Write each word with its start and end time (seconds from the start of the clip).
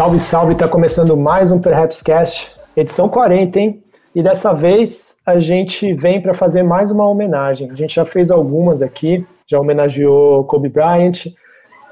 Salve, 0.00 0.18
salve, 0.18 0.52
está 0.54 0.66
começando 0.66 1.14
mais 1.14 1.50
um 1.50 1.60
Perhaps 1.60 2.00
Cast, 2.00 2.50
edição 2.74 3.06
40, 3.06 3.60
hein? 3.60 3.82
E 4.14 4.22
dessa 4.22 4.54
vez 4.54 5.18
a 5.26 5.38
gente 5.38 5.92
vem 5.92 6.22
para 6.22 6.32
fazer 6.32 6.62
mais 6.62 6.90
uma 6.90 7.06
homenagem. 7.06 7.70
A 7.70 7.74
gente 7.74 7.96
já 7.96 8.06
fez 8.06 8.30
algumas 8.30 8.80
aqui, 8.80 9.26
já 9.46 9.60
homenageou 9.60 10.44
Kobe 10.44 10.70
Bryant, 10.70 11.26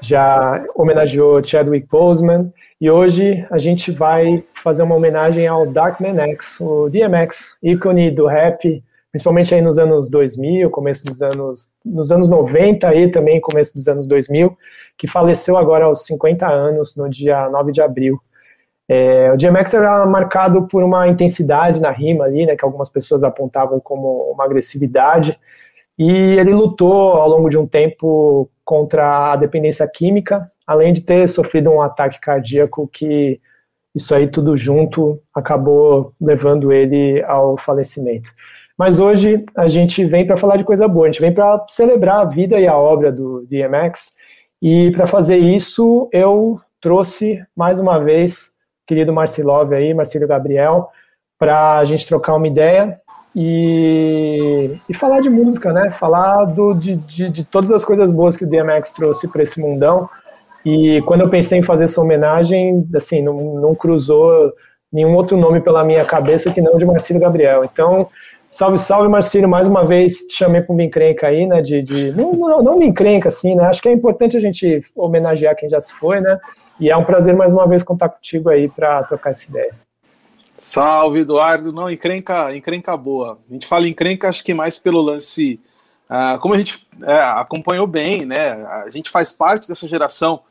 já 0.01 0.59
homenageou 0.73 1.43
Chadwick 1.43 1.87
Boseman, 1.87 2.51
e 2.81 2.89
hoje 2.89 3.45
a 3.51 3.59
gente 3.59 3.91
vai 3.91 4.43
fazer 4.55 4.81
uma 4.81 4.95
homenagem 4.95 5.45
ao 5.45 5.67
Darkman 5.67 6.19
X, 6.31 6.59
o 6.61 6.89
DMX, 6.89 7.59
ícone 7.61 8.09
do 8.09 8.25
rap, 8.25 8.83
principalmente 9.11 9.53
aí 9.55 9.61
nos 9.61 9.77
anos 9.77 10.09
2000, 10.09 10.69
começo 10.69 11.05
dos 11.05 11.21
anos, 11.21 11.71
nos 11.85 12.11
anos 12.11 12.29
90 12.29 12.87
aí 12.87 13.09
também, 13.09 13.41
começo 13.41 13.73
dos 13.73 13.87
anos 13.87 14.07
2000, 14.07 14.55
que 14.97 15.07
faleceu 15.07 15.57
agora 15.57 15.85
aos 15.85 16.05
50 16.05 16.47
anos, 16.47 16.95
no 16.95 17.09
dia 17.09 17.49
9 17.49 17.71
de 17.71 17.81
abril. 17.81 18.19
É, 18.87 19.31
o 19.31 19.37
DMX 19.37 19.73
era 19.73 20.05
marcado 20.05 20.67
por 20.67 20.83
uma 20.83 21.07
intensidade 21.07 21.79
na 21.79 21.91
rima 21.91 22.25
ali, 22.25 22.45
né, 22.45 22.55
que 22.55 22.65
algumas 22.65 22.89
pessoas 22.89 23.23
apontavam 23.23 23.79
como 23.79 24.31
uma 24.31 24.45
agressividade, 24.45 25.39
e 25.97 26.11
ele 26.39 26.53
lutou 26.53 27.13
ao 27.13 27.27
longo 27.29 27.49
de 27.49 27.57
um 27.57 27.67
tempo 27.67 28.49
contra 28.63 29.33
a 29.33 29.35
dependência 29.35 29.87
química, 29.87 30.49
além 30.65 30.93
de 30.93 31.01
ter 31.01 31.27
sofrido 31.27 31.69
um 31.69 31.81
ataque 31.81 32.19
cardíaco 32.19 32.87
que 32.87 33.39
isso 33.93 34.13
aí 34.13 34.27
tudo 34.27 34.55
junto 34.55 35.19
acabou 35.33 36.13
levando 36.21 36.71
ele 36.71 37.23
ao 37.23 37.57
falecimento. 37.57 38.31
Mas 38.79 38.97
hoje 38.97 39.43
a 39.57 39.67
gente 39.67 40.05
vem 40.05 40.25
para 40.25 40.37
falar 40.37 40.55
de 40.55 40.63
coisa 40.63 40.87
boa, 40.87 41.05
a 41.05 41.11
gente 41.11 41.19
vem 41.19 41.33
para 41.33 41.65
celebrar 41.67 42.21
a 42.21 42.23
vida 42.23 42.57
e 42.57 42.65
a 42.65 42.77
obra 42.77 43.11
do 43.11 43.45
DMX, 43.45 44.13
e 44.61 44.89
para 44.91 45.05
fazer 45.05 45.35
isso 45.35 46.07
eu 46.13 46.61
trouxe 46.79 47.43
mais 47.53 47.77
uma 47.77 47.99
vez 47.99 48.53
querido 48.87 49.11
Marcilov 49.11 49.73
aí, 49.73 49.93
Marcelo 49.93 50.25
Gabriel, 50.25 50.87
para 51.37 51.77
a 51.77 51.83
gente 51.83 52.07
trocar 52.07 52.35
uma 52.35 52.47
ideia 52.47 53.01
e, 53.35 54.77
e 54.87 54.93
falar 54.93 55.19
de 55.19 55.29
música, 55.29 55.73
né? 55.73 55.89
Falar 55.89 56.45
do, 56.45 56.73
de, 56.73 56.95
de, 56.95 57.29
de 57.29 57.43
todas 57.43 57.73
as 57.73 57.83
coisas 57.83 58.13
boas 58.13 58.37
que 58.37 58.45
o 58.45 58.49
DMX 58.49 58.93
trouxe 58.93 59.27
para 59.27 59.43
esse 59.43 59.59
mundão. 59.59 60.09
E 60.65 61.01
quando 61.05 61.21
eu 61.21 61.29
pensei 61.29 61.59
em 61.59 61.63
fazer 61.63 61.83
essa 61.83 61.99
homenagem, 61.99 62.87
assim, 62.95 63.21
não, 63.21 63.55
não 63.55 63.75
cruzou 63.75 64.53
nenhum 64.91 65.15
outro 65.15 65.35
nome 65.35 65.59
pela 65.59 65.83
minha 65.83 66.05
cabeça 66.05 66.51
que 66.51 66.61
não 66.61 66.77
de 66.77 66.85
Marcelo 66.85 67.19
Gabriel. 67.19 67.63
Então, 67.65 68.07
salve, 68.49 68.79
salve, 68.79 69.07
Marcelo, 69.07 69.47
mais 69.47 69.67
uma 69.67 69.85
vez 69.85 70.25
te 70.27 70.35
chamei 70.35 70.61
para 70.61 70.73
um 70.75 70.81
encrenca 70.81 71.27
aí, 71.27 71.45
né? 71.45 71.61
De, 71.61 71.81
de 71.81 72.11
não, 72.11 72.33
não, 72.33 72.63
não 72.63 72.77
me 72.77 72.87
encrenca, 72.87 73.27
assim, 73.27 73.55
né? 73.55 73.65
Acho 73.65 73.81
que 73.81 73.89
é 73.89 73.93
importante 73.93 74.35
a 74.35 74.39
gente 74.39 74.83
homenagear 74.95 75.55
quem 75.55 75.69
já 75.69 75.79
se 75.79 75.93
foi, 75.93 76.19
né? 76.19 76.39
E 76.79 76.89
é 76.89 76.95
um 76.95 77.03
prazer 77.03 77.35
mais 77.35 77.53
uma 77.53 77.67
vez 77.67 77.83
contar 77.83 78.09
contigo 78.09 78.49
aí 78.49 78.69
para 78.69 79.03
trocar 79.03 79.31
essa 79.31 79.49
ideia. 79.49 79.73
Salve, 80.57 81.19
Eduardo. 81.19 81.71
Não, 81.71 81.89
encrenca, 81.89 82.55
encrenca 82.55 82.95
boa. 82.97 83.39
A 83.49 83.53
gente 83.53 83.67
fala 83.67 83.87
encrenca, 83.87 84.27
acho 84.27 84.43
que 84.43 84.53
mais 84.53 84.77
pelo 84.77 85.01
lance. 85.01 85.59
Uh, 86.09 86.39
como 86.39 86.53
a 86.53 86.57
gente 86.57 86.85
é, 87.03 87.19
acompanhou 87.21 87.85
bem, 87.85 88.25
né? 88.25 88.51
A 88.65 88.89
gente 88.89 89.09
faz 89.09 89.31
parte 89.31 89.67
dessa 89.67 89.87
geração 89.87 90.41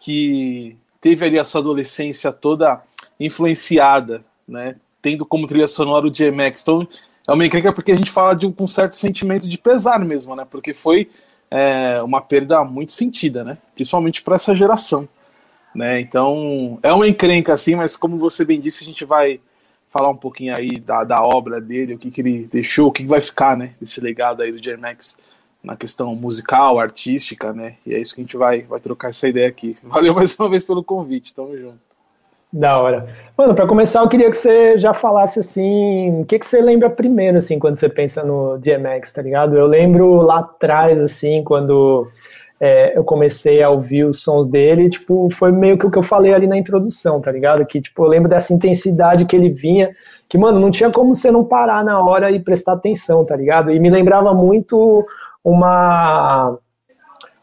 que 0.00 0.76
teve 1.00 1.24
ali 1.24 1.38
a 1.38 1.44
sua 1.44 1.60
adolescência 1.60 2.32
toda 2.32 2.80
influenciada, 3.18 4.24
né? 4.46 4.76
Tendo 5.00 5.24
como 5.24 5.46
trilha 5.46 5.66
sonora 5.66 6.06
o 6.06 6.10
DMX. 6.10 6.62
Então, 6.62 6.88
é 7.28 7.32
uma 7.32 7.44
encrenca 7.44 7.72
porque 7.72 7.92
a 7.92 7.96
gente 7.96 8.10
fala 8.10 8.34
de 8.34 8.50
com 8.50 8.64
um 8.64 8.66
certo 8.66 8.96
sentimento 8.96 9.46
de 9.46 9.58
pesar 9.58 10.02
mesmo, 10.02 10.34
né? 10.34 10.46
Porque 10.50 10.72
foi 10.72 11.10
é, 11.50 12.00
uma 12.02 12.22
perda 12.22 12.64
muito 12.64 12.90
sentida, 12.92 13.44
né? 13.44 13.58
Principalmente 13.74 14.22
para 14.22 14.36
essa 14.36 14.54
geração. 14.54 15.06
Né? 15.74 16.00
Então, 16.00 16.78
é 16.82 16.90
uma 16.90 17.06
encrenca 17.06 17.52
assim, 17.52 17.74
mas 17.74 17.94
como 17.94 18.16
você 18.16 18.44
bem 18.46 18.58
disse, 18.58 18.82
a 18.82 18.86
gente 18.86 19.04
vai 19.04 19.38
falar 19.90 20.08
um 20.08 20.16
pouquinho 20.16 20.56
aí 20.56 20.78
da, 20.78 21.04
da 21.04 21.22
obra 21.22 21.60
dele, 21.60 21.94
o 21.94 21.98
que, 21.98 22.10
que 22.10 22.22
ele 22.22 22.48
deixou, 22.50 22.88
o 22.88 22.92
que, 22.92 23.02
que 23.02 23.08
vai 23.08 23.20
ficar, 23.20 23.56
né, 23.56 23.74
desse 23.80 24.00
legado 24.00 24.42
aí 24.42 24.50
do 24.50 24.60
J-Max 24.60 25.18
na 25.62 25.76
questão 25.76 26.14
musical, 26.14 26.78
artística, 26.78 27.52
né? 27.52 27.76
E 27.84 27.94
é 27.94 28.00
isso 28.00 28.14
que 28.14 28.20
a 28.20 28.24
gente 28.24 28.36
vai, 28.36 28.62
vai 28.62 28.80
trocar 28.80 29.10
essa 29.10 29.28
ideia 29.28 29.48
aqui. 29.48 29.76
Valeu 29.82 30.14
mais 30.14 30.34
uma 30.38 30.48
vez 30.48 30.64
pelo 30.64 30.82
convite, 30.82 31.34
tamo 31.34 31.56
junto. 31.56 31.87
Da 32.50 32.80
hora. 32.80 33.06
Mano, 33.36 33.54
para 33.54 33.66
começar, 33.66 34.00
eu 34.00 34.08
queria 34.08 34.30
que 34.30 34.36
você 34.36 34.78
já 34.78 34.94
falasse 34.94 35.38
assim, 35.38 36.22
o 36.22 36.24
que, 36.24 36.38
que 36.38 36.46
você 36.46 36.62
lembra 36.62 36.88
primeiro, 36.88 37.36
assim, 37.36 37.58
quando 37.58 37.76
você 37.76 37.90
pensa 37.90 38.24
no 38.24 38.56
DMX, 38.58 39.12
tá 39.12 39.20
ligado? 39.20 39.56
Eu 39.56 39.66
lembro 39.66 40.22
lá 40.22 40.38
atrás, 40.38 40.98
assim, 40.98 41.44
quando 41.44 42.08
é, 42.58 42.96
eu 42.96 43.04
comecei 43.04 43.62
a 43.62 43.68
ouvir 43.68 44.04
os 44.04 44.22
sons 44.22 44.48
dele, 44.48 44.88
tipo, 44.88 45.28
foi 45.30 45.52
meio 45.52 45.76
que 45.76 45.86
o 45.86 45.90
que 45.90 45.98
eu 45.98 46.02
falei 46.02 46.32
ali 46.32 46.46
na 46.46 46.56
introdução, 46.56 47.20
tá 47.20 47.30
ligado? 47.30 47.64
Que, 47.66 47.82
tipo, 47.82 48.02
eu 48.02 48.08
lembro 48.08 48.30
dessa 48.30 48.54
intensidade 48.54 49.26
que 49.26 49.36
ele 49.36 49.50
vinha, 49.50 49.90
que, 50.26 50.38
mano, 50.38 50.58
não 50.58 50.70
tinha 50.70 50.90
como 50.90 51.14
você 51.14 51.30
não 51.30 51.44
parar 51.44 51.84
na 51.84 52.02
hora 52.02 52.30
e 52.30 52.40
prestar 52.40 52.72
atenção, 52.72 53.26
tá 53.26 53.36
ligado? 53.36 53.70
E 53.70 53.78
me 53.78 53.90
lembrava 53.90 54.32
muito 54.32 55.06
uma 55.44 56.58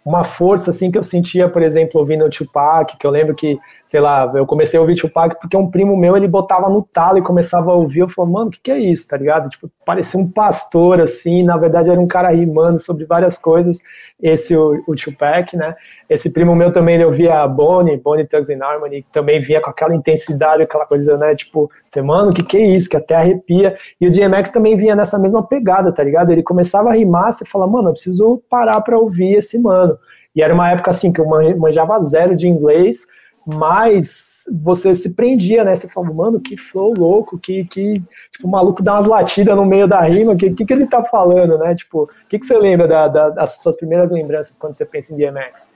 uma 0.06 0.24
força 0.24 0.70
assim 0.70 0.92
que 0.92 0.98
eu 1.00 1.04
sentia, 1.04 1.50
por 1.50 1.64
exemplo, 1.64 2.00
ouvindo 2.00 2.24
o 2.24 2.30
Tupac, 2.30 2.96
que 2.96 3.08
eu 3.08 3.10
lembro 3.10 3.34
que, 3.34 3.58
sei 3.84 4.00
lá, 4.00 4.32
eu 4.36 4.46
comecei 4.46 4.78
a 4.78 4.82
ouvir 4.82 4.96
Tupac 4.96 5.36
porque 5.42 5.58
um 5.58 5.72
primo 5.72 5.98
meu, 5.98 6.16
ele 6.16 6.28
botava 6.28 6.70
no 6.70 6.84
talo 6.84 7.18
e 7.18 7.24
começava 7.24 7.72
a 7.72 7.74
ouvir, 7.74 8.02
eu 8.02 8.10
falei, 8.10 8.32
mano, 8.32 8.48
o 8.50 8.52
que, 8.52 8.60
que 8.60 8.72
é 8.72 8.78
isso, 8.78 9.08
tá 9.08 9.18
ligado? 9.18 9.50
Tipo, 9.50 9.68
parecia 9.84 10.20
um 10.20 10.30
pastor, 10.30 11.02
assim, 11.02 11.42
na 11.42 11.58
verdade 11.58 11.90
era 11.90 12.00
um 12.00 12.06
cara 12.06 12.30
rimando 12.30 12.78
sobre 12.78 13.04
várias 13.04 13.36
coisas, 13.36 13.80
esse 14.22 14.56
o, 14.56 14.84
o 14.88 14.96
Tupac, 14.96 15.58
né? 15.58 15.76
Esse 16.10 16.32
primo 16.32 16.56
meu 16.56 16.72
também, 16.72 16.96
ele 16.96 17.06
ouvia 17.06 17.48
Bonnie, 17.48 17.98
Bonnie 17.98 18.28
Tugs 18.28 18.50
in 18.50 18.62
Harmony, 18.62 19.02
que 19.02 19.12
também 19.12 19.40
vinha 19.40 19.60
com 19.60 19.72
aquela 19.72 19.96
intensidade, 19.96 20.62
aquela 20.62 20.86
coisa, 20.86 21.18
né, 21.18 21.36
tipo, 21.36 21.70
mano, 22.04 22.30
o 22.30 22.34
que, 22.34 22.44
que 22.44 22.58
é 22.58 22.68
isso, 22.68 22.90
que 22.90 22.98
até 22.98 23.16
arrepia, 23.16 23.76
e 24.00 24.08
o 24.08 24.12
DMX 24.12 24.52
também 24.52 24.78
vinha 24.78 24.96
nessa 24.96 25.18
mesma 25.18 25.42
pegada, 25.42 25.92
tá 25.92 26.04
ligado? 26.04 26.32
Ele 26.32 26.44
começava 26.44 26.90
a 26.90 26.94
rimar, 26.94 27.32
você 27.32 27.44
fala, 27.44 27.66
mano, 27.66 27.90
eu 27.90 27.94
preciso 27.94 28.42
parar 28.48 28.80
pra 28.82 29.00
ouvir 29.00 29.34
esse 29.34 29.60
mano, 29.60 29.98
e 30.36 30.44
era 30.44 30.54
uma 30.54 30.70
época 30.70 30.92
assim 30.92 31.12
que 31.12 31.20
eu 31.20 31.26
manjava 31.58 32.00
zero 32.02 32.36
de 32.36 32.48
inglês, 32.48 33.08
mas 33.46 34.44
você 34.62 34.94
se 34.94 35.16
prendia, 35.16 35.64
né? 35.64 35.74
Você 35.74 35.88
falava, 35.88 36.14
mano, 36.14 36.40
que 36.40 36.58
flow 36.58 36.94
louco, 36.98 37.38
que, 37.38 37.64
que 37.66 37.94
tipo, 38.32 38.48
o 38.48 38.50
maluco 38.50 38.82
dá 38.82 38.94
umas 38.94 39.06
latidas 39.06 39.56
no 39.56 39.66
meio 39.66 39.88
da 39.88 40.02
rima, 40.02 40.34
o 40.34 40.38
que, 40.38 40.52
que, 40.52 40.66
que, 40.66 40.74
ele 40.74 40.88
tá 40.88 41.04
falando, 41.04 41.58
né? 41.58 41.76
Tipo, 41.76 42.04
o 42.04 42.10
que, 42.28 42.40
que 42.40 42.46
você 42.46 42.58
lembra 42.58 42.88
da, 42.88 43.08
da, 43.08 43.30
das 43.30 43.62
suas 43.62 43.78
primeiras 43.78 44.12
lembranças 44.12 44.58
quando 44.58 44.74
você 44.74 44.86
pensa 44.86 45.14
em 45.14 45.18
DMX? 45.18 45.75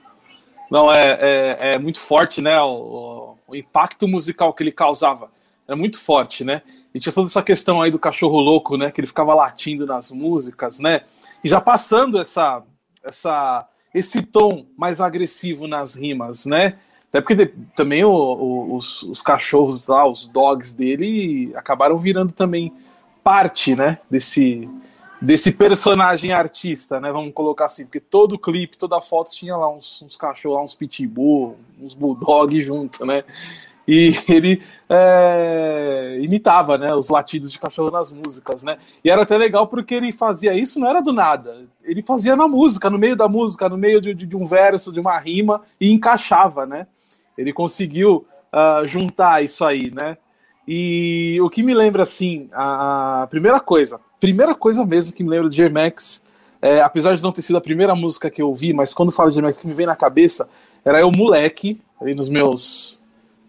Não, 0.70 0.92
é, 0.92 1.18
é, 1.20 1.74
é 1.74 1.78
muito 1.78 1.98
forte, 1.98 2.40
né? 2.40 2.60
O, 2.60 3.36
o, 3.46 3.56
impacto 3.56 4.06
musical 4.06 4.54
que 4.54 4.62
ele 4.62 4.70
causava 4.70 5.30
é 5.66 5.74
muito 5.74 5.98
forte, 5.98 6.44
né? 6.44 6.62
E 6.94 7.00
tinha 7.00 7.12
toda 7.12 7.26
essa 7.26 7.42
questão 7.42 7.82
aí 7.82 7.90
do 7.90 7.98
cachorro 7.98 8.38
louco, 8.38 8.76
né? 8.76 8.90
Que 8.90 9.00
ele 9.00 9.06
ficava 9.06 9.34
latindo 9.34 9.84
nas 9.84 10.12
músicas, 10.12 10.78
né? 10.78 11.02
E 11.42 11.48
já 11.48 11.60
passando 11.60 12.20
essa, 12.20 12.62
essa 13.02 13.66
esse 13.92 14.22
tom 14.22 14.66
mais 14.76 15.00
agressivo 15.00 15.66
nas 15.66 15.96
rimas, 15.96 16.46
né? 16.46 16.78
Até 17.08 17.20
porque 17.20 17.52
também 17.74 18.04
o, 18.04 18.10
o, 18.12 18.76
os, 18.76 19.02
os, 19.02 19.20
cachorros 19.20 19.88
lá, 19.88 20.06
os 20.06 20.28
dogs 20.28 20.72
dele, 20.72 21.52
acabaram 21.56 21.98
virando 21.98 22.32
também 22.32 22.72
parte, 23.24 23.74
né? 23.74 23.98
Desse, 24.08 24.68
desse 25.20 25.52
personagem 25.52 26.32
artista, 26.32 27.00
né? 27.00 27.12
Vamos 27.12 27.32
colocar 27.34 27.66
assim, 27.66 27.84
porque 27.84 28.00
todo 28.00 28.38
clipe, 28.38 28.78
toda 28.78 29.00
foto 29.00 29.32
tinha 29.32 29.56
lá 29.56 29.70
uns, 29.70 30.00
uns 30.02 30.16
cachorros, 30.16 30.72
uns 30.72 30.74
pitbull, 30.74 31.58
uns 31.80 31.94
bulldog 31.94 32.62
junto, 32.62 33.04
né? 33.04 33.24
e 33.90 34.14
ele 34.28 34.62
é, 34.88 36.18
imitava 36.20 36.78
né, 36.78 36.94
os 36.94 37.08
latidos 37.08 37.50
de 37.50 37.58
cachorro 37.58 37.90
nas 37.90 38.12
músicas, 38.12 38.62
né? 38.62 38.78
E 39.04 39.10
era 39.10 39.22
até 39.22 39.36
legal 39.36 39.66
porque 39.66 39.96
ele 39.96 40.12
fazia 40.12 40.54
isso, 40.54 40.78
não 40.78 40.88
era 40.88 41.00
do 41.00 41.12
nada. 41.12 41.66
Ele 41.82 42.00
fazia 42.00 42.36
na 42.36 42.46
música, 42.46 42.88
no 42.88 42.98
meio 42.98 43.16
da 43.16 43.28
música, 43.28 43.68
no 43.68 43.76
meio 43.76 44.00
de, 44.00 44.14
de 44.14 44.36
um 44.36 44.46
verso, 44.46 44.92
de 44.92 45.00
uma 45.00 45.18
rima, 45.18 45.62
e 45.80 45.90
encaixava, 45.90 46.64
né? 46.64 46.86
Ele 47.36 47.52
conseguiu 47.52 48.24
uh, 48.52 48.86
juntar 48.86 49.42
isso 49.42 49.64
aí, 49.64 49.90
né? 49.90 50.16
E 50.68 51.40
o 51.42 51.50
que 51.50 51.62
me 51.62 51.74
lembra, 51.74 52.04
assim, 52.04 52.48
a, 52.52 53.22
a 53.22 53.26
primeira 53.26 53.58
coisa, 53.58 54.00
primeira 54.20 54.54
coisa 54.54 54.84
mesmo 54.84 55.14
que 55.14 55.24
me 55.24 55.30
lembra 55.30 55.48
de 55.48 55.56
J-Max, 55.56 56.22
é, 56.62 56.80
apesar 56.82 57.16
de 57.16 57.22
não 57.22 57.32
ter 57.32 57.42
sido 57.42 57.56
a 57.56 57.60
primeira 57.60 57.94
música 57.94 58.30
que 58.30 58.42
eu 58.42 58.48
ouvi, 58.48 58.72
mas 58.72 58.92
quando 58.92 59.10
falo 59.10 59.30
de 59.30 59.36
J-Max, 59.36 59.58
o 59.58 59.60
que 59.62 59.66
me 59.66 59.72
vem 59.72 59.86
na 59.86 59.96
cabeça 59.96 60.48
era 60.84 61.00
eu 61.00 61.10
moleque, 61.10 61.80
ali 62.00 62.14
nos 62.14 62.28
meus 62.28 63.02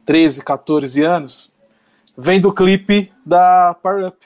13, 0.05 0.43
14 0.43 1.03
anos, 1.03 1.53
vem 2.17 2.39
do 2.39 2.53
clipe 2.53 3.11
da 3.25 3.75
Power 3.81 4.07
Up, 4.07 4.25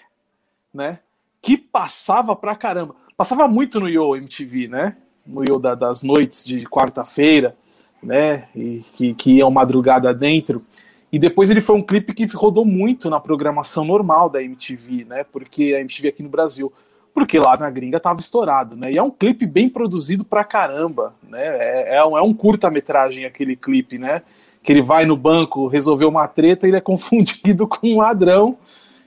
né? 0.73 0.99
Que 1.41 1.57
passava 1.57 2.35
pra 2.35 2.55
caramba. 2.55 2.95
Passava 3.17 3.47
muito 3.47 3.79
no 3.79 3.87
Yo 3.87 4.15
MTV, 4.15 4.67
né? 4.67 4.97
No 5.25 5.43
Yo 5.43 5.59
da, 5.59 5.75
das 5.75 6.03
noites 6.03 6.45
de 6.45 6.63
quarta-feira, 6.65 7.55
né? 8.01 8.47
E 8.55 8.83
que, 8.93 9.13
que 9.13 9.31
iam 9.33 9.51
madrugada 9.51 10.13
dentro. 10.13 10.63
E 11.11 11.19
depois 11.19 11.49
ele 11.49 11.61
foi 11.61 11.75
um 11.75 11.83
clipe 11.83 12.13
que 12.13 12.25
rodou 12.35 12.65
muito 12.65 13.09
na 13.09 13.19
programação 13.19 13.85
normal 13.85 14.29
da 14.29 14.41
MTV, 14.41 15.05
né? 15.05 15.23
Porque 15.23 15.73
a 15.75 15.79
MTV 15.81 16.09
aqui 16.09 16.23
no 16.23 16.29
Brasil. 16.29 16.71
Porque 17.13 17.39
lá 17.39 17.55
na 17.55 17.69
gringa 17.69 17.99
tava 17.99 18.19
estourado, 18.19 18.75
né? 18.75 18.91
E 18.91 18.97
é 18.97 19.03
um 19.03 19.11
clipe 19.11 19.45
bem 19.45 19.69
produzido 19.69 20.25
pra 20.25 20.43
caramba, 20.43 21.15
né? 21.23 21.41
É, 21.41 21.95
é 21.95 22.05
um, 22.05 22.17
é 22.17 22.21
um 22.21 22.33
curta-metragem 22.33 23.25
aquele 23.25 23.55
clipe, 23.55 23.97
né? 23.97 24.21
que 24.65 24.71
ele 24.71 24.81
vai 24.81 25.05
no 25.05 25.15
banco 25.15 25.67
resolver 25.67 26.05
uma 26.05 26.27
treta, 26.27 26.67
ele 26.67 26.75
é 26.75 26.81
confundido 26.81 27.67
com 27.67 27.87
um 27.87 27.97
ladrão. 27.99 28.57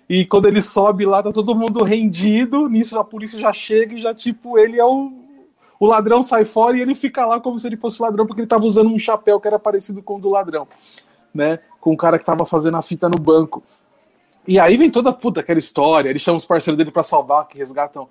E 0.09 0.25
quando 0.25 0.47
ele 0.47 0.63
sobe 0.63 1.05
lá, 1.05 1.23
tá 1.23 1.31
todo 1.31 1.55
mundo 1.55 1.85
rendido. 1.85 2.69
Nisso 2.69 2.99
a 2.99 3.05
polícia 3.05 3.39
já 3.39 3.53
chega 3.53 3.95
e 3.95 4.01
já, 4.01 4.15
tipo, 4.15 4.59
ele 4.59 4.79
é 4.79 4.85
o. 4.85 5.13
O 5.81 5.87
ladrão 5.87 6.23
sai 6.23 6.45
fora 6.45 6.77
e 6.77 6.81
ele 6.81 6.93
fica 6.93 7.25
lá 7.25 7.39
como 7.39 7.57
se 7.57 7.65
ele 7.69 7.77
fosse 7.77 8.03
ladrão, 8.03 8.27
porque 8.27 8.41
ele 8.41 8.49
tava 8.49 8.65
usando 8.65 8.93
um 8.93 8.99
chapéu 8.99 9.39
que 9.39 9.47
era 9.47 9.61
parecido 9.61 10.03
com 10.03 10.17
o 10.17 10.21
do 10.21 10.29
ladrão, 10.29 10.67
né? 11.33 11.61
Com 11.81 11.93
o 11.93 11.97
cara 11.97 12.19
que 12.19 12.25
tava 12.25 12.45
fazendo 12.45 12.77
a 12.77 12.83
fita 12.83 13.09
no 13.09 13.19
banco. 13.19 13.63
E 14.47 14.59
aí 14.59 14.77
vem 14.77 14.91
toda 14.91 15.13
puta 15.13 15.41
aquela 15.41 15.59
história. 15.59 16.09
Ele 16.09 16.19
chama 16.19 16.37
os 16.37 16.45
parceiros 16.45 16.77
dele 16.77 16.91
para 16.91 17.03
salvar, 17.03 17.47
que 17.47 17.59
resgatam 17.59 18.09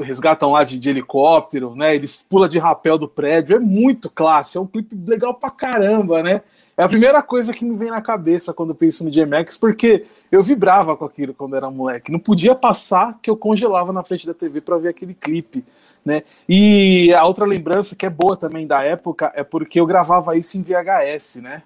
resgatam 0.00 0.50
lá 0.50 0.64
de, 0.64 0.78
de, 0.78 0.88
helicóptero, 0.88 1.74
né? 1.76 1.94
Eles 1.94 2.24
pula 2.28 2.48
de 2.48 2.58
rapel 2.58 2.98
do 2.98 3.08
prédio, 3.08 3.54
é 3.54 3.58
muito 3.58 4.10
classe, 4.10 4.56
é 4.56 4.60
um 4.60 4.66
clipe 4.66 4.96
legal 5.06 5.34
pra 5.34 5.50
caramba, 5.50 6.22
né? 6.22 6.42
É 6.76 6.82
a 6.82 6.88
primeira 6.88 7.22
coisa 7.22 7.52
que 7.52 7.62
me 7.62 7.76
vem 7.76 7.90
na 7.90 8.00
cabeça 8.00 8.54
quando 8.54 8.74
penso 8.74 9.04
no 9.04 9.10
DMX, 9.10 9.58
porque 9.58 10.06
eu 10.32 10.42
vibrava 10.42 10.96
com 10.96 11.04
aquilo 11.04 11.34
quando 11.34 11.54
era 11.54 11.70
moleque. 11.70 12.10
Não 12.10 12.18
podia 12.18 12.54
passar 12.54 13.18
que 13.20 13.28
eu 13.28 13.36
congelava 13.36 13.92
na 13.92 14.02
frente 14.02 14.26
da 14.26 14.32
TV 14.32 14.62
para 14.62 14.78
ver 14.78 14.88
aquele 14.88 15.12
clipe, 15.12 15.62
né? 16.02 16.22
E 16.48 17.12
a 17.12 17.24
outra 17.24 17.44
lembrança 17.44 17.94
que 17.94 18.06
é 18.06 18.10
boa 18.10 18.34
também 18.34 18.66
da 18.66 18.82
época 18.82 19.30
é 19.34 19.44
porque 19.44 19.78
eu 19.78 19.84
gravava 19.84 20.38
isso 20.38 20.56
em 20.56 20.62
VHS, 20.62 21.36
né? 21.42 21.62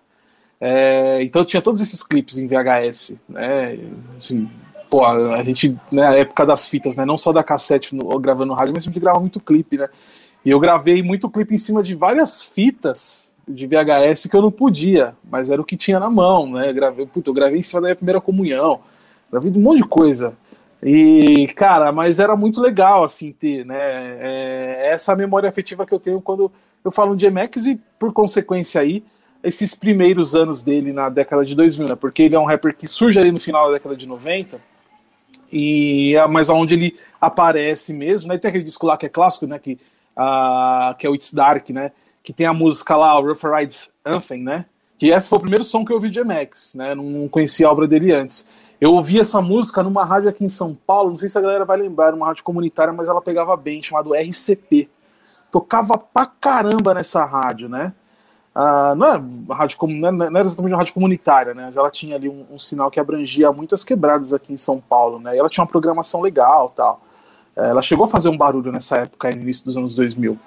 É, 0.61 1.23
então 1.23 1.45
tinha 1.45 1.61
todos 1.61 1.81
esses 1.81 2.03
clipes 2.03 2.39
em 2.39 2.47
VHS, 2.47 3.17
né? 3.29 3.79
Assim, 4.17 4.49
pô, 4.89 5.05
a 5.05 5.43
gente, 5.43 5.77
né, 5.91 6.07
a 6.07 6.15
época 6.15 6.47
das 6.47 6.67
fitas, 6.67 6.97
né, 6.97 7.05
não 7.05 7.17
só 7.17 7.33
da 7.33 7.43
cassete 7.43 7.95
no, 7.95 8.19
gravando 8.19 8.47
no 8.47 8.55
rádio, 8.55 8.73
mas 8.75 8.85
a 8.85 8.87
gente 8.87 9.01
grava 9.01 9.21
muito 9.21 9.41
clipe, 9.41 9.77
né? 9.77 9.89
E 10.45 10.51
eu 10.51 10.61
gravei 10.61 11.03
muito 11.03 11.29
clipe 11.29 11.55
em 11.55 11.59
cima 11.59 11.83
de 11.83 11.95
várias 11.95 12.43
fitas 12.43 13.35
de 13.47 13.67
VHS 13.67 14.27
que 14.27 14.37
eu 14.37 14.43
não 14.43 14.51
podia, 14.51 15.15
mas 15.31 15.51
era 15.51 15.61
o 15.61 15.65
que 15.65 15.77
tinha 15.77 15.99
na 15.99 16.09
mão, 16.09 16.51
né? 16.51 16.71
Eu 16.71 16.75
gravei, 16.75 17.07
puta, 17.07 17.31
eu 17.31 17.35
gravei 17.35 17.59
em 17.59 17.63
cima 17.63 17.81
da 17.81 17.89
minha 17.89 17.97
primeira 17.97 18.21
comunhão, 18.21 18.81
gravei 19.31 19.51
um 19.51 19.61
monte 19.61 19.83
de 19.83 19.89
coisa. 19.89 20.37
E, 20.83 21.47
cara, 21.57 21.91
mas 21.91 22.21
era 22.21 22.37
muito 22.37 22.61
legal, 22.61 23.05
assim, 23.05 23.33
ter, 23.33 23.65
né? 23.65 23.77
É, 24.21 24.91
essa 24.93 25.17
memória 25.17 25.49
afetiva 25.49 25.87
que 25.87 25.95
eu 25.95 25.99
tenho 25.99 26.21
quando 26.21 26.53
eu 26.85 26.91
falo 26.91 27.17
de 27.17 27.29
MX 27.31 27.67
e, 27.67 27.81
por 27.99 28.13
consequência 28.13 28.81
aí, 28.81 29.03
esses 29.45 29.75
primeiros 29.75 30.35
anos 30.35 30.63
dele 30.63 30.93
na 30.93 31.09
década 31.09 31.45
de 31.45 31.55
2000, 31.55 31.89
né? 31.89 31.95
Porque 31.95 32.23
ele 32.23 32.35
é 32.35 32.41
um 32.41 32.47
rapper 32.47 32.75
que 32.75 32.89
surge 32.89 33.19
ali 33.19 33.31
no 33.31 33.39
final 33.39 33.67
da 33.67 33.75
década 33.75 33.95
de 33.95 34.09
90 34.09 34.59
e 35.53 36.17
é 36.17 36.27
mas 36.27 36.49
onde 36.49 36.75
ele 36.75 36.99
aparece 37.21 37.93
mesmo, 37.93 38.29
né? 38.29 38.39
tem 38.39 38.49
aquele 38.49 38.65
disco 38.65 38.87
lá 38.87 38.97
que 38.97 39.07
é 39.07 39.09
clássico, 39.09 39.47
né? 39.47 39.59
Que, 39.59 39.79
uh, 40.17 40.95
que 40.99 41.07
é 41.07 41.11
o 41.11 41.15
It's 41.15 41.33
Dark, 41.33 41.69
né? 41.71 41.93
Que 42.23 42.33
tem 42.33 42.47
a 42.47 42.55
música 42.55 42.97
lá, 42.97 43.19
o 43.19 43.23
Rough 43.23 43.45
Rides 43.45 43.91
Anthem, 44.05 44.43
né? 44.43 44.65
Que 44.99 45.11
esse 45.11 45.29
foi 45.29 45.39
o 45.39 45.43
primeiro 45.43 45.65
som 45.65 45.85
que 45.85 45.93
eu 45.93 45.97
ouvi 45.97 46.11
de 46.11 46.23
MX, 46.25 46.75
né? 46.77 46.95
Não 46.95 47.29
conhecia 47.29 47.67
a 47.67 47.71
obra 47.71 47.87
dele 47.87 48.13
antes. 48.13 48.49
Eu 48.81 48.95
ouvi 48.95 49.21
essa 49.21 49.41
música 49.41 49.83
numa 49.83 50.05
rádio 50.05 50.29
aqui 50.29 50.45
em 50.45 50.49
São 50.49 50.75
Paulo, 50.75 51.11
não 51.11 51.19
sei 51.19 51.29
se 51.29 51.39
a 51.39 51.41
galera 51.41 51.65
vai 51.65 51.77
lembrar, 51.77 52.15
uma 52.15 52.27
rádio 52.27 52.45
comunitária, 52.45 52.93
mas 52.93 53.09
ela 53.09 53.21
pegava 53.21 53.57
bem, 53.57 53.83
chamado 53.83 54.15
RCP. 54.15 54.89
Tocava 55.51 55.97
pra 55.97 56.27
caramba 56.27 56.95
nessa 56.95 57.25
rádio, 57.25 57.69
né? 57.69 57.93
Uh, 58.55 58.95
não, 58.95 59.07
é 59.09 59.55
rádio, 59.55 59.77
não, 59.83 60.09
é, 60.09 60.13
não 60.13 60.39
era 60.39 60.47
exatamente 60.47 60.73
uma 60.73 60.79
rádio 60.79 60.95
comunitária, 60.95 61.55
né? 61.55 61.65
Mas 61.67 61.77
ela 61.77 61.91
tinha 61.91 62.15
ali 62.15 62.29
um, 62.29 62.47
um, 62.53 62.59
sinal 62.59 62.89
que 62.89 63.01
abrangia 63.01 63.51
muitas 63.51 63.83
quebradas 63.83 64.33
aqui 64.33 64.53
em 64.53 64.57
São 64.57 64.81
Paulo, 64.81 65.19
né? 65.19 65.35
E 65.35 65.39
ela 65.39 65.49
tinha 65.49 65.63
uma 65.63 65.69
programação 65.69 66.21
legal 66.21 66.73
tal. 66.75 67.01
É, 67.57 67.71
ela 67.71 67.83
chegou 67.83 68.05
a 68.05 68.09
fazer 68.09 68.29
um 68.29 68.37
barulho 68.37 68.71
nessa 68.71 68.99
época, 68.99 69.29
no 69.31 69.43
início 69.43 69.65
dos 69.65 69.77
anos 69.77 69.97
2000. 69.97 70.39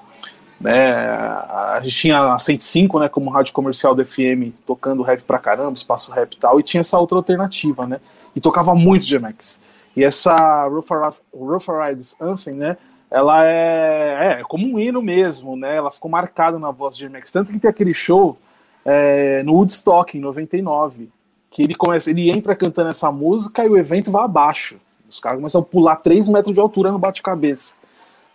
Né? 0.60 0.96
A 0.96 1.80
gente 1.84 1.96
tinha 1.96 2.34
a 2.34 2.40
105, 2.40 3.00
né, 3.00 3.08
como 3.08 3.30
rádio 3.30 3.54
comercial 3.54 3.94
do 3.94 4.04
FM, 4.04 4.52
tocando 4.66 5.04
rap 5.04 5.22
pra 5.22 5.38
caramba, 5.38 5.74
espaço 5.74 6.12
rap 6.12 6.34
e 6.34 6.38
tal, 6.38 6.60
e 6.60 6.64
tinha 6.64 6.82
essa 6.82 6.98
outra 6.98 7.16
alternativa, 7.18 7.86
né? 7.86 8.00
E 8.36 8.42
tocava 8.42 8.74
muito 8.74 9.06
de 9.06 9.20
MX. 9.20 9.62
E 9.96 10.04
essa 10.04 10.68
Rough 10.68 11.68
Riders 11.68 12.16
Anthem, 12.20 12.56
né? 12.56 12.78
Ela 13.10 13.46
é, 13.46 14.40
é, 14.40 14.44
como 14.44 14.68
um 14.68 14.80
hino 14.80 15.02
mesmo, 15.02 15.56
né? 15.56 15.78
Ela 15.78 15.92
ficou 15.92 16.12
marcada 16.12 16.60
na 16.60 16.72
voz 16.72 16.96
de 16.96 17.08
Max. 17.08 17.32
Tanto 17.32 17.52
que 17.52 17.60
tem 17.60 17.70
aquele 17.70 17.94
show 17.94 18.38
é, 18.86 19.42
no 19.44 19.54
Woodstock, 19.54 20.18
em 20.18 20.22
99, 20.22 21.10
que 21.50 21.64
ele 21.64 21.74
começa, 21.76 22.10
ele 22.10 22.30
entra 22.30 22.56
cantando 22.56 22.90
essa 22.90 23.12
música 23.12 23.66
e 23.66 23.70
o 23.70 23.78
evento 23.78 24.12
vai 24.12 24.26
abaixo. 24.26 24.78
Os 25.10 25.20
caras 25.20 25.38
começam 25.38 25.62
a 25.62 25.64
pular 25.64 25.96
3 25.98 26.28
metros 26.28 26.54
de 26.54 26.60
altura 26.60 26.92
no 26.92 27.00
bate-cabeça. 27.00 27.76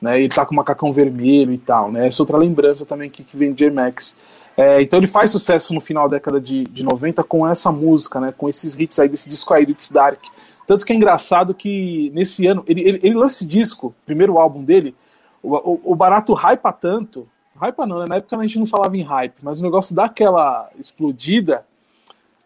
Né, 0.00 0.18
ele 0.18 0.28
tá 0.28 0.44
com 0.44 0.52
o 0.52 0.56
macacão 0.56 0.92
vermelho 0.92 1.52
e 1.52 1.58
tal, 1.58 1.92
né? 1.92 2.08
Essa 2.08 2.22
outra 2.22 2.36
lembrança 2.36 2.84
também 2.84 3.08
que, 3.08 3.22
que 3.22 3.36
vem 3.36 3.52
de 3.52 3.64
J-Max. 3.64 4.16
É, 4.56 4.82
então 4.82 4.98
ele 4.98 5.06
faz 5.06 5.30
sucesso 5.30 5.72
no 5.72 5.80
final 5.80 6.08
da 6.08 6.16
década 6.16 6.40
de, 6.40 6.64
de 6.64 6.82
90 6.82 7.22
com 7.22 7.46
essa 7.46 7.70
música, 7.70 8.18
né? 8.18 8.34
Com 8.36 8.48
esses 8.48 8.78
hits 8.78 8.98
aí 8.98 9.08
desse 9.08 9.30
disco 9.30 9.54
aí, 9.54 9.62
It's 9.62 9.92
Dark. 9.92 10.20
Tanto 10.66 10.86
que 10.86 10.92
é 10.92 10.96
engraçado 10.96 11.54
que 11.54 12.10
nesse 12.14 12.46
ano, 12.46 12.62
ele, 12.66 12.80
ele, 12.80 13.00
ele 13.02 13.14
lança 13.14 13.36
esse 13.36 13.46
disco, 13.46 13.94
primeiro 14.06 14.38
álbum 14.38 14.62
dele, 14.62 14.94
o, 15.42 15.54
o, 15.56 15.80
o 15.92 15.94
barato 15.94 16.32
hypa 16.34 16.72
tanto, 16.72 17.28
hypa 17.60 17.86
não, 17.86 18.00
né? 18.00 18.04
na 18.08 18.16
época 18.16 18.36
a 18.36 18.42
gente 18.42 18.58
não 18.58 18.66
falava 18.66 18.96
em 18.96 19.02
hype, 19.02 19.34
mas 19.42 19.60
o 19.60 19.62
negócio 19.62 19.94
dá 19.94 20.04
aquela 20.04 20.70
explodida, 20.78 21.64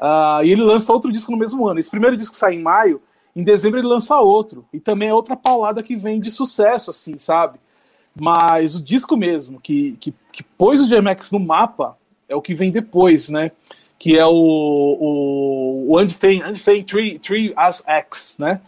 uh, 0.01 0.43
e 0.43 0.51
ele 0.51 0.63
lança 0.63 0.93
outro 0.93 1.13
disco 1.13 1.31
no 1.31 1.39
mesmo 1.39 1.67
ano. 1.67 1.79
Esse 1.79 1.91
primeiro 1.91 2.17
disco 2.17 2.37
sai 2.37 2.55
em 2.55 2.63
maio, 2.63 3.01
em 3.35 3.43
dezembro 3.43 3.79
ele 3.79 3.87
lança 3.87 4.19
outro, 4.19 4.65
e 4.73 4.81
também 4.81 5.09
é 5.09 5.15
outra 5.15 5.37
paulada 5.37 5.83
que 5.83 5.95
vem 5.95 6.21
de 6.21 6.31
sucesso, 6.31 6.91
assim, 6.91 7.19
sabe? 7.19 7.59
Mas 8.19 8.75
o 8.75 8.83
disco 8.83 9.15
mesmo, 9.17 9.61
que, 9.61 9.97
que, 10.01 10.15
que 10.33 10.43
pôs 10.43 10.81
o 10.81 10.89
DMX 10.89 11.31
no 11.31 11.39
mapa, 11.39 11.99
é 12.29 12.35
o 12.35 12.43
que 12.43 12.55
vem 12.55 12.71
depois, 12.71 13.29
né? 13.29 13.53
Que 13.99 14.19
é 14.19 14.27
o, 14.27 14.31
o, 14.31 15.93
o 15.93 16.01
Unfame, 16.01 16.43
Unfame 16.45 16.85
3, 16.85 17.19
3 17.21 17.53
as 17.57 17.83
X, 17.87 18.37
né? 18.39 18.61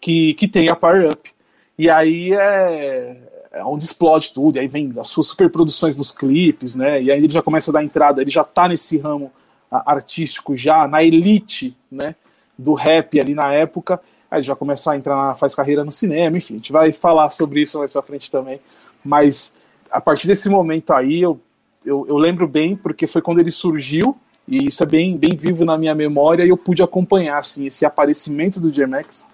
Que, 0.00 0.34
que 0.34 0.46
tem 0.46 0.68
a 0.68 0.76
Power 0.76 1.08
Up. 1.08 1.30
E 1.78 1.88
aí 1.88 2.32
é, 2.32 3.16
é 3.52 3.64
onde 3.64 3.84
explode 3.84 4.32
tudo, 4.32 4.56
e 4.56 4.60
aí 4.60 4.68
vem 4.68 4.92
as 4.98 5.08
suas 5.08 5.28
superproduções 5.28 5.96
nos 5.96 6.12
clipes, 6.12 6.74
né? 6.74 7.02
E 7.02 7.10
aí 7.10 7.18
ele 7.18 7.32
já 7.32 7.42
começa 7.42 7.70
a 7.70 7.74
dar 7.74 7.84
entrada, 7.84 8.20
ele 8.20 8.30
já 8.30 8.44
tá 8.44 8.68
nesse 8.68 8.98
ramo 8.98 9.32
artístico 9.70 10.56
já, 10.56 10.86
na 10.86 11.02
elite, 11.02 11.76
né? 11.90 12.14
Do 12.56 12.74
rap 12.74 13.18
ali 13.18 13.34
na 13.34 13.52
época. 13.52 14.00
Aí 14.30 14.38
ele 14.38 14.46
já 14.46 14.54
começa 14.54 14.92
a 14.92 14.96
entrar, 14.96 15.36
faz 15.36 15.54
carreira 15.54 15.84
no 15.84 15.90
cinema, 15.90 16.36
enfim, 16.36 16.54
a 16.54 16.56
gente 16.58 16.72
vai 16.72 16.92
falar 16.92 17.30
sobre 17.30 17.62
isso 17.62 17.78
mais 17.78 17.92
pra 17.92 18.02
frente 18.02 18.30
também. 18.30 18.60
Mas 19.04 19.54
a 19.90 20.00
partir 20.00 20.26
desse 20.26 20.48
momento 20.48 20.92
aí, 20.92 21.22
eu, 21.22 21.40
eu, 21.84 22.06
eu 22.08 22.16
lembro 22.16 22.46
bem, 22.46 22.76
porque 22.76 23.06
foi 23.06 23.22
quando 23.22 23.40
ele 23.40 23.50
surgiu, 23.50 24.16
e 24.46 24.66
isso 24.66 24.82
é 24.82 24.86
bem, 24.86 25.16
bem 25.16 25.30
vivo 25.34 25.64
na 25.64 25.78
minha 25.78 25.94
memória 25.94 26.44
e 26.44 26.48
eu 26.48 26.56
pude 26.56 26.82
acompanhar 26.82 27.38
assim, 27.38 27.66
esse 27.66 27.84
aparecimento 27.86 28.60
do 28.60 28.70
GMX 28.70 29.26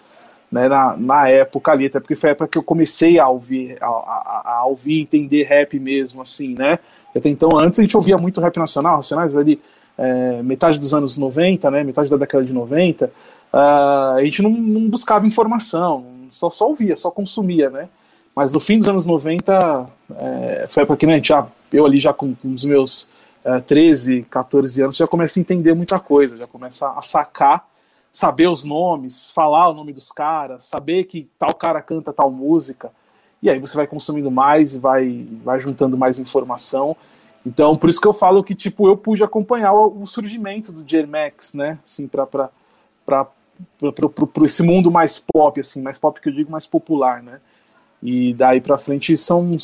né, 0.50 0.68
na, 0.68 0.96
na 0.96 1.28
época 1.28 1.72
ali, 1.72 1.86
até 1.86 2.00
porque 2.00 2.16
foi 2.16 2.30
a 2.30 2.32
época 2.32 2.48
que 2.48 2.58
eu 2.58 2.62
comecei 2.62 3.18
a 3.18 3.28
ouvir, 3.28 3.76
a, 3.80 3.86
a, 3.86 4.42
a 4.56 4.64
ouvir 4.66 5.00
entender 5.00 5.44
rap 5.44 5.78
mesmo, 5.78 6.20
assim, 6.20 6.54
né? 6.54 6.78
Até 7.14 7.28
então, 7.28 7.56
antes 7.58 7.78
a 7.78 7.82
gente 7.82 7.96
ouvia 7.96 8.16
muito 8.18 8.40
rap 8.40 8.56
nacional, 8.56 8.96
Racionais 8.96 9.36
ali, 9.36 9.60
é, 9.96 10.42
metade 10.42 10.78
dos 10.78 10.92
anos 10.92 11.16
90, 11.16 11.70
né, 11.70 11.84
metade 11.84 12.10
da 12.10 12.16
década 12.16 12.44
de 12.44 12.52
90, 12.52 13.06
uh, 13.06 13.10
ah, 13.52 14.14
a 14.16 14.24
gente 14.24 14.42
não, 14.42 14.50
não, 14.50 14.88
buscava 14.88 15.26
informação, 15.26 16.04
só, 16.30 16.48
só 16.48 16.68
ouvia, 16.68 16.96
só 16.96 17.10
consumia, 17.10 17.68
né? 17.68 17.88
Mas 18.34 18.52
no 18.52 18.60
fim 18.60 18.78
dos 18.78 18.88
anos 18.88 19.06
90, 19.06 19.88
é, 20.16 20.66
foi 20.68 20.82
a 20.82 20.84
época 20.84 20.98
que 20.98 21.06
né, 21.06 21.20
já, 21.22 21.46
eu 21.72 21.84
ali 21.84 21.98
já 21.98 22.12
com, 22.12 22.34
com 22.34 22.54
os 22.54 22.64
meus 22.64 23.10
é, 23.44 23.60
13, 23.60 24.22
14 24.24 24.82
anos, 24.82 24.96
já 24.96 25.06
começa 25.06 25.38
a 25.38 25.40
entender 25.40 25.74
muita 25.74 25.98
coisa, 25.98 26.36
já 26.36 26.46
começa 26.46 26.90
a 26.90 27.02
sacar, 27.02 27.66
saber 28.12 28.48
os 28.48 28.64
nomes, 28.64 29.30
falar 29.30 29.68
o 29.68 29.74
nome 29.74 29.92
dos 29.92 30.12
caras, 30.12 30.64
saber 30.64 31.04
que 31.04 31.28
tal 31.38 31.54
cara 31.54 31.80
canta 31.80 32.12
tal 32.12 32.30
música, 32.30 32.90
e 33.42 33.48
aí 33.48 33.58
você 33.58 33.76
vai 33.76 33.86
consumindo 33.86 34.30
mais 34.30 34.74
e 34.74 34.78
vai, 34.78 35.24
vai 35.42 35.58
juntando 35.60 35.96
mais 35.96 36.18
informação. 36.18 36.94
Então, 37.46 37.76
por 37.76 37.88
isso 37.88 38.00
que 38.00 38.06
eu 38.06 38.12
falo 38.12 38.44
que, 38.44 38.54
tipo, 38.54 38.86
eu 38.86 38.96
pude 38.96 39.24
acompanhar 39.24 39.72
o, 39.72 40.02
o 40.02 40.06
surgimento 40.06 40.72
do 40.72 40.84
J-Max, 40.84 41.54
né, 41.54 41.78
assim, 41.84 42.06
para 42.06 42.26
para 43.06 44.44
esse 44.44 44.62
mundo 44.62 44.90
mais 44.90 45.18
pop, 45.18 45.58
assim, 45.58 45.82
mais 45.82 45.98
pop 45.98 46.20
que 46.20 46.28
eu 46.28 46.32
digo, 46.32 46.50
mais 46.50 46.66
popular, 46.66 47.22
né. 47.22 47.40
E 48.02 48.32
daí 48.32 48.60
pra 48.60 48.78
frente 48.78 49.14
são. 49.16 49.56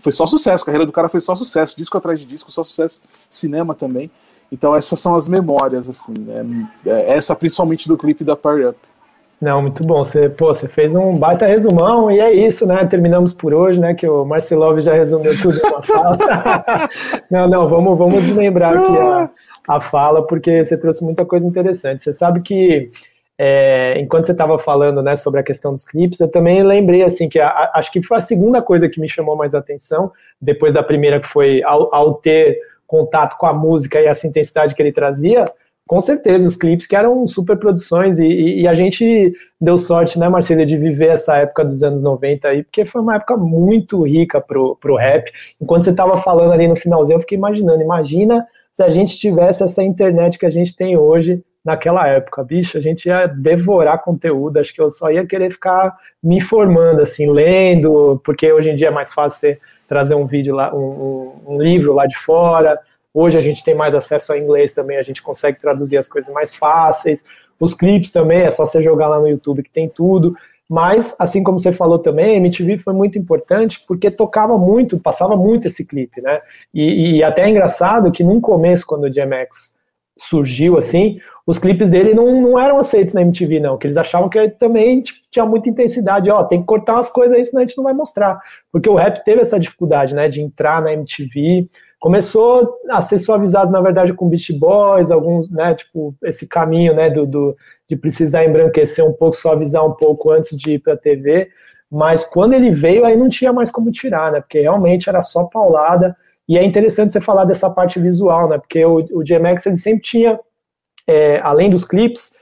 Foi 0.00 0.12
só 0.12 0.26
sucesso, 0.26 0.62
a 0.62 0.66
carreira 0.66 0.86
do 0.86 0.92
cara 0.92 1.08
foi 1.08 1.20
só 1.20 1.34
sucesso, 1.34 1.76
disco 1.76 1.98
atrás 1.98 2.20
de 2.20 2.26
disco, 2.26 2.52
só 2.52 2.62
sucesso, 2.62 3.00
cinema 3.28 3.74
também. 3.74 4.10
Então 4.52 4.76
essas 4.76 5.00
são 5.00 5.16
as 5.16 5.26
memórias, 5.26 5.88
assim, 5.88 6.14
né? 6.18 6.68
É, 6.86 7.14
essa 7.16 7.34
principalmente 7.34 7.88
do 7.88 7.96
clipe 7.96 8.22
da 8.22 8.36
Power 8.36 8.68
Up. 8.68 8.78
Não, 9.40 9.60
muito 9.60 9.82
bom. 9.84 10.04
Você, 10.04 10.28
pô, 10.28 10.54
você 10.54 10.68
fez 10.68 10.94
um 10.94 11.16
baita 11.16 11.46
resumão 11.46 12.08
e 12.08 12.20
é 12.20 12.32
isso, 12.32 12.64
né? 12.64 12.86
Terminamos 12.86 13.32
por 13.32 13.52
hoje, 13.52 13.80
né? 13.80 13.92
Que 13.92 14.08
o 14.08 14.24
Marcelov 14.24 14.78
já 14.78 14.94
resumiu 14.94 15.36
tudo 15.40 15.58
fala. 15.84 16.16
não, 17.28 17.48
não, 17.48 17.68
vamos, 17.68 17.98
vamos 17.98 18.22
desmembrar 18.22 18.76
aqui 18.76 18.96
a, 18.96 19.30
a 19.66 19.80
fala, 19.80 20.24
porque 20.24 20.64
você 20.64 20.76
trouxe 20.76 21.02
muita 21.02 21.24
coisa 21.24 21.44
interessante. 21.44 22.04
Você 22.04 22.12
sabe 22.12 22.40
que 22.42 22.88
é, 23.38 23.98
enquanto 23.98 24.26
você 24.26 24.32
estava 24.32 24.58
falando 24.58 25.02
né, 25.02 25.16
sobre 25.16 25.40
a 25.40 25.42
questão 25.42 25.72
dos 25.72 25.84
clipes, 25.84 26.20
eu 26.20 26.30
também 26.30 26.62
lembrei 26.62 27.02
assim 27.02 27.28
que 27.28 27.40
a, 27.40 27.70
acho 27.74 27.90
que 27.90 28.02
foi 28.02 28.18
a 28.18 28.20
segunda 28.20 28.60
coisa 28.62 28.88
que 28.88 29.00
me 29.00 29.08
chamou 29.08 29.36
mais 29.36 29.54
atenção, 29.54 30.12
depois 30.40 30.72
da 30.72 30.82
primeira 30.82 31.20
que 31.20 31.28
foi 31.28 31.62
ao, 31.62 31.94
ao 31.94 32.14
ter 32.14 32.58
contato 32.86 33.38
com 33.38 33.46
a 33.46 33.52
música 33.54 34.00
e 34.00 34.06
essa 34.06 34.26
intensidade 34.26 34.74
que 34.74 34.82
ele 34.82 34.92
trazia, 34.92 35.50
com 35.88 36.00
certeza, 36.00 36.46
os 36.46 36.56
clipes 36.56 36.86
que 36.86 36.94
eram 36.94 37.26
super 37.26 37.58
produções 37.58 38.18
e, 38.18 38.26
e, 38.26 38.60
e, 38.62 38.68
a 38.68 38.74
gente 38.74 39.34
deu 39.60 39.76
sorte, 39.76 40.18
né, 40.18 40.28
Marcelo, 40.28 40.64
de 40.64 40.76
viver 40.76 41.08
essa 41.08 41.36
época 41.38 41.64
dos 41.64 41.82
anos 41.82 42.02
90 42.02 42.48
aí, 42.48 42.62
porque 42.62 42.86
foi 42.86 43.00
uma 43.00 43.16
época 43.16 43.36
muito 43.36 44.02
rica 44.06 44.40
pro, 44.40 44.76
pro 44.76 44.96
rap. 44.96 45.30
Enquanto 45.60 45.84
você 45.84 45.90
estava 45.90 46.18
falando 46.18 46.52
ali 46.52 46.68
no 46.68 46.76
finalzinho, 46.76 47.16
eu 47.16 47.20
fiquei 47.20 47.36
imaginando, 47.36 47.82
imagina 47.82 48.46
se 48.70 48.82
a 48.82 48.88
gente 48.88 49.18
tivesse 49.18 49.62
essa 49.62 49.82
internet 49.82 50.38
que 50.38 50.46
a 50.46 50.50
gente 50.50 50.74
tem 50.74 50.96
hoje 50.96 51.42
naquela 51.64 52.08
época, 52.08 52.42
bicho, 52.42 52.76
a 52.76 52.80
gente 52.80 53.06
ia 53.06 53.26
devorar 53.26 54.02
conteúdo, 54.02 54.58
acho 54.58 54.74
que 54.74 54.80
eu 54.80 54.90
só 54.90 55.10
ia 55.10 55.26
querer 55.26 55.50
ficar 55.50 55.96
me 56.22 56.36
informando, 56.36 57.00
assim, 57.00 57.30
lendo, 57.30 58.20
porque 58.24 58.52
hoje 58.52 58.70
em 58.70 58.76
dia 58.76 58.88
é 58.88 58.90
mais 58.90 59.12
fácil 59.12 59.38
você 59.38 59.60
trazer 59.86 60.14
um 60.14 60.26
vídeo 60.26 60.54
lá, 60.54 60.74
um, 60.74 61.32
um, 61.46 61.62
livro 61.62 61.92
lá 61.92 62.06
de 62.06 62.16
fora, 62.16 62.80
Hoje 63.14 63.36
a 63.36 63.42
gente 63.42 63.62
tem 63.62 63.74
mais 63.74 63.94
acesso 63.94 64.32
a 64.32 64.38
inglês 64.38 64.72
também, 64.72 64.96
a 64.96 65.02
gente 65.02 65.22
consegue 65.22 65.60
traduzir 65.60 65.98
as 65.98 66.08
coisas 66.08 66.32
mais 66.32 66.54
fáceis. 66.54 67.22
Os 67.60 67.74
clipes 67.74 68.10
também, 68.10 68.42
é 68.42 68.50
só 68.50 68.64
você 68.64 68.82
jogar 68.82 69.08
lá 69.08 69.20
no 69.20 69.28
YouTube 69.28 69.62
que 69.62 69.70
tem 69.70 69.88
tudo. 69.88 70.34
Mas, 70.68 71.14
assim 71.20 71.42
como 71.42 71.60
você 71.60 71.72
falou 71.72 71.98
também, 71.98 72.34
a 72.34 72.36
MTV 72.38 72.78
foi 72.78 72.94
muito 72.94 73.18
importante 73.18 73.84
porque 73.86 74.10
tocava 74.10 74.56
muito, 74.56 74.98
passava 74.98 75.36
muito 75.36 75.68
esse 75.68 75.86
clipe, 75.86 76.22
né? 76.22 76.40
E, 76.72 77.18
e 77.18 77.22
até 77.22 77.42
é 77.42 77.50
engraçado 77.50 78.10
que 78.10 78.24
no 78.24 78.40
começo, 78.40 78.86
quando 78.86 79.04
o 79.04 79.10
DMX 79.10 79.78
surgiu 80.16 80.78
assim, 80.78 81.18
os 81.46 81.58
clipes 81.58 81.90
dele 81.90 82.14
não, 82.14 82.40
não 82.40 82.58
eram 82.58 82.78
aceitos 82.78 83.14
na 83.14 83.22
MTV, 83.22 83.60
não, 83.60 83.76
que 83.76 83.86
eles 83.86 83.96
achavam 83.96 84.28
que 84.28 84.48
também 84.50 85.00
tipo, 85.00 85.18
tinha 85.30 85.44
muita 85.44 85.68
intensidade, 85.68 86.30
ó, 86.30 86.44
tem 86.44 86.60
que 86.60 86.66
cortar 86.66 86.94
umas 86.94 87.10
coisas 87.10 87.36
aí, 87.36 87.44
senão 87.44 87.62
a 87.62 87.66
gente 87.66 87.76
não 87.76 87.84
vai 87.84 87.92
mostrar. 87.92 88.40
Porque 88.70 88.88
o 88.88 88.94
rap 88.94 89.24
teve 89.24 89.40
essa 89.40 89.58
dificuldade, 89.58 90.14
né, 90.14 90.28
de 90.28 90.40
entrar 90.40 90.80
na 90.80 90.92
MTV, 90.92 91.66
começou 91.98 92.78
a 92.90 93.00
ser 93.00 93.18
suavizado, 93.18 93.72
na 93.72 93.80
verdade, 93.80 94.12
com 94.12 94.28
Beast 94.28 94.52
Boys, 94.58 95.10
alguns, 95.10 95.50
né, 95.50 95.74
tipo, 95.74 96.14
esse 96.22 96.46
caminho, 96.46 96.94
né, 96.94 97.10
do, 97.10 97.26
do 97.26 97.56
de 97.88 97.96
precisar 97.96 98.44
embranquecer 98.44 99.04
um 99.04 99.12
pouco, 99.12 99.36
suavizar 99.36 99.84
um 99.84 99.92
pouco 99.92 100.32
antes 100.32 100.56
de 100.56 100.74
ir 100.74 100.78
para 100.78 100.94
a 100.94 100.96
TV, 100.96 101.48
mas 101.90 102.24
quando 102.24 102.54
ele 102.54 102.70
veio, 102.70 103.04
aí 103.04 103.16
não 103.16 103.28
tinha 103.28 103.52
mais 103.52 103.70
como 103.70 103.90
tirar, 103.90 104.32
né, 104.32 104.40
porque 104.40 104.60
realmente 104.60 105.08
era 105.08 105.22
só 105.22 105.44
paulada, 105.44 106.16
e 106.48 106.58
é 106.58 106.64
interessante 106.64 107.12
você 107.12 107.20
falar 107.20 107.44
dessa 107.44 107.70
parte 107.70 107.98
visual, 107.98 108.48
né, 108.48 108.58
porque 108.58 108.84
o, 108.84 108.96
o 108.96 109.22
ele 109.22 109.76
sempre 109.76 110.02
tinha, 110.02 110.38
é, 111.06 111.40
além 111.40 111.70
dos 111.70 111.84
clipes, 111.84 112.36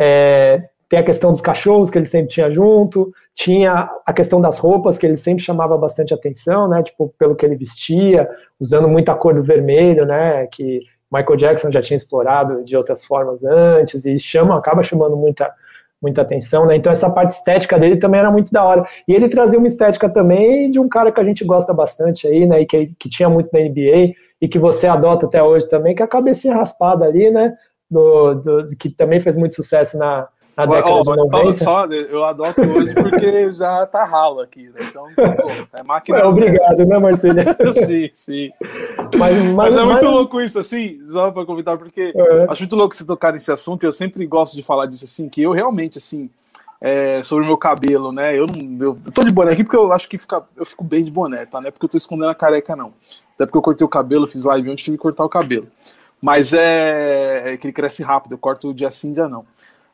é, 0.00 0.68
tem 0.88 0.98
a 0.98 1.04
questão 1.04 1.30
dos 1.30 1.40
cachorros 1.40 1.90
que 1.90 1.96
ele 1.96 2.04
sempre 2.04 2.28
tinha 2.28 2.50
junto, 2.50 3.12
tinha 3.34 3.90
a 4.04 4.12
questão 4.12 4.42
das 4.42 4.58
roupas 4.58 4.98
que 4.98 5.06
ele 5.06 5.16
sempre 5.16 5.42
chamava 5.42 5.78
bastante 5.78 6.12
atenção, 6.12 6.68
né? 6.68 6.82
Tipo, 6.82 7.14
pelo 7.18 7.34
que 7.34 7.46
ele 7.46 7.56
vestia, 7.56 8.28
usando 8.60 8.86
muita 8.86 9.14
cor 9.14 9.32
do 9.32 9.42
vermelho, 9.42 10.04
né? 10.04 10.46
Que 10.48 10.80
Michael 11.10 11.36
Jackson 11.36 11.72
já 11.72 11.80
tinha 11.80 11.96
explorado 11.96 12.62
de 12.62 12.76
outras 12.76 13.04
formas 13.04 13.42
antes 13.42 14.04
e 14.04 14.18
chama, 14.18 14.58
acaba 14.58 14.82
chamando 14.82 15.16
muita 15.16 15.50
muita 16.02 16.22
atenção, 16.22 16.66
né? 16.66 16.76
Então 16.76 16.92
essa 16.92 17.08
parte 17.08 17.30
estética 17.30 17.78
dele 17.78 17.96
também 17.96 18.18
era 18.18 18.30
muito 18.30 18.52
da 18.52 18.64
hora. 18.64 18.84
E 19.06 19.14
ele 19.14 19.28
trazia 19.28 19.58
uma 19.58 19.68
estética 19.68 20.08
também 20.08 20.70
de 20.70 20.80
um 20.80 20.88
cara 20.88 21.12
que 21.12 21.20
a 21.20 21.24
gente 21.24 21.44
gosta 21.44 21.72
bastante 21.72 22.26
aí, 22.26 22.44
né? 22.46 22.62
E 22.62 22.66
que, 22.66 22.92
que 22.98 23.08
tinha 23.08 23.28
muito 23.28 23.48
na 23.52 23.60
NBA 23.60 24.14
e 24.40 24.48
que 24.48 24.58
você 24.58 24.88
adota 24.88 25.26
até 25.26 25.40
hoje 25.42 25.68
também, 25.68 25.94
que 25.94 26.02
é 26.02 26.04
a 26.04 26.08
cabecinha 26.08 26.56
raspada 26.56 27.04
ali, 27.04 27.30
né? 27.30 27.54
Do, 27.88 28.34
do, 28.34 28.76
que 28.76 28.90
também 28.90 29.20
fez 29.20 29.36
muito 29.36 29.54
sucesso 29.54 29.96
na, 29.98 30.26
na 30.56 30.66
década 30.66 30.94
oh, 30.94 31.02
de 31.02 31.16
90. 31.16 31.56
Só, 31.56 31.86
eu 31.86 32.24
adoto 32.24 32.60
hoje 32.60 32.94
porque 32.94 33.52
já 33.52 33.86
tá 33.86 34.04
ralo 34.04 34.40
aqui, 34.40 34.68
né? 34.68 34.86
Então, 34.88 35.06
pô, 35.14 35.50
é 35.72 35.82
máquina. 35.82 36.18
É, 36.18 36.24
obrigado, 36.24 36.84
né, 36.84 36.98
Marcelo? 36.98 37.40
sim, 37.86 38.10
sim. 38.14 38.52
Mas, 39.18 39.36
mas, 39.36 39.52
mas 39.52 39.76
é 39.76 39.84
muito 39.84 40.04
mas... 40.04 40.14
louco 40.14 40.40
isso, 40.40 40.58
assim, 40.58 41.02
só 41.04 41.30
pra 41.30 41.46
comentar, 41.46 41.78
porque 41.78 42.12
é. 42.14 42.46
acho 42.48 42.62
muito 42.62 42.76
louco 42.76 42.94
você 42.94 43.04
tocar 43.04 43.32
nesse 43.32 43.50
assunto, 43.50 43.84
e 43.84 43.86
eu 43.86 43.92
sempre 43.92 44.26
gosto 44.26 44.54
de 44.54 44.62
falar 44.62 44.86
disso, 44.86 45.04
assim, 45.04 45.28
que 45.28 45.42
eu 45.42 45.52
realmente, 45.52 45.98
assim, 45.98 46.28
é, 46.80 47.22
sobre 47.22 47.44
o 47.44 47.46
meu 47.46 47.56
cabelo, 47.56 48.10
né? 48.10 48.36
Eu 48.36 48.46
não. 48.46 48.86
Eu, 48.86 48.98
eu 49.06 49.12
tô 49.12 49.22
de 49.22 49.32
boné 49.32 49.52
aqui 49.52 49.62
porque 49.62 49.76
eu 49.76 49.92
acho 49.92 50.08
que 50.08 50.18
fica, 50.18 50.44
eu 50.56 50.66
fico 50.66 50.82
bem 50.82 51.04
de 51.04 51.12
boné, 51.12 51.46
tá? 51.46 51.60
Não 51.60 51.68
é 51.68 51.70
porque 51.70 51.86
eu 51.86 51.88
tô 51.88 51.96
escondendo 51.96 52.30
a 52.30 52.34
careca, 52.34 52.74
não. 52.74 52.92
Até 53.34 53.46
porque 53.46 53.56
eu 53.56 53.62
cortei 53.62 53.84
o 53.84 53.88
cabelo, 53.88 54.26
fiz 54.26 54.44
live 54.44 54.68
antes 54.70 54.84
de 54.84 54.98
cortar 54.98 55.24
o 55.24 55.28
cabelo. 55.28 55.68
Mas 56.20 56.52
é, 56.52 57.52
é 57.52 57.56
que 57.56 57.66
ele 57.66 57.72
cresce 57.72 58.02
rápido, 58.02 58.32
eu 58.32 58.38
corto 58.38 58.74
dia 58.74 58.90
sim, 58.90 59.12
dia 59.12 59.28
não. 59.28 59.44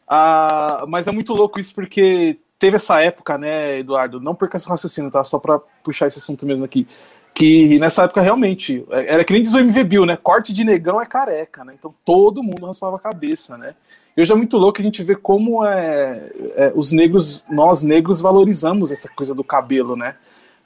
Ah, 0.09 0.85
mas 0.89 1.07
é 1.07 1.13
muito 1.13 1.35
louco 1.35 1.61
isso 1.61 1.75
porque 1.75 2.39
teve 2.59 2.77
essa 2.77 3.01
época, 3.01 3.37
né, 3.37 3.79
Eduardo? 3.79 4.21
Não 4.21 4.35
perca 4.35 4.57
esse 4.57 4.69
raciocínio, 4.69 5.11
tá? 5.11 5.23
Só 5.23 5.39
para 5.39 5.59
puxar 5.83 6.07
esse 6.07 6.19
assunto 6.19 6.47
mesmo 6.47 6.65
aqui. 6.65 6.87
Que 7.35 7.79
nessa 7.79 8.05
época 8.05 8.21
realmente 8.21 8.85
é, 8.91 9.15
era 9.15 9.25
que 9.25 9.33
nem 9.33 9.43
diz 9.43 9.55
o 9.55 9.61
MV 9.61 9.85
Bill, 9.85 10.07
né? 10.07 10.17
Corte 10.17 10.53
de 10.53 10.65
negão 10.65 11.01
é 11.01 11.07
careca, 11.07 11.65
né? 11.65 11.75
Então 11.79 11.95
todo 12.05 12.43
mundo 12.43 12.67
raspava 12.67 12.97
a 12.97 13.01
cabeça, 13.01 13.57
né? 13.57 13.75
E 14.17 14.21
hoje 14.21 14.33
é 14.33 14.35
muito 14.35 14.57
louco 14.57 14.81
a 14.81 14.83
gente 14.83 15.05
ver 15.05 15.19
como 15.19 15.65
é, 15.65 16.31
é, 16.57 16.73
os 16.75 16.91
negros, 16.91 17.45
nós 17.49 17.83
negros 17.83 18.21
valorizamos 18.21 18.91
essa 18.91 19.09
coisa 19.09 19.35
do 19.35 19.45
cabelo, 19.45 19.95
né? 19.95 20.17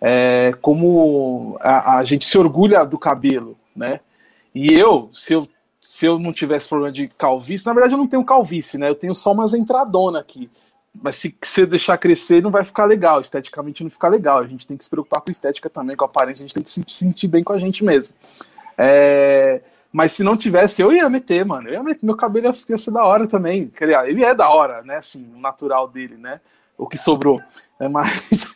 É, 0.00 0.54
como 0.62 1.58
a, 1.60 1.98
a 1.98 2.04
gente 2.04 2.24
se 2.24 2.38
orgulha 2.38 2.84
do 2.84 2.98
cabelo, 2.98 3.56
né? 3.76 4.00
E 4.54 4.72
eu, 4.72 5.10
se 5.12 5.34
eu 5.34 5.46
se 5.92 6.06
eu 6.06 6.18
não 6.18 6.32
tivesse 6.32 6.70
problema 6.70 6.90
de 6.90 7.06
calvície, 7.06 7.66
na 7.66 7.74
verdade 7.74 7.92
eu 7.92 7.98
não 7.98 8.06
tenho 8.06 8.24
calvície, 8.24 8.78
né? 8.78 8.88
Eu 8.88 8.94
tenho 8.94 9.12
só 9.12 9.30
umas 9.30 9.52
entradonas 9.52 10.22
aqui. 10.22 10.50
Mas 11.02 11.16
se 11.16 11.36
você 11.38 11.66
deixar 11.66 11.98
crescer, 11.98 12.42
não 12.42 12.50
vai 12.50 12.64
ficar 12.64 12.86
legal. 12.86 13.20
Esteticamente 13.20 13.84
não 13.84 13.90
fica 13.90 14.08
legal. 14.08 14.38
A 14.38 14.46
gente 14.46 14.66
tem 14.66 14.74
que 14.74 14.84
se 14.84 14.88
preocupar 14.88 15.20
com 15.20 15.30
estética 15.30 15.68
também, 15.68 15.94
com 15.94 16.02
a 16.02 16.06
aparência. 16.06 16.44
A 16.44 16.46
gente 16.46 16.54
tem 16.54 16.62
que 16.62 16.70
se 16.70 16.82
sentir 16.88 17.28
bem 17.28 17.44
com 17.44 17.52
a 17.52 17.58
gente 17.58 17.84
mesmo. 17.84 18.14
É... 18.78 19.60
Mas 19.92 20.12
se 20.12 20.24
não 20.24 20.34
tivesse, 20.34 20.80
eu 20.80 20.94
ia 20.94 21.10
meter, 21.10 21.44
mano. 21.44 21.68
Eu 21.68 21.74
ia 21.74 21.82
meter. 21.82 22.06
Meu 22.06 22.16
cabelo 22.16 22.46
ia 22.46 22.78
ser 22.78 22.90
da 22.90 23.04
hora 23.04 23.26
também. 23.26 23.70
Ele 24.06 24.24
é 24.24 24.34
da 24.34 24.48
hora, 24.48 24.80
né? 24.80 24.96
Assim, 24.96 25.30
o 25.36 25.40
natural 25.40 25.88
dele, 25.88 26.16
né? 26.16 26.40
O 26.78 26.86
que 26.86 26.96
sobrou. 26.96 27.38
É, 27.78 27.86
mas 27.86 28.46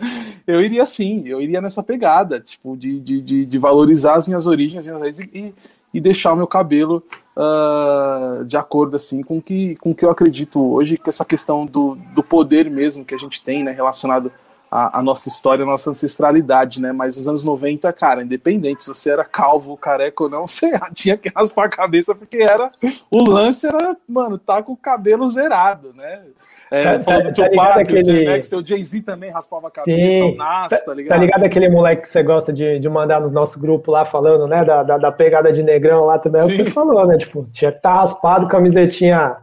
eu 0.46 0.62
iria 0.62 0.86
sim, 0.86 1.28
eu 1.28 1.42
iria 1.42 1.60
nessa 1.60 1.82
pegada, 1.82 2.40
tipo, 2.40 2.74
de, 2.74 3.00
de, 3.00 3.44
de, 3.44 3.58
valorizar 3.58 4.14
as 4.14 4.26
minhas 4.26 4.46
origens 4.46 4.86
e, 4.86 5.52
e 5.96 6.00
deixar 6.00 6.34
o 6.34 6.36
meu 6.36 6.46
cabelo 6.46 7.02
uh, 7.34 8.44
de 8.44 8.54
acordo 8.54 8.96
assim 8.96 9.22
com 9.22 9.40
que, 9.40 9.76
com 9.76 9.94
que 9.94 10.04
eu 10.04 10.10
acredito 10.10 10.62
hoje, 10.62 10.98
que 10.98 11.08
essa 11.08 11.24
questão 11.24 11.64
do, 11.64 11.94
do 12.14 12.22
poder 12.22 12.70
mesmo 12.70 13.02
que 13.02 13.14
a 13.14 13.18
gente 13.18 13.42
tem, 13.42 13.64
né, 13.64 13.72
relacionado 13.72 14.30
à, 14.70 14.98
à 14.98 15.02
nossa 15.02 15.26
história, 15.26 15.62
à 15.62 15.66
nossa 15.66 15.88
ancestralidade, 15.88 16.82
né? 16.82 16.92
Mas 16.92 17.16
nos 17.16 17.26
anos 17.26 17.44
90, 17.46 17.90
cara, 17.94 18.22
independente 18.22 18.82
se 18.82 18.88
você 18.90 19.08
era 19.08 19.24
calvo, 19.24 19.74
careca 19.74 20.24
ou 20.24 20.28
não, 20.28 20.44
você 20.46 20.70
tinha 20.92 21.16
que 21.16 21.30
raspar 21.34 21.64
a 21.64 21.70
cabeça 21.70 22.14
porque 22.14 22.36
era 22.36 22.70
o 23.10 23.26
lance 23.26 23.66
era, 23.66 23.96
mano, 24.06 24.36
tá 24.36 24.62
com 24.62 24.72
o 24.72 24.76
cabelo 24.76 25.26
zerado, 25.30 25.94
né? 25.94 26.24
É, 26.70 26.98
tá, 26.98 27.04
falando 27.04 27.22
tá, 27.22 27.28
do 27.28 27.34
Tupac, 27.34 27.74
tá 27.74 27.80
aquele... 27.80 28.28
o 28.28 28.58
o 28.58 28.66
Jay-Z 28.66 29.02
também 29.02 29.30
raspava 29.30 29.68
a 29.68 29.70
cabeça, 29.70 30.16
Sim. 30.16 30.32
o 30.32 30.36
Nas, 30.36 30.68
tá, 30.68 30.78
tá 30.84 30.94
ligado? 30.94 31.16
Tá 31.16 31.24
ligado 31.24 31.44
aquele 31.44 31.68
moleque 31.68 32.02
que 32.02 32.08
você 32.08 32.22
gosta 32.22 32.52
de, 32.52 32.78
de 32.78 32.88
mandar 32.88 33.20
nos 33.20 33.30
nosso 33.30 33.60
grupo 33.60 33.90
lá 33.90 34.04
falando, 34.04 34.48
né, 34.48 34.64
da, 34.64 34.82
da, 34.82 34.98
da 34.98 35.12
pegada 35.12 35.52
de 35.52 35.62
negrão 35.62 36.04
lá 36.04 36.18
também, 36.18 36.42
é 36.42 36.44
o 36.44 36.48
que 36.48 36.56
você 36.56 36.64
falou, 36.66 37.06
né, 37.06 37.16
tipo, 37.16 37.46
tinha 37.52 37.70
que 37.70 37.78
estar 37.78 37.92
tá 37.92 38.00
raspado, 38.00 38.48
camisetinha 38.48 39.36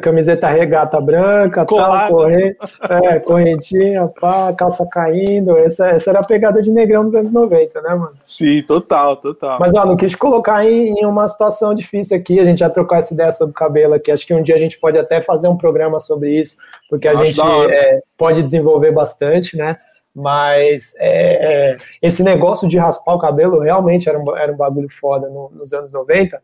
camiseta 0.00 0.46
regata 0.48 1.00
branca, 1.00 1.66
tal, 1.66 2.08
corre, 2.08 2.56
é, 2.88 3.18
correntinha, 3.18 4.06
pá, 4.20 4.52
calça 4.52 4.86
caindo. 4.88 5.58
Essa, 5.58 5.88
essa 5.88 6.10
era 6.10 6.20
a 6.20 6.24
pegada 6.24 6.62
de 6.62 6.70
negrão 6.70 7.04
dos 7.04 7.14
anos 7.16 7.32
90, 7.32 7.80
né, 7.82 7.88
mano? 7.90 8.12
Sim, 8.22 8.62
total, 8.62 9.16
total. 9.16 9.58
Mas, 9.58 9.74
ó, 9.74 9.84
não 9.84 9.96
quis 9.96 10.14
colocar 10.14 10.64
em, 10.64 10.94
em, 10.96 11.04
uma 11.04 11.26
situação 11.26 11.74
difícil 11.74 12.16
aqui. 12.16 12.38
A 12.38 12.44
gente 12.44 12.58
já 12.58 12.70
trocou 12.70 12.96
essa 12.96 13.12
ideia 13.12 13.32
sobre 13.32 13.52
cabelo 13.52 13.94
aqui. 13.94 14.12
Acho 14.12 14.24
que 14.24 14.32
um 14.32 14.44
dia 14.44 14.54
a 14.54 14.60
gente 14.60 14.78
pode 14.78 14.96
até 14.96 15.20
fazer 15.20 15.48
um 15.48 15.56
programa 15.56 15.98
sobre 15.98 16.40
isso, 16.40 16.56
porque 16.88 17.08
a 17.08 17.16
gente 17.16 17.40
é, 17.40 18.00
pode 18.16 18.44
desenvolver 18.44 18.92
bastante, 18.92 19.56
né? 19.56 19.76
Mas 20.14 20.94
é, 21.00 21.72
é, 21.72 21.76
esse 22.00 22.22
negócio 22.22 22.68
de 22.68 22.78
raspar 22.78 23.14
o 23.14 23.18
cabelo 23.18 23.58
realmente 23.58 24.08
era 24.08 24.16
um, 24.16 24.36
era 24.36 24.52
um 24.52 24.56
bagulho 24.56 24.88
foda 24.88 25.28
no, 25.28 25.50
nos 25.52 25.72
anos 25.72 25.92
90 25.92 26.40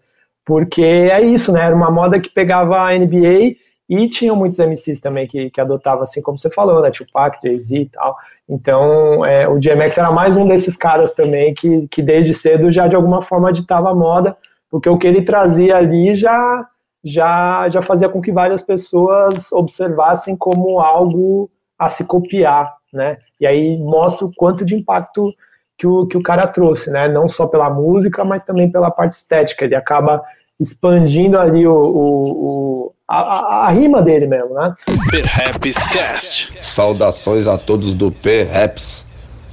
porque 0.50 0.82
é 0.82 1.22
isso, 1.22 1.52
né? 1.52 1.64
Era 1.64 1.76
uma 1.76 1.92
moda 1.92 2.18
que 2.18 2.28
pegava 2.28 2.80
a 2.80 2.92
NBA 2.92 3.54
e 3.88 4.08
tinham 4.08 4.34
muitos 4.34 4.58
MCs 4.58 5.00
também 5.00 5.24
que, 5.24 5.48
que 5.48 5.60
adotavam, 5.60 6.02
assim 6.02 6.20
como 6.20 6.36
você 6.36 6.50
falou, 6.50 6.82
né? 6.82 6.90
Tupac, 6.90 7.38
Jay-Z 7.40 7.78
e 7.78 7.88
tal. 7.88 8.16
Então, 8.48 9.24
é, 9.24 9.46
o 9.46 9.60
DMX 9.60 9.96
era 9.96 10.10
mais 10.10 10.36
um 10.36 10.48
desses 10.48 10.76
caras 10.76 11.14
também 11.14 11.54
que, 11.54 11.86
que 11.86 12.02
desde 12.02 12.34
cedo 12.34 12.72
já 12.72 12.88
de 12.88 12.96
alguma 12.96 13.22
forma 13.22 13.52
ditava 13.52 13.92
a 13.92 13.94
moda, 13.94 14.36
porque 14.68 14.88
o 14.88 14.98
que 14.98 15.06
ele 15.06 15.22
trazia 15.22 15.76
ali 15.76 16.16
já, 16.16 16.66
já, 17.04 17.68
já 17.68 17.80
fazia 17.80 18.08
com 18.08 18.20
que 18.20 18.32
várias 18.32 18.60
pessoas 18.60 19.52
observassem 19.52 20.34
como 20.34 20.80
algo 20.80 21.48
a 21.78 21.88
se 21.88 22.04
copiar, 22.04 22.74
né? 22.92 23.18
E 23.40 23.46
aí 23.46 23.78
mostra 23.78 24.26
o 24.26 24.32
quanto 24.34 24.64
de 24.64 24.74
impacto 24.74 25.32
que 25.78 25.86
o, 25.86 26.08
que 26.08 26.16
o 26.16 26.22
cara 26.22 26.48
trouxe, 26.48 26.90
né? 26.90 27.08
Não 27.08 27.28
só 27.28 27.46
pela 27.46 27.70
música, 27.70 28.24
mas 28.24 28.42
também 28.42 28.68
pela 28.68 28.90
parte 28.90 29.12
estética. 29.12 29.64
Ele 29.64 29.76
acaba 29.76 30.22
expandindo 30.60 31.38
ali 31.38 31.66
o, 31.66 31.72
o, 31.72 32.30
o 32.30 32.92
a, 33.08 33.16
a, 33.16 33.66
a, 33.66 33.70
rima 33.70 34.02
dele 34.02 34.26
mesmo, 34.26 34.54
né? 34.54 34.74
Cast. 35.88 36.52
Saudações 36.62 37.46
a 37.46 37.56
todos 37.56 37.94
do 37.94 38.12
P-Raps. 38.12 39.06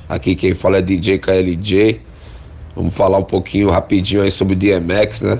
Aqui 0.07 0.35
quem 0.35 0.53
fala 0.53 0.77
é 0.77 0.81
DJ 0.81 1.17
KLJ. 1.17 2.01
Vamos 2.75 2.93
falar 2.93 3.17
um 3.17 3.23
pouquinho 3.23 3.69
rapidinho 3.69 4.21
aí 4.21 4.29
sobre 4.29 4.53
o 4.53 4.57
DMX, 4.57 5.21
né? 5.21 5.39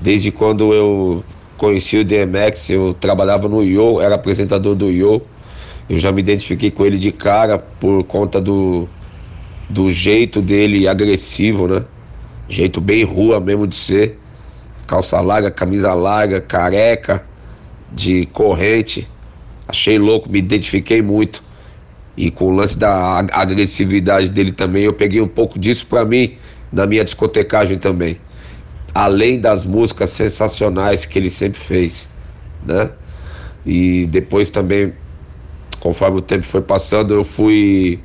Desde 0.00 0.30
quando 0.30 0.72
eu 0.72 1.24
conheci 1.56 1.98
o 1.98 2.04
DMX, 2.04 2.70
eu 2.70 2.94
trabalhava 2.94 3.48
no 3.48 3.64
Yo, 3.64 4.00
era 4.00 4.14
apresentador 4.14 4.74
do 4.74 4.88
Yo. 4.90 5.20
Eu 5.88 5.98
já 5.98 6.12
me 6.12 6.20
identifiquei 6.20 6.70
com 6.70 6.86
ele 6.86 6.98
de 6.98 7.10
cara 7.10 7.58
por 7.58 8.04
conta 8.04 8.40
do, 8.40 8.88
do 9.68 9.90
jeito 9.90 10.40
dele 10.40 10.86
agressivo, 10.86 11.66
né? 11.66 11.84
Jeito 12.48 12.80
bem 12.80 13.02
rua 13.02 13.40
mesmo 13.40 13.66
de 13.66 13.74
ser. 13.74 14.19
Calça 14.90 15.20
larga, 15.20 15.52
camisa 15.52 15.94
larga, 15.94 16.40
careca, 16.40 17.24
de 17.92 18.26
corrente. 18.26 19.06
Achei 19.68 19.96
louco, 19.96 20.28
me 20.28 20.40
identifiquei 20.40 21.00
muito. 21.00 21.44
E 22.16 22.28
com 22.28 22.46
o 22.46 22.50
lance 22.50 22.76
da 22.76 23.24
agressividade 23.30 24.28
dele 24.28 24.50
também, 24.50 24.82
eu 24.82 24.92
peguei 24.92 25.20
um 25.20 25.28
pouco 25.28 25.60
disso 25.60 25.86
para 25.86 26.04
mim 26.04 26.36
na 26.72 26.88
minha 26.88 27.04
discotecagem 27.04 27.78
também. 27.78 28.20
Além 28.92 29.38
das 29.38 29.64
músicas 29.64 30.10
sensacionais 30.10 31.06
que 31.06 31.16
ele 31.20 31.30
sempre 31.30 31.60
fez, 31.60 32.10
né? 32.66 32.90
E 33.64 34.06
depois 34.06 34.50
também, 34.50 34.92
conforme 35.78 36.18
o 36.18 36.20
tempo 36.20 36.44
foi 36.44 36.62
passando, 36.62 37.14
eu 37.14 37.22
fui 37.22 38.00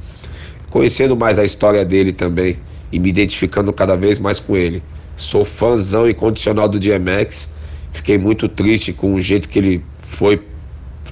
conhecendo 0.69 1.17
mais 1.17 1.39
a 1.39 1.43
história 1.43 1.83
dele 1.83 2.13
também 2.13 2.59
e 2.95 2.99
me 2.99 3.09
identificando 3.09 3.73
cada 3.73 3.97
vez 3.97 4.17
mais 4.19 4.39
com 4.39 4.55
ele. 4.55 4.81
Sou 5.17 5.43
fãzão 5.43 6.09
incondicional 6.09 6.69
do 6.69 6.79
DMX. 6.79 7.49
Fiquei 7.91 8.17
muito 8.17 8.47
triste 8.47 8.93
com 8.93 9.13
o 9.13 9.19
jeito 9.19 9.49
que 9.49 9.59
ele 9.59 9.83
foi 9.99 10.41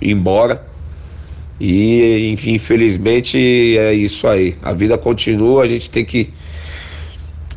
embora. 0.02 0.66
E 1.60 2.38
infelizmente 2.46 3.38
é 3.78 3.94
isso 3.94 4.26
aí. 4.30 4.56
A 4.62 4.72
vida 4.72 4.98
continua, 4.98 5.64
a 5.64 5.68
gente 5.68 5.90
tem 5.90 6.06
que 6.06 6.32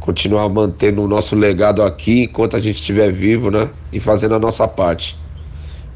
continuar 0.01 0.49
mantendo 0.49 1.03
o 1.03 1.07
nosso 1.07 1.37
legado 1.37 1.85
aqui 1.85 2.25
enquanto 2.25 2.57
a 2.57 2.61
gente 2.61 2.81
estiver 2.81 3.13
vivo, 3.13 3.49
né? 3.49 3.71
E 3.93 4.01
fazendo 4.01 4.35
a 4.35 4.41
nossa 4.41 4.67
parte. 4.67 5.17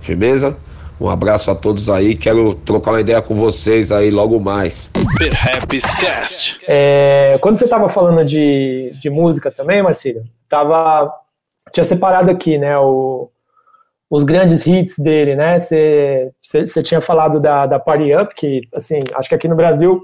Firmeza? 0.01 0.57
Um 1.01 1.09
abraço 1.09 1.51
a 1.51 1.55
todos 1.55 1.89
aí. 1.89 2.15
Quero 2.15 2.55
trocar 2.55 2.91
uma 2.91 3.01
ideia 3.01 3.23
com 3.23 3.35
vocês 3.35 3.91
aí 3.91 4.11
logo 4.11 4.39
mais. 4.39 4.93
Cast. 5.95 6.61
É, 6.69 7.39
quando 7.41 7.57
você 7.57 7.65
estava 7.65 7.89
falando 7.89 8.23
de, 8.23 8.93
de 9.01 9.09
música 9.09 9.51
também, 9.51 9.83
Marcílio, 9.83 10.23
tava, 10.47 11.11
tinha 11.73 11.85
separado 11.85 12.31
aqui, 12.31 12.59
né, 12.59 12.77
o, 12.79 13.31
os 14.11 14.25
grandes 14.25 14.67
hits 14.67 14.99
dele, 14.99 15.35
né? 15.35 15.59
Você, 15.59 16.31
você 16.43 16.83
tinha 16.83 17.01
falado 17.01 17.41
da, 17.41 17.65
da 17.65 17.79
Party 17.79 18.15
Up, 18.15 18.35
que, 18.35 18.61
assim, 18.75 19.01
acho 19.15 19.29
que 19.31 19.35
aqui 19.35 19.49
no 19.49 19.57
Brasil 19.57 20.03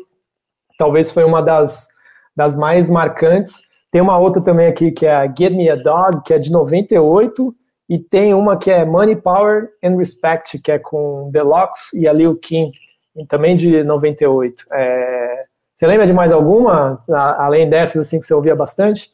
talvez 0.79 1.11
foi 1.11 1.25
uma 1.25 1.43
das, 1.43 1.89
das 2.35 2.57
mais 2.57 2.89
marcantes. 2.89 3.65
Tem 3.91 4.01
uma 4.01 4.17
outra 4.19 4.41
também 4.41 4.67
aqui 4.67 4.91
que 4.91 5.05
é 5.05 5.15
a 5.15 5.27
Get 5.27 5.53
Me 5.53 5.69
a 5.69 5.77
Dog, 5.77 6.23
que 6.25 6.33
é 6.33 6.39
de 6.39 6.51
98, 6.51 7.55
e 7.89 7.99
tem 7.99 8.35
uma 8.35 8.59
que 8.59 8.71
é 8.71 8.85
Money, 8.85 9.17
Power 9.17 9.71
and 9.83 9.97
Respect, 9.97 10.59
que 10.59 10.73
é 10.73 10.79
com 10.79 11.31
Deluxe 11.31 11.97
e 11.99 12.09
a 12.09 12.13
Lil 12.13 12.37
Kim, 12.37 12.73
também 13.29 13.57
de 13.57 13.85
98. 13.85 14.67
É... 14.73 15.45
Você 15.75 15.87
lembra 15.87 16.07
de 16.07 16.13
mais 16.13 16.33
alguma, 16.33 17.05
além 17.39 17.69
dessas 17.69 18.07
assim 18.07 18.19
que 18.19 18.27
você 18.27 18.35
ouvia 18.35 18.57
bastante? 18.57 19.11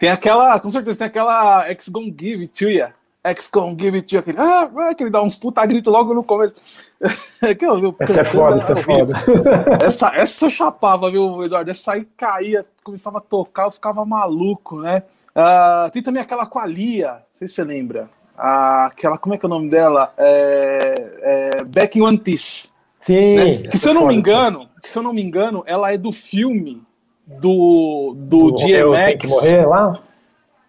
Tem 0.00 0.08
aquela, 0.08 0.58
com 0.58 0.70
certeza, 0.70 0.98
tem 0.98 1.06
aquela 1.06 1.68
X 1.68 1.88
Gon 1.88 2.04
Give 2.04 2.42
It 2.42 2.64
To 2.64 2.70
Ya. 2.70 2.92
X 3.24 3.48
Gon 3.52 3.76
Give 3.78 3.96
It 3.96 4.08
To 4.08 4.14
Ya, 4.14 4.20
aquele, 4.20 4.38
ah, 4.38 4.70
ah 4.74 4.94
que 4.94 5.02
ele 5.02 5.10
dá 5.10 5.22
uns 5.22 5.34
puta 5.34 5.64
grito 5.66 5.90
logo 5.90 6.14
no 6.14 6.24
começo. 6.24 6.56
eu, 7.42 7.94
essa 8.00 8.20
é 8.20 8.24
foda, 8.24 8.56
essa 8.58 8.72
é 8.72 8.82
foda. 8.82 9.14
essa, 9.84 10.16
essa 10.16 10.46
eu 10.46 10.50
chapava, 10.50 11.10
viu, 11.10 11.44
Eduardo? 11.44 11.70
Essa 11.70 11.92
aí 11.92 12.06
caía, 12.16 12.64
começava 12.82 13.18
a 13.18 13.20
tocar, 13.20 13.66
eu 13.66 13.70
ficava 13.70 14.04
maluco, 14.04 14.80
né? 14.80 15.02
Uh, 15.38 15.90
tem 15.92 16.02
também 16.02 16.22
aquela 16.22 16.46
com 16.46 16.58
a 16.58 16.66
Lia, 16.66 17.12
não 17.12 17.22
sei 17.32 17.46
se 17.46 17.54
você 17.54 17.64
lembra. 17.64 18.08
Aquela, 18.38 19.18
como 19.18 19.34
é 19.34 19.38
que 19.38 19.44
é 19.44 19.48
o 19.48 19.50
nome 19.50 19.68
dela? 19.68 20.12
É, 20.16 21.58
é 21.60 21.64
Back 21.64 21.98
in 21.98 22.02
One 22.02 22.18
Piece. 22.18 22.68
Sim. 23.00 23.34
Né? 23.34 23.56
Que 23.68 23.76
se 23.76 23.88
eu 23.88 23.94
não 23.94 24.06
me 24.06 24.14
engano, 24.14 24.68
que 24.82 24.88
se 24.88 24.98
eu 24.98 25.02
não 25.02 25.12
me 25.12 25.22
engano, 25.22 25.64
ela 25.66 25.92
é 25.92 25.98
do 25.98 26.12
filme 26.12 26.82
do, 27.26 28.14
do, 28.16 28.52
do 28.52 28.56
DMX. 28.58 29.04
Tem 29.04 29.18
que 29.18 29.26
morrer 29.26 29.66
lá? 29.66 30.02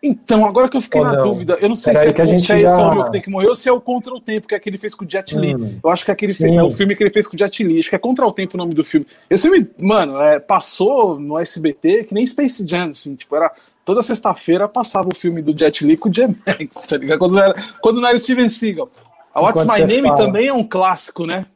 Então, 0.01 0.45
agora 0.45 0.69
que 0.69 0.77
eu 0.77 0.81
fiquei 0.81 1.01
na 1.01 1.13
dúvida, 1.15 1.57
eu 1.59 1.67
não 1.67 1.75
sei 1.75 1.93
se, 1.93 2.07
é, 2.07 2.13
que 2.13 2.21
a 2.21 2.25
gente 2.25 2.41
se 2.41 2.47
já... 2.47 2.69
é 2.69 2.85
o 2.87 3.03
que 3.03 3.11
tem 3.11 3.21
que 3.21 3.29
morrer 3.29 3.47
ou 3.47 3.55
se 3.55 3.67
é 3.67 3.71
o 3.71 3.81
Contra 3.81 4.13
o 4.13 4.21
Tempo, 4.21 4.47
que 4.47 4.55
é 4.55 4.57
aquele 4.57 4.77
que 4.77 4.77
ele 4.77 4.81
fez 4.81 4.95
com 4.95 5.03
o 5.03 5.09
Jet 5.09 5.37
Li. 5.37 5.53
Hum, 5.53 5.77
eu 5.83 5.89
acho 5.89 6.05
que 6.05 6.11
é, 6.11 6.13
aquele 6.13 6.31
é 6.55 6.63
o 6.63 6.71
filme 6.71 6.95
que 6.95 7.03
ele 7.03 7.09
fez 7.09 7.27
com 7.27 7.35
o 7.35 7.39
Jet 7.39 7.61
Li. 7.61 7.79
Acho 7.79 7.89
que 7.89 7.95
é 7.95 7.99
Contra 7.99 8.25
o 8.25 8.31
Tempo 8.31 8.55
o 8.55 8.57
nome 8.57 8.73
do 8.73 8.83
filme. 8.83 9.05
Esse 9.29 9.49
filme, 9.49 9.69
mano, 9.77 10.21
é, 10.21 10.39
passou 10.39 11.19
no 11.19 11.37
SBT 11.37 12.05
que 12.05 12.13
nem 12.13 12.25
Space 12.25 12.65
Jam, 12.65 12.91
assim, 12.91 13.15
tipo, 13.15 13.35
era. 13.35 13.51
Toda 13.89 14.03
sexta-feira 14.03 14.67
passava 14.67 15.09
o 15.11 15.15
filme 15.15 15.41
do 15.41 15.57
Jet 15.57 15.83
Li 15.83 15.97
com 15.97 16.09
o 16.09 16.11
J-Max, 16.11 16.85
tá 16.87 16.95
ligado? 16.95 17.17
Quando 17.17 17.33
não 17.33 17.41
era, 17.41 17.55
quando 17.81 17.99
não 17.99 18.07
era 18.07 18.19
Steven 18.19 18.47
Seagal. 18.47 18.87
A 19.33 19.41
What's 19.41 19.65
My 19.65 19.79
Name 19.79 20.09
fala. 20.09 20.15
também 20.15 20.45
é 20.45 20.53
um 20.53 20.63
clássico, 20.63 21.25
né? 21.25 21.47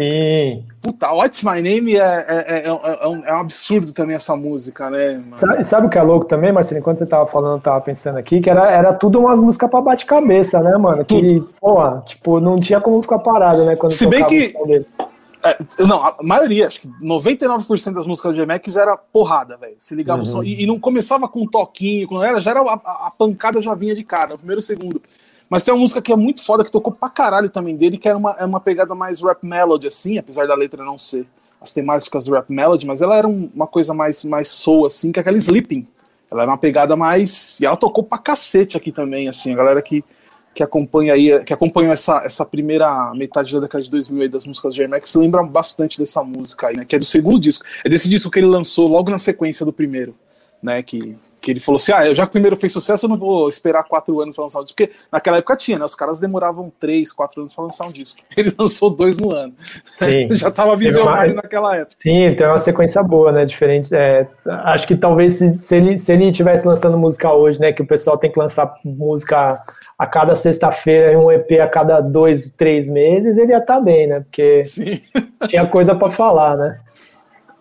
Sim. 0.00 0.62
Puta, 0.80 1.10
What's 1.10 1.42
My 1.42 1.60
Name 1.60 1.96
é, 1.96 1.98
é, 1.98 2.44
é, 2.46 2.66
é, 2.68 2.72
um, 3.08 3.26
é 3.26 3.34
um 3.34 3.40
absurdo 3.40 3.92
também 3.92 4.14
essa 4.14 4.36
música, 4.36 4.88
né? 4.90 5.20
Sabe, 5.34 5.64
sabe 5.64 5.86
o 5.88 5.90
que 5.90 5.98
é 5.98 6.02
louco 6.02 6.24
também, 6.26 6.52
Marcelo? 6.52 6.78
Enquanto 6.78 6.98
você 6.98 7.06
tava 7.06 7.26
falando, 7.26 7.56
eu 7.56 7.60
tava 7.60 7.80
pensando 7.80 8.16
aqui, 8.16 8.40
que 8.40 8.48
era, 8.48 8.70
era 8.70 8.92
tudo 8.92 9.18
umas 9.18 9.40
músicas 9.40 9.68
pra 9.68 9.80
bate-cabeça, 9.80 10.60
né, 10.60 10.78
mano? 10.78 11.04
Que, 11.04 11.42
porra, 11.60 12.00
tipo, 12.06 12.38
não 12.38 12.60
tinha 12.60 12.80
como 12.80 13.02
ficar 13.02 13.18
parado, 13.18 13.64
né? 13.64 13.74
Quando 13.74 13.90
Se 13.90 14.06
bem 14.06 14.24
que. 14.24 14.54
É, 15.44 15.58
não, 15.84 16.04
a 16.04 16.16
maioria, 16.22 16.68
acho 16.68 16.80
que 16.80 16.88
99% 16.88 17.92
das 17.92 18.06
músicas 18.06 18.36
do 18.36 18.46
GMX 18.46 18.76
era 18.76 18.96
porrada, 18.96 19.56
velho. 19.56 19.74
Se 19.78 19.94
ligava 19.94 20.18
uhum. 20.18 20.24
o 20.24 20.26
som. 20.26 20.42
E, 20.42 20.62
e, 20.62 20.66
não 20.66 20.78
começava 20.78 21.28
com 21.28 21.42
um 21.42 21.46
toquinho, 21.46 22.06
quando 22.06 22.24
era, 22.24 22.40
já 22.40 22.52
era 22.52 22.60
a, 22.60 23.06
a, 23.06 23.10
pancada 23.10 23.60
já 23.60 23.74
vinha 23.74 23.94
de 23.94 24.04
cara, 24.04 24.30
no 24.30 24.38
primeiro 24.38 24.62
segundo. 24.62 25.02
Mas 25.50 25.64
tem 25.64 25.74
uma 25.74 25.80
música 25.80 26.00
que 26.00 26.12
é 26.12 26.16
muito 26.16 26.44
foda, 26.44 26.64
que 26.64 26.70
tocou 26.70 26.92
pra 26.92 27.10
caralho 27.10 27.50
também 27.50 27.76
dele, 27.76 27.98
que 27.98 28.08
era 28.08 28.16
uma, 28.16 28.36
é 28.38 28.44
uma 28.44 28.60
pegada 28.60 28.94
mais 28.94 29.20
rap 29.20 29.44
melody, 29.44 29.86
assim, 29.86 30.16
apesar 30.16 30.46
da 30.46 30.54
letra 30.54 30.84
não 30.84 30.96
ser 30.96 31.26
as 31.60 31.72
temáticas 31.72 32.24
do 32.24 32.32
rap 32.32 32.50
melody, 32.50 32.86
mas 32.86 33.02
ela 33.02 33.16
era 33.16 33.28
um, 33.28 33.50
uma 33.54 33.66
coisa 33.66 33.92
mais, 33.92 34.24
mais 34.24 34.48
soul, 34.48 34.86
assim, 34.86 35.12
que 35.12 35.18
é 35.18 35.22
aquela 35.22 35.36
Sleeping. 35.36 35.86
Ela 36.30 36.42
era 36.42 36.50
uma 36.50 36.58
pegada 36.58 36.96
mais. 36.96 37.60
E 37.60 37.66
ela 37.66 37.76
tocou 37.76 38.02
pra 38.02 38.18
cacete 38.18 38.76
aqui 38.76 38.90
também, 38.90 39.28
assim, 39.28 39.52
a 39.52 39.56
galera 39.56 39.82
que, 39.82 40.04
que 40.54 40.62
acompanha 40.62 41.14
aí, 41.14 41.42
que 41.44 41.52
acompanhou 41.52 41.92
essa, 41.92 42.22
essa 42.24 42.44
primeira 42.44 43.12
metade 43.14 43.52
da 43.54 43.60
década 43.60 43.82
de 43.82 43.90
2000 43.90 44.22
aí 44.22 44.28
das 44.28 44.44
músicas 44.44 44.74
de 44.74 44.86
Max 44.86 45.14
lembra 45.14 45.42
bastante 45.42 45.98
dessa 45.98 46.22
música 46.22 46.68
aí, 46.68 46.76
né? 46.76 46.84
Que 46.84 46.96
é 46.96 46.98
do 46.98 47.04
segundo 47.04 47.40
disco. 47.40 47.64
É 47.84 47.88
desse 47.88 48.08
disco 48.08 48.30
que 48.30 48.38
ele 48.38 48.46
lançou 48.46 48.88
logo 48.88 49.10
na 49.10 49.18
sequência 49.18 49.64
do 49.64 49.72
primeiro, 49.72 50.14
né? 50.62 50.82
Que 50.82 51.16
que 51.42 51.50
ele 51.50 51.60
falou 51.60 51.76
assim: 51.76 51.92
ah, 51.92 52.14
já 52.14 52.22
que 52.22 52.28
o 52.28 52.32
primeiro 52.32 52.56
fez 52.56 52.72
sucesso, 52.72 53.04
eu 53.04 53.10
não 53.10 53.18
vou 53.18 53.48
esperar 53.48 53.82
quatro 53.82 54.18
anos 54.20 54.34
para 54.34 54.44
lançar 54.44 54.60
um 54.60 54.62
disco. 54.62 54.76
Porque 54.76 54.94
naquela 55.10 55.38
época 55.38 55.56
tinha, 55.56 55.78
né? 55.78 55.84
Os 55.84 55.94
caras 55.94 56.20
demoravam 56.20 56.72
três, 56.78 57.12
quatro 57.12 57.40
anos 57.40 57.52
para 57.52 57.64
lançar 57.64 57.86
um 57.86 57.90
disco. 57.90 58.22
Ele 58.36 58.54
lançou 58.56 58.88
dois 58.88 59.18
no 59.18 59.34
ano. 59.34 59.52
Sim. 59.84 60.28
já 60.32 60.48
estava 60.48 60.76
visionário 60.76 61.34
uma... 61.34 61.42
naquela 61.42 61.76
época. 61.76 61.96
Sim, 61.98 62.32
tem 62.36 62.46
uma 62.46 62.60
sequência 62.60 63.02
boa, 63.02 63.32
né? 63.32 63.44
Diferente. 63.44 63.92
É, 63.94 64.28
acho 64.46 64.86
que 64.86 64.96
talvez 64.96 65.34
se, 65.34 65.52
se, 65.54 65.74
ele, 65.74 65.98
se 65.98 66.12
ele 66.12 66.30
estivesse 66.30 66.66
lançando 66.66 66.96
música 66.96 67.32
hoje, 67.32 67.58
né? 67.58 67.72
Que 67.72 67.82
o 67.82 67.86
pessoal 67.86 68.16
tem 68.16 68.30
que 68.30 68.38
lançar 68.38 68.72
música 68.84 69.60
a 70.02 70.06
cada 70.06 70.34
sexta-feira, 70.34 71.16
um 71.16 71.30
EP 71.30 71.60
a 71.60 71.68
cada 71.68 72.00
dois, 72.00 72.52
três 72.56 72.90
meses, 72.90 73.38
ele 73.38 73.52
ia 73.52 73.58
estar 73.58 73.76
tá 73.76 73.80
bem, 73.80 74.08
né? 74.08 74.18
Porque 74.18 74.64
Sim. 74.64 75.00
tinha 75.46 75.64
coisa 75.64 75.94
para 75.94 76.10
falar, 76.10 76.56
né? 76.56 76.80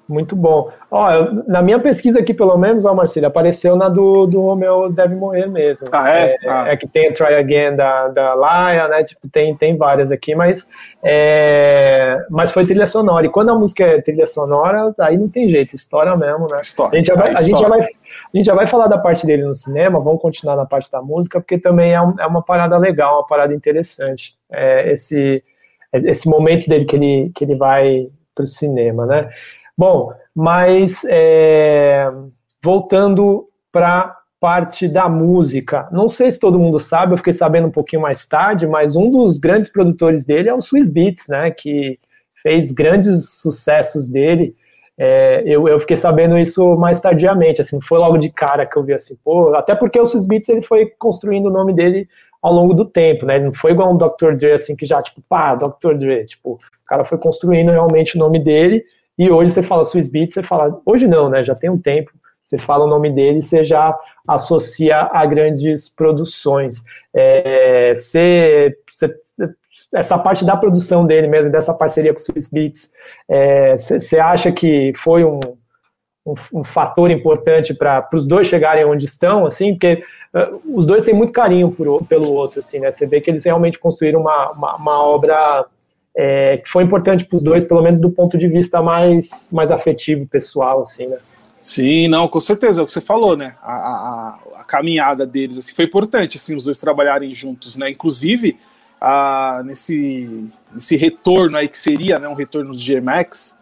Muito 0.10 0.36
bom. 0.36 0.72
Ó, 0.90 1.12
eu, 1.12 1.44
na 1.48 1.62
minha 1.62 1.80
pesquisa 1.80 2.20
aqui, 2.20 2.34
pelo 2.34 2.58
menos, 2.58 2.84
ó, 2.84 2.96
Marcelo, 2.96 3.28
apareceu 3.28 3.76
na 3.76 3.90
do, 3.90 4.26
do 4.26 4.42
Romeu 4.42 4.92
Deve 4.92 5.16
Morrer 5.16 5.46
mesmo. 5.46 5.86
Ah, 5.92 6.10
é? 6.10 6.32
É, 6.32 6.50
ah. 6.50 6.68
é 6.70 6.76
que 6.76 6.88
tem 6.88 7.10
a 7.10 7.14
Try 7.14 7.36
Again 7.36 7.76
da, 7.76 8.08
da 8.08 8.34
Laia, 8.34 8.88
né? 8.88 9.04
Tipo, 9.04 9.30
tem, 9.30 9.56
tem 9.56 9.78
várias 9.78 10.12
aqui, 10.12 10.34
mas, 10.34 10.68
é, 11.04 12.18
mas 12.28 12.52
foi 12.52 12.66
trilha 12.66 12.88
sonora. 12.88 13.24
E 13.24 13.30
quando 13.30 13.52
a 13.52 13.56
música 13.56 13.86
é 13.86 14.02
trilha 14.02 14.26
sonora, 14.26 14.92
aí 15.00 15.16
não 15.16 15.30
tem 15.30 15.48
jeito, 15.48 15.76
história 15.76 16.18
mesmo, 16.18 16.48
né? 16.50 16.60
História. 16.60 16.98
A 16.98 17.00
gente 17.00 17.08
já 17.08 17.16
vai, 17.16 17.30
a 17.36 17.42
gente 17.44 17.60
já 17.60 17.68
vai, 17.70 17.88
a 18.34 18.38
gente 18.38 18.46
já 18.46 18.56
vai 18.56 18.66
falar 18.66 18.88
da 18.88 18.98
parte 18.98 19.26
dele 19.26 19.44
no 19.44 19.54
cinema, 19.54 20.00
vamos 20.00 20.22
continuar 20.22 20.56
na 20.56 20.66
parte 20.66 20.90
da 20.90 21.02
música, 21.02 21.40
porque 21.40 21.58
também 21.58 21.94
é, 21.94 22.02
um, 22.02 22.20
é 22.20 22.26
uma 22.26 22.42
parada 22.42 22.78
legal, 22.78 23.18
uma 23.18 23.28
parada 23.28 23.54
interessante. 23.54 24.36
É, 24.50 24.92
esse, 24.94 25.44
esse 25.94 26.30
momento 26.30 26.70
dele 26.70 26.86
que 26.86 26.96
ele, 26.96 27.32
que 27.36 27.44
ele 27.44 27.56
vai 27.56 28.10
pro 28.34 28.48
cinema, 28.48 29.06
né? 29.06 29.30
Bom, 29.78 30.14
mas 30.34 31.04
é, 31.10 32.10
voltando 32.64 33.50
para 33.72 34.18
parte 34.40 34.88
da 34.88 35.08
música, 35.08 35.88
não 35.92 36.10
sei 36.10 36.32
se 36.32 36.40
todo 36.40 36.58
mundo 36.58 36.80
sabe, 36.80 37.14
eu 37.14 37.18
fiquei 37.18 37.34
sabendo 37.34 37.68
um 37.68 37.72
pouquinho 37.72 38.02
mais 38.02 38.26
tarde, 38.26 38.66
mas 38.66 38.96
um 38.96 39.12
dos 39.12 39.38
grandes 39.38 39.70
produtores 39.70 40.26
dele 40.26 40.50
é 40.50 40.54
o 40.54 40.62
Swiss 40.62 40.90
Beats, 40.90 41.28
né? 41.28 41.52
Que 41.52 42.00
fez 42.42 42.72
grandes 42.72 43.30
sucessos 43.40 44.10
dele. 44.10 44.56
É, 45.04 45.42
eu, 45.48 45.68
eu, 45.68 45.80
fiquei 45.80 45.98
sabendo 45.98 46.38
isso 46.38 46.76
mais 46.76 47.02
tardiamente, 47.02 47.60
assim, 47.60 47.78
não 47.78 47.82
foi 47.82 47.98
logo 47.98 48.20
de 48.20 48.30
cara 48.30 48.68
que 48.68 48.78
eu 48.78 48.84
vi 48.84 48.94
assim, 48.94 49.16
pô, 49.24 49.52
até 49.56 49.74
porque 49.74 50.00
o 50.00 50.06
Swiss 50.06 50.28
Beats 50.28 50.48
ele 50.48 50.62
foi 50.62 50.86
construindo 51.00 51.48
o 51.48 51.52
nome 51.52 51.74
dele 51.74 52.08
ao 52.40 52.54
longo 52.54 52.76
do 52.76 52.86
tempo, 52.86 53.26
né? 53.26 53.40
Não 53.40 53.52
foi 53.52 53.72
igual 53.72 53.92
um 53.92 53.98
Dr. 53.98 54.36
Dre, 54.38 54.52
assim, 54.52 54.76
que 54.76 54.86
já, 54.86 55.02
tipo, 55.02 55.20
pá, 55.28 55.56
Dr. 55.56 55.96
Dre, 55.96 56.26
tipo, 56.26 56.54
o 56.54 56.86
cara 56.86 57.04
foi 57.04 57.18
construindo 57.18 57.72
realmente 57.72 58.16
o 58.16 58.20
nome 58.20 58.38
dele 58.38 58.84
e 59.18 59.32
hoje 59.32 59.52
você 59.52 59.64
fala 59.64 59.86
Swiss 59.86 60.08
Beats, 60.08 60.36
você 60.36 60.44
fala, 60.44 60.80
hoje 60.86 61.08
não, 61.08 61.30
né? 61.30 61.44
Já 61.44 61.56
tem 61.56 61.72
um 61.72 61.80
tempo 61.80 62.12
você 62.52 62.58
fala 62.58 62.86
o 62.86 62.90
nome 62.90 63.10
dele, 63.10 63.42
você 63.42 63.64
já 63.64 63.98
associa 64.28 65.10
a 65.12 65.26
grandes 65.26 65.88
produções. 65.88 66.84
É, 67.14 67.94
você, 67.96 68.76
você, 68.92 69.08
essa 69.94 70.18
parte 70.18 70.46
da 70.46 70.56
produção 70.56 71.06
dele 71.06 71.28
mesmo, 71.28 71.52
dessa 71.52 71.74
parceria 71.74 72.14
com 72.14 72.20
o 72.20 72.24
Swiss 72.24 72.50
Beats, 72.50 72.94
você 73.78 74.18
é, 74.18 74.22
acha 74.22 74.52
que 74.52 74.94
foi 74.96 75.24
um, 75.24 75.40
um, 76.26 76.34
um 76.54 76.64
fator 76.64 77.12
importante 77.12 77.74
para 77.74 78.08
os 78.14 78.26
dois 78.26 78.48
chegarem 78.48 78.86
onde 78.86 79.06
estão, 79.06 79.46
assim, 79.46 79.74
porque 79.74 80.04
uh, 80.34 80.62
os 80.74 80.86
dois 80.86 81.04
têm 81.04 81.14
muito 81.14 81.34
carinho 81.34 81.72
por, 81.72 82.06
pelo 82.06 82.32
outro, 82.34 82.60
assim, 82.60 82.80
né? 82.80 82.92
Você 82.92 83.06
vê 83.06 83.20
que 83.20 83.30
eles 83.30 83.44
realmente 83.44 83.80
construíram 83.80 84.22
uma, 84.22 84.52
uma, 84.52 84.76
uma 84.76 85.04
obra 85.04 85.66
é, 86.16 86.58
que 86.58 86.70
foi 86.70 86.84
importante 86.84 87.26
para 87.26 87.36
os 87.36 87.44
dois, 87.44 87.64
pelo 87.64 87.82
menos 87.82 88.00
do 88.00 88.10
ponto 88.10 88.38
de 88.38 88.48
vista 88.48 88.82
mais, 88.82 89.50
mais 89.52 89.72
afetivo, 89.72 90.28
pessoal, 90.28 90.84
assim, 90.84 91.08
né? 91.08 91.18
Sim, 91.62 92.08
não, 92.08 92.28
com 92.28 92.40
certeza, 92.40 92.82
é 92.82 92.84
o 92.84 92.88
que 92.88 92.92
você 92.92 93.02
falou, 93.02 93.38
né? 93.38 93.56
A, 93.62 93.74
a, 93.74 94.40
a 94.62 94.64
caminhada 94.64 95.28
deles 95.28 95.58
assim, 95.58 95.74
foi 95.74 95.86
importante, 95.86 96.38
assim, 96.38 96.56
os 96.56 96.66
dois 96.66 96.80
trabalharem 96.80 97.34
juntos, 97.36 97.76
né? 97.78 97.90
Inclusive, 97.90 98.58
a, 99.02 99.64
nesse, 99.66 100.48
nesse 100.72 100.96
retorno 100.96 101.58
aí 101.58 101.68
que 101.68 101.78
seria, 101.78 102.20
né, 102.20 102.28
um 102.28 102.36
retorno 102.36 102.72
do 102.72 102.80
GMAX, 102.80 103.60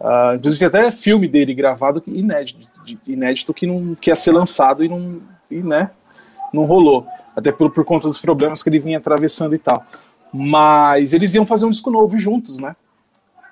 Uh, 0.00 0.34
inclusive 0.36 0.64
até 0.64 0.90
filme 0.90 1.28
dele 1.28 1.52
gravado 1.52 2.02
inédito, 2.06 2.66
inédito 3.06 3.52
que 3.52 3.66
não 3.66 3.94
que 3.94 4.08
ia 4.08 4.16
ser 4.16 4.32
lançado 4.32 4.82
e 4.82 4.88
não, 4.88 5.20
e, 5.50 5.56
né, 5.56 5.90
não 6.54 6.64
rolou. 6.64 7.06
Até 7.36 7.52
por, 7.52 7.70
por 7.70 7.84
conta 7.84 8.08
dos 8.08 8.18
problemas 8.18 8.62
que 8.62 8.70
ele 8.70 8.78
vinha 8.78 8.96
atravessando 8.96 9.54
e 9.54 9.58
tal. 9.58 9.84
Mas 10.32 11.12
eles 11.12 11.34
iam 11.34 11.44
fazer 11.44 11.66
um 11.66 11.70
disco 11.70 11.90
novo 11.90 12.18
juntos, 12.18 12.58
né? 12.58 12.74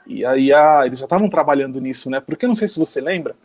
E 0.07 0.25
aí 0.25 0.51
a, 0.51 0.87
eles 0.87 1.01
já 1.01 1.05
estavam 1.05 1.29
trabalhando 1.29 1.79
nisso, 1.83 2.09
né? 2.09 2.19
Porque 2.19 2.47
eu 2.47 2.49
não 2.49 2.55
sei 2.55 2.67
se 2.67 2.79
você 2.79 2.99
lembra, 2.99 3.37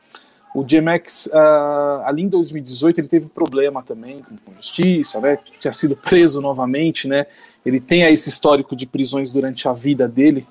o 0.56 0.64
JMX, 0.64 1.26
uh, 1.26 2.06
ali 2.06 2.24
em 2.24 2.30
2018, 2.30 3.02
ele 3.02 3.08
teve 3.10 3.28
problema 3.28 3.84
também 3.84 4.24
com 4.46 4.54
justiça, 4.56 5.20
né? 5.20 5.38
Tinha 5.60 5.74
sido 5.74 5.96
preso 5.96 6.40
novamente, 6.40 7.06
né? 7.06 7.26
Ele 7.66 7.80
tem 7.80 8.04
aí 8.04 8.14
esse 8.14 8.30
histórico 8.30 8.76
de 8.76 8.86
prisões 8.86 9.32
durante 9.32 9.68
a 9.68 9.74
vida 9.74 10.08
dele, 10.08 10.46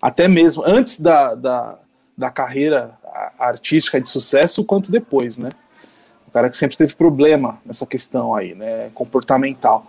até 0.00 0.28
mesmo 0.28 0.62
antes 0.66 1.00
da, 1.00 1.34
da, 1.34 1.78
da 2.16 2.30
carreira 2.30 2.98
artística 3.38 4.00
de 4.00 4.08
sucesso 4.08 4.64
quanto 4.64 4.90
depois, 4.90 5.38
né? 5.38 5.50
O 6.26 6.30
cara 6.30 6.50
que 6.50 6.56
sempre 6.56 6.76
teve 6.76 6.94
problema 6.94 7.60
nessa 7.64 7.86
questão 7.86 8.34
aí, 8.34 8.54
né, 8.54 8.90
comportamental. 8.94 9.86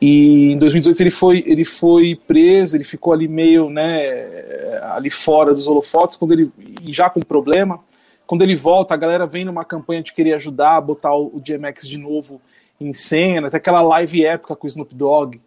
E 0.00 0.52
em 0.52 0.58
2018 0.58 1.00
ele 1.02 1.10
foi, 1.10 1.44
ele 1.46 1.64
foi 1.64 2.14
preso, 2.26 2.76
ele 2.76 2.84
ficou 2.84 3.12
ali 3.12 3.26
meio, 3.26 3.70
né, 3.70 4.80
ali 4.92 5.10
fora 5.10 5.52
dos 5.52 5.66
holofotes, 5.66 6.16
quando 6.16 6.32
ele 6.32 6.52
já 6.86 7.08
com 7.08 7.20
problema. 7.20 7.80
Quando 8.26 8.42
ele 8.42 8.54
volta, 8.54 8.94
a 8.94 8.96
galera 8.96 9.26
vem 9.26 9.44
numa 9.44 9.64
campanha 9.64 10.02
de 10.02 10.12
querer 10.12 10.34
ajudar 10.34 10.76
a 10.76 10.80
botar 10.80 11.14
o, 11.14 11.40
DMX 11.40 11.86
de 11.86 11.98
novo 11.98 12.40
em 12.80 12.92
cena, 12.92 13.48
até 13.48 13.58
aquela 13.58 13.82
live 13.82 14.24
época 14.24 14.56
com 14.56 14.66
o 14.66 14.68
Snoop 14.68 14.94
Dogg, 14.94 15.40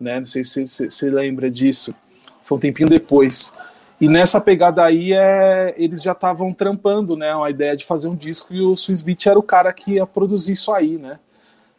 né? 0.00 0.18
Não 0.18 0.26
sei 0.26 0.44
se 0.44 0.66
você 0.66 1.10
lembra 1.10 1.50
disso. 1.50 1.94
Foi 2.42 2.58
um 2.58 2.60
tempinho 2.60 2.88
depois. 2.88 3.54
E 4.00 4.08
nessa 4.08 4.40
pegada 4.40 4.84
aí, 4.84 5.12
é, 5.12 5.74
eles 5.78 6.02
já 6.02 6.12
estavam 6.12 6.52
trampando, 6.52 7.16
né? 7.16 7.32
A 7.34 7.50
ideia 7.50 7.76
de 7.76 7.84
fazer 7.84 8.08
um 8.08 8.16
disco 8.16 8.52
e 8.52 8.60
o 8.60 8.76
Swiss 8.76 9.02
Beat 9.02 9.26
era 9.26 9.38
o 9.38 9.42
cara 9.42 9.72
que 9.72 9.92
ia 9.92 10.06
produzir 10.06 10.52
isso 10.52 10.72
aí, 10.72 10.98
né? 10.98 11.18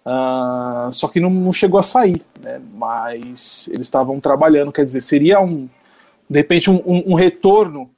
Uh, 0.05 0.91
só 0.91 1.09
que 1.09 1.19
não, 1.19 1.29
não, 1.29 1.51
chegou 1.51 1.79
a 1.79 1.83
sair, 1.83 2.21
né? 2.41 2.61
Mas 2.73 3.67
eles 3.67 3.87
estavam 3.87 4.19
trabalhando, 4.19 4.71
quer 4.71 4.85
dizer, 4.85 5.01
seria 5.01 5.41
um, 5.41 5.69
de 6.29 6.39
repente, 6.39 6.71
um, 6.71 6.81
um, 6.85 7.11
um, 7.11 7.13
retorno 7.13 7.89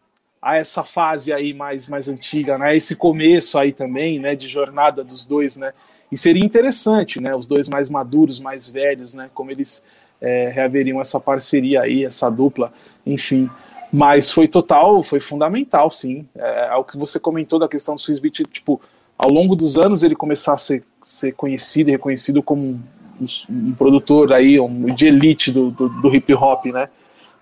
a 0.41 0.57
essa 0.57 0.83
fase 0.83 1.31
aí 1.31 1.53
mais, 1.53 1.87
mais 1.87 2.09
antiga, 2.09 2.57
né? 2.57 2.75
Esse 2.75 2.95
começo 2.95 3.57
aí 3.57 3.71
também, 3.71 4.19
né? 4.19 4.35
De 4.35 4.47
jornada 4.47 5.03
dos 5.03 5.25
dois, 5.25 5.55
né? 5.55 5.71
E 6.11 6.17
seria 6.17 6.43
interessante, 6.43 7.21
né? 7.21 7.35
Os 7.35 7.47
dois 7.47 7.69
mais 7.69 7.89
maduros, 7.89 8.39
mais 8.39 8.67
velhos, 8.67 9.13
né? 9.13 9.29
Como 9.33 9.51
eles 9.51 9.85
é, 10.21 10.49
reaveriam 10.49 10.99
essa 10.99 11.19
parceria 11.19 11.81
aí, 11.81 12.05
essa 12.05 12.29
dupla, 12.29 12.71
enfim. 13.05 13.49
Mas 13.91 14.31
foi 14.31 14.47
total, 14.47 15.01
foi 15.01 15.19
fundamental, 15.19 15.89
sim. 15.89 16.27
É, 16.35 16.67
é, 16.71 16.75
o 16.75 16.83
que 16.83 16.97
você 16.97 17.19
comentou 17.19 17.57
da 17.57 17.67
questão 17.67 17.95
do 17.95 18.01
Swissbeat, 18.01 18.43
tipo, 18.45 18.79
ao 19.17 19.31
longo 19.31 19.55
dos 19.55 19.77
anos 19.77 20.03
ele 20.03 20.15
começar 20.15 20.53
a 20.53 20.57
ser, 20.57 20.83
ser 21.01 21.31
conhecido 21.33 21.89
e 21.89 21.91
reconhecido 21.91 22.43
como 22.43 22.61
um, 22.61 22.79
um, 23.19 23.25
um 23.49 23.71
produtor 23.73 24.31
aí, 24.31 24.59
um, 24.59 24.85
de 24.85 25.07
elite 25.07 25.51
do, 25.51 25.71
do, 25.71 25.89
do, 25.89 26.15
hip 26.15 26.33
hop, 26.33 26.65
né? 26.67 26.87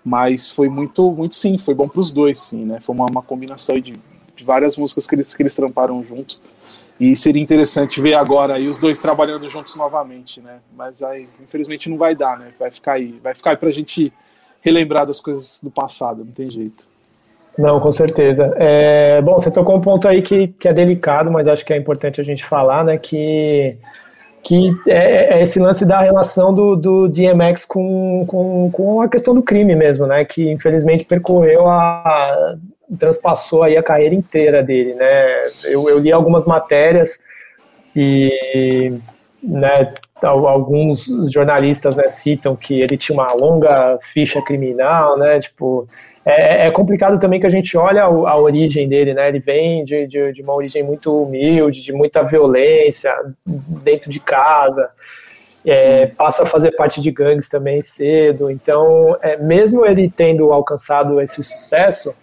Mas 0.04 0.48
foi 0.48 0.68
muito, 0.68 1.10
muito 1.12 1.34
sim, 1.34 1.58
foi 1.58 1.74
bom 1.74 1.86
para 1.86 2.00
os 2.00 2.10
dois, 2.10 2.38
sim, 2.38 2.64
né? 2.64 2.80
Foi 2.80 2.94
uma, 2.94 3.06
uma 3.06 3.22
combinação 3.22 3.78
de, 3.78 3.94
de, 4.34 4.44
várias 4.44 4.76
músicas 4.76 5.06
que 5.06 5.14
eles, 5.14 5.34
que 5.34 5.42
eles 5.42 5.54
tramparam 5.54 6.02
junto. 6.02 6.40
E 7.00 7.14
seria 7.14 7.42
interessante 7.42 8.00
ver 8.00 8.14
agora 8.14 8.54
aí 8.54 8.66
os 8.66 8.76
dois 8.76 9.00
trabalhando 9.00 9.48
juntos 9.48 9.76
novamente, 9.76 10.40
né? 10.40 10.58
Mas 10.76 11.02
aí, 11.02 11.28
infelizmente, 11.40 11.88
não 11.88 11.96
vai 11.96 12.14
dar, 12.16 12.36
né? 12.38 12.48
Vai 12.58 12.72
ficar 12.72 12.94
aí, 12.94 13.20
vai 13.22 13.34
ficar 13.34 13.50
aí 13.50 13.56
pra 13.56 13.70
gente 13.70 14.12
relembrar 14.60 15.06
das 15.06 15.20
coisas 15.20 15.60
do 15.62 15.70
passado, 15.70 16.24
não 16.24 16.32
tem 16.32 16.50
jeito. 16.50 16.86
Não, 17.58 17.80
com 17.80 17.90
certeza. 17.90 18.54
É, 18.56 19.20
bom, 19.20 19.34
você 19.34 19.50
tocou 19.50 19.76
um 19.76 19.80
ponto 19.80 20.06
aí 20.06 20.22
que, 20.22 20.48
que 20.48 20.68
é 20.68 20.72
delicado, 20.72 21.30
mas 21.30 21.48
acho 21.48 21.64
que 21.64 21.72
é 21.72 21.76
importante 21.76 22.20
a 22.20 22.24
gente 22.24 22.44
falar, 22.44 22.84
né? 22.84 22.96
Que, 22.96 23.76
que 24.44 24.72
é, 24.86 25.38
é 25.38 25.42
esse 25.42 25.58
lance 25.58 25.84
da 25.84 26.00
relação 26.00 26.54
do, 26.54 26.76
do 26.76 27.08
DMX 27.08 27.64
com, 27.64 28.24
com, 28.28 28.70
com 28.70 29.00
a 29.00 29.08
questão 29.08 29.34
do 29.34 29.42
crime 29.42 29.74
mesmo, 29.74 30.06
né? 30.06 30.24
Que 30.24 30.50
infelizmente 30.50 31.04
percorreu 31.04 31.68
a. 31.68 32.56
transpassou 32.96 33.62
aí 33.62 33.76
a 33.76 33.82
carreira 33.82 34.14
inteira 34.14 34.62
dele, 34.62 34.94
né? 34.94 35.50
Eu, 35.64 35.88
eu 35.88 35.98
li 35.98 36.12
algumas 36.12 36.46
matérias 36.46 37.18
e 37.94 38.92
né, 39.42 39.94
alguns 40.22 41.06
jornalistas 41.30 41.96
né, 41.96 42.06
citam 42.08 42.56
que 42.56 42.80
ele 42.80 42.96
tinha 42.96 43.14
uma 43.14 43.32
longa 43.32 43.98
ficha 44.00 44.40
criminal, 44.42 45.18
né? 45.18 45.38
Tipo, 45.38 45.88
é, 46.24 46.66
é 46.66 46.70
complicado 46.70 47.18
também 47.18 47.40
que 47.40 47.46
a 47.46 47.50
gente 47.50 47.76
olha 47.76 48.04
a, 48.04 48.06
a 48.06 48.36
origem 48.36 48.88
dele, 48.88 49.14
né? 49.14 49.28
Ele 49.28 49.38
vem 49.38 49.84
de, 49.84 50.06
de, 50.06 50.32
de, 50.32 50.42
uma 50.42 50.54
origem 50.54 50.82
muito 50.82 51.22
humilde, 51.22 51.82
de 51.82 51.92
muita 51.92 52.22
violência 52.22 53.14
dentro 53.46 54.10
de 54.10 54.20
casa. 54.20 54.90
É, 55.64 56.06
passa 56.06 56.44
a 56.44 56.46
fazer 56.46 56.72
parte 56.72 57.00
de 57.00 57.10
gangues 57.10 57.48
também 57.48 57.82
cedo. 57.82 58.50
Então, 58.50 59.16
é, 59.20 59.36
mesmo 59.36 59.84
ele 59.84 60.12
tendo 60.14 60.52
alcançado 60.52 61.20
esse 61.20 61.42
sucesso, 61.42 62.14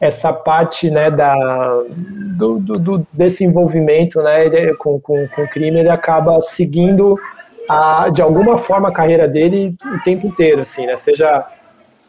essa 0.00 0.32
parte 0.32 0.90
né, 0.90 1.10
da, 1.10 1.34
do, 2.36 2.58
do, 2.58 2.78
do 2.78 3.06
desse 3.12 3.44
envolvimento 3.44 4.20
né, 4.22 4.74
com, 4.78 5.00
com, 5.00 5.26
com 5.28 5.42
o 5.42 5.48
crime, 5.48 5.80
ele 5.80 5.88
acaba 5.88 6.40
seguindo 6.40 7.18
a, 7.68 8.08
de 8.10 8.20
alguma 8.20 8.58
forma 8.58 8.88
a 8.88 8.92
carreira 8.92 9.26
dele 9.26 9.76
o 9.84 10.02
tempo 10.02 10.26
inteiro, 10.26 10.62
assim, 10.62 10.86
né? 10.86 10.96
Seja 10.98 11.46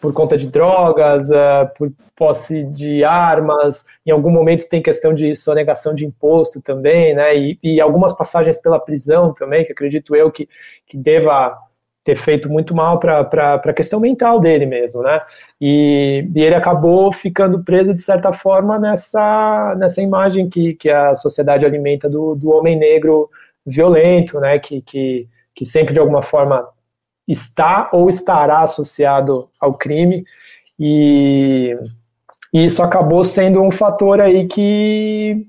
por 0.01 0.13
conta 0.13 0.37
de 0.37 0.47
drogas, 0.47 1.29
uh, 1.29 1.67
por 1.77 1.91
posse 2.15 2.63
de 2.63 3.03
armas, 3.03 3.85
em 4.05 4.11
algum 4.11 4.29
momento 4.29 4.69
tem 4.69 4.81
questão 4.81 5.13
de 5.13 5.35
sonegação 5.35 5.93
de 5.93 6.05
imposto 6.05 6.61
também, 6.61 7.13
né? 7.13 7.37
E, 7.37 7.59
e 7.61 7.81
algumas 7.81 8.13
passagens 8.13 8.57
pela 8.57 8.79
prisão 8.79 9.33
também, 9.33 9.65
que 9.65 9.71
acredito 9.71 10.15
eu 10.15 10.31
que, 10.31 10.47
que 10.87 10.97
deva 10.97 11.57
ter 12.05 12.15
feito 12.15 12.47
muito 12.47 12.75
mal 12.75 12.99
para 12.99 13.55
a 13.55 13.73
questão 13.73 13.99
mental 13.99 14.39
dele 14.39 14.67
mesmo, 14.67 15.01
né? 15.01 15.19
E, 15.59 16.29
e, 16.35 16.41
ele 16.41 16.53
acabou 16.53 17.11
ficando 17.11 17.63
preso, 17.63 17.95
de 17.95 18.01
certa 18.01 18.31
forma, 18.31 18.77
nessa, 18.77 19.75
nessa 19.79 20.01
imagem 20.03 20.47
que, 20.47 20.75
que 20.75 20.87
a 20.87 21.15
sociedade 21.15 21.65
alimenta 21.65 22.07
do, 22.07 22.35
do 22.35 22.51
homem 22.51 22.77
negro 22.77 23.27
violento, 23.65 24.39
né? 24.39 24.59
Que, 24.59 24.81
que, 24.83 25.27
que 25.55 25.65
sempre 25.65 25.93
de 25.95 25.99
alguma 25.99 26.21
forma 26.21 26.69
está 27.27 27.89
ou 27.91 28.07
estará 28.07 28.61
associado 28.61 29.49
ao 29.59 29.73
crime 29.73 30.23
e, 30.79 31.75
e 32.53 32.65
isso 32.65 32.83
acabou 32.83 33.23
sendo 33.23 33.63
um 33.63 33.71
fator 33.71 34.21
aí 34.21 34.45
que 34.45 35.47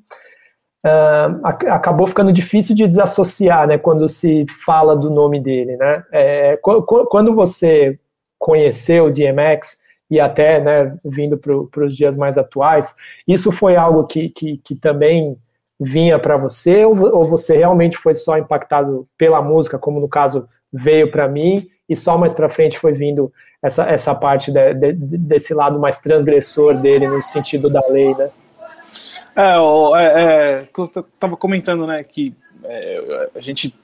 uh, 0.87 1.47
acabou 1.47 2.07
ficando 2.07 2.33
difícil 2.33 2.75
de 2.75 2.87
desassociar, 2.87 3.67
né, 3.67 3.77
quando 3.77 4.09
se 4.09 4.47
fala 4.65 4.97
do 4.97 5.11
nome 5.11 5.41
dele, 5.41 5.77
né, 5.77 6.05
é, 6.13 6.59
quando 6.63 7.35
você 7.35 7.99
conheceu 8.39 9.07
o 9.07 9.11
DMX 9.11 9.79
e 10.09 10.21
até, 10.21 10.61
né, 10.61 10.97
vindo 11.05 11.37
para 11.37 11.85
os 11.85 11.97
dias 11.97 12.17
mais 12.17 12.39
atuais, 12.39 12.95
isso 13.27 13.51
foi 13.51 13.77
algo 13.77 14.05
que, 14.05 14.29
que, 14.29 14.59
que 14.59 14.77
também 14.77 15.37
vinha 15.81 16.19
para 16.19 16.37
você 16.37 16.85
ou, 16.85 17.27
você 17.27 17.57
realmente 17.57 17.99
foi 17.99 18.15
só 18.15 18.39
impactado 18.39 19.07
pela 19.19 19.43
música, 19.43 19.79
como 19.79 20.01
no 20.01 20.09
caso 20.09 20.49
veio 20.73 21.11
para 21.11 21.29
mim 21.29 21.69
e 21.89 21.97
só 21.97 22.17
mais 22.17 22.33
para 22.33 22.49
frente 22.49 22.79
foi 22.79 22.93
vindo 22.93 23.33
essa, 23.63 23.85
essa 23.91 24.15
parte 24.15 24.53
de, 24.53 24.75
de, 24.75 24.93
desse 24.93 25.53
lado 25.53 25.79
mais 25.79 25.99
transgressor 25.99 26.75
dele 26.75 27.07
no 27.09 27.21
sentido 27.21 27.69
da 27.69 27.83
lei, 27.89 28.15
né? 28.15 28.31
É, 29.37 29.53
é, 29.53 30.63
é 30.63 30.69
eu 30.77 30.89
tava 31.21 31.37
comentando, 31.37 31.87
né, 31.87 32.03
que 32.03 32.35
é, 32.65 33.31
a 33.35 33.41
gente 33.41 33.75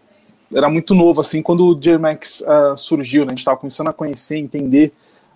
era 0.55 0.69
muito 0.69 0.95
novo, 0.95 1.21
assim, 1.21 1.43
quando 1.43 1.67
o 1.67 1.75
J-Max 1.75 2.43
uh, 2.43 2.77
surgiu, 2.77 3.25
né, 3.25 3.29
a 3.29 3.31
gente 3.31 3.41
estava 3.41 3.57
começando 3.57 3.89
a 3.89 3.93
conhecer, 3.93 4.39
entender, 4.39 4.93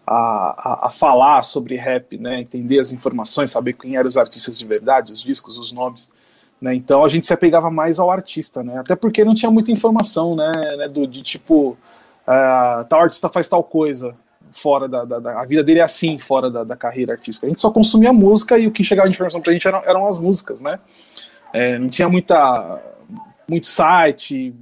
a, 0.06 0.14
a, 0.14 0.86
a, 0.86 0.90
falar 0.90 1.42
sobre 1.42 1.74
rap, 1.76 2.16
né, 2.16 2.40
entender 2.40 2.78
as 2.78 2.92
informações, 2.92 3.50
saber 3.50 3.72
quem 3.72 3.96
eram 3.96 4.06
os 4.06 4.16
artistas 4.16 4.58
de 4.58 4.64
verdade, 4.64 5.12
os 5.12 5.22
discos, 5.22 5.58
os 5.58 5.72
nomes, 5.72 6.12
Né? 6.60 6.74
Então 6.74 7.04
a 7.04 7.08
gente 7.08 7.26
se 7.26 7.34
apegava 7.34 7.70
mais 7.70 7.98
ao 7.98 8.10
artista, 8.10 8.62
né? 8.62 8.78
Até 8.78 8.96
porque 8.96 9.24
não 9.24 9.34
tinha 9.34 9.50
muita 9.50 9.70
informação, 9.70 10.34
né? 10.34 10.52
né 10.78 10.88
do, 10.88 11.06
de 11.06 11.22
tipo, 11.22 11.76
uh, 12.26 12.84
tal 12.88 13.02
artista 13.02 13.28
faz 13.28 13.48
tal 13.48 13.62
coisa 13.62 14.14
fora 14.56 14.88
da, 14.88 15.04
da, 15.04 15.18
da, 15.18 15.40
A 15.40 15.44
vida 15.44 15.62
dele 15.62 15.80
é 15.80 15.82
assim, 15.82 16.18
fora 16.18 16.50
da, 16.50 16.64
da, 16.64 16.76
carreira 16.76 17.12
artística. 17.12 17.46
A 17.46 17.48
gente 17.48 17.60
só 17.60 17.70
consumia 17.70 18.12
música 18.12 18.58
e 18.58 18.66
o 18.66 18.70
que 18.70 18.82
chegava 18.82 19.08
de 19.08 19.14
informação 19.14 19.40
pra 19.40 19.52
gente 19.52 19.66
eram, 19.68 19.82
eram 19.84 20.08
as 20.08 20.18
músicas, 20.18 20.60
né? 20.60 20.78
É, 21.52 21.78
não 21.78 21.88
tinha 21.88 22.08
muita, 22.08 22.80
muito 23.48 23.66
site, 23.66 24.54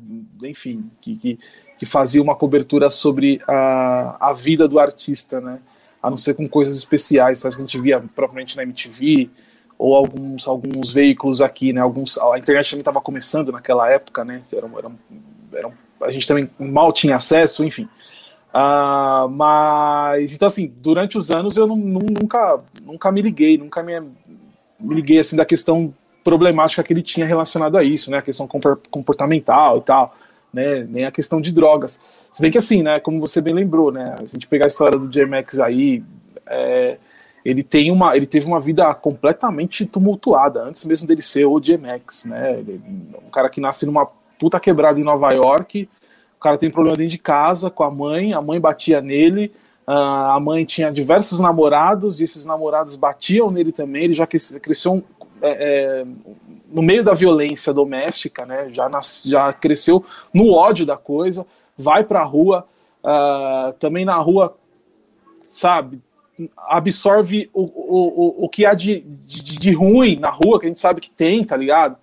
enfim, 0.42 0.90
que, 1.00 1.16
que, 1.16 1.38
que, 1.78 1.86
fazia 1.86 2.22
uma 2.22 2.34
cobertura 2.34 2.90
sobre 2.90 3.40
a, 3.48 4.16
a 4.20 4.32
vida 4.32 4.68
do 4.68 4.78
artista, 4.78 5.40
né? 5.40 5.58
A 6.02 6.10
não 6.10 6.16
ser 6.16 6.34
com 6.34 6.46
coisas 6.48 6.76
especiais, 6.76 7.40
que 7.40 7.46
a 7.46 7.50
gente 7.50 7.80
via 7.80 8.02
propriamente 8.14 8.56
na 8.56 8.62
MTV, 8.62 9.30
ou 9.78 9.94
alguns, 9.94 10.46
alguns 10.46 10.92
veículos 10.92 11.40
aqui, 11.40 11.72
né? 11.72 11.80
Alguns, 11.80 12.18
a 12.18 12.38
internet 12.38 12.70
também 12.70 12.80
estava 12.80 13.00
começando 13.00 13.50
naquela 13.50 13.90
época, 13.90 14.24
né? 14.24 14.42
Era, 14.52 14.66
era, 14.78 14.92
era, 15.52 15.72
a 16.02 16.10
gente 16.10 16.26
também 16.26 16.50
mal 16.58 16.92
tinha 16.92 17.16
acesso, 17.16 17.64
enfim. 17.64 17.88
Uh, 18.54 19.28
mas, 19.30 20.32
então 20.32 20.46
assim, 20.46 20.72
durante 20.80 21.18
os 21.18 21.32
anos 21.32 21.56
eu 21.56 21.66
nunca, 21.66 22.60
nunca 22.82 23.10
me 23.10 23.20
liguei, 23.20 23.58
nunca 23.58 23.82
me, 23.82 23.98
me 24.78 24.94
liguei 24.94 25.18
assim 25.18 25.34
da 25.34 25.44
questão 25.44 25.92
problemática 26.22 26.82
que 26.84 26.92
ele 26.92 27.02
tinha 27.02 27.26
relacionado 27.26 27.76
a 27.76 27.82
isso, 27.82 28.12
né? 28.12 28.18
A 28.18 28.22
questão 28.22 28.48
comportamental 28.90 29.78
e 29.78 29.80
tal, 29.80 30.16
né? 30.52 30.86
Nem 30.88 31.04
a 31.04 31.10
questão 31.10 31.40
de 31.40 31.52
drogas. 31.52 32.00
Se 32.32 32.40
bem 32.40 32.50
que 32.50 32.58
assim, 32.58 32.82
né? 32.82 33.00
Como 33.00 33.18
você 33.18 33.40
bem 33.40 33.52
lembrou, 33.52 33.90
né? 33.90 34.14
A 34.18 34.24
gente 34.24 34.46
pegar 34.46 34.66
a 34.66 34.68
história 34.68 34.96
do 34.96 35.08
J-Max 35.08 35.58
aí, 35.58 36.04
é, 36.46 36.96
ele 37.44 37.64
tem 37.64 37.90
uma, 37.90 38.16
ele 38.16 38.26
teve 38.26 38.46
uma 38.46 38.60
vida 38.60 38.92
completamente 38.94 39.84
tumultuada 39.84 40.62
antes 40.62 40.84
mesmo 40.84 41.08
dele 41.08 41.22
ser 41.22 41.44
o 41.44 41.58
J-Max, 41.58 42.24
né? 42.24 42.58
Ele, 42.60 42.80
um 43.26 43.30
cara 43.30 43.50
que 43.50 43.60
nasce 43.60 43.84
numa 43.84 44.06
puta 44.38 44.60
quebrada 44.60 44.98
em 44.98 45.04
Nova 45.04 45.32
York, 45.32 45.88
cara 46.44 46.58
tem 46.58 46.70
problema 46.70 46.98
dentro 46.98 47.12
de 47.12 47.18
casa 47.18 47.70
com 47.70 47.82
a 47.82 47.90
mãe, 47.90 48.34
a 48.34 48.42
mãe 48.42 48.60
batia 48.60 49.00
nele, 49.00 49.50
uh, 49.88 49.92
a 49.92 50.38
mãe 50.38 50.62
tinha 50.66 50.92
diversos 50.92 51.40
namorados 51.40 52.20
e 52.20 52.24
esses 52.24 52.44
namorados 52.44 52.96
batiam 52.96 53.50
nele 53.50 53.72
também. 53.72 54.04
Ele 54.04 54.14
já 54.14 54.26
cresceu 54.26 55.02
é, 55.40 56.02
é, 56.02 56.06
no 56.70 56.82
meio 56.82 57.02
da 57.02 57.14
violência 57.14 57.72
doméstica, 57.72 58.44
né? 58.44 58.68
Já, 58.74 58.90
nas, 58.90 59.22
já 59.24 59.54
cresceu 59.54 60.04
no 60.34 60.52
ódio 60.52 60.84
da 60.84 60.98
coisa, 60.98 61.46
vai 61.78 62.04
pra 62.04 62.22
rua, 62.22 62.66
uh, 63.02 63.72
também 63.78 64.04
na 64.04 64.16
rua, 64.16 64.54
sabe? 65.46 66.02
absorve 66.56 67.48
o, 67.54 67.62
o, 67.62 68.44
o 68.44 68.48
que 68.48 68.66
há 68.66 68.74
de, 68.74 69.00
de, 69.24 69.56
de, 69.56 69.72
ruim 69.72 70.16
na 70.16 70.30
rua, 70.30 70.58
que 70.58 70.66
a 70.66 70.68
gente 70.68 70.80
sabe 70.80 71.00
que 71.00 71.08
tem, 71.08 71.44
tá 71.44 71.56
ligado? 71.56 71.96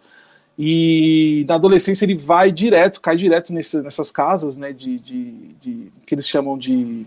E 0.58 1.46
na 1.48 1.56
adolescência 1.56 2.06
ele 2.06 2.16
vai 2.16 2.52
direto, 2.52 3.02
cai 3.02 3.16
direto 3.16 3.54
nesse, 3.54 3.82
nessas 3.82 4.12
casas, 4.12 4.58
né, 4.58 4.72
de, 4.72 5.00
de, 5.00 5.32
de, 5.60 5.92
que 6.06 6.14
eles 6.14 6.28
chamam 6.28 6.58
de... 6.58 7.06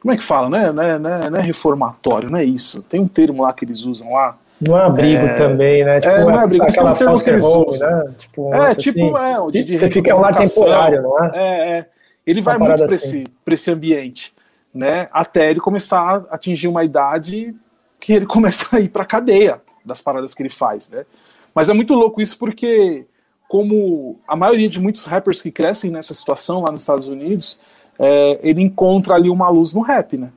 Como 0.00 0.12
é 0.12 0.16
que 0.16 0.22
fala, 0.22 0.48
né? 0.48 0.72
Não 0.72 0.82
é, 0.82 0.98
não, 0.98 1.10
é, 1.10 1.30
não 1.30 1.38
é 1.38 1.42
reformatório, 1.42 2.30
não 2.30 2.38
é 2.38 2.44
isso. 2.44 2.82
Tem 2.82 2.98
um 2.98 3.06
termo 3.06 3.42
lá 3.42 3.52
que 3.52 3.66
eles 3.66 3.84
usam 3.84 4.12
lá. 4.12 4.38
Não 4.58 4.76
é 4.76 4.82
abrigo 4.82 5.26
é, 5.26 5.34
também, 5.34 5.84
né? 5.84 6.00
Tipo, 6.00 6.14
é, 6.14 6.24
não 6.24 6.30
é 6.30 6.44
abrigo, 6.44 6.64
mas 6.64 6.74
tem 6.74 6.86
um 6.86 6.94
termo 6.94 7.22
que 7.22 7.30
eles 7.30 7.44
usam. 7.44 7.90
Né? 7.90 8.14
Tipo, 8.16 8.54
é, 8.54 8.74
tipo, 8.74 9.16
assim, 9.16 9.48
é, 9.48 9.50
de, 9.50 9.64
de 9.64 9.76
Você 9.76 9.90
fica 9.90 10.14
lá 10.14 10.32
temporário, 10.32 11.02
não 11.02 11.24
é? 11.24 11.30
É, 11.34 11.78
é. 11.78 11.86
Ele 12.26 12.40
vai 12.40 12.56
muito 12.56 12.76
para 12.76 12.94
assim. 12.94 13.24
esse, 13.24 13.24
esse 13.46 13.70
ambiente 13.70 14.32
né, 14.74 15.08
até 15.12 15.50
ele 15.50 15.60
começar 15.60 15.98
a 16.30 16.34
atingir 16.34 16.68
uma 16.68 16.84
idade 16.84 17.54
que 17.98 18.12
ele 18.12 18.24
começa 18.26 18.76
a 18.76 18.80
ir 18.80 18.88
para 18.88 19.04
cadeia 19.04 19.60
das 19.84 20.00
paradas 20.00 20.34
que 20.34 20.42
ele 20.42 20.50
faz, 20.50 20.90
né? 20.90 21.04
Mas 21.54 21.68
é 21.68 21.72
muito 21.72 21.94
louco 21.94 22.20
isso 22.20 22.38
porque 22.38 23.06
como 23.50 24.20
a 24.28 24.36
maioria 24.36 24.68
de 24.68 24.80
muitos 24.80 25.04
rappers 25.06 25.42
que 25.42 25.50
crescem 25.50 25.90
nessa 25.90 26.14
situação 26.14 26.62
lá 26.62 26.70
nos 26.70 26.82
Estados 26.82 27.08
Unidos, 27.08 27.60
é, 27.98 28.38
ele 28.42 28.62
encontra 28.62 29.16
ali 29.16 29.28
uma 29.28 29.48
luz 29.48 29.74
no 29.74 29.80
rap, 29.80 30.16
né? 30.16 30.30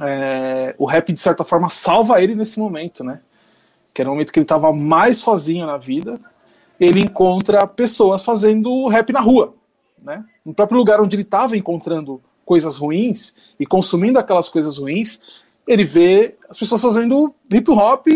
É, 0.00 0.74
o 0.78 0.84
rap 0.84 1.12
de 1.12 1.20
certa 1.20 1.44
forma 1.44 1.68
salva 1.68 2.20
ele 2.20 2.34
nesse 2.34 2.58
momento, 2.58 3.04
né? 3.04 3.20
Que 3.94 4.02
era 4.02 4.10
o 4.10 4.12
momento 4.12 4.32
que 4.32 4.38
ele 4.40 4.44
estava 4.44 4.72
mais 4.72 5.18
sozinho 5.18 5.64
na 5.64 5.76
vida. 5.76 6.20
Ele 6.80 7.00
encontra 7.00 7.66
pessoas 7.68 8.24
fazendo 8.24 8.88
rap 8.88 9.12
na 9.12 9.20
rua, 9.20 9.54
né? 10.02 10.24
No 10.44 10.52
próprio 10.52 10.78
lugar 10.78 11.00
onde 11.00 11.14
ele 11.14 11.22
estava 11.22 11.56
encontrando 11.56 12.20
coisas 12.44 12.78
ruins 12.78 13.34
e 13.60 13.64
consumindo 13.64 14.18
aquelas 14.18 14.48
coisas 14.48 14.78
ruins, 14.78 15.20
ele 15.68 15.84
vê 15.84 16.34
as 16.48 16.58
pessoas 16.58 16.82
fazendo 16.82 17.32
hip 17.48 17.70
hop 17.70 18.06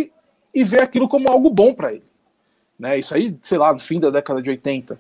e 0.55 0.65
vê 0.65 0.81
aquilo 0.81 1.09
como 1.09 1.31
algo 1.31 1.49
bom 1.51 1.75
para 1.75 1.93
ele. 1.93 2.05
Né? 2.79 2.99
Isso 2.99 3.15
aí, 3.15 3.37
sei 3.41 3.59
lá, 3.59 3.73
no 3.73 3.81
fim 3.81 4.01
da 4.01 4.11
década 4.11 4.43
de 4.43 4.51
80. 4.51 4.99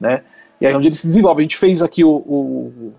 Né? 0.00 0.22
E 0.60 0.66
aí 0.66 0.72
é 0.72 0.76
onde 0.76 0.88
ele 0.88 0.94
se 0.94 1.06
desenvolve. 1.06 1.40
A 1.40 1.42
gente 1.42 1.56
fez 1.56 1.82
aqui 1.82 2.04
o, 2.04 2.10
o, 2.10 2.94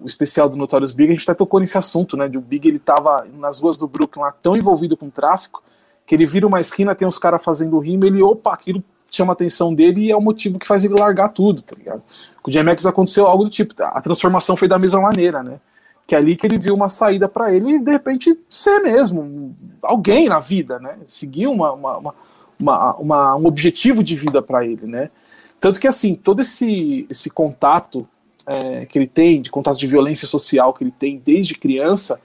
o 0.00 0.06
especial 0.06 0.48
do 0.48 0.56
Notorious 0.56 0.92
Big, 0.92 1.10
a 1.10 1.14
gente 1.14 1.28
até 1.28 1.34
tocou 1.34 1.60
nesse 1.60 1.78
assunto, 1.78 2.16
né? 2.16 2.28
De 2.28 2.36
o 2.36 2.40
Big 2.40 2.68
ele 2.68 2.78
tava 2.78 3.26
nas 3.34 3.60
ruas 3.60 3.76
do 3.76 3.88
Brooklyn 3.88 4.22
lá 4.22 4.32
tão 4.32 4.56
envolvido 4.56 4.96
com 4.96 5.08
tráfico 5.08 5.62
que 6.06 6.14
ele 6.14 6.24
vira 6.24 6.46
uma 6.46 6.60
esquina, 6.60 6.94
tem 6.94 7.06
uns 7.06 7.18
caras 7.18 7.42
fazendo 7.42 7.78
rima, 7.78 8.06
ele, 8.06 8.22
opa, 8.22 8.52
aquilo 8.52 8.82
chama 9.10 9.32
a 9.32 9.34
atenção 9.34 9.74
dele 9.74 10.02
e 10.02 10.10
é 10.10 10.16
o 10.16 10.20
motivo 10.20 10.58
que 10.58 10.66
faz 10.66 10.84
ele 10.84 10.94
largar 10.98 11.30
tudo, 11.30 11.62
tá 11.62 11.74
ligado? 11.76 12.02
Com 12.42 12.50
o 12.50 12.52
J-Max 12.52 12.86
aconteceu 12.86 13.26
algo 13.26 13.44
do 13.44 13.50
tipo, 13.50 13.74
a 13.82 14.00
transformação 14.00 14.56
foi 14.56 14.68
da 14.68 14.78
mesma 14.78 15.00
maneira, 15.00 15.42
né? 15.42 15.58
Que 16.06 16.14
é 16.14 16.18
ali 16.18 16.36
que 16.36 16.46
ele 16.46 16.58
viu 16.58 16.74
uma 16.74 16.88
saída 16.88 17.28
para 17.28 17.52
ele 17.52 17.74
e 17.74 17.78
de 17.78 17.90
repente 17.90 18.38
ser 18.48 18.80
mesmo 18.80 19.56
alguém 19.82 20.28
na 20.28 20.40
vida, 20.40 20.78
né? 20.78 20.96
Seguir 21.06 21.46
uma, 21.48 21.72
uma, 21.72 22.14
uma, 22.58 22.94
uma, 22.96 23.36
um 23.36 23.46
objetivo 23.46 24.04
de 24.04 24.14
vida 24.14 24.40
para 24.40 24.64
ele, 24.64 24.86
né? 24.86 25.10
Tanto 25.58 25.80
que 25.80 25.88
assim, 25.88 26.14
todo 26.14 26.42
esse, 26.42 27.06
esse 27.10 27.30
contato 27.30 28.06
é, 28.46 28.86
que 28.86 28.98
ele 28.98 29.06
tem, 29.06 29.42
de 29.42 29.50
contato 29.50 29.78
de 29.78 29.86
violência 29.86 30.28
social 30.28 30.72
que 30.72 30.84
ele 30.84 30.92
tem 30.92 31.20
desde 31.24 31.54
criança 31.54 32.20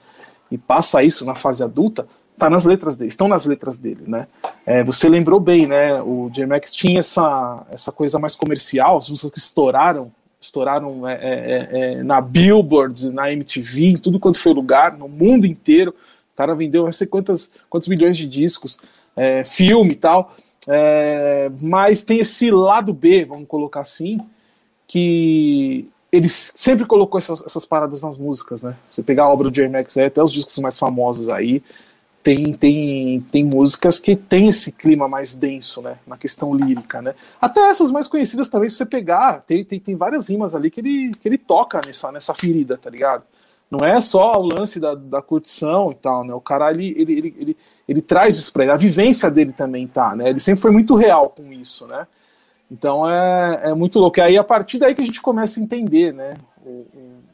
e 0.50 0.56
passa 0.56 1.02
isso 1.02 1.24
na 1.24 1.34
fase 1.34 1.64
adulta, 1.64 2.06
tá 2.38 2.48
nas 2.48 2.64
letras 2.64 2.96
dele, 2.96 3.08
estão 3.08 3.28
nas 3.28 3.46
letras 3.46 3.78
dele, 3.78 4.04
né? 4.06 4.26
É, 4.64 4.82
você 4.84 5.08
lembrou 5.08 5.40
bem, 5.40 5.66
né? 5.66 6.00
O 6.02 6.30
J-Max 6.30 6.74
tinha 6.74 7.00
essa, 7.00 7.66
essa 7.70 7.90
coisa 7.90 8.18
mais 8.18 8.36
comercial, 8.36 8.98
as 8.98 9.08
músicas 9.08 9.32
que 9.32 9.38
estouraram, 9.38 10.12
estouraram 10.42 11.08
é, 11.08 11.14
é, 11.14 11.68
é 11.70 12.02
na 12.02 12.20
Billboard, 12.20 13.10
na 13.10 13.32
MTV, 13.32 13.86
em 13.86 13.96
tudo 13.96 14.18
quanto 14.18 14.38
foi 14.38 14.52
lugar, 14.52 14.98
no 14.98 15.08
mundo 15.08 15.46
inteiro. 15.46 15.94
O 16.34 16.36
cara 16.36 16.54
vendeu 16.54 16.84
não 16.84 16.92
sei 16.92 17.06
quantos 17.06 17.88
milhões 17.88 18.16
de 18.16 18.26
discos, 18.26 18.78
é, 19.16 19.44
filme 19.44 19.92
e 19.92 19.96
tal. 19.96 20.34
É, 20.68 21.50
mas 21.60 22.02
tem 22.02 22.18
esse 22.18 22.50
lado 22.50 22.92
B, 22.92 23.24
vamos 23.24 23.48
colocar 23.48 23.80
assim, 23.80 24.20
que 24.86 25.88
ele 26.10 26.28
sempre 26.28 26.84
colocou 26.84 27.18
essas, 27.18 27.42
essas 27.44 27.64
paradas 27.64 28.02
nas 28.02 28.18
músicas, 28.18 28.62
né? 28.62 28.76
Você 28.86 29.02
pegar 29.02 29.24
a 29.24 29.32
obra 29.32 29.48
do 29.48 29.54
J-Max, 29.54 29.96
até 29.96 30.22
os 30.22 30.32
discos 30.32 30.58
mais 30.58 30.78
famosos 30.78 31.28
aí, 31.28 31.62
tem, 32.22 32.52
tem, 32.52 33.20
tem 33.20 33.44
músicas 33.44 33.98
que 33.98 34.14
tem 34.14 34.48
esse 34.48 34.72
clima 34.72 35.08
mais 35.08 35.34
denso, 35.34 35.82
né? 35.82 35.98
Na 36.06 36.16
questão 36.16 36.54
lírica, 36.54 37.02
né? 37.02 37.14
Até 37.40 37.60
essas 37.68 37.90
mais 37.90 38.06
conhecidas 38.06 38.48
também, 38.48 38.68
se 38.68 38.76
você 38.76 38.86
pegar, 38.86 39.40
tem, 39.40 39.64
tem, 39.64 39.80
tem 39.80 39.96
várias 39.96 40.28
rimas 40.28 40.54
ali 40.54 40.70
que 40.70 40.80
ele, 40.80 41.10
que 41.20 41.28
ele 41.28 41.36
toca 41.36 41.80
nessa, 41.84 42.12
nessa 42.12 42.32
ferida, 42.32 42.78
tá 42.78 42.88
ligado? 42.88 43.24
Não 43.68 43.80
é 43.86 44.00
só 44.00 44.38
o 44.40 44.46
lance 44.46 44.78
da, 44.78 44.94
da 44.94 45.20
curtição 45.20 45.90
e 45.90 45.94
tal, 45.96 46.24
né? 46.24 46.32
O 46.32 46.40
cara, 46.40 46.70
ele, 46.70 46.94
ele, 46.96 47.12
ele, 47.12 47.36
ele, 47.38 47.56
ele 47.88 48.02
traz 48.02 48.36
isso 48.36 48.52
pra 48.52 48.62
ele. 48.62 48.72
A 48.72 48.76
vivência 48.76 49.30
dele 49.30 49.52
também 49.52 49.86
tá, 49.88 50.14
né? 50.14 50.30
Ele 50.30 50.40
sempre 50.40 50.60
foi 50.60 50.70
muito 50.70 50.94
real 50.94 51.30
com 51.30 51.52
isso, 51.52 51.86
né? 51.86 52.06
Então 52.70 53.08
é, 53.10 53.70
é 53.70 53.74
muito 53.74 53.98
louco. 53.98 54.18
E 54.18 54.22
aí, 54.22 54.38
a 54.38 54.44
partir 54.44 54.78
daí 54.78 54.94
que 54.94 55.02
a 55.02 55.04
gente 55.06 55.20
começa 55.20 55.58
a 55.58 55.62
entender, 55.62 56.12
né? 56.12 56.34
O, 56.64 56.86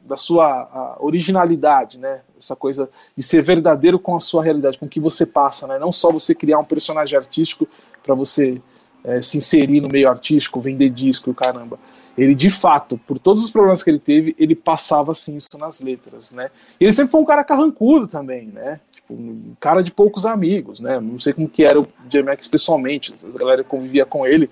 da 0.08 0.16
sua 0.16 0.96
originalidade, 1.00 1.98
né? 1.98 2.20
Essa 2.36 2.56
coisa 2.56 2.88
de 3.16 3.22
ser 3.22 3.42
verdadeiro 3.42 3.98
com 3.98 4.16
a 4.16 4.20
sua 4.20 4.42
realidade, 4.42 4.78
com 4.78 4.86
o 4.86 4.88
que 4.88 4.98
você 4.98 5.26
passa, 5.26 5.66
né? 5.66 5.78
Não 5.78 5.92
só 5.92 6.10
você 6.10 6.34
criar 6.34 6.58
um 6.58 6.64
personagem 6.64 7.16
artístico 7.16 7.68
para 8.02 8.14
você 8.14 8.60
é, 9.04 9.20
se 9.22 9.38
inserir 9.38 9.80
no 9.80 9.88
meio 9.88 10.08
artístico, 10.08 10.60
vender 10.60 10.90
disco, 10.90 11.32
caramba. 11.34 11.78
Ele, 12.16 12.34
de 12.34 12.50
fato, 12.50 12.98
por 13.06 13.18
todos 13.18 13.44
os 13.44 13.50
problemas 13.50 13.82
que 13.82 13.90
ele 13.90 14.00
teve, 14.00 14.34
ele 14.38 14.54
passava 14.56 15.12
assim 15.12 15.36
isso 15.36 15.56
nas 15.56 15.80
letras, 15.80 16.32
né? 16.32 16.50
E 16.80 16.84
ele 16.84 16.92
sempre 16.92 17.12
foi 17.12 17.20
um 17.20 17.24
cara 17.24 17.44
carrancudo 17.44 18.08
também, 18.08 18.46
né? 18.48 18.80
Tipo, 18.90 19.14
um 19.14 19.54
cara 19.60 19.82
de 19.82 19.92
poucos 19.92 20.26
amigos, 20.26 20.80
né? 20.80 20.98
Não 20.98 21.18
sei 21.18 21.32
como 21.32 21.48
que 21.48 21.62
era 21.62 21.80
o 21.80 21.86
J-Max 22.08 22.48
pessoalmente, 22.48 23.14
a 23.22 23.38
galera 23.38 23.62
convivia 23.62 24.04
com 24.04 24.26
ele, 24.26 24.50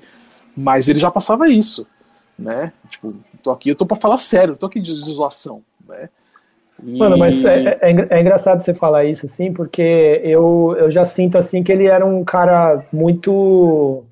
mas 0.56 0.88
ele 0.88 1.00
já 1.00 1.10
passava 1.10 1.48
isso, 1.48 1.88
né? 2.38 2.72
Tipo, 2.88 3.14
tô 3.46 3.50
aqui, 3.52 3.70
eu 3.70 3.76
tô 3.76 3.86
para 3.86 3.96
falar 3.96 4.18
sério, 4.18 4.56
tô 4.56 4.66
aqui 4.66 4.80
de 4.80 4.92
zoação, 4.92 5.62
né? 5.88 6.08
E... 6.82 6.98
Mano, 6.98 7.16
mas 7.16 7.42
é, 7.44 7.78
é, 7.80 8.06
é, 8.10 8.20
engraçado 8.20 8.58
você 8.58 8.74
falar 8.74 9.04
isso, 9.04 9.24
assim, 9.24 9.52
porque 9.52 10.20
eu, 10.22 10.74
eu 10.78 10.90
já 10.90 11.04
sinto, 11.04 11.38
assim, 11.38 11.62
que 11.62 11.72
ele 11.72 11.86
era 11.86 12.04
um 12.04 12.22
cara 12.22 12.84
muito 12.92 14.02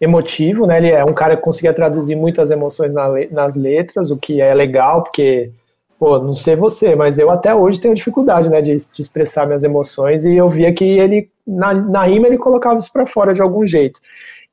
emotivo, 0.00 0.66
né? 0.66 0.76
Ele 0.76 0.90
é 0.90 1.04
um 1.04 1.14
cara 1.14 1.36
que 1.36 1.42
conseguia 1.42 1.72
traduzir 1.72 2.14
muitas 2.14 2.50
emoções 2.50 2.94
na, 2.94 3.08
nas 3.30 3.56
letras, 3.56 4.10
o 4.10 4.16
que 4.16 4.40
é 4.40 4.54
legal, 4.54 5.02
porque, 5.02 5.50
pô, 5.98 6.18
não 6.18 6.34
sei 6.34 6.54
você, 6.54 6.94
mas 6.94 7.18
eu 7.18 7.30
até 7.30 7.54
hoje 7.54 7.80
tenho 7.80 7.94
dificuldade, 7.94 8.48
né, 8.48 8.60
de, 8.60 8.76
de 8.76 9.02
expressar 9.02 9.46
minhas 9.46 9.64
emoções, 9.64 10.24
e 10.24 10.36
eu 10.36 10.48
via 10.48 10.72
que 10.72 10.84
ele 10.84 11.28
na, 11.46 11.74
na 11.74 12.04
rima 12.04 12.26
ele 12.28 12.38
colocava 12.38 12.78
isso 12.78 12.92
para 12.92 13.06
fora 13.06 13.34
de 13.34 13.42
algum 13.42 13.66
jeito. 13.66 13.98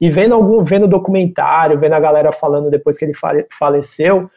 E 0.02 0.10
vendo 0.10 0.34
algum, 0.34 0.64
vendo 0.64 0.88
documentário, 0.88 1.80
vendo 1.80 1.94
a 1.94 2.00
galera 2.00 2.32
falando 2.32 2.72
depois 2.72 2.98
que 2.98 3.06
ele 3.06 3.14
faleceu, 3.52 4.32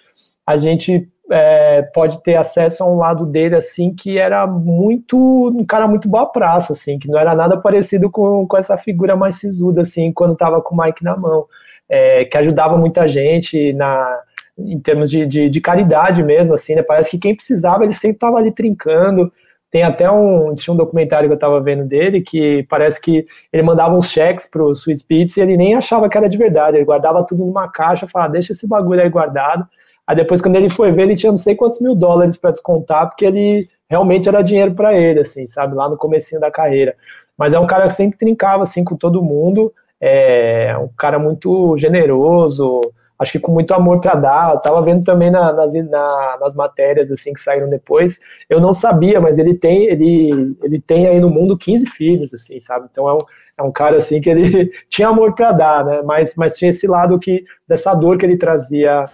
a 0.46 0.56
gente 0.56 1.08
é, 1.32 1.80
pode 1.94 2.22
ter 2.22 2.36
acesso 2.36 2.84
a 2.84 2.86
um 2.86 2.98
lado 2.98 3.24
dele 3.24 3.56
assim 3.56 3.94
que 3.94 4.18
era 4.18 4.46
muito 4.46 5.16
um 5.48 5.64
cara 5.64 5.88
muito 5.88 6.06
boa 6.06 6.26
praça 6.26 6.74
assim 6.74 6.98
que 6.98 7.08
não 7.08 7.18
era 7.18 7.34
nada 7.34 7.56
parecido 7.56 8.10
com, 8.10 8.46
com 8.46 8.56
essa 8.58 8.76
figura 8.76 9.16
mais 9.16 9.36
sisuda 9.36 9.80
assim 9.80 10.12
quando 10.12 10.36
tava 10.36 10.60
com 10.60 10.74
o 10.74 10.78
Mike 10.84 11.02
na 11.02 11.16
mão. 11.16 11.46
É, 11.86 12.24
que 12.24 12.38
ajudava 12.38 12.78
muita 12.78 13.06
gente 13.06 13.72
na 13.74 14.20
em 14.56 14.78
termos 14.80 15.10
de, 15.10 15.26
de, 15.26 15.50
de, 15.50 15.60
caridade 15.60 16.22
mesmo 16.22 16.54
assim 16.54 16.74
né? 16.74 16.82
Parece 16.82 17.10
que 17.10 17.18
quem 17.18 17.34
precisava 17.34 17.84
ele 17.84 17.92
sempre 17.92 18.18
tava 18.18 18.38
ali 18.38 18.50
trincando 18.50 19.30
tem 19.74 19.82
até 19.82 20.08
um 20.08 20.54
tinha 20.54 20.72
um 20.72 20.76
documentário 20.76 21.28
que 21.28 21.34
eu 21.34 21.38
tava 21.38 21.60
vendo 21.60 21.84
dele 21.84 22.20
que 22.20 22.64
parece 22.70 23.00
que 23.00 23.26
ele 23.52 23.62
mandava 23.64 23.92
uns 23.92 24.08
cheques 24.08 24.46
pro 24.48 24.70
Sweet 24.70 25.00
Spirits 25.00 25.36
e 25.36 25.40
ele 25.40 25.56
nem 25.56 25.74
achava 25.74 26.08
que 26.08 26.16
era 26.16 26.28
de 26.28 26.38
verdade. 26.38 26.76
Ele 26.76 26.84
guardava 26.84 27.26
tudo 27.26 27.44
numa 27.44 27.66
caixa 27.66 28.06
falava 28.06 28.34
deixa 28.34 28.52
esse 28.52 28.68
bagulho 28.68 29.02
aí 29.02 29.08
guardado. 29.08 29.66
Aí 30.06 30.14
depois, 30.14 30.40
quando 30.40 30.54
ele 30.54 30.70
foi 30.70 30.92
ver, 30.92 31.02
ele 31.02 31.16
tinha 31.16 31.32
não 31.32 31.36
sei 31.36 31.56
quantos 31.56 31.80
mil 31.80 31.96
dólares 31.96 32.36
para 32.36 32.52
descontar, 32.52 33.08
porque 33.08 33.24
ele 33.26 33.68
realmente 33.90 34.28
era 34.28 34.42
dinheiro 34.42 34.72
para 34.74 34.94
ele, 34.94 35.18
assim, 35.18 35.48
sabe, 35.48 35.74
lá 35.74 35.88
no 35.88 35.96
comecinho 35.96 36.40
da 36.40 36.52
carreira. 36.52 36.94
Mas 37.36 37.52
é 37.52 37.58
um 37.58 37.66
cara 37.66 37.88
que 37.88 37.94
sempre 37.94 38.16
trincava, 38.16 38.62
assim, 38.62 38.84
com 38.84 38.96
todo 38.96 39.24
mundo, 39.24 39.74
é 40.00 40.76
um 40.78 40.88
cara 40.96 41.18
muito 41.18 41.76
generoso, 41.78 42.80
acho 43.18 43.32
que 43.32 43.38
com 43.38 43.52
muito 43.52 43.72
amor 43.72 44.00
para 44.00 44.14
dar. 44.14 44.54
Eu 44.54 44.60
tava 44.60 44.82
vendo 44.82 45.04
também 45.04 45.30
na, 45.30 45.52
nas, 45.52 45.72
na, 45.72 46.38
nas 46.40 46.54
matérias, 46.54 47.10
assim, 47.10 47.32
que 47.32 47.40
saíram 47.40 47.68
depois, 47.68 48.20
eu 48.48 48.60
não 48.60 48.72
sabia, 48.72 49.20
mas 49.20 49.38
ele 49.38 49.54
tem, 49.54 49.84
ele, 49.84 50.56
ele 50.62 50.80
tem 50.80 51.06
aí 51.06 51.20
no 51.20 51.30
mundo 51.30 51.56
15 51.56 51.86
filhos, 51.86 52.34
assim, 52.34 52.60
sabe, 52.60 52.86
então 52.90 53.08
é 53.08 53.14
um, 53.14 53.18
é 53.58 53.62
um 53.62 53.72
cara, 53.72 53.96
assim, 53.96 54.20
que 54.20 54.30
ele 54.30 54.72
tinha 54.88 55.08
amor 55.08 55.34
para 55.34 55.52
dar, 55.52 55.84
né, 55.84 56.02
mas, 56.04 56.34
mas 56.36 56.56
tinha 56.56 56.70
esse 56.70 56.86
lado 56.86 57.18
que, 57.18 57.44
dessa 57.68 57.94
dor 57.94 58.18
que 58.18 58.26
ele 58.26 58.36
trazia 58.36 59.08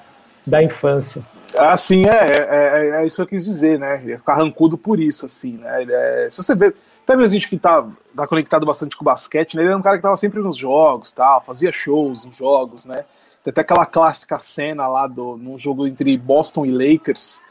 da 0.46 0.62
infância. 0.62 1.22
Ah, 1.56 1.76
sim, 1.76 2.06
é, 2.06 2.10
é, 2.10 2.48
é, 2.48 3.02
é, 3.02 3.06
isso 3.06 3.16
que 3.16 3.22
eu 3.22 3.26
quis 3.26 3.44
dizer, 3.44 3.78
né? 3.78 4.00
Ele 4.02 4.12
é 4.12 4.18
carrancudo 4.18 4.78
por 4.78 5.00
isso, 5.00 5.26
assim, 5.26 5.56
né? 5.56 5.84
É, 5.88 6.28
se 6.30 6.36
você 6.36 6.54
vê, 6.54 6.72
até 7.02 7.16
mesmo 7.16 7.24
a 7.24 7.38
gente 7.38 7.48
que 7.48 7.58
tá, 7.58 7.86
tá 8.16 8.26
conectado 8.26 8.64
bastante 8.64 8.96
com 8.96 9.02
o 9.02 9.04
basquete, 9.04 9.56
né? 9.56 9.62
Ele 9.62 9.70
era 9.70 9.78
um 9.78 9.82
cara 9.82 9.96
que 9.96 10.02
tava 10.02 10.16
sempre 10.16 10.40
nos 10.40 10.56
jogos, 10.56 11.10
tal, 11.12 11.42
fazia 11.42 11.72
shows 11.72 12.24
em 12.24 12.32
jogos, 12.32 12.86
né? 12.86 13.04
Tem 13.42 13.50
até 13.50 13.60
aquela 13.60 13.86
clássica 13.86 14.38
cena 14.38 14.86
lá 14.86 15.06
do, 15.06 15.36
num 15.36 15.56
jogo 15.56 15.86
entre 15.86 16.16
Boston 16.16 16.66
e 16.66 16.70
Lakers, 16.70 17.42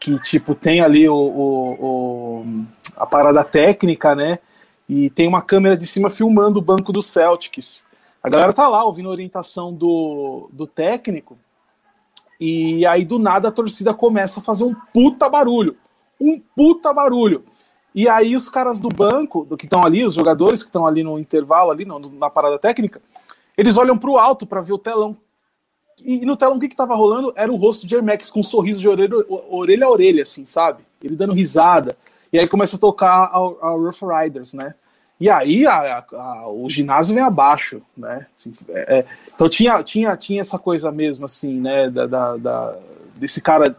que, 0.00 0.18
tipo, 0.20 0.54
tem 0.54 0.80
ali 0.80 1.08
o, 1.08 1.14
o, 1.14 1.72
o 1.72 2.66
a 2.96 3.06
parada 3.06 3.44
técnica, 3.44 4.14
né? 4.14 4.38
E 4.88 5.10
tem 5.10 5.26
uma 5.26 5.42
câmera 5.42 5.76
de 5.76 5.86
cima 5.86 6.08
filmando 6.08 6.58
o 6.58 6.62
banco 6.62 6.92
do 6.92 7.02
Celtics. 7.02 7.84
A 8.22 8.28
galera 8.28 8.52
tá 8.52 8.68
lá 8.68 8.84
ouvindo 8.84 9.08
a 9.08 9.12
orientação 9.12 9.72
do, 9.72 10.48
do 10.52 10.66
técnico, 10.66 11.38
e 12.40 12.84
aí, 12.86 13.04
do 13.04 13.18
nada, 13.18 13.48
a 13.48 13.52
torcida 13.52 13.94
começa 13.94 14.40
a 14.40 14.42
fazer 14.42 14.64
um 14.64 14.74
puta 14.92 15.28
barulho. 15.28 15.76
Um 16.20 16.40
puta 16.54 16.92
barulho. 16.92 17.44
E 17.94 18.08
aí, 18.08 18.36
os 18.36 18.48
caras 18.48 18.78
do 18.78 18.88
banco, 18.88 19.44
do 19.44 19.56
que 19.56 19.64
estão 19.64 19.84
ali, 19.84 20.04
os 20.04 20.14
jogadores 20.14 20.62
que 20.62 20.68
estão 20.68 20.86
ali 20.86 21.02
no 21.02 21.18
intervalo, 21.18 21.70
ali 21.70 21.86
na 21.86 22.28
parada 22.28 22.58
técnica, 22.58 23.00
eles 23.56 23.78
olham 23.78 23.96
para 23.96 24.10
o 24.10 24.18
alto 24.18 24.46
para 24.46 24.60
ver 24.60 24.74
o 24.74 24.78
telão. 24.78 25.16
E, 26.04 26.26
no 26.26 26.36
telão, 26.36 26.56
o 26.56 26.60
que 26.60 26.66
estava 26.66 26.94
rolando? 26.94 27.32
Era 27.36 27.50
o 27.50 27.56
rosto 27.56 27.86
de 27.86 27.94
Hermex 27.94 28.30
com 28.30 28.40
um 28.40 28.44
sorriso 28.44 28.80
de 28.80 28.88
orelha, 28.88 29.16
orelha 29.48 29.86
a 29.86 29.90
orelha, 29.90 30.22
assim, 30.22 30.44
sabe? 30.46 30.82
Ele 31.02 31.16
dando 31.16 31.32
risada. 31.32 31.96
E 32.32 32.38
aí 32.38 32.46
começa 32.46 32.76
a 32.76 32.78
tocar 32.78 33.08
a, 33.08 33.36
a 33.36 33.70
Rough 33.70 34.02
Riders, 34.02 34.52
né? 34.52 34.74
E 35.18 35.30
aí 35.30 35.66
a, 35.66 36.04
a, 36.12 36.48
o 36.52 36.68
ginásio 36.68 37.14
vem 37.14 37.24
abaixo, 37.24 37.80
né? 37.96 38.26
Assim, 38.36 38.52
é, 38.68 38.98
é, 38.98 39.06
então 39.34 39.48
tinha, 39.48 39.82
tinha, 39.82 40.14
tinha 40.16 40.40
essa 40.42 40.58
coisa 40.58 40.92
mesmo, 40.92 41.24
assim, 41.24 41.58
né? 41.58 41.88
Da, 41.88 42.06
da, 42.06 42.36
da, 42.36 42.76
desse 43.14 43.40
cara, 43.40 43.74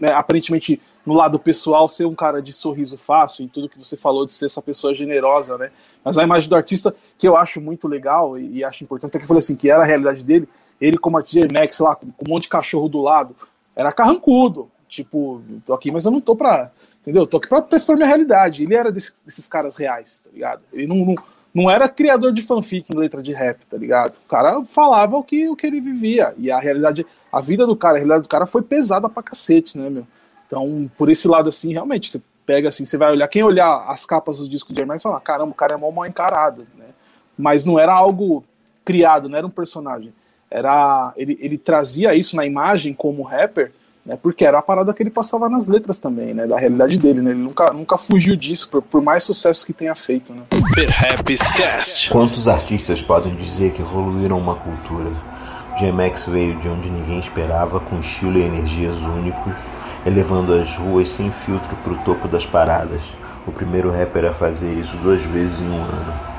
né, 0.00 0.12
aparentemente, 0.12 0.80
no 1.06 1.14
lado 1.14 1.38
pessoal, 1.38 1.88
ser 1.88 2.06
um 2.06 2.14
cara 2.14 2.42
de 2.42 2.52
sorriso 2.52 2.98
fácil, 2.98 3.44
em 3.44 3.48
tudo 3.48 3.68
que 3.68 3.78
você 3.78 3.96
falou 3.96 4.26
de 4.26 4.32
ser 4.32 4.46
essa 4.46 4.60
pessoa 4.60 4.92
generosa, 4.92 5.56
né? 5.56 5.70
Mas 6.04 6.18
a 6.18 6.24
imagem 6.24 6.48
do 6.48 6.56
artista, 6.56 6.94
que 7.16 7.28
eu 7.28 7.36
acho 7.36 7.60
muito 7.60 7.86
legal 7.86 8.36
e, 8.36 8.58
e 8.58 8.64
acho 8.64 8.82
importante, 8.82 9.14
é 9.14 9.18
que 9.18 9.24
eu 9.24 9.28
falei 9.28 9.38
assim, 9.38 9.54
que 9.54 9.70
era 9.70 9.82
a 9.82 9.86
realidade 9.86 10.24
dele, 10.24 10.48
ele 10.80 10.98
como 10.98 11.16
artista 11.16 11.46
Max 11.52 11.78
lá, 11.80 11.94
com 11.94 12.06
um 12.06 12.28
monte 12.28 12.44
de 12.44 12.48
cachorro 12.48 12.88
do 12.88 13.00
lado, 13.00 13.36
era 13.74 13.92
carrancudo. 13.92 14.70
Tipo, 14.88 15.40
tô 15.64 15.72
aqui, 15.72 15.90
mas 15.92 16.04
eu 16.04 16.10
não 16.10 16.20
tô 16.20 16.34
pra 16.34 16.70
Entendeu? 17.02 17.26
Tô 17.26 17.38
aqui 17.38 17.48
pra, 17.48 17.64
expor 17.72 17.96
minha 17.96 18.06
realidade. 18.06 18.62
Ele 18.62 18.74
era 18.74 18.92
desses, 18.92 19.22
desses 19.24 19.48
caras 19.48 19.76
reais, 19.76 20.20
tá 20.20 20.30
ligado? 20.32 20.60
Ele 20.72 20.86
não, 20.86 20.96
não, 20.96 21.14
não, 21.52 21.70
era 21.70 21.88
criador 21.88 22.32
de 22.32 22.42
fanfic 22.42 22.92
em 22.92 22.98
letra 22.98 23.22
de 23.22 23.32
rap, 23.32 23.64
tá 23.66 23.76
ligado? 23.76 24.16
O 24.16 24.28
cara 24.28 24.62
falava 24.64 25.16
o 25.16 25.24
que, 25.24 25.48
o 25.48 25.56
que 25.56 25.66
ele 25.66 25.80
vivia. 25.80 26.34
E 26.36 26.50
a 26.50 26.60
realidade, 26.60 27.06
a 27.32 27.40
vida 27.40 27.66
do 27.66 27.74
cara, 27.74 27.94
a 27.94 27.96
realidade 27.96 28.22
do 28.24 28.28
cara 28.28 28.46
foi 28.46 28.62
pesada 28.62 29.08
pra 29.08 29.22
cacete, 29.22 29.78
né, 29.78 29.88
meu? 29.88 30.06
Então, 30.46 30.90
por 30.98 31.08
esse 31.08 31.26
lado, 31.26 31.48
assim, 31.48 31.72
realmente, 31.72 32.10
você 32.10 32.20
pega 32.44 32.68
assim, 32.68 32.84
você 32.84 32.98
vai 32.98 33.12
olhar, 33.12 33.28
quem 33.28 33.42
olhar 33.42 33.86
as 33.88 34.04
capas 34.04 34.38
dos 34.38 34.48
discos 34.48 34.74
de 34.74 34.80
Hermes 34.80 35.02
fala, 35.02 35.20
caramba, 35.20 35.52
o 35.52 35.54
cara 35.54 35.74
é 35.74 35.76
mal 35.76 35.92
mal 35.92 36.06
encarado, 36.06 36.66
né? 36.76 36.86
Mas 37.38 37.64
não 37.64 37.78
era 37.78 37.92
algo 37.92 38.44
criado, 38.84 39.28
não 39.28 39.38
era 39.38 39.46
um 39.46 39.50
personagem. 39.50 40.12
Era, 40.50 41.12
ele, 41.16 41.38
ele 41.40 41.56
trazia 41.56 42.14
isso 42.14 42.34
na 42.34 42.44
imagem 42.44 42.92
como 42.92 43.22
rapper 43.22 43.72
né, 44.04 44.18
porque 44.20 44.44
era 44.44 44.58
a 44.58 44.62
parada 44.62 44.92
que 44.92 45.02
ele 45.02 45.10
passava 45.10 45.48
nas 45.48 45.68
letras 45.68 45.98
também, 45.98 46.34
né, 46.34 46.46
da 46.46 46.58
realidade 46.58 46.96
dele, 46.96 47.20
né, 47.20 47.30
ele 47.30 47.40
nunca, 47.40 47.72
nunca 47.72 47.98
fugiu 47.98 48.34
disso, 48.34 48.68
por, 48.68 48.82
por 48.82 49.02
mais 49.02 49.22
sucesso 49.22 49.64
que 49.64 49.72
tenha 49.72 49.94
feito. 49.94 50.32
Né. 50.32 50.42
Quantos 52.10 52.48
artistas 52.48 53.02
podem 53.02 53.34
dizer 53.34 53.72
que 53.72 53.82
evoluíram 53.82 54.38
uma 54.38 54.56
cultura? 54.56 55.10
GMX 55.78 56.24
veio 56.24 56.58
de 56.58 56.68
onde 56.68 56.90
ninguém 56.90 57.20
esperava, 57.20 57.80
com 57.80 58.00
estilo 58.00 58.38
e 58.38 58.42
energias 58.42 58.96
únicos, 58.96 59.56
elevando 60.04 60.54
as 60.54 60.76
ruas 60.76 61.08
sem 61.08 61.30
filtro 61.30 61.76
para 61.76 61.92
o 61.92 61.98
topo 61.98 62.26
das 62.26 62.44
paradas. 62.44 63.00
O 63.46 63.52
primeiro 63.52 63.90
rapper 63.90 64.26
a 64.26 64.32
fazer 64.32 64.72
isso 64.74 64.96
duas 64.98 65.22
vezes 65.22 65.60
em 65.60 65.70
um 65.70 65.82
ano 65.82 66.29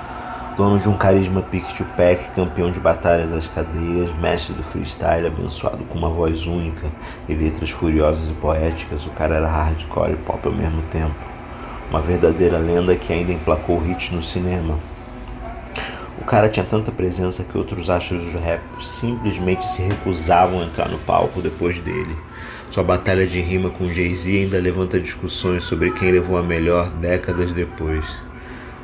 dono 0.62 0.78
de 0.78 0.88
um 0.88 0.95
carisma 0.95 1.41
pick-to-pack, 1.41 2.36
campeão 2.36 2.69
de 2.69 2.80
batalha 2.80 3.26
das 3.26 3.47
cadeias, 3.47 4.13
mestre 4.19 4.54
do 4.54 4.62
freestyle, 4.62 5.26
abençoado 5.26 5.84
com 5.86 5.97
uma 5.97 6.10
voz 6.12 6.45
única 6.45 6.86
e 7.28 7.34
letras 7.34 7.71
furiosas 7.71 8.30
e 8.30 8.34
poéticas, 8.34 9.08
o 9.08 9.10
cara 9.10 9.38
era 9.38 9.47
hardcore 9.47 10.13
e 10.13 10.17
pop 10.17 10.47
ao 10.47 10.54
mesmo 10.54 10.84
tempo. 10.84 11.15
Uma 11.89 12.00
verdadeira 12.00 12.60
lenda 12.60 12.95
que 12.95 13.12
ainda 13.12 13.32
emplacou 13.32 13.84
hits 13.84 14.12
no 14.12 14.21
cinema. 14.21 14.78
O 16.19 16.26
cara 16.26 16.47
tinha 16.47 16.63
tanta 16.63 16.91
presença 16.91 17.43
que 17.43 17.58
outros 17.58 17.89
astros 17.89 18.21
do 18.32 18.38
rap 18.38 18.62
simplesmente 18.84 19.67
se 19.67 19.82
recusavam 19.82 20.62
a 20.62 20.65
entrar 20.65 20.89
no 20.89 21.00
palco 21.00 21.41
depois 21.41 21.80
dele. 21.80 22.15
Sua 22.69 22.84
batalha 22.84 23.26
de 23.26 23.41
rima 23.41 23.71
com 23.71 23.91
Jay-Z 23.91 24.30
ainda 24.30 24.60
levanta 24.60 25.00
discussões 25.00 25.63
sobre 25.63 25.89
quem 25.89 26.12
levou 26.12 26.38
a 26.38 26.43
melhor 26.43 26.91
décadas 26.91 27.52
depois. 27.52 28.06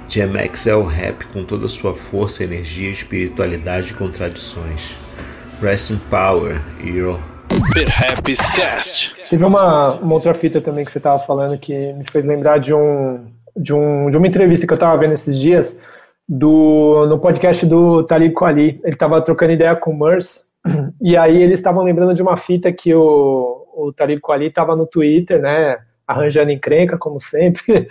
DMX 0.08 0.68
é 0.68 0.76
o 0.76 0.84
rap 0.84 1.26
com 1.28 1.44
toda 1.44 1.68
sua 1.68 1.94
força, 1.94 2.44
energia, 2.44 2.90
espiritualidade 2.90 3.92
e 3.92 3.94
contradições. 3.94 4.96
Rest 5.62 5.90
in 5.90 6.00
Power, 6.10 6.62
Hero. 6.82 7.20
Teve 9.30 9.44
uma, 9.44 9.96
uma 9.96 10.14
outra 10.14 10.34
fita 10.34 10.62
também 10.62 10.86
que 10.86 10.92
você 10.92 10.98
estava 10.98 11.20
falando 11.26 11.58
que 11.58 11.92
me 11.94 12.06
fez 12.10 12.26
lembrar 12.26 12.58
de, 12.60 12.74
um, 12.74 13.26
de, 13.56 13.74
um, 13.74 14.10
de 14.10 14.16
uma 14.16 14.28
entrevista 14.28 14.66
que 14.66 14.72
eu 14.72 14.78
estava 14.78 14.98
vendo 14.98 15.14
esses 15.14 15.38
dias 15.38 15.82
do, 16.28 17.06
no 17.08 17.20
podcast 17.20 17.66
do 17.66 18.04
Talib 18.04 18.34
Kweli. 18.34 18.80
Ele 18.84 18.94
estava 18.94 19.22
trocando 19.22 19.52
ideia 19.54 19.76
com 19.76 19.92
o 19.92 20.00
Merce 20.00 20.54
e 21.02 21.18
aí 21.18 21.42
eles 21.42 21.60
estavam 21.60 21.84
lembrando 21.84 22.14
de 22.14 22.22
uma 22.22 22.38
fita 22.38 22.72
que 22.72 22.94
o, 22.94 23.66
o 23.76 23.92
Talib 23.92 24.22
Kweli 24.22 24.48
estava 24.48 24.74
no 24.74 24.88
Twitter, 24.88 25.42
né? 25.42 25.78
arranjando 26.08 26.52
encrenca, 26.52 26.98
como 26.98 27.20
sempre, 27.20 27.88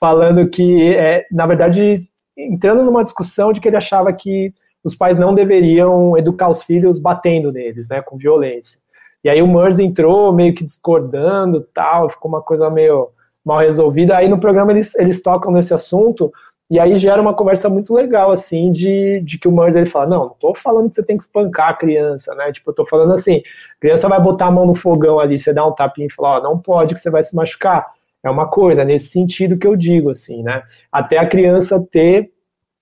falando 0.00 0.48
que, 0.48 0.94
é, 0.94 1.26
na 1.30 1.46
verdade, 1.46 2.08
entrando 2.36 2.82
numa 2.82 3.04
discussão 3.04 3.52
de 3.52 3.60
que 3.60 3.68
ele 3.68 3.76
achava 3.76 4.10
que 4.12 4.52
os 4.82 4.94
pais 4.94 5.18
não 5.18 5.34
deveriam 5.34 6.16
educar 6.16 6.48
os 6.48 6.62
filhos 6.62 6.98
batendo 6.98 7.52
neles, 7.52 7.88
né, 7.90 8.00
com 8.00 8.16
violência. 8.16 8.80
E 9.22 9.28
aí 9.28 9.42
o 9.42 9.46
Murs 9.46 9.78
entrou 9.78 10.32
meio 10.32 10.54
que 10.54 10.64
discordando, 10.64 11.60
tal, 11.74 12.08
ficou 12.08 12.30
uma 12.30 12.40
coisa 12.40 12.70
meio 12.70 13.10
mal 13.44 13.58
resolvida. 13.58 14.16
Aí 14.16 14.28
no 14.28 14.40
programa 14.40 14.72
eles, 14.72 14.94
eles 14.94 15.22
tocam 15.22 15.52
nesse 15.52 15.74
assunto, 15.74 16.32
e 16.70 16.78
aí 16.78 16.96
gera 16.96 17.20
uma 17.20 17.34
conversa 17.34 17.68
muito 17.68 17.92
legal, 17.92 18.30
assim, 18.30 18.70
de, 18.70 19.20
de 19.20 19.38
que 19.38 19.48
o 19.48 19.52
Murs 19.52 19.74
ele 19.74 19.86
fala, 19.86 20.06
não, 20.06 20.18
não 20.26 20.36
tô 20.40 20.54
falando 20.54 20.88
que 20.88 20.94
você 20.94 21.02
tem 21.02 21.16
que 21.16 21.24
espancar 21.24 21.70
a 21.70 21.74
criança, 21.74 22.32
né? 22.36 22.52
Tipo, 22.52 22.70
eu 22.70 22.74
tô 22.74 22.86
falando 22.86 23.12
assim, 23.12 23.42
criança 23.80 24.08
vai 24.08 24.20
botar 24.20 24.46
a 24.46 24.50
mão 24.52 24.64
no 24.64 24.74
fogão 24.74 25.18
ali, 25.18 25.36
você 25.36 25.52
dá 25.52 25.66
um 25.66 25.72
tapinha 25.72 26.06
e 26.06 26.12
fala, 26.12 26.38
ó, 26.38 26.42
não 26.42 26.56
pode 26.58 26.94
que 26.94 27.00
você 27.00 27.10
vai 27.10 27.24
se 27.24 27.34
machucar. 27.34 27.92
É 28.22 28.30
uma 28.30 28.48
coisa, 28.48 28.84
nesse 28.84 29.08
sentido 29.08 29.56
que 29.58 29.66
eu 29.66 29.76
digo, 29.76 30.10
assim, 30.10 30.42
né? 30.42 30.62
Até 30.92 31.18
a 31.18 31.26
criança 31.26 31.84
ter 31.90 32.30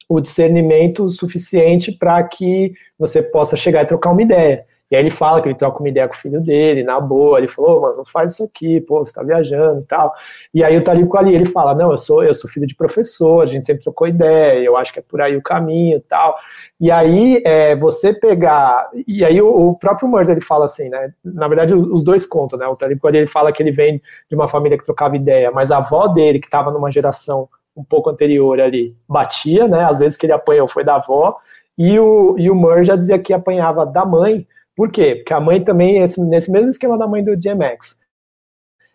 o 0.08 0.20
discernimento 0.20 1.08
suficiente 1.08 1.92
para 1.92 2.22
que 2.24 2.72
você 2.98 3.22
possa 3.22 3.56
chegar 3.56 3.82
e 3.82 3.86
trocar 3.86 4.10
uma 4.10 4.22
ideia. 4.22 4.64
E 4.90 4.96
aí 4.96 5.02
ele 5.02 5.10
fala 5.10 5.42
que 5.42 5.48
ele 5.48 5.54
troca 5.54 5.80
uma 5.80 5.88
ideia 5.88 6.08
com 6.08 6.14
o 6.14 6.18
filho 6.18 6.40
dele, 6.40 6.82
na 6.82 6.98
boa, 6.98 7.38
ele 7.38 7.48
falou, 7.48 7.78
oh, 7.78 7.80
mas 7.82 7.98
não 7.98 8.06
faz 8.06 8.32
isso 8.32 8.44
aqui, 8.44 8.80
pô, 8.80 9.04
você 9.04 9.12
tá 9.12 9.22
viajando 9.22 9.80
e 9.80 9.84
tal. 9.84 10.14
E 10.54 10.64
aí 10.64 10.76
o 10.78 10.82
Talib 10.82 11.10
ali, 11.14 11.34
ele 11.34 11.44
fala, 11.44 11.74
não, 11.74 11.90
eu 11.90 11.98
sou, 11.98 12.24
eu 12.24 12.34
sou 12.34 12.48
filho 12.50 12.66
de 12.66 12.74
professor, 12.74 13.42
a 13.42 13.46
gente 13.46 13.66
sempre 13.66 13.82
trocou 13.82 14.08
ideia, 14.08 14.64
eu 14.64 14.76
acho 14.76 14.92
que 14.92 14.98
é 14.98 15.02
por 15.02 15.20
aí 15.20 15.36
o 15.36 15.42
caminho 15.42 15.98
e 15.98 16.00
tal. 16.00 16.34
E 16.80 16.90
aí 16.90 17.42
é, 17.44 17.76
você 17.76 18.14
pegar, 18.14 18.88
e 19.06 19.24
aí 19.24 19.42
o, 19.42 19.68
o 19.68 19.74
próprio 19.74 20.08
Merz, 20.08 20.30
ele 20.30 20.40
fala 20.40 20.64
assim, 20.64 20.88
né, 20.88 21.12
na 21.22 21.48
verdade 21.48 21.74
os 21.74 22.02
dois 22.02 22.26
contam, 22.26 22.58
né, 22.58 22.66
o 22.66 22.76
Talib 22.76 22.98
ali, 23.04 23.18
ele 23.18 23.26
fala 23.26 23.52
que 23.52 23.62
ele 23.62 23.72
vem 23.72 24.00
de 24.28 24.34
uma 24.34 24.48
família 24.48 24.78
que 24.78 24.84
trocava 24.84 25.16
ideia, 25.16 25.50
mas 25.50 25.70
a 25.70 25.78
avó 25.78 26.06
dele, 26.06 26.38
que 26.38 26.46
estava 26.46 26.70
numa 26.70 26.90
geração 26.90 27.48
um 27.76 27.84
pouco 27.84 28.08
anterior 28.08 28.58
ali, 28.60 28.96
batia, 29.08 29.68
né, 29.68 29.84
às 29.84 29.98
vezes 29.98 30.16
que 30.16 30.24
ele 30.24 30.32
apanhou 30.32 30.66
foi 30.66 30.82
da 30.82 30.96
avó, 30.96 31.36
e 31.76 31.98
o, 31.98 32.34
e 32.38 32.50
o 32.50 32.54
Merz 32.56 32.88
já 32.88 32.96
dizia 32.96 33.18
que 33.18 33.32
apanhava 33.32 33.86
da 33.86 34.04
mãe, 34.04 34.46
por 34.78 34.92
quê? 34.92 35.16
Porque 35.16 35.34
a 35.34 35.40
mãe 35.40 35.60
também, 35.64 36.04
esse, 36.04 36.22
nesse 36.22 36.52
mesmo 36.52 36.68
esquema 36.68 36.96
da 36.96 37.04
mãe 37.04 37.24
do 37.24 37.36
DMX, 37.36 37.98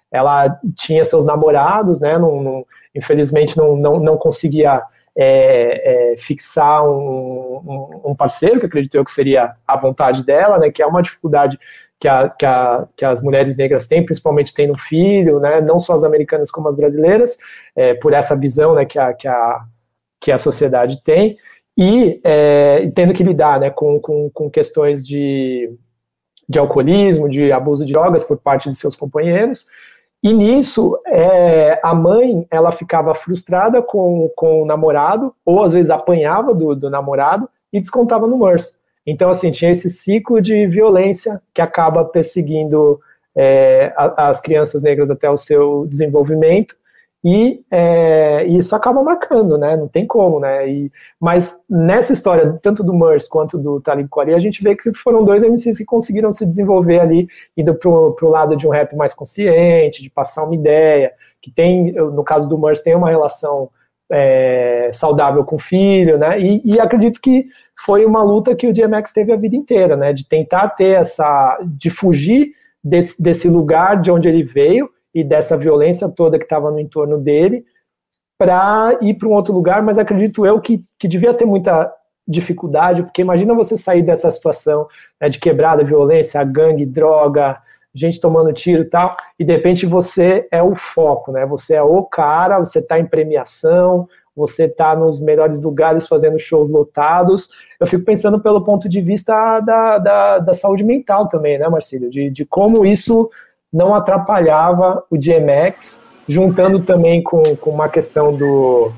ela 0.10 0.58
tinha 0.78 1.04
seus 1.04 1.26
namorados, 1.26 2.00
né? 2.00 2.18
Não, 2.18 2.42
não, 2.42 2.66
infelizmente 2.96 3.58
não, 3.58 3.76
não, 3.76 4.00
não 4.00 4.16
conseguia 4.16 4.82
é, 5.14 6.14
é, 6.14 6.18
fixar 6.18 6.88
um, 6.88 8.02
um, 8.06 8.16
parceiro, 8.16 8.62
que 8.62 8.66
acredito 8.66 8.96
eu 8.96 9.04
que 9.04 9.12
seria 9.12 9.56
a 9.68 9.76
vontade 9.76 10.26
dela, 10.26 10.58
né? 10.58 10.72
Que 10.72 10.82
é 10.82 10.88
uma 10.88 11.02
dificuldade 11.02 11.60
que, 12.00 12.08
a, 12.08 12.30
que, 12.30 12.46
a, 12.46 12.88
que 12.96 13.04
as 13.04 13.22
mulheres 13.22 13.58
negras 13.58 13.86
têm, 13.86 14.06
principalmente 14.06 14.54
tendo 14.54 14.80
filho, 14.80 15.42
né? 15.42 15.60
Não 15.60 15.80
só 15.80 15.96
as 15.96 16.06
americanas 16.06 16.50
como 16.50 16.70
as 16.70 16.78
brasileiras, 16.78 17.38
é, 17.76 17.94
por 17.96 18.14
essa 18.14 18.40
visão, 18.40 18.74
né? 18.74 18.86
Que 18.86 18.98
a, 18.98 19.14
que 19.14 19.28
a, 19.28 19.66
que 20.22 20.32
a 20.32 20.38
sociedade 20.38 21.04
tem 21.04 21.38
e 21.78 22.20
é, 22.24 22.92
tendo 22.94 23.14
que 23.14 23.24
lidar 23.24 23.60
né, 23.60 23.70
com, 23.70 24.00
com, 24.00 24.30
com 24.30 24.50
questões 24.50 25.06
de, 25.06 25.72
de 26.48 26.60
alcoolismo, 26.60 27.30
de 27.30 27.52
abuso 27.52 27.86
de 27.86 27.94
drogas 27.94 28.24
por 28.24 28.38
parte 28.38 28.70
de 28.70 28.76
seus 28.76 28.96
companheiros. 28.96 29.66
E 30.22 30.32
nisso, 30.34 30.98
é, 31.08 31.80
a 31.84 31.94
mãe 31.94 32.48
ela 32.50 32.72
ficava 32.72 33.14
frustrada 33.14 33.82
com, 33.82 34.32
com 34.36 34.62
o 34.62 34.66
namorado, 34.66 35.34
ou 35.46 35.64
às 35.64 35.74
vezes 35.74 35.90
apanhava 35.90 36.54
do, 36.54 36.76
do 36.76 36.90
namorado 36.90 37.50
e 37.74 37.80
descontava 37.80 38.28
no 38.28 38.38
Merce. 38.38 38.78
Então, 39.06 39.30
assim, 39.30 39.52
tinha 39.52 39.72
esse 39.72 39.90
ciclo 39.90 40.42
de 40.42 40.66
violência 40.68 41.42
que 41.54 41.62
acaba 41.62 42.06
perseguindo 42.06 43.02
é, 43.36 43.92
as 43.98 44.40
crianças 44.40 44.82
negras 44.82 45.12
até 45.12 45.30
o 45.30 45.36
seu 45.36 45.86
desenvolvimento 45.88 46.76
e 47.24 47.64
é, 47.72 48.46
isso 48.46 48.76
acaba 48.76 49.02
marcando, 49.02 49.58
né? 49.58 49.78
Não 49.78 49.88
tem 49.88 50.06
como, 50.06 50.42
né? 50.42 50.68
E, 50.70 50.92
mas 51.18 51.64
nessa 51.70 52.12
história, 52.12 52.60
tanto 52.62 52.84
do 52.84 52.94
Merce 52.94 53.30
quanto 53.30 53.58
do 53.58 53.80
Talib 53.80 54.10
Kweli, 54.10 54.34
a 54.34 54.40
gente 54.40 54.62
vê 54.62 54.76
que 54.76 54.94
foram 54.94 55.24
dois 55.24 55.42
MCs 55.42 55.78
que 55.78 55.86
conseguiram 55.86 56.34
se 56.34 56.46
desenvolver 56.46 57.00
ali, 57.00 57.28
indo 57.56 57.74
pro, 57.76 58.14
pro 58.16 58.30
lado 58.30 58.58
de 58.58 58.68
um 58.68 58.72
rap 58.72 58.94
mais 58.98 59.14
consciente, 59.14 60.04
de 60.04 60.10
passar 60.10 60.44
uma 60.44 60.54
ideia, 60.54 61.14
que 61.42 61.50
tem, 61.50 61.94
no 61.94 62.24
caso 62.26 62.50
do 62.50 62.58
Merce, 62.58 62.84
tem 62.84 62.96
uma 62.96 63.10
relação 63.10 63.70
é, 64.12 64.90
saudável 64.94 65.46
com 65.46 65.56
o 65.56 65.60
filho, 65.60 66.18
né? 66.18 66.40
E, 66.42 66.62
e, 66.66 66.80
acredito 66.80 67.22
que 67.22 67.48
foi 67.86 68.06
uma 68.06 68.22
luta 68.22 68.54
que 68.54 68.68
o 68.68 68.74
DMX 68.74 69.14
teve 69.14 69.32
a 69.32 69.38
vida 69.38 69.56
inteira, 69.56 69.96
né? 69.96 70.12
De 70.12 70.28
tentar 70.28 70.70
ter 70.70 70.98
essa, 70.98 71.58
de 71.64 71.90
fugir 71.90 72.52
desse, 72.84 73.22
desse 73.22 73.48
lugar 73.48 74.02
de 74.02 74.12
onde 74.12 74.28
ele 74.28 74.44
veio 74.44 74.90
e 75.14 75.24
dessa 75.24 75.58
violência 75.58 76.10
toda 76.10 76.38
que 76.38 76.46
estava 76.46 76.72
no 76.72 76.80
entorno 76.80 77.18
dele 77.18 77.66
para 78.38 78.98
ir 79.02 79.14
para 79.14 79.28
um 79.28 79.34
outro 79.34 79.54
lugar, 79.54 79.82
mas 79.84 79.98
acredito 79.98 80.46
eu 80.46 80.60
que, 80.60 80.84
que 80.98 81.08
devia 81.08 81.34
ter 81.34 81.46
muita 81.46 81.94
dificuldade, 82.28 83.04
porque 83.04 83.22
imagina 83.22 83.54
você 83.54 83.78
sair 83.78 84.02
dessa 84.02 84.32
situação 84.32 84.88
né, 85.20 85.30
de 85.30 85.40
quebrada, 85.40 85.84
violência, 85.84 86.44
gangue, 86.44 86.86
droga, 86.86 87.62
gente 87.94 88.20
tomando 88.20 88.52
tiro 88.52 88.82
e 88.82 88.86
tal, 88.86 89.16
e 89.38 89.44
de 89.44 89.54
repente 89.54 89.86
você 89.86 90.48
é 90.52 90.64
o 90.64 90.76
foco, 90.76 91.32
né? 91.32 91.46
Você 91.46 91.76
é 91.76 91.84
o 91.84 92.04
cara, 92.04 92.58
você 92.58 92.80
está 92.80 92.98
em 93.00 93.06
premiação, 93.06 94.08
você 94.36 94.66
está 94.66 94.96
nos 94.96 95.20
melhores 95.20 95.62
lugares 95.62 96.08
fazendo 96.08 96.40
shows 96.40 96.70
lotados. 96.70 97.50
Eu 97.80 97.86
fico 97.86 98.04
pensando 98.04 98.40
pelo 98.40 98.64
ponto 98.64 98.90
de 98.90 99.00
vista 99.00 99.60
da, 99.60 100.00
da, 100.00 100.40
da 100.40 100.54
saúde 100.54 100.84
mental 100.84 101.28
também, 101.28 101.60
né, 101.60 101.70
Marcílio? 101.70 102.10
De, 102.10 102.32
de 102.32 102.46
como 102.46 102.84
isso 102.84 103.30
não 103.74 103.96
atrapalhava 103.96 105.04
o 105.10 105.18
DMX, 105.18 106.02
juntando 106.28 106.80
também 106.82 107.24
com, 107.24 107.56
com 107.56 107.72
uma 107.72 107.90
questão 107.90 108.34
do, 108.34 108.92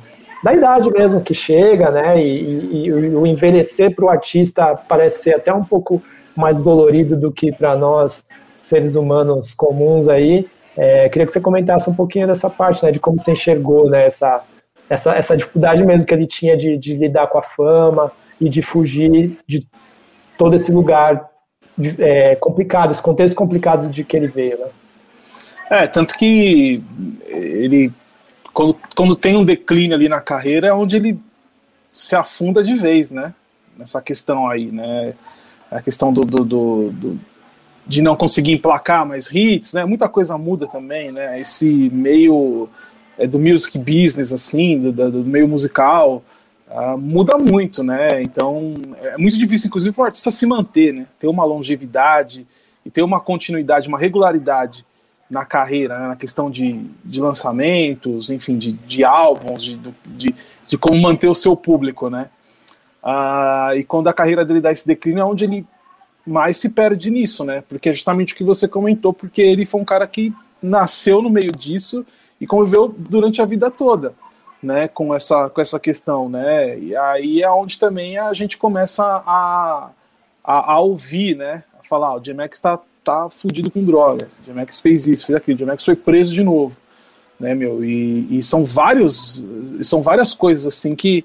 da 0.43 0.53
idade 0.53 0.91
mesmo 0.91 1.21
que 1.21 1.33
chega, 1.33 1.89
né? 1.89 2.21
E, 2.21 2.27
e, 2.27 2.85
e 2.87 2.91
o 3.15 3.25
envelhecer 3.25 3.95
para 3.95 4.05
o 4.05 4.09
artista 4.09 4.75
parece 4.87 5.23
ser 5.23 5.35
até 5.35 5.53
um 5.53 5.63
pouco 5.63 6.03
mais 6.35 6.57
dolorido 6.57 7.17
do 7.17 7.31
que 7.31 7.51
para 7.51 7.75
nós, 7.75 8.27
seres 8.57 8.95
humanos 8.95 9.53
comuns 9.53 10.07
aí. 10.07 10.47
É, 10.77 11.07
queria 11.07 11.25
que 11.25 11.31
você 11.31 11.39
comentasse 11.39 11.89
um 11.89 11.95
pouquinho 11.95 12.27
dessa 12.27 12.49
parte, 12.49 12.83
né? 12.83 12.91
De 12.91 12.99
como 12.99 13.17
você 13.17 13.31
enxergou 13.31 13.89
né, 13.89 14.05
essa, 14.05 14.43
essa, 14.89 15.15
essa 15.15 15.37
dificuldade 15.37 15.85
mesmo 15.85 16.05
que 16.05 16.13
ele 16.13 16.27
tinha 16.27 16.57
de, 16.57 16.77
de 16.77 16.95
lidar 16.95 17.27
com 17.27 17.37
a 17.37 17.43
fama 17.43 18.11
e 18.39 18.49
de 18.49 18.61
fugir 18.61 19.39
de 19.47 19.65
todo 20.37 20.53
esse 20.53 20.71
lugar 20.71 21.29
é, 21.99 22.35
complicado, 22.35 22.91
esse 22.91 23.01
contexto 23.01 23.35
complicado 23.35 23.89
de 23.89 24.03
que 24.03 24.15
ele 24.15 24.27
veio, 24.27 24.57
né? 24.57 24.67
É, 25.69 25.87
tanto 25.87 26.15
que 26.15 26.81
ele, 27.27 27.91
quando, 28.53 28.77
quando 28.95 29.15
tem 29.15 29.35
um 29.35 29.43
declínio 29.43 29.95
ali 29.95 30.07
na 30.07 30.21
carreira, 30.21 30.67
é 30.67 30.73
onde 30.73 30.95
ele 30.95 31.19
se 31.91 32.15
afunda 32.15 32.63
de 32.63 32.75
vez, 32.75 33.11
né? 33.11 33.33
Nessa 33.77 34.01
questão 34.01 34.47
aí, 34.47 34.71
né? 34.71 35.13
A 35.71 35.81
questão 35.81 36.13
do, 36.13 36.21
do, 36.21 36.45
do, 36.45 36.91
do 36.91 37.19
de 37.87 38.01
não 38.01 38.15
conseguir 38.15 38.51
emplacar 38.53 39.05
mais 39.05 39.29
hits, 39.31 39.73
né? 39.73 39.85
Muita 39.85 40.07
coisa 40.07 40.37
muda 40.37 40.67
também, 40.67 41.11
né? 41.11 41.39
Esse 41.39 41.89
meio 41.91 42.69
é, 43.17 43.27
do 43.27 43.39
music 43.39 43.77
business, 43.77 44.31
assim, 44.31 44.79
do, 44.79 45.11
do 45.11 45.23
meio 45.23 45.47
musical, 45.47 46.23
uh, 46.69 46.97
muda 46.97 47.37
muito, 47.37 47.83
né? 47.83 48.21
Então 48.21 48.75
é 49.01 49.17
muito 49.17 49.37
difícil, 49.37 49.67
inclusive, 49.67 49.93
para 49.93 50.03
o 50.03 50.05
artista 50.05 50.31
se 50.31 50.45
manter, 50.45 50.93
né? 50.93 51.07
Ter 51.19 51.27
uma 51.27 51.43
longevidade 51.43 52.45
e 52.85 52.89
ter 52.89 53.01
uma 53.01 53.19
continuidade, 53.19 53.87
uma 53.87 53.97
regularidade 53.97 54.85
na 55.29 55.43
carreira, 55.43 55.97
né? 55.97 56.07
na 56.09 56.15
questão 56.15 56.51
de, 56.51 56.85
de 57.03 57.19
lançamentos, 57.19 58.29
enfim, 58.29 58.59
de, 58.59 58.73
de 58.73 59.03
álbuns, 59.03 59.63
de, 59.63 59.79
de, 60.05 60.35
de 60.67 60.77
como 60.77 61.01
manter 61.01 61.27
o 61.27 61.33
seu 61.33 61.55
público, 61.55 62.09
né? 62.09 62.29
Uh, 63.03 63.75
e 63.77 63.83
quando 63.83 64.07
a 64.07 64.13
carreira 64.13 64.43
dele 64.43 64.61
dá 64.61 64.71
esse 64.71 64.85
declínio 64.85 65.21
é 65.21 65.25
onde 65.25 65.43
ele 65.43 65.65
mais 66.25 66.57
se 66.57 66.69
perde 66.69 67.11
nisso, 67.11 67.43
né? 67.43 67.63
Porque 67.67 67.89
é 67.89 67.93
justamente 67.93 68.33
o 68.33 68.37
que 68.37 68.43
você 68.43 68.67
comentou, 68.67 69.13
porque 69.13 69.41
ele 69.41 69.65
foi 69.65 69.81
um 69.81 69.85
cara 69.85 70.07
que 70.07 70.33
nasceu 70.61 71.21
no 71.21 71.29
meio 71.29 71.51
disso 71.51 72.05
e 72.41 72.47
conviveu 72.47 72.87
durante 72.97 73.41
a 73.41 73.45
vida 73.45 73.69
toda 73.69 74.13
né, 74.65 74.87
com 74.87 75.13
essa, 75.13 75.49
com 75.49 75.61
essa 75.61 75.79
questão, 75.79 76.27
né, 76.27 76.77
e 76.79 76.95
aí 76.95 77.41
é 77.41 77.49
onde 77.49 77.79
também 77.79 78.17
a 78.17 78.33
gente 78.33 78.57
começa 78.57 79.03
a, 79.03 79.91
a, 80.43 80.73
a 80.73 80.79
ouvir, 80.79 81.35
né, 81.35 81.63
a 81.79 81.87
falar, 81.87 82.15
o 82.15 82.19
J-Max 82.19 82.59
tá, 82.59 82.79
tá 83.03 83.29
fudido 83.29 83.69
com 83.69 83.83
droga, 83.83 84.27
o 84.41 84.45
J-Max 84.45 84.79
fez 84.79 85.07
isso, 85.07 85.27
fez 85.27 85.37
aquilo, 85.37 85.55
o 85.55 85.59
J-Max 85.59 85.85
foi 85.85 85.95
preso 85.95 86.33
de 86.33 86.43
novo, 86.43 86.75
né, 87.39 87.53
meu, 87.53 87.85
e, 87.85 88.39
e 88.39 88.43
são 88.43 88.65
vários, 88.65 89.45
são 89.81 90.01
várias 90.01 90.33
coisas, 90.33 90.65
assim, 90.65 90.95
que, 90.95 91.23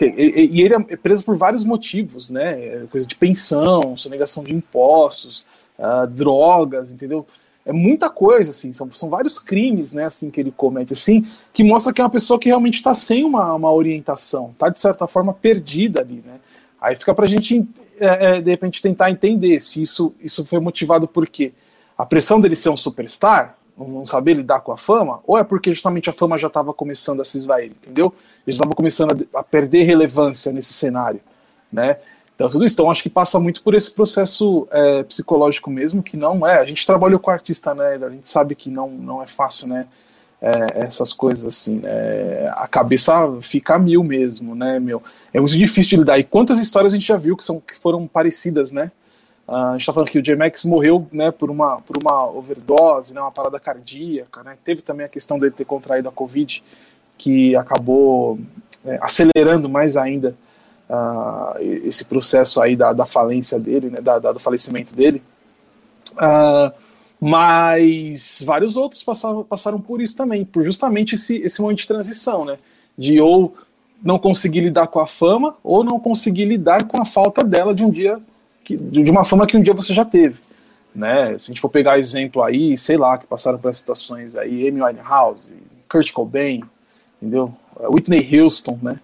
e, 0.00 0.62
ele 0.62 0.74
é 0.74 0.96
preso 0.96 1.24
por 1.24 1.36
vários 1.36 1.64
motivos, 1.64 2.30
né, 2.30 2.86
coisa 2.90 3.06
de 3.06 3.16
pensão, 3.16 3.96
sonegação 3.96 4.44
de 4.44 4.54
impostos, 4.54 5.44
uh, 5.78 6.06
drogas, 6.06 6.92
entendeu, 6.92 7.26
é 7.66 7.72
muita 7.72 8.08
coisa, 8.08 8.50
assim, 8.50 8.72
são, 8.72 8.90
são 8.92 9.10
vários 9.10 9.40
crimes, 9.40 9.92
né, 9.92 10.04
assim, 10.04 10.30
que 10.30 10.40
ele 10.40 10.52
comete, 10.52 10.92
assim, 10.92 11.26
que 11.52 11.64
mostra 11.64 11.92
que 11.92 12.00
é 12.00 12.04
uma 12.04 12.10
pessoa 12.10 12.38
que 12.38 12.48
realmente 12.48 12.74
está 12.74 12.94
sem 12.94 13.24
uma, 13.24 13.52
uma 13.52 13.72
orientação, 13.72 14.50
está 14.52 14.68
de 14.68 14.78
certa 14.78 15.08
forma 15.08 15.34
perdida 15.34 16.00
ali, 16.00 16.22
né. 16.24 16.38
Aí 16.80 16.94
fica 16.94 17.12
para 17.12 17.24
a 17.24 17.28
gente, 17.28 17.66
é, 17.98 18.36
é, 18.36 18.40
de 18.40 18.50
repente, 18.50 18.80
tentar 18.80 19.10
entender 19.10 19.58
se 19.58 19.82
isso, 19.82 20.14
isso 20.20 20.44
foi 20.44 20.60
motivado 20.60 21.08
por 21.08 21.26
quê? 21.26 21.52
A 21.98 22.06
pressão 22.06 22.40
dele 22.40 22.54
ser 22.54 22.68
um 22.68 22.76
superstar, 22.76 23.56
não 23.76 24.06
saber 24.06 24.34
lidar 24.34 24.60
com 24.60 24.70
a 24.70 24.76
fama, 24.76 25.20
ou 25.26 25.36
é 25.36 25.42
porque 25.42 25.74
justamente 25.74 26.08
a 26.08 26.12
fama 26.12 26.38
já 26.38 26.46
estava 26.46 26.72
começando 26.72 27.20
a 27.20 27.24
se 27.24 27.36
esvair, 27.36 27.72
entendeu? 27.72 28.14
Ele 28.46 28.54
estava 28.54 28.70
começando 28.74 29.26
a 29.34 29.42
perder 29.42 29.82
relevância 29.82 30.52
nesse 30.52 30.72
cenário, 30.72 31.20
né? 31.72 31.98
Então, 32.36 32.48
tudo 32.48 32.66
isso. 32.66 32.74
Então, 32.74 32.90
acho 32.90 33.02
que 33.02 33.08
passa 33.08 33.40
muito 33.40 33.62
por 33.62 33.74
esse 33.74 33.90
processo 33.90 34.68
é, 34.70 35.02
psicológico 35.02 35.70
mesmo, 35.70 36.02
que 36.02 36.18
não 36.18 36.46
é. 36.46 36.58
A 36.58 36.64
gente 36.66 36.86
trabalhou 36.86 37.18
com 37.18 37.30
artista, 37.30 37.74
né? 37.74 37.98
A 38.00 38.10
gente 38.10 38.28
sabe 38.28 38.54
que 38.54 38.68
não, 38.68 38.90
não 38.90 39.22
é 39.22 39.26
fácil, 39.26 39.68
né? 39.68 39.86
É, 40.40 40.84
essas 40.84 41.14
coisas 41.14 41.46
assim, 41.46 41.78
né? 41.78 42.48
A 42.54 42.68
cabeça 42.68 43.12
fica 43.40 43.76
a 43.76 43.78
mil 43.78 44.04
mesmo, 44.04 44.54
né, 44.54 44.78
meu? 44.78 45.02
É 45.32 45.40
muito 45.40 45.56
difícil 45.56 45.90
de 45.90 45.96
lidar. 45.96 46.18
E 46.18 46.24
quantas 46.24 46.60
histórias 46.60 46.92
a 46.92 46.96
gente 46.96 47.08
já 47.08 47.16
viu 47.16 47.38
que, 47.38 47.42
são, 47.42 47.58
que 47.58 47.74
foram 47.80 48.06
parecidas, 48.06 48.70
né? 48.70 48.92
Uh, 49.48 49.54
a 49.54 49.72
gente 49.72 49.86
tá 49.86 49.94
falando 49.94 50.10
que 50.10 50.18
o 50.18 50.22
J-Max 50.22 50.64
morreu, 50.64 51.06
né, 51.12 51.30
por 51.30 51.50
uma, 51.50 51.80
por 51.80 51.96
uma 51.96 52.26
overdose, 52.26 53.14
né, 53.14 53.20
uma 53.20 53.30
parada 53.30 53.60
cardíaca, 53.60 54.42
né? 54.42 54.58
Teve 54.62 54.82
também 54.82 55.06
a 55.06 55.08
questão 55.08 55.38
dele 55.38 55.52
ter 55.52 55.64
contraído 55.64 56.08
a 56.08 56.12
Covid, 56.12 56.62
que 57.16 57.56
acabou 57.56 58.38
é, 58.84 58.98
acelerando 59.00 59.68
mais 59.68 59.96
ainda 59.96 60.36
uh, 60.88 61.60
esse 61.60 62.04
processo 62.04 62.60
aí 62.60 62.76
da, 62.76 62.92
da 62.92 63.06
falência 63.06 63.58
dele, 63.58 63.90
né, 63.90 64.00
da, 64.00 64.18
da, 64.18 64.32
do 64.32 64.40
falecimento 64.40 64.94
dele. 64.94 65.22
Uh, 66.12 66.72
mas 67.20 68.42
vários 68.44 68.76
outros 68.76 69.02
passaram, 69.02 69.42
passaram 69.42 69.80
por 69.80 70.00
isso 70.00 70.16
também, 70.16 70.44
por 70.44 70.62
justamente 70.64 71.14
esse, 71.14 71.38
esse 71.38 71.60
momento 71.60 71.78
de 71.78 71.88
transição, 71.88 72.44
né? 72.44 72.58
De 72.96 73.20
ou 73.20 73.54
não 74.02 74.18
conseguir 74.18 74.60
lidar 74.60 74.88
com 74.88 75.00
a 75.00 75.06
fama, 75.06 75.56
ou 75.64 75.82
não 75.82 75.98
conseguir 75.98 76.44
lidar 76.44 76.84
com 76.84 77.00
a 77.00 77.04
falta 77.04 77.42
dela 77.42 77.74
de 77.74 77.82
um 77.82 77.90
dia, 77.90 78.20
que, 78.62 78.76
de 78.76 79.10
uma 79.10 79.24
fama 79.24 79.46
que 79.46 79.56
um 79.56 79.62
dia 79.62 79.72
você 79.72 79.94
já 79.94 80.04
teve. 80.04 80.38
Né? 80.94 81.38
Se 81.38 81.46
a 81.46 81.48
gente 81.48 81.60
for 81.60 81.68
pegar 81.68 81.98
exemplo 81.98 82.42
aí, 82.42 82.76
sei 82.76 82.96
lá, 82.96 83.18
que 83.18 83.26
passaram 83.26 83.58
por 83.58 83.74
situações 83.74 84.36
aí, 84.36 84.68
Amy 84.68 84.82
Winehouse, 84.82 85.54
Kurt 85.88 86.12
Cobain, 86.12 86.62
entendeu? 87.20 87.52
Whitney 87.90 88.40
Houston, 88.40 88.78
né? 88.82 89.00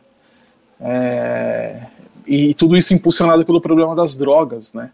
É, 0.83 1.87
e 2.27 2.55
tudo 2.55 2.77
isso 2.77 2.93
impulsionado 2.93 3.45
pelo 3.45 3.61
problema 3.61 3.95
das 3.95 4.17
drogas, 4.17 4.73
né? 4.73 4.91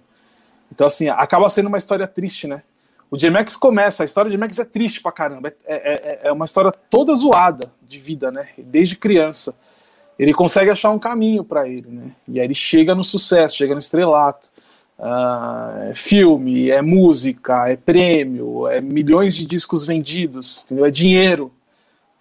Então, 0.71 0.87
assim, 0.87 1.09
acaba 1.09 1.49
sendo 1.49 1.67
uma 1.67 1.79
história 1.79 2.07
triste, 2.07 2.47
né? 2.47 2.63
O 3.11 3.17
J-Max 3.17 3.57
começa, 3.57 4.03
a 4.03 4.07
história 4.07 4.31
de 4.31 4.37
Max 4.37 4.59
é 4.59 4.65
triste 4.65 5.01
pra 5.01 5.11
caramba. 5.11 5.49
É, 5.49 5.75
é, 5.75 5.93
é, 5.93 6.21
é, 6.25 6.33
uma 6.33 6.45
história 6.45 6.71
toda 6.91 7.15
zoada 7.15 7.73
de 7.87 7.99
vida, 7.99 8.31
né? 8.31 8.49
Desde 8.59 8.97
criança. 8.97 9.55
Ele 10.19 10.35
consegue 10.35 10.71
achar 10.71 10.91
um 10.91 10.99
caminho 10.99 11.43
para 11.43 11.67
ele, 11.67 11.89
né? 11.89 12.11
E 12.27 12.39
aí 12.39 12.47
ele 12.47 12.55
chega 12.55 12.95
no 12.95 13.05
sucesso, 13.05 13.57
chega 13.57 13.73
no 13.73 13.79
estrelato. 13.79 14.51
Uh, 14.99 15.91
é 15.91 15.95
filme, 15.95 16.71
é 16.71 16.83
música, 16.83 17.69
é 17.69 17.77
prêmio, 17.77 18.67
é 18.67 18.81
milhões 18.81 19.37
de 19.37 19.47
discos 19.47 19.87
vendidos, 19.87 20.65
entendeu? 20.65 20.85
É 20.85 20.91
dinheiro, 20.91 21.53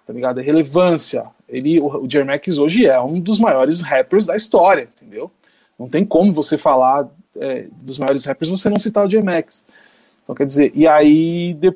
tá 0.06 0.14
ligado? 0.14 0.40
É 0.40 0.44
relevância. 0.44 1.26
Ele, 1.48 1.80
o, 1.80 2.08
J-Max 2.08 2.58
hoje 2.58 2.86
é 2.86 3.00
um 3.02 3.20
dos 3.20 3.40
maiores 3.40 3.82
rappers 3.82 4.26
da 4.26 4.36
história, 4.36 4.90
entendeu? 4.98 5.32
Não 5.80 5.88
tem 5.88 6.04
como 6.04 6.34
você 6.34 6.58
falar 6.58 7.08
é, 7.36 7.68
dos 7.82 7.98
maiores 7.98 8.26
rappers 8.26 8.50
você 8.50 8.70
não 8.70 8.80
citar 8.80 9.06
o 9.06 9.08
J-Max. 9.08 9.66
Então, 10.24 10.36
quer 10.36 10.46
dizer, 10.46 10.72
e 10.76 10.86
aí. 10.86 11.54
De... 11.54 11.74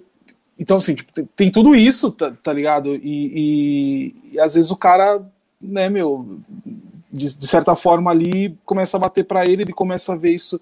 Então, 0.59 0.77
assim, 0.77 0.93
tipo, 0.93 1.11
tem, 1.13 1.29
tem, 1.35 1.51
tudo 1.51 1.73
isso, 1.73 2.11
tá, 2.11 2.33
tá 2.43 2.53
ligado? 2.53 2.95
E, 2.95 2.99
e, 3.03 4.15
e, 4.33 4.39
às 4.39 4.53
vezes 4.53 4.69
o 4.69 4.75
cara, 4.75 5.21
né, 5.59 5.89
meu, 5.89 6.39
de, 7.11 7.35
de 7.35 7.47
certa 7.47 7.75
forma 7.75 8.11
ali 8.11 8.55
começa 8.65 8.97
a 8.97 8.99
bater 8.99 9.23
para 9.23 9.45
ele, 9.45 9.63
ele 9.63 9.73
começa 9.73 10.13
a 10.13 10.17
ver 10.17 10.33
isso 10.33 10.61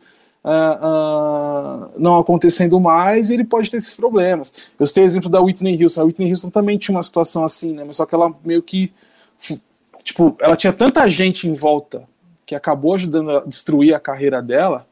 uh, 0.51 1.91
não 1.97 2.17
acontecendo 2.17 2.79
mais 2.79 3.29
e 3.29 3.33
ele 3.33 3.43
pode 3.43 3.69
ter 3.69 3.77
esses 3.77 3.95
problemas. 3.95 4.53
Eu 4.79 4.87
citei 4.87 5.03
o 5.03 5.05
exemplo 5.05 5.29
da 5.29 5.41
Whitney 5.41 5.81
Houston. 5.81 6.01
A 6.01 6.05
Whitney 6.05 6.29
Houston 6.29 6.49
também 6.49 6.77
tinha 6.77 6.95
uma 6.95 7.03
situação 7.03 7.43
assim, 7.43 7.73
né? 7.73 7.83
Mas 7.85 7.97
só 7.97 8.05
que 8.05 8.15
ela 8.15 8.33
meio 8.43 8.61
que. 8.61 8.91
Tipo, 10.03 10.35
ela 10.39 10.55
tinha 10.55 10.73
tanta 10.73 11.09
gente 11.09 11.47
em 11.47 11.53
volta 11.53 12.03
que 12.45 12.55
acabou 12.55 12.95
ajudando 12.95 13.29
a 13.29 13.39
destruir 13.41 13.93
a 13.93 13.99
carreira 13.99 14.41
dela 14.41 14.87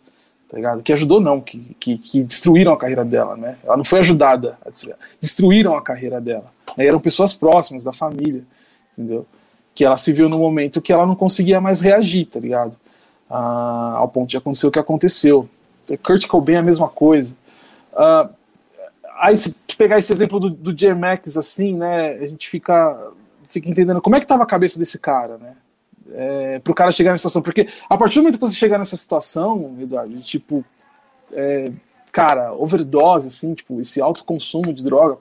tá 0.47 0.55
ligado? 0.55 0.81
Que 0.81 0.93
ajudou 0.93 1.19
não, 1.19 1.41
que, 1.41 1.75
que, 1.79 1.97
que, 1.97 2.23
destruíram 2.23 2.71
a 2.71 2.77
carreira 2.77 3.03
dela, 3.03 3.35
né? 3.35 3.57
Ela 3.63 3.77
não 3.77 3.83
foi 3.83 3.99
ajudada 3.99 4.57
a 4.65 4.69
destruir, 4.69 4.95
destruíram 5.19 5.75
a 5.75 5.81
carreira 5.81 6.21
dela. 6.21 6.45
Né? 6.77 6.85
Eram 6.85 6.99
pessoas 6.99 7.33
próximas 7.33 7.83
da 7.83 7.91
família, 7.91 8.43
entendeu? 8.97 9.25
Que 9.75 9.83
ela 9.83 9.97
se 9.97 10.13
viu 10.13 10.29
no 10.29 10.39
momento 10.39 10.81
que 10.81 10.93
ela 10.93 11.05
não 11.05 11.15
conseguia 11.15 11.59
mais 11.59 11.81
reagir, 11.81 12.25
tá 12.25 12.39
ligado? 12.39 12.77
Ah, 13.29 13.95
ao 13.97 14.07
ponto 14.07 14.29
de 14.29 14.37
acontecer 14.37 14.67
o 14.67 14.71
que 14.71 14.79
aconteceu. 14.79 15.49
Kurt 16.03 16.27
Cobain 16.27 16.55
é 16.55 16.59
a 16.59 16.63
mesma 16.63 16.87
coisa. 16.87 17.35
Ah, 17.95 18.29
aí 19.19 19.37
se 19.37 19.55
pegar 19.77 19.99
esse 19.99 20.11
exemplo 20.11 20.39
do, 20.39 20.49
do. 20.49 20.95
Max 20.95 21.37
assim, 21.37 21.75
né? 21.75 22.13
A 22.13 22.27
gente 22.27 22.49
fica, 22.49 23.11
fica 23.49 23.69
entendendo 23.69 24.01
como 24.01 24.15
é 24.15 24.19
que 24.19 24.27
tava 24.27 24.43
a 24.43 24.47
cabeça 24.47 24.79
desse 24.79 24.97
cara, 24.99 25.37
né? 25.37 25.55
é, 26.13 26.59
para 26.59 26.71
o 26.71 26.75
cara 26.75 26.91
chegar 26.91 27.11
nessa 27.11 27.21
situação. 27.21 27.41
Porque 27.41 27.67
a 27.89 27.97
partir 27.97 28.15
do 28.15 28.21
momento 28.21 28.35
que 28.35 28.41
você 28.41 28.55
chegar 28.55 28.77
nessa 28.77 28.97
situação, 28.97 29.75
Eduardo, 29.79 30.13
de, 30.15 30.21
tipo, 30.21 30.63
é, 31.31 31.71
cara, 32.11 32.53
overdose, 32.53 33.27
assim, 33.27 33.53
tipo, 33.53 33.79
esse 33.79 34.01
alto 34.01 34.23
consumo 34.23 34.73
de 34.73 34.83
droga, 34.83 35.17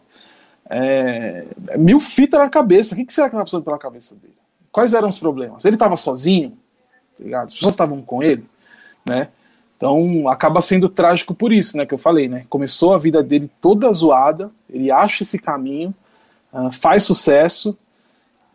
é, 0.69 1.47
é 1.69 1.79
mil 1.79 2.01
fitas 2.01 2.41
na 2.41 2.49
cabeça. 2.49 2.95
O 2.95 2.99
que, 2.99 3.05
que 3.05 3.13
será 3.13 3.27
que 3.29 3.31
estava 3.31 3.45
passando 3.45 3.65
pela 3.65 3.79
cabeça 3.79 4.15
dele? 4.17 4.35
Quais 4.71 4.93
eram 4.95 5.09
os 5.09 5.19
problemas? 5.19 5.65
Ele 5.65 5.77
estava 5.77 5.97
sozinho? 5.97 6.57
Tá 7.19 7.25
ligado? 7.25 7.47
As 7.47 7.55
pessoas 7.55 7.75
estavam 7.75 8.01
com 8.03 8.23
ele, 8.23 8.45
né? 9.05 9.29
Então 9.77 10.29
acaba 10.29 10.63
sendo 10.63 10.89
trágico 10.89 11.35
por 11.35 11.53
isso, 11.53 11.77
né? 11.77 11.85
Que 11.85 11.95
eu 11.95 11.99
falei, 11.99 12.29
né? 12.29 12.45
Começou 12.49 12.95
a 12.95 12.99
vida 12.99 13.23
dele 13.23 13.51
toda 13.61 13.93
zoada, 13.93 14.51
ele 14.71 14.91
acha 14.91 15.23
esse 15.23 15.39
caminho, 15.39 15.95
uh, 16.53 16.71
faz 16.73 17.03
sucesso, 17.05 17.77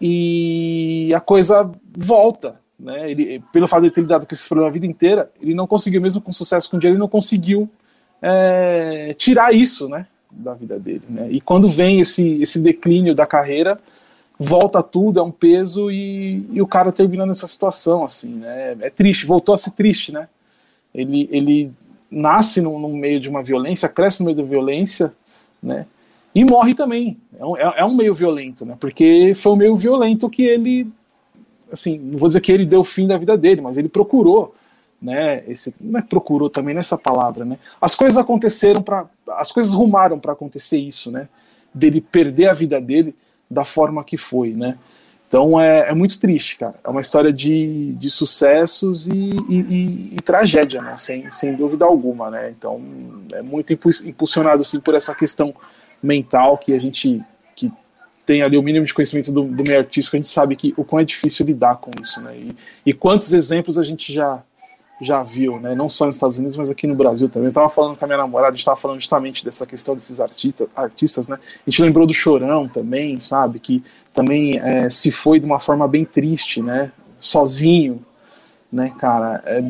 e 0.01 1.13
a 1.15 1.19
coisa 1.19 1.69
volta. 1.95 2.59
Né? 2.79 3.11
Ele, 3.11 3.43
pelo 3.53 3.67
fato 3.67 3.83
de 3.83 3.91
ter 3.91 4.01
lidado 4.01 4.25
com 4.25 4.33
esse 4.33 4.49
problema 4.49 4.69
a 4.69 4.73
vida 4.73 4.87
inteira, 4.87 5.31
ele 5.39 5.53
não 5.53 5.67
conseguiu, 5.67 6.01
mesmo 6.01 6.19
com 6.19 6.33
sucesso 6.33 6.69
com 6.69 6.79
dinheiro, 6.79 6.95
ele 6.95 7.01
não 7.01 7.07
conseguiu 7.07 7.69
é, 8.19 9.13
tirar 9.15 9.53
isso 9.53 9.87
né, 9.87 10.07
da 10.31 10.55
vida 10.55 10.79
dele. 10.79 11.03
Né? 11.07 11.27
E 11.29 11.39
quando 11.39 11.69
vem 11.69 11.99
esse, 11.99 12.41
esse 12.41 12.59
declínio 12.59 13.13
da 13.13 13.27
carreira, 13.27 13.79
volta 14.43 14.81
tudo, 14.81 15.19
é 15.19 15.23
um 15.23 15.29
peso 15.29 15.91
e, 15.91 16.43
e 16.51 16.61
o 16.63 16.67
cara 16.67 16.91
termina 16.91 17.27
nessa 17.27 17.45
situação. 17.45 18.03
assim 18.03 18.35
né? 18.35 18.75
É 18.81 18.89
triste, 18.89 19.27
voltou 19.27 19.53
a 19.53 19.57
ser 19.57 19.71
triste. 19.71 20.11
Né? 20.11 20.27
Ele, 20.95 21.29
ele 21.31 21.71
nasce 22.09 22.59
no, 22.59 22.79
no 22.79 22.89
meio 22.89 23.19
de 23.19 23.29
uma 23.29 23.43
violência, 23.43 23.87
cresce 23.87 24.21
no 24.21 24.25
meio 24.25 24.37
da 24.37 24.43
violência, 24.43 25.13
né? 25.61 25.85
E 26.33 26.43
morre 26.43 26.73
também. 26.73 27.17
É 27.37 27.45
um, 27.45 27.57
é, 27.57 27.73
é 27.77 27.85
um 27.85 27.93
meio 27.93 28.15
violento, 28.15 28.65
né? 28.65 28.75
Porque 28.79 29.33
foi 29.35 29.51
um 29.51 29.57
meio 29.57 29.75
violento 29.75 30.29
que 30.29 30.43
ele, 30.43 30.87
assim, 31.71 31.99
não 31.99 32.17
vou 32.17 32.27
dizer 32.27 32.41
que 32.41 32.51
ele 32.51 32.65
deu 32.65 32.79
o 32.79 32.85
fim 32.85 33.05
da 33.05 33.17
vida 33.17 33.37
dele, 33.37 33.61
mas 33.61 33.77
ele 33.77 33.89
procurou, 33.89 34.55
né? 34.99 35.43
Esse, 35.47 35.75
não 35.79 35.99
é 35.99 36.01
procurou 36.01 36.49
também 36.49 36.73
nessa 36.73 36.97
palavra, 36.97 37.45
né? 37.45 37.59
As 37.79 37.93
coisas 37.93 38.17
aconteceram 38.17 38.81
para, 38.81 39.05
as 39.37 39.51
coisas 39.51 39.73
rumaram 39.73 40.17
para 40.17 40.31
acontecer 40.31 40.77
isso, 40.77 41.11
né? 41.11 41.27
Dele 41.73 42.01
perder 42.01 42.49
a 42.49 42.53
vida 42.53 42.81
dele 42.81 43.13
da 43.51 43.65
forma 43.65 44.03
que 44.03 44.17
foi, 44.17 44.53
né? 44.53 44.77
Então 45.27 45.59
é, 45.59 45.89
é 45.89 45.93
muito 45.93 46.19
triste, 46.19 46.57
cara. 46.57 46.75
É 46.83 46.89
uma 46.89 46.99
história 46.99 47.31
de, 47.31 47.93
de 47.93 48.09
sucessos 48.09 49.07
e, 49.07 49.11
e, 49.11 49.59
e, 49.59 50.09
e, 50.15 50.21
tragédia, 50.21 50.81
né? 50.81 50.97
Sem, 50.97 51.31
sem 51.31 51.55
dúvida 51.55 51.85
alguma, 51.85 52.29
né? 52.29 52.49
Então 52.49 52.81
é 53.31 53.41
muito 53.41 53.71
impulsionado 53.71 54.61
assim 54.61 54.79
por 54.79 54.93
essa 54.93 55.15
questão 55.15 55.55
mental 56.03 56.57
que 56.57 56.73
a 56.73 56.79
gente 56.79 57.21
que 57.55 57.71
tem 58.25 58.41
ali 58.41 58.57
o 58.57 58.61
mínimo 58.61 58.85
de 58.85 58.93
conhecimento 58.93 59.31
do, 59.31 59.43
do 59.43 59.63
meio 59.65 59.79
artístico, 59.79 60.17
a 60.17 60.19
gente 60.19 60.29
sabe 60.29 60.55
que 60.55 60.73
o 60.75 60.83
quão 60.83 60.99
é 60.99 61.05
difícil 61.05 61.45
lidar 61.45 61.77
com 61.77 61.91
isso, 62.01 62.21
né? 62.21 62.35
E, 62.35 62.55
e 62.87 62.93
quantos 62.93 63.33
exemplos 63.33 63.79
a 63.79 63.83
gente 63.83 64.11
já 64.11 64.43
já 65.01 65.23
viu, 65.23 65.59
né? 65.59 65.73
Não 65.73 65.89
só 65.89 66.05
nos 66.05 66.15
Estados 66.15 66.37
Unidos, 66.37 66.55
mas 66.55 66.69
aqui 66.69 66.85
no 66.85 66.93
Brasil 66.93 67.27
também. 67.27 67.47
Eu 67.47 67.49
estava 67.49 67.67
falando 67.67 67.97
com 67.97 68.05
a 68.05 68.07
minha 68.07 68.19
namorada, 68.19 68.49
a 68.49 68.51
gente 68.51 68.59
estava 68.59 68.79
falando 68.79 68.99
justamente 68.99 69.43
dessa 69.43 69.65
questão 69.65 69.95
desses 69.95 70.19
artistas, 70.19 70.69
artistas, 70.75 71.27
né? 71.27 71.37
A 71.65 71.69
gente 71.69 71.81
lembrou 71.81 72.05
do 72.05 72.13
Chorão 72.13 72.67
também, 72.67 73.19
sabe? 73.19 73.59
Que 73.59 73.83
também 74.13 74.59
é, 74.59 74.89
se 74.91 75.11
foi 75.11 75.39
de 75.39 75.45
uma 75.45 75.59
forma 75.59 75.87
bem 75.87 76.05
triste, 76.05 76.61
né? 76.61 76.91
Sozinho, 77.19 78.05
né, 78.71 78.93
cara? 78.99 79.41
É, 79.45 79.63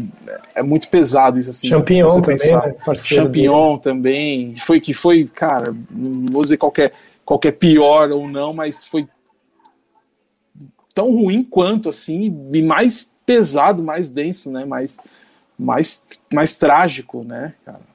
é 0.55 0.63
muito 0.63 0.89
pesado 0.89 1.39
isso 1.39 1.49
assim. 1.49 1.69
Champignon 1.69 2.21
também, 2.21 2.37
né, 2.37 2.95
Champignon 2.95 3.69
dele. 3.69 3.81
também. 3.81 4.55
Foi 4.59 4.81
que 4.81 4.93
foi, 4.93 5.25
cara, 5.25 5.73
não 5.89 6.25
vou 6.29 6.41
dizer 6.41 6.57
qualquer, 6.57 6.91
qualquer 7.23 7.53
pior 7.53 8.11
ou 8.11 8.27
não, 8.27 8.53
mas 8.53 8.85
foi 8.85 9.07
tão 10.93 11.09
ruim 11.09 11.41
quanto 11.41 11.87
assim, 11.87 12.49
e 12.51 12.61
mais 12.61 13.15
pesado, 13.25 13.81
mais 13.81 14.09
denso, 14.09 14.51
né? 14.51 14.65
Mais, 14.65 14.99
mais, 15.61 16.05
mais 16.33 16.55
trágico, 16.55 17.23
né, 17.23 17.53
cara? 17.65 17.91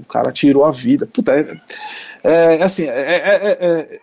O 0.00 0.04
cara 0.06 0.32
tirou 0.32 0.64
a 0.64 0.70
vida. 0.72 1.06
Puta, 1.06 1.32
é, 1.32 1.60
é, 2.24 2.56
é 2.56 2.62
assim, 2.62 2.84
é, 2.84 2.90
é, 2.90 3.58
é, 3.60 4.00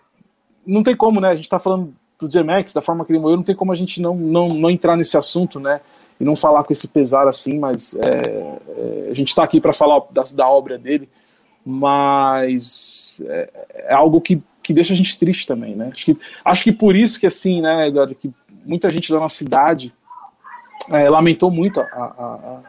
não 0.66 0.82
tem 0.82 0.96
como, 0.96 1.20
né? 1.20 1.30
A 1.30 1.36
gente 1.36 1.50
tá 1.50 1.60
falando 1.60 1.94
do 2.18 2.30
J-Max, 2.30 2.72
da 2.72 2.82
forma 2.82 3.04
que 3.04 3.12
ele 3.12 3.20
morreu, 3.20 3.36
não 3.36 3.44
tem 3.44 3.56
como 3.56 3.72
a 3.72 3.76
gente 3.76 4.02
não, 4.02 4.16
não, 4.16 4.48
não 4.48 4.70
entrar 4.70 4.96
nesse 4.96 5.18
assunto, 5.18 5.60
né? 5.60 5.82
e 6.20 6.24
não 6.24 6.36
falar 6.36 6.64
com 6.64 6.72
esse 6.72 6.88
pesar 6.88 7.28
assim, 7.28 7.58
mas 7.58 7.98
a 9.10 9.14
gente 9.16 9.30
está 9.30 9.44
aqui 9.44 9.60
para 9.60 9.74
falar 9.74 10.04
da, 10.12 10.22
da, 10.36 10.48
obra 10.48 10.78
dele, 10.78 11.10
mas 11.66 13.20
é, 13.26 13.50
é, 13.74 13.94
algo 13.94 14.22
que, 14.22 14.40
que 14.62 14.72
deixa 14.72 14.94
a 14.94 14.98
gente 14.98 15.18
triste 15.18 15.48
também, 15.48 15.76
né? 15.76 15.90
Acho 15.92 16.06
que, 16.06 16.18
acho 16.46 16.64
que 16.64 16.72
por 16.72 16.96
isso 16.96 17.20
que 17.20 17.26
assim, 17.26 17.60
né, 17.60 17.88
Eduardo, 17.88 18.14
que 18.14 18.32
muita 18.64 18.90
gente 18.90 19.12
da 19.12 19.20
nossa 19.20 19.36
cidade 19.36 19.94
é, 20.90 21.10
lamentou 21.10 21.52
muito 21.52 21.80
a, 21.80 21.86
a, 21.86 22.60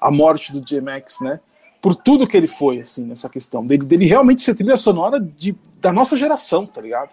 a 0.00 0.10
morte 0.10 0.52
do 0.52 0.60
J-Max, 0.60 1.20
né? 1.20 1.40
Por 1.80 1.94
tudo 1.94 2.26
que 2.26 2.36
ele 2.36 2.46
foi, 2.46 2.80
assim, 2.80 3.04
nessa 3.04 3.28
questão, 3.28 3.66
dele, 3.66 3.84
dele 3.84 4.06
realmente 4.06 4.42
ser 4.42 4.54
trilha 4.54 4.76
sonora 4.76 5.18
de, 5.18 5.56
da 5.80 5.92
nossa 5.92 6.16
geração, 6.16 6.64
tá 6.66 6.80
ligado? 6.80 7.10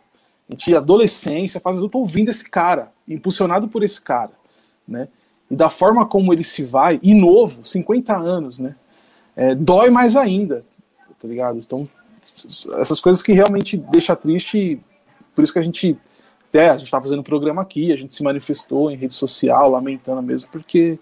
A 0.47 0.53
gente, 0.53 0.75
adolescência, 0.75 1.59
faz 1.59 1.77
adulto 1.77 1.97
ouvindo 1.97 2.29
esse 2.29 2.47
cara, 2.47 2.91
impulsionado 3.07 3.67
por 3.67 3.83
esse 3.83 4.01
cara, 4.01 4.31
né? 4.87 5.07
e 5.49 5.55
da 5.55 5.69
forma 5.69 6.05
como 6.05 6.31
ele 6.31 6.43
se 6.43 6.63
vai, 6.63 6.99
e 7.01 7.13
novo, 7.13 7.65
50 7.65 8.15
anos, 8.15 8.59
né? 8.59 8.75
É, 9.35 9.55
dói 9.55 9.89
mais 9.89 10.15
ainda, 10.15 10.63
tá 11.19 11.27
ligado? 11.27 11.57
Então, 11.57 11.87
essas 12.77 12.99
coisas 12.99 13.23
que 13.23 13.31
realmente 13.31 13.77
deixa 13.77 14.15
triste, 14.15 14.79
por 15.33 15.43
isso 15.43 15.53
que 15.53 15.59
a 15.59 15.63
gente 15.63 15.97
até 16.49 16.69
a 16.69 16.73
gente 16.73 16.85
está 16.85 16.99
fazendo 16.99 17.19
um 17.19 17.23
programa 17.23 17.61
aqui, 17.61 17.93
a 17.93 17.95
gente 17.95 18.13
se 18.13 18.23
manifestou 18.23 18.89
em 18.89 18.95
rede 18.95 19.13
social, 19.13 19.69
lamentando 19.69 20.21
mesmo, 20.21 20.49
porque 20.51 20.99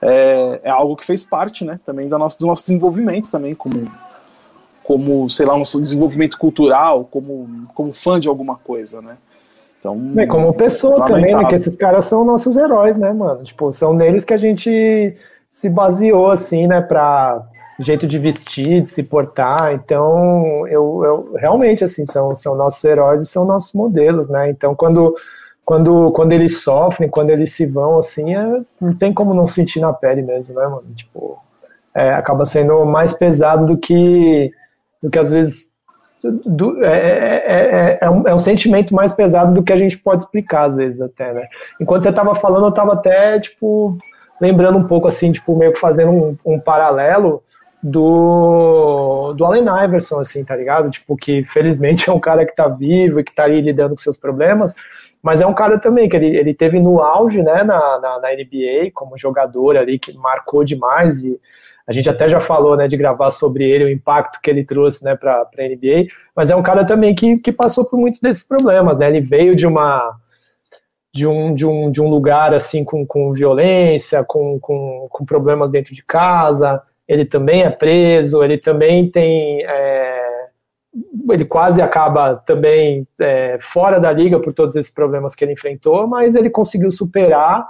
é, 0.00 0.60
é 0.64 0.70
algo 0.70 0.96
que 0.96 1.04
fez 1.04 1.22
parte, 1.22 1.64
né, 1.64 1.78
também 1.84 2.08
da 2.08 2.18
nossa, 2.18 2.38
do 2.38 2.46
nosso 2.46 2.62
desenvolvimento 2.62 3.30
também, 3.30 3.54
como, 3.54 3.86
como, 4.82 5.28
sei 5.28 5.44
lá, 5.44 5.56
nosso 5.56 5.80
desenvolvimento 5.80 6.38
cultural, 6.38 7.04
como, 7.04 7.66
como 7.74 7.92
fã 7.92 8.18
de 8.18 8.28
alguma 8.28 8.56
coisa, 8.56 9.02
né. 9.02 9.18
Então, 9.78 10.12
é, 10.16 10.26
como 10.26 10.52
pessoa 10.54 11.04
também, 11.04 11.36
né, 11.36 11.44
que 11.44 11.54
esses 11.54 11.76
caras 11.76 12.06
são 12.06 12.24
nossos 12.24 12.56
heróis, 12.56 12.96
né, 12.96 13.12
mano, 13.12 13.44
tipo, 13.44 13.70
são 13.72 13.92
neles 13.92 14.24
que 14.24 14.34
a 14.34 14.38
gente 14.38 15.14
se 15.50 15.68
baseou, 15.68 16.30
assim, 16.30 16.66
né, 16.66 16.80
pra 16.80 17.46
jeito 17.78 18.06
de 18.06 18.18
vestir, 18.18 18.82
de 18.82 18.90
se 18.90 19.02
portar. 19.02 19.72
Então, 19.72 20.66
eu, 20.68 21.02
eu 21.04 21.34
realmente 21.36 21.84
assim 21.84 22.04
são, 22.04 22.34
são 22.34 22.54
nossos 22.54 22.82
heróis 22.84 23.22
e 23.22 23.26
são 23.26 23.44
nossos 23.44 23.72
modelos, 23.72 24.28
né? 24.28 24.50
Então, 24.50 24.74
quando 24.74 25.14
quando, 25.68 26.10
quando 26.12 26.32
eles 26.32 26.62
sofrem, 26.62 27.10
quando 27.10 27.28
eles 27.28 27.52
se 27.52 27.66
vão, 27.66 27.98
assim, 27.98 28.34
é, 28.34 28.62
não 28.80 28.94
tem 28.94 29.12
como 29.12 29.34
não 29.34 29.46
sentir 29.46 29.80
na 29.80 29.92
pele 29.92 30.22
mesmo, 30.22 30.54
né, 30.54 30.66
mano? 30.66 30.86
Tipo, 30.96 31.38
é, 31.94 32.14
acaba 32.14 32.46
sendo 32.46 32.86
mais 32.86 33.12
pesado 33.12 33.66
do 33.66 33.76
que, 33.76 34.50
do 35.02 35.10
que 35.10 35.18
às 35.18 35.30
vezes. 35.30 35.76
Do, 36.22 36.82
é, 36.82 36.88
é, 36.88 37.98
é, 38.00 38.08
um, 38.08 38.26
é 38.26 38.32
um 38.32 38.38
sentimento 38.38 38.94
mais 38.94 39.12
pesado 39.12 39.52
do 39.52 39.62
que 39.62 39.70
a 39.70 39.76
gente 39.76 39.98
pode 39.98 40.22
explicar, 40.22 40.64
às 40.64 40.76
vezes, 40.76 41.02
até, 41.02 41.34
né? 41.34 41.46
Enquanto 41.78 42.02
você 42.02 42.12
tava 42.12 42.34
falando, 42.34 42.64
eu 42.64 42.72
tava 42.72 42.94
até, 42.94 43.38
tipo, 43.38 43.98
lembrando 44.40 44.78
um 44.78 44.84
pouco, 44.84 45.06
assim, 45.06 45.30
tipo, 45.30 45.54
meio 45.54 45.74
que 45.74 45.78
fazendo 45.78 46.10
um, 46.10 46.36
um 46.46 46.58
paralelo 46.58 47.42
do, 47.82 49.32
do 49.34 49.44
Allen 49.44 49.66
Iverson, 49.84 50.20
assim, 50.20 50.44
tá 50.44 50.56
ligado? 50.56 50.90
Tipo, 50.90 51.16
que 51.16 51.44
felizmente 51.44 52.08
é 52.08 52.12
um 52.12 52.20
cara 52.20 52.44
que 52.44 52.54
tá 52.54 52.68
vivo 52.68 53.20
e 53.20 53.24
que 53.24 53.34
tá 53.34 53.44
aí 53.44 53.60
lidando 53.60 53.94
com 53.94 54.02
seus 54.02 54.16
problemas, 54.16 54.74
mas 55.22 55.40
é 55.40 55.46
um 55.46 55.54
cara 55.54 55.78
também 55.78 56.08
que 56.08 56.16
ele, 56.16 56.36
ele 56.36 56.54
teve 56.54 56.80
no 56.80 57.00
auge, 57.00 57.42
né, 57.42 57.62
na, 57.64 57.98
na, 57.98 58.20
na 58.20 58.28
NBA, 58.32 58.90
como 58.94 59.18
jogador 59.18 59.76
ali, 59.76 59.98
que 59.98 60.16
marcou 60.16 60.64
demais 60.64 61.22
e 61.22 61.38
a 61.86 61.92
gente 61.92 62.08
até 62.08 62.28
já 62.28 62.40
falou, 62.40 62.76
né, 62.76 62.86
de 62.86 62.96
gravar 62.96 63.30
sobre 63.30 63.64
ele, 63.64 63.84
o 63.84 63.90
impacto 63.90 64.40
que 64.42 64.50
ele 64.50 64.64
trouxe, 64.64 65.04
né, 65.04 65.16
para 65.16 65.40
a 65.40 65.62
NBA, 65.62 66.08
mas 66.36 66.50
é 66.50 66.56
um 66.56 66.62
cara 66.62 66.84
também 66.84 67.14
que, 67.14 67.38
que 67.38 67.50
passou 67.50 67.84
por 67.88 67.98
muitos 67.98 68.20
desses 68.20 68.46
problemas, 68.46 68.98
né, 68.98 69.08
ele 69.08 69.20
veio 69.20 69.56
de 69.56 69.66
uma 69.66 70.14
de 71.14 71.26
um, 71.26 71.54
de 71.54 71.66
um, 71.66 71.90
de 71.90 72.00
um 72.02 72.08
lugar 72.08 72.52
assim 72.52 72.84
com, 72.84 73.04
com 73.06 73.32
violência, 73.32 74.22
com, 74.22 74.60
com, 74.60 75.08
com 75.10 75.24
problemas 75.24 75.70
dentro 75.70 75.94
de 75.94 76.04
casa, 76.04 76.82
ele 77.08 77.24
também 77.24 77.62
é 77.62 77.70
preso, 77.70 78.44
ele 78.44 78.58
também 78.58 79.10
tem. 79.10 79.64
É, 79.64 80.48
ele 81.30 81.44
quase 81.44 81.80
acaba 81.80 82.36
também 82.36 83.06
é, 83.20 83.58
fora 83.60 83.98
da 83.98 84.12
liga 84.12 84.38
por 84.38 84.52
todos 84.52 84.76
esses 84.76 84.92
problemas 84.92 85.34
que 85.34 85.44
ele 85.44 85.52
enfrentou, 85.52 86.06
mas 86.06 86.34
ele 86.34 86.50
conseguiu 86.50 86.90
superar, 86.90 87.66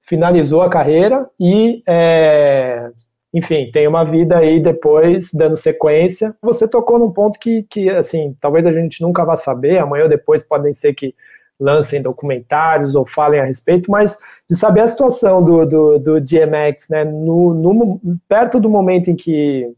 finalizou 0.00 0.62
a 0.62 0.70
carreira 0.70 1.28
e, 1.38 1.82
é, 1.86 2.90
enfim, 3.32 3.70
tem 3.72 3.86
uma 3.86 4.04
vida 4.04 4.38
aí 4.38 4.60
depois 4.60 5.32
dando 5.32 5.56
sequência. 5.56 6.36
Você 6.42 6.68
tocou 6.68 6.98
num 6.98 7.12
ponto 7.12 7.38
que, 7.38 7.64
que, 7.64 7.88
assim, 7.90 8.36
talvez 8.40 8.66
a 8.66 8.72
gente 8.72 9.00
nunca 9.02 9.24
vá 9.24 9.36
saber, 9.36 9.78
amanhã 9.78 10.04
ou 10.04 10.08
depois 10.08 10.42
podem 10.42 10.74
ser 10.74 10.94
que 10.94 11.14
lancem 11.60 12.00
documentários 12.00 12.94
ou 12.94 13.04
falem 13.06 13.38
a 13.38 13.44
respeito, 13.44 13.90
mas 13.90 14.18
de 14.48 14.56
saber 14.56 14.80
a 14.80 14.88
situação 14.88 15.44
do, 15.44 15.66
do, 15.66 15.98
do 15.98 16.20
DMX, 16.20 16.88
né, 16.88 17.04
no, 17.04 17.52
no, 17.52 18.00
perto 18.26 18.58
do 18.58 18.70
momento 18.70 19.10
em 19.10 19.14
que, 19.14 19.70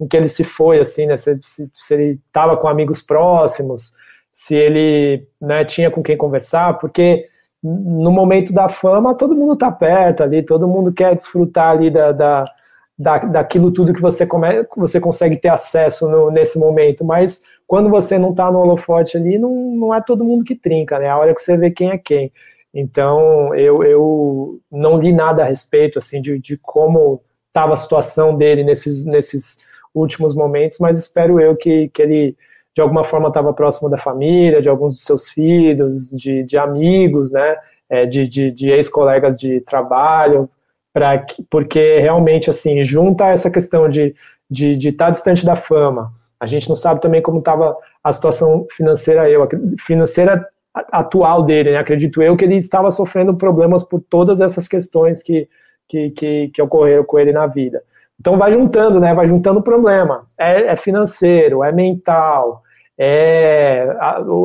em 0.00 0.08
que 0.08 0.16
ele 0.16 0.28
se 0.28 0.42
foi, 0.42 0.80
assim, 0.80 1.06
né, 1.06 1.16
se, 1.16 1.38
se, 1.40 1.70
se 1.72 1.94
ele 1.94 2.20
estava 2.26 2.56
com 2.56 2.66
amigos 2.66 3.00
próximos, 3.00 3.92
se 4.32 4.56
ele 4.56 5.26
né, 5.40 5.64
tinha 5.64 5.90
com 5.90 6.02
quem 6.02 6.16
conversar, 6.16 6.78
porque 6.78 7.28
no 7.62 8.10
momento 8.10 8.52
da 8.52 8.68
fama 8.68 9.14
todo 9.14 9.36
mundo 9.36 9.52
está 9.52 9.70
perto 9.70 10.22
ali, 10.22 10.42
todo 10.42 10.66
mundo 10.66 10.92
quer 10.92 11.14
desfrutar 11.14 11.70
ali 11.76 11.90
da, 11.90 12.10
da, 12.10 12.44
da 12.98 13.18
daquilo 13.18 13.70
tudo 13.70 13.92
que 13.92 14.00
você, 14.00 14.26
come, 14.26 14.66
você 14.76 14.98
consegue 14.98 15.36
ter 15.36 15.50
acesso 15.50 16.08
no, 16.08 16.30
nesse 16.30 16.58
momento, 16.58 17.04
mas 17.04 17.42
quando 17.70 17.88
você 17.88 18.18
não 18.18 18.30
está 18.30 18.50
no 18.50 18.58
holofote 18.58 19.16
ali, 19.16 19.38
não, 19.38 19.54
não 19.76 19.94
é 19.94 20.00
todo 20.00 20.24
mundo 20.24 20.44
que 20.44 20.56
trinca, 20.56 20.98
né? 20.98 21.08
A 21.08 21.16
hora 21.16 21.32
que 21.32 21.40
você 21.40 21.56
vê 21.56 21.70
quem 21.70 21.90
é 21.90 21.96
quem. 21.96 22.32
Então, 22.74 23.54
eu, 23.54 23.84
eu 23.84 24.60
não 24.68 24.98
li 24.98 25.12
nada 25.12 25.44
a 25.44 25.46
respeito, 25.46 25.96
assim, 25.96 26.20
de, 26.20 26.36
de 26.40 26.56
como 26.56 27.22
estava 27.46 27.74
a 27.74 27.76
situação 27.76 28.36
dele 28.36 28.64
nesses, 28.64 29.04
nesses 29.04 29.64
últimos 29.94 30.34
momentos, 30.34 30.78
mas 30.80 30.98
espero 30.98 31.38
eu 31.40 31.54
que, 31.56 31.88
que 31.90 32.02
ele, 32.02 32.36
de 32.74 32.82
alguma 32.82 33.04
forma, 33.04 33.28
estava 33.28 33.52
próximo 33.52 33.88
da 33.88 33.96
família, 33.96 34.60
de 34.60 34.68
alguns 34.68 34.94
dos 34.94 35.04
seus 35.04 35.28
filhos, 35.28 36.10
de, 36.10 36.42
de 36.42 36.58
amigos, 36.58 37.30
né? 37.30 37.56
É, 37.88 38.04
de, 38.04 38.26
de, 38.26 38.50
de 38.50 38.70
ex-colegas 38.72 39.38
de 39.38 39.60
trabalho, 39.60 40.50
para 40.92 41.24
porque 41.48 42.00
realmente, 42.00 42.50
assim, 42.50 42.82
junta 42.82 43.28
essa 43.28 43.48
questão 43.48 43.88
de 43.88 44.06
estar 44.06 44.16
de, 44.50 44.76
de 44.76 44.90
tá 44.90 45.08
distante 45.08 45.46
da 45.46 45.54
fama, 45.54 46.12
a 46.40 46.46
gente 46.46 46.68
não 46.68 46.76
sabe 46.76 47.02
também 47.02 47.20
como 47.20 47.38
estava 47.38 47.76
a 48.02 48.12
situação 48.12 48.66
financeira, 48.72 49.28
eu, 49.28 49.46
financeira 49.78 50.48
atual 50.74 51.42
dele, 51.42 51.72
né? 51.72 51.78
Acredito 51.78 52.22
eu 52.22 52.36
que 52.36 52.44
ele 52.44 52.56
estava 52.56 52.90
sofrendo 52.90 53.36
problemas 53.36 53.84
por 53.84 54.00
todas 54.00 54.40
essas 54.40 54.66
questões 54.66 55.22
que, 55.22 55.46
que, 55.86 56.10
que, 56.10 56.48
que 56.54 56.62
ocorreram 56.62 57.04
com 57.04 57.18
ele 57.18 57.32
na 57.32 57.46
vida. 57.46 57.82
Então 58.18 58.38
vai 58.38 58.52
juntando, 58.52 58.98
né? 58.98 59.12
Vai 59.12 59.26
juntando 59.26 59.62
problema. 59.62 60.26
É, 60.38 60.68
é 60.68 60.76
financeiro, 60.76 61.62
é 61.62 61.70
mental, 61.70 62.62
é, 62.96 63.86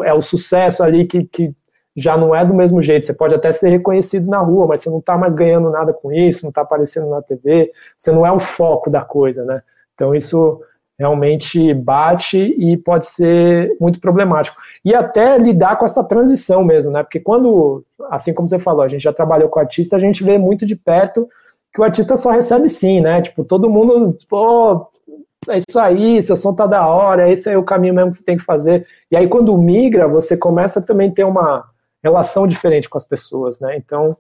é 0.06 0.14
o 0.14 0.22
sucesso 0.22 0.84
ali 0.84 1.06
que, 1.06 1.24
que 1.26 1.54
já 1.96 2.18
não 2.18 2.36
é 2.36 2.44
do 2.44 2.54
mesmo 2.54 2.82
jeito. 2.82 3.06
Você 3.06 3.14
pode 3.14 3.36
até 3.36 3.52
ser 3.52 3.70
reconhecido 3.70 4.30
na 4.30 4.40
rua, 4.40 4.68
mas 4.68 4.82
você 4.82 4.90
não 4.90 5.00
está 5.00 5.18
mais 5.18 5.34
ganhando 5.34 5.70
nada 5.70 5.94
com 5.94 6.12
isso, 6.12 6.44
não 6.44 6.50
está 6.50 6.62
aparecendo 6.62 7.10
na 7.10 7.22
TV, 7.22 7.72
você 7.98 8.12
não 8.12 8.26
é 8.26 8.32
o 8.32 8.40
foco 8.40 8.90
da 8.90 9.02
coisa, 9.02 9.46
né? 9.46 9.62
Então 9.94 10.14
isso 10.14 10.62
realmente 10.98 11.74
bate 11.74 12.38
e 12.38 12.78
pode 12.78 13.06
ser 13.08 13.76
muito 13.80 14.00
problemático. 14.00 14.58
E 14.84 14.94
até 14.94 15.38
lidar 15.38 15.78
com 15.78 15.86
essa 15.86 16.04
transição 16.04 16.64
mesmo, 16.64 16.92
né? 16.92 17.04
Porque 17.04 17.20
quando, 17.20 17.84
assim 18.10 18.34
como 18.34 18.48
você 18.48 18.60
falou, 18.60 18.82
a 18.82 18.88
gente 18.88 19.04
já 19.04 19.14
trabalhou 19.14 19.50
com 19.50 19.60
artista, 19.60 19.96
a 19.96 20.00
gente 20.00 20.24
vê 20.24 20.38
muito 20.38 20.66
de 20.66 20.76
perto 20.76 21.28
que 21.74 21.82
o 21.82 21.84
artista 21.84 22.16
só 22.16 22.32
recebe 22.32 22.70
sim, 22.70 23.02
né? 23.02 23.22
Tipo, 23.22 23.44
todo 23.44 23.70
mundo, 23.70 24.18
pô, 24.30 24.88
é 25.50 25.58
isso 25.58 25.78
aí, 25.78 26.22
seu 26.22 26.36
som 26.36 26.54
tá 26.54 26.66
da 26.66 26.88
hora, 26.88 27.30
esse 27.30 27.50
é 27.50 27.58
o 27.58 27.64
caminho 27.64 27.94
mesmo 27.94 28.12
que 28.12 28.18
você 28.18 28.24
tem 28.24 28.38
que 28.38 28.44
fazer. 28.44 28.88
E 29.12 29.18
aí 29.18 29.28
quando 29.28 29.58
migra, 29.58 30.08
você 30.08 30.38
começa 30.38 30.82
também 30.82 31.12
ter 31.12 31.26
uma 31.26 31.66
relação 32.02 32.48
diferente 32.48 32.90
com 32.90 32.98
as 32.98 33.04
pessoas, 33.04 33.60
né? 33.60 33.76
Então, 33.76 34.16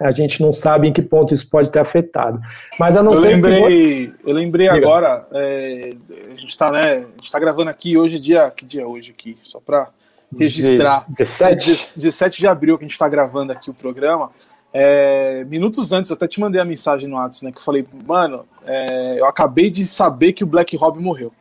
a 0.00 0.10
gente 0.10 0.42
não 0.42 0.52
sabe 0.52 0.88
em 0.88 0.92
que 0.92 1.02
ponto 1.02 1.32
isso 1.32 1.48
pode 1.48 1.70
ter 1.70 1.78
afetado. 1.78 2.40
Mas 2.78 2.96
a 2.96 3.02
não 3.02 3.12
eu 3.12 3.20
ser 3.20 3.28
lembrei, 3.28 3.62
que... 3.62 4.14
Eu 4.24 4.34
lembrei 4.34 4.68
Diga. 4.68 4.78
agora, 4.78 5.26
é, 5.32 5.94
a 6.32 6.36
gente 6.36 6.50
está 6.50 6.70
né, 6.70 7.06
tá 7.30 7.38
gravando 7.38 7.70
aqui 7.70 7.96
hoje, 7.96 8.18
dia. 8.18 8.50
Que 8.50 8.64
dia 8.64 8.82
é 8.82 8.86
hoje 8.86 9.10
aqui? 9.10 9.36
Só 9.42 9.60
para 9.60 9.88
registrar. 10.36 11.04
17? 11.08 11.70
É 11.70 11.74
17 11.74 12.38
de 12.38 12.46
abril 12.46 12.76
que 12.76 12.84
a 12.84 12.86
gente 12.86 12.92
está 12.92 13.08
gravando 13.08 13.52
aqui 13.52 13.70
o 13.70 13.74
programa. 13.74 14.30
É, 14.72 15.44
minutos 15.44 15.92
antes, 15.92 16.10
eu 16.10 16.16
até 16.16 16.26
te 16.26 16.40
mandei 16.40 16.60
a 16.60 16.64
mensagem 16.64 17.08
no 17.08 17.14
WhatsApp, 17.14 17.44
né? 17.46 17.52
Que 17.52 17.58
eu 17.58 17.62
falei, 17.62 17.86
mano, 18.04 18.44
é, 18.66 19.20
eu 19.20 19.26
acabei 19.26 19.70
de 19.70 19.84
saber 19.84 20.32
que 20.32 20.42
o 20.42 20.46
Black 20.46 20.76
Rob 20.76 21.00
morreu. 21.00 21.32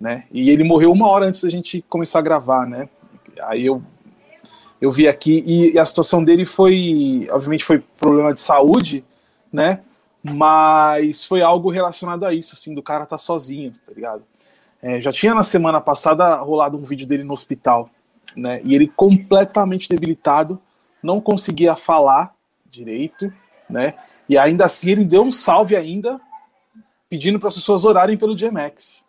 Né? 0.00 0.24
E 0.30 0.48
ele 0.48 0.62
morreu 0.62 0.92
uma 0.92 1.08
hora 1.08 1.26
antes 1.26 1.42
da 1.42 1.50
gente 1.50 1.82
começar 1.88 2.20
a 2.20 2.22
gravar, 2.22 2.64
né? 2.64 2.88
Aí 3.42 3.66
eu 3.66 3.82
eu 4.80 4.90
vi 4.90 5.08
aqui, 5.08 5.42
e, 5.44 5.72
e, 5.72 5.78
a 5.78 5.84
situação 5.84 6.22
dele 6.22 6.44
foi, 6.44 7.28
obviamente, 7.30 7.64
foi 7.64 7.82
problema 7.98 8.32
de 8.32 8.40
saúde, 8.40 9.04
né? 9.52 9.80
Mas 10.22 11.24
foi 11.24 11.42
algo 11.42 11.70
relacionado 11.70 12.24
a 12.24 12.32
isso, 12.32 12.54
assim, 12.54 12.74
do 12.74 12.82
cara 12.82 13.06
tá 13.06 13.18
sozinho, 13.18 13.72
tá 13.72 13.92
ligado? 13.94 14.22
É, 14.80 15.00
já 15.00 15.12
tinha 15.12 15.34
na 15.34 15.42
semana 15.42 15.80
passada 15.80 16.36
rolado 16.36 16.76
um 16.76 16.82
vídeo 16.82 17.06
dele 17.06 17.24
no 17.24 17.32
hospital, 17.32 17.90
né? 18.36 18.60
E 18.62 18.74
ele 18.74 18.86
completamente 18.86 19.88
debilitado, 19.88 20.60
não 21.02 21.20
conseguia 21.20 21.74
falar 21.74 22.34
direito, 22.70 23.32
né? 23.68 23.94
E 24.28 24.38
ainda 24.38 24.64
assim 24.64 24.90
ele 24.90 25.04
deu 25.04 25.22
um 25.22 25.30
salve 25.30 25.74
ainda, 25.74 26.20
pedindo 27.08 27.40
para 27.40 27.48
as 27.48 27.54
pessoas 27.54 27.84
orarem 27.84 28.16
pelo 28.16 28.36
GMX. 28.36 29.06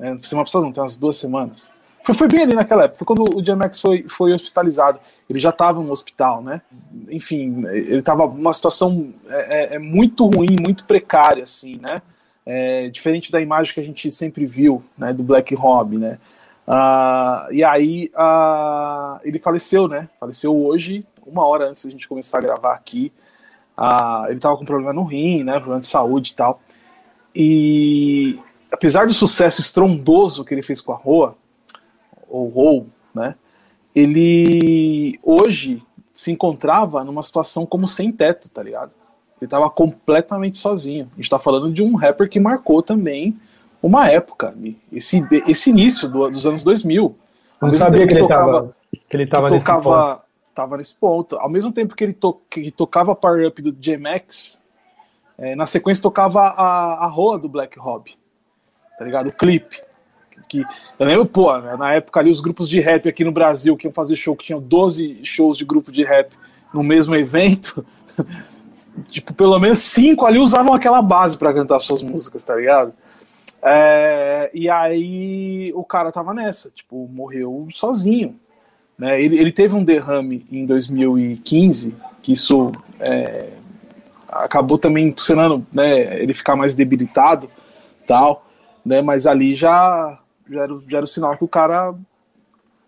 É, 0.00 0.16
semana 0.18 0.44
passada, 0.44 0.64
não, 0.64 0.72
tem 0.72 0.82
umas 0.82 0.96
duas 0.96 1.16
semanas. 1.16 1.72
Foi, 2.08 2.14
foi 2.14 2.28
bem 2.28 2.40
ali 2.40 2.54
naquela 2.54 2.84
época, 2.84 3.04
foi 3.04 3.06
quando 3.06 3.36
o 3.36 3.42
DMX 3.42 3.80
foi, 3.80 4.06
foi 4.08 4.32
hospitalizado. 4.32 4.98
Ele 5.28 5.38
já 5.38 5.50
estava 5.50 5.82
no 5.82 5.92
hospital, 5.92 6.42
né? 6.42 6.62
Enfim, 7.10 7.66
ele 7.66 7.98
estava 7.98 8.26
numa 8.26 8.54
situação 8.54 9.12
é, 9.28 9.74
é, 9.74 9.74
é, 9.74 9.78
muito 9.78 10.26
ruim, 10.26 10.56
muito 10.58 10.86
precária, 10.86 11.42
assim, 11.42 11.76
né? 11.76 12.00
É, 12.46 12.88
diferente 12.88 13.30
da 13.30 13.42
imagem 13.42 13.74
que 13.74 13.80
a 13.80 13.82
gente 13.82 14.10
sempre 14.10 14.46
viu, 14.46 14.82
né, 14.96 15.12
do 15.12 15.22
Black 15.22 15.54
Rob, 15.54 15.98
né? 15.98 16.18
Uh, 16.66 17.52
e 17.52 17.62
aí 17.62 18.10
uh, 18.14 19.20
ele 19.22 19.38
faleceu, 19.38 19.86
né? 19.86 20.08
Faleceu 20.18 20.56
hoje, 20.56 21.06
uma 21.26 21.46
hora 21.46 21.68
antes 21.68 21.84
da 21.84 21.90
gente 21.90 22.08
começar 22.08 22.38
a 22.38 22.42
gravar 22.42 22.72
aqui. 22.72 23.12
Uh, 23.76 24.28
ele 24.28 24.36
estava 24.36 24.56
com 24.56 24.64
problema 24.64 24.94
no 24.94 25.04
rim, 25.04 25.44
né? 25.44 25.58
Problema 25.58 25.80
de 25.80 25.86
saúde 25.86 26.30
e 26.32 26.34
tal. 26.34 26.62
E 27.36 28.38
apesar 28.72 29.06
do 29.06 29.12
sucesso 29.12 29.60
estrondoso 29.60 30.42
que 30.42 30.54
ele 30.54 30.62
fez 30.62 30.80
com 30.80 30.92
a 30.92 30.96
Rua, 30.96 31.36
ou 32.28 32.48
Roll, 32.48 32.86
né? 33.14 33.34
ele 33.94 35.18
hoje 35.22 35.82
se 36.14 36.30
encontrava 36.30 37.04
numa 37.04 37.22
situação 37.22 37.66
como 37.66 37.86
sem 37.86 38.12
teto, 38.12 38.48
tá 38.50 38.62
ligado? 38.62 38.94
Ele 39.40 39.48
tava 39.48 39.70
completamente 39.70 40.58
sozinho. 40.58 41.10
A 41.12 41.16
gente 41.16 41.30
tá 41.30 41.38
falando 41.38 41.72
de 41.72 41.82
um 41.82 41.94
rapper 41.94 42.28
que 42.28 42.40
marcou 42.40 42.82
também 42.82 43.38
uma 43.80 44.08
época, 44.08 44.54
esse, 44.92 45.24
esse 45.46 45.70
início 45.70 46.08
do, 46.08 46.28
dos 46.28 46.44
anos 46.44 46.64
2000. 46.64 47.14
Não 47.60 47.70
sabia 47.70 48.00
que, 48.00 48.08
que, 48.08 48.14
ele 48.14 48.20
tocava, 48.20 48.52
tava, 48.52 48.76
que 49.08 49.16
ele 49.16 49.26
tava, 49.26 49.46
que 49.46 49.54
nesse 49.54 49.66
tocava, 49.66 50.14
ponto. 50.14 50.22
Tava 50.54 50.76
nesse 50.76 50.94
ponto. 50.96 51.36
Ao 51.36 51.48
mesmo 51.48 51.72
tempo 51.72 51.94
que 51.94 52.02
ele, 52.02 52.12
to, 52.12 52.40
que 52.50 52.70
tocava 52.72 53.14
Power 53.14 53.46
Up 53.46 53.62
do 53.62 53.72
J-Max, 53.72 54.60
é, 55.36 55.54
na 55.54 55.66
sequência 55.66 56.02
tocava 56.02 56.40
a, 56.40 57.04
a 57.04 57.06
Roa 57.06 57.38
do 57.38 57.48
Black 57.48 57.78
Rob, 57.78 58.10
tá 58.98 59.04
ligado? 59.04 59.28
O 59.28 59.32
clipe. 59.32 59.87
Que, 60.48 60.64
eu 60.98 61.06
lembro, 61.06 61.26
pô, 61.26 61.56
né, 61.58 61.76
na 61.76 61.94
época 61.94 62.20
ali 62.20 62.30
os 62.30 62.40
grupos 62.40 62.68
de 62.68 62.80
rap 62.80 63.08
aqui 63.08 63.24
no 63.24 63.32
Brasil 63.32 63.76
que 63.76 63.86
iam 63.86 63.92
fazer 63.92 64.16
show, 64.16 64.34
que 64.34 64.46
tinham 64.46 64.60
12 64.60 65.20
shows 65.22 65.56
de 65.56 65.64
grupo 65.64 65.92
de 65.92 66.04
rap 66.04 66.32
no 66.72 66.82
mesmo 66.82 67.14
evento, 67.14 67.84
tipo, 69.08 69.32
pelo 69.34 69.58
menos 69.58 69.78
cinco 69.78 70.26
ali 70.26 70.38
usavam 70.38 70.74
aquela 70.74 71.02
base 71.02 71.36
para 71.36 71.52
cantar 71.52 71.78
suas 71.80 72.02
músicas, 72.02 72.42
tá 72.42 72.56
ligado? 72.56 72.92
É, 73.62 74.50
e 74.54 74.68
aí 74.70 75.72
o 75.74 75.84
cara 75.84 76.12
tava 76.12 76.32
nessa, 76.32 76.70
tipo, 76.70 77.08
morreu 77.08 77.68
sozinho. 77.70 78.38
Né? 78.98 79.22
Ele, 79.22 79.38
ele 79.38 79.52
teve 79.52 79.74
um 79.74 79.84
derrame 79.84 80.46
em 80.50 80.66
2015, 80.66 81.94
que 82.22 82.32
isso 82.32 82.72
é, 82.98 83.50
acabou 84.30 84.78
também 84.78 85.08
impulsionando 85.08 85.66
né, 85.74 86.20
ele 86.20 86.34
ficar 86.34 86.56
mais 86.56 86.74
debilitado, 86.74 87.48
tal, 88.06 88.46
né? 88.84 89.02
Mas 89.02 89.26
ali 89.26 89.54
já, 89.54 90.18
já, 90.50 90.62
era, 90.62 90.80
já 90.88 90.96
era 90.98 91.04
o 91.04 91.08
sinal 91.08 91.36
que 91.36 91.44
o 91.44 91.48
cara, 91.48 91.94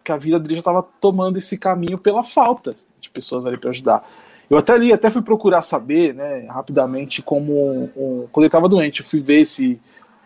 que 0.05 0.13
a 0.13 0.17
vida 0.17 0.39
dele 0.39 0.55
já 0.55 0.61
estava 0.61 0.83
tomando 1.01 1.37
esse 1.37 1.59
caminho 1.59 1.99
pela 1.99 2.23
falta 2.23 2.75
de 3.01 3.11
pessoas 3.11 3.47
ali 3.47 3.57
para 3.57 3.71
ajudar. 3.71 4.09
Eu 4.49 4.59
até 4.59 4.73
ali, 4.73 4.93
até 4.93 5.09
fui 5.09 5.23
procurar 5.23 5.63
saber, 5.63 6.15
né, 6.15 6.47
rapidamente 6.49 7.23
como 7.23 7.91
um, 7.97 8.27
quando 8.33 8.45
ele 8.45 8.49
estava 8.49 8.69
doente, 8.69 9.01
eu 9.01 9.07
fui 9.07 9.21
ver 9.21 9.45
se 9.45 9.81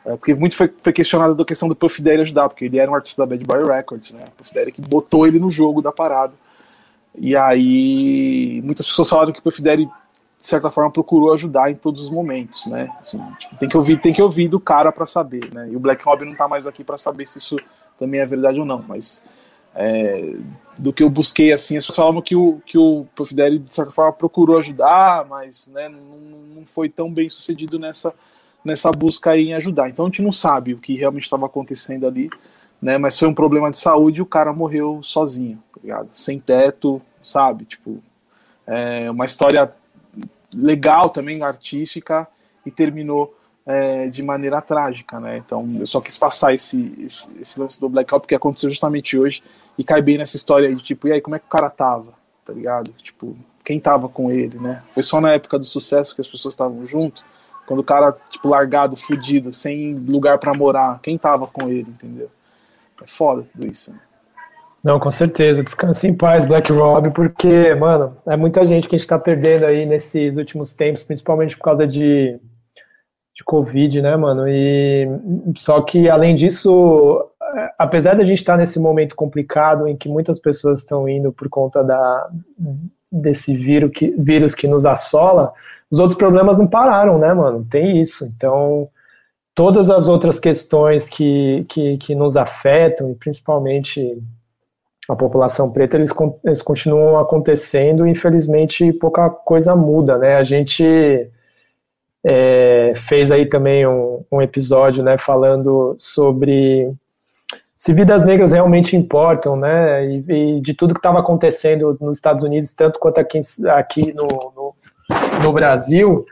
é, 0.04 0.16
porque 0.16 0.34
muito 0.34 0.54
foi, 0.54 0.72
foi 0.82 0.92
questionado 0.92 1.34
da 1.34 1.44
questão 1.44 1.68
do 1.68 1.74
Puff 1.74 2.02
Daddy 2.02 2.20
ajudar, 2.20 2.48
porque 2.48 2.66
ele 2.66 2.78
era 2.78 2.90
um 2.90 2.94
artista 2.94 3.22
da 3.22 3.26
Bad 3.26 3.42
Boy 3.44 3.64
Records, 3.64 4.12
né? 4.12 4.24
Puff 4.36 4.52
Daddy 4.52 4.70
que 4.70 4.82
botou 4.82 5.26
ele 5.26 5.38
no 5.38 5.50
jogo 5.50 5.80
da 5.80 5.90
parada. 5.90 6.34
E 7.16 7.34
aí 7.34 8.60
muitas 8.62 8.86
pessoas 8.86 9.08
falaram 9.08 9.32
que 9.32 9.38
o 9.38 9.42
Puff 9.42 9.62
Daddy 9.62 9.88
de 10.44 10.48
certa 10.48 10.70
forma 10.70 10.90
procurou 10.90 11.32
ajudar 11.32 11.70
em 11.70 11.74
todos 11.74 12.02
os 12.02 12.10
momentos, 12.10 12.66
né? 12.66 12.94
Assim, 13.00 13.18
tipo, 13.38 13.56
tem 13.56 13.66
que 13.66 13.78
ouvir, 13.78 13.98
tem 13.98 14.12
que 14.12 14.20
ouvir 14.20 14.46
do 14.46 14.60
cara 14.60 14.92
para 14.92 15.06
saber, 15.06 15.50
né? 15.54 15.70
E 15.70 15.74
o 15.74 15.80
Black 15.80 16.04
Robin 16.04 16.26
não 16.26 16.34
tá 16.34 16.46
mais 16.46 16.66
aqui 16.66 16.84
para 16.84 16.98
saber 16.98 17.26
se 17.26 17.38
isso 17.38 17.56
também 17.98 18.20
é 18.20 18.26
verdade 18.26 18.60
ou 18.60 18.66
não, 18.66 18.84
mas 18.86 19.24
é, 19.74 20.34
do 20.78 20.92
que 20.92 21.02
eu 21.02 21.08
busquei 21.08 21.50
assim, 21.50 21.78
as 21.78 21.86
pessoas 21.86 21.96
falavam 21.96 22.20
que 22.20 22.36
o 22.36 22.60
que 22.66 22.76
o 22.76 23.06
Daddy 23.32 23.58
de 23.58 23.72
certa 23.72 23.90
forma 23.90 24.12
procurou 24.12 24.58
ajudar, 24.58 25.24
mas 25.30 25.68
né, 25.68 25.88
não, 25.88 26.18
não 26.56 26.66
foi 26.66 26.90
tão 26.90 27.10
bem 27.10 27.26
sucedido 27.26 27.78
nessa 27.78 28.12
nessa 28.62 28.92
busca 28.92 29.34
em 29.38 29.54
ajudar. 29.54 29.88
Então 29.88 30.04
a 30.04 30.08
gente 30.08 30.20
não 30.20 30.32
sabe 30.32 30.74
o 30.74 30.78
que 30.78 30.94
realmente 30.94 31.24
estava 31.24 31.46
acontecendo 31.46 32.06
ali, 32.06 32.28
né? 32.82 32.98
Mas 32.98 33.18
foi 33.18 33.28
um 33.28 33.34
problema 33.34 33.70
de 33.70 33.78
saúde 33.78 34.18
e 34.18 34.22
o 34.22 34.26
cara 34.26 34.52
morreu 34.52 35.02
sozinho, 35.02 35.56
tá 35.72 35.80
ligado? 35.82 36.10
Sem 36.12 36.38
teto, 36.38 37.00
sabe? 37.22 37.64
Tipo, 37.64 37.98
é 38.66 39.10
uma 39.10 39.24
história 39.24 39.72
legal 40.54 41.10
também, 41.10 41.42
artística, 41.42 42.26
e 42.64 42.70
terminou 42.70 43.36
é, 43.66 44.08
de 44.08 44.22
maneira 44.22 44.60
trágica, 44.60 45.18
né? 45.18 45.38
Então 45.38 45.76
eu 45.78 45.86
só 45.86 46.00
quis 46.00 46.16
passar 46.16 46.54
esse, 46.54 46.94
esse, 46.98 47.30
esse 47.40 47.60
lance 47.60 47.80
do 47.80 47.88
blackout 47.88 48.22
porque 48.22 48.34
aconteceu 48.34 48.70
justamente 48.70 49.18
hoje 49.18 49.42
e 49.78 49.84
cai 49.84 50.02
bem 50.02 50.18
nessa 50.18 50.36
história 50.36 50.68
aí 50.68 50.74
de 50.74 50.82
tipo, 50.82 51.08
e 51.08 51.12
aí, 51.12 51.20
como 51.20 51.36
é 51.36 51.38
que 51.38 51.46
o 51.46 51.50
cara 51.50 51.70
tava, 51.70 52.12
tá 52.44 52.52
ligado? 52.52 52.92
Tipo, 52.92 53.36
quem 53.64 53.80
tava 53.80 54.08
com 54.08 54.30
ele, 54.30 54.58
né? 54.58 54.82
Foi 54.92 55.02
só 55.02 55.20
na 55.20 55.32
época 55.32 55.58
do 55.58 55.64
sucesso 55.64 56.14
que 56.14 56.20
as 56.20 56.28
pessoas 56.28 56.52
estavam 56.52 56.86
junto, 56.86 57.24
quando 57.66 57.80
o 57.80 57.84
cara, 57.84 58.12
tipo, 58.28 58.48
largado, 58.48 58.96
fudido, 58.96 59.52
sem 59.52 59.94
lugar 59.94 60.38
para 60.38 60.52
morar, 60.52 61.00
quem 61.02 61.16
tava 61.16 61.46
com 61.46 61.68
ele, 61.68 61.88
entendeu? 61.88 62.30
É 63.02 63.06
foda 63.06 63.46
tudo 63.50 63.66
isso, 63.66 63.92
né? 63.92 63.98
Não, 64.84 65.00
com 65.00 65.10
certeza. 65.10 65.64
Descanse 65.64 66.06
em 66.06 66.14
paz, 66.14 66.44
Black 66.44 66.70
Rob, 66.70 67.10
porque, 67.14 67.74
mano, 67.74 68.18
é 68.26 68.36
muita 68.36 68.66
gente 68.66 68.86
que 68.86 68.94
a 68.94 68.98
gente 68.98 69.08
tá 69.08 69.18
perdendo 69.18 69.64
aí 69.64 69.86
nesses 69.86 70.36
últimos 70.36 70.74
tempos, 70.74 71.02
principalmente 71.02 71.56
por 71.56 71.64
causa 71.64 71.86
de, 71.86 72.36
de 73.34 73.42
Covid, 73.44 74.02
né, 74.02 74.14
mano? 74.14 74.46
E 74.46 75.08
só 75.56 75.80
que, 75.80 76.06
além 76.10 76.34
disso, 76.34 77.26
apesar 77.78 78.14
da 78.14 78.24
gente 78.26 78.40
estar 78.40 78.52
tá 78.54 78.58
nesse 78.58 78.78
momento 78.78 79.16
complicado 79.16 79.88
em 79.88 79.96
que 79.96 80.06
muitas 80.06 80.38
pessoas 80.38 80.80
estão 80.80 81.08
indo 81.08 81.32
por 81.32 81.48
conta 81.48 81.82
da, 81.82 82.28
desse 83.10 83.56
vírus 83.56 83.90
que, 83.90 84.14
vírus 84.18 84.54
que 84.54 84.68
nos 84.68 84.84
assola, 84.84 85.54
os 85.90 85.98
outros 85.98 86.18
problemas 86.18 86.58
não 86.58 86.66
pararam, 86.66 87.18
né, 87.18 87.32
mano? 87.32 87.66
Tem 87.70 88.02
isso. 88.02 88.26
Então, 88.36 88.86
todas 89.54 89.88
as 89.88 90.08
outras 90.08 90.38
questões 90.38 91.08
que, 91.08 91.64
que, 91.70 91.96
que 91.96 92.14
nos 92.14 92.36
afetam, 92.36 93.14
principalmente 93.14 94.22
a 95.08 95.14
população 95.14 95.70
preta, 95.70 95.96
eles, 95.96 96.10
eles 96.44 96.62
continuam 96.62 97.18
acontecendo 97.18 98.06
e, 98.06 98.10
infelizmente, 98.10 98.92
pouca 98.92 99.28
coisa 99.28 99.76
muda, 99.76 100.16
né? 100.16 100.36
A 100.36 100.44
gente 100.44 101.30
é, 102.24 102.92
fez 102.96 103.30
aí 103.30 103.46
também 103.46 103.86
um, 103.86 104.24
um 104.32 104.40
episódio, 104.40 105.04
né, 105.04 105.18
falando 105.18 105.94
sobre 105.98 106.90
se 107.76 107.92
vidas 107.92 108.24
negras 108.24 108.52
realmente 108.52 108.96
importam, 108.96 109.56
né, 109.56 110.06
e, 110.06 110.24
e 110.28 110.60
de 110.60 110.72
tudo 110.72 110.94
que 110.94 111.00
estava 111.00 111.18
acontecendo 111.18 111.96
nos 112.00 112.16
Estados 112.16 112.42
Unidos, 112.42 112.72
tanto 112.72 112.98
quanto 112.98 113.18
aqui, 113.18 113.40
aqui 113.68 114.14
no, 114.14 114.26
no, 114.56 114.74
no 115.42 115.52
Brasil. 115.52 116.24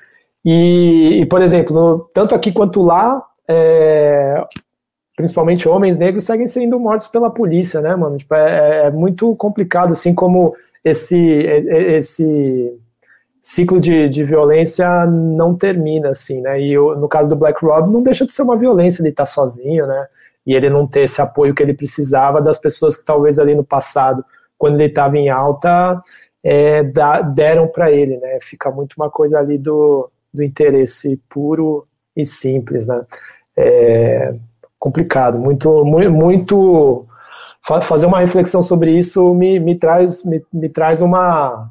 E, 0.45 1.21
e, 1.21 1.27
por 1.27 1.43
exemplo, 1.43 1.75
no, 1.75 1.99
tanto 2.15 2.35
aqui 2.35 2.53
quanto 2.53 2.83
lá, 2.83 3.23
é, 3.47 4.43
principalmente 5.17 5.69
homens 5.69 5.97
negros 5.97 6.25
seguem 6.25 6.47
sendo 6.47 6.79
mortos 6.81 7.07
pela 7.07 7.31
polícia, 7.31 7.81
né, 7.81 7.95
mano? 7.95 8.17
Tipo, 8.17 8.35
é, 8.35 8.87
é, 8.87 8.91
muito 8.91 9.35
complicado, 9.37 9.93
assim 9.93 10.15
como 10.15 10.55
esse, 10.85 11.17
esse 11.19 12.79
ciclo 13.41 13.81
de, 13.81 14.09
de 14.09 14.25
violência 14.25 15.07
não 15.07 15.55
termina, 15.55 16.11
assim, 16.11 16.41
né? 16.41 16.61
E 16.61 16.73
eu, 16.73 16.97
no 16.99 17.09
caso 17.09 17.29
do 17.29 17.37
Black 17.37 17.65
Rob, 17.65 17.93
não 17.93 18.03
deixa 18.03 18.25
de 18.25 18.33
ser 18.33 18.43
uma 18.43 18.57
violência 18.57 19.03
ele 19.03 19.11
estar 19.11 19.25
tá 19.25 19.31
sozinho, 19.31 19.87
né? 19.87 20.07
E 20.47 20.55
ele 20.55 20.71
não 20.71 20.87
ter 20.87 21.03
esse 21.03 21.21
apoio 21.21 21.55
que 21.55 21.63
ele 21.63 21.75
precisava 21.75 22.41
das 22.41 22.59
pessoas 22.59 22.97
que 22.97 23.05
talvez 23.05 23.39
ali 23.39 23.55
no 23.55 23.65
passado, 23.65 24.25
quando 24.59 24.75
ele 24.77 24.87
estava 24.87 25.17
em 25.19 25.29
alta, 25.29 26.03
é, 26.43 26.83
deram 27.35 27.69
para 27.69 27.93
ele, 27.93 28.17
né? 28.17 28.39
Fica 28.41 28.71
muito 28.71 28.95
uma 28.97 29.11
coisa 29.11 29.39
ali 29.39 29.59
do, 29.59 30.11
do 30.33 30.43
interesse 30.43 31.21
puro 31.29 31.85
e 32.17 32.25
simples, 32.25 32.87
né? 32.87 33.05
É 33.57 34.35
complicado, 34.83 35.39
muito, 35.39 35.85
muito, 35.85 37.07
fazer 37.83 38.05
uma 38.07 38.19
reflexão 38.19 38.61
sobre 38.61 38.99
isso 38.99 39.33
me, 39.33 39.61
me 39.61 39.77
traz, 39.77 40.25
me, 40.25 40.45
me 40.53 40.69
traz 40.69 41.01
uma, 41.01 41.71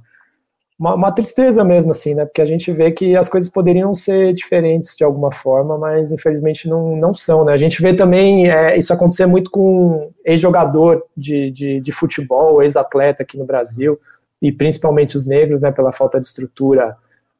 uma, 0.79 0.95
uma, 0.95 1.11
tristeza 1.11 1.61
mesmo, 1.61 1.91
assim, 1.91 2.15
né? 2.15 2.23
Porque 2.23 2.41
a 2.41 2.45
gente 2.45 2.71
vê 2.71 2.89
que 2.89 3.13
as 3.17 3.27
coisas 3.27 3.49
poderiam 3.49 3.93
ser 3.93 4.33
diferentes 4.33 4.95
de 4.95 5.03
alguma 5.03 5.29
forma, 5.29 5.77
mas 5.77 6.13
infelizmente 6.13 6.69
não, 6.69 6.95
não 6.95 7.13
são, 7.13 7.43
né? 7.43 7.51
A 7.51 7.57
gente 7.57 7.81
vê 7.81 7.93
também 7.93 8.49
é, 8.49 8.77
isso 8.77 8.93
acontecer 8.93 9.25
muito 9.25 9.51
com 9.51 10.09
ex-jogador 10.23 11.03
de, 11.15 11.51
de, 11.51 11.81
de 11.81 11.91
futebol, 11.91 12.63
ex-atleta 12.63 13.23
aqui 13.23 13.37
no 13.37 13.43
Brasil 13.43 13.99
e 14.41 14.53
principalmente 14.53 15.17
os 15.17 15.25
negros, 15.25 15.61
né, 15.61 15.69
pela 15.69 15.91
falta 15.91 16.17
de 16.17 16.27
estrutura 16.27 16.95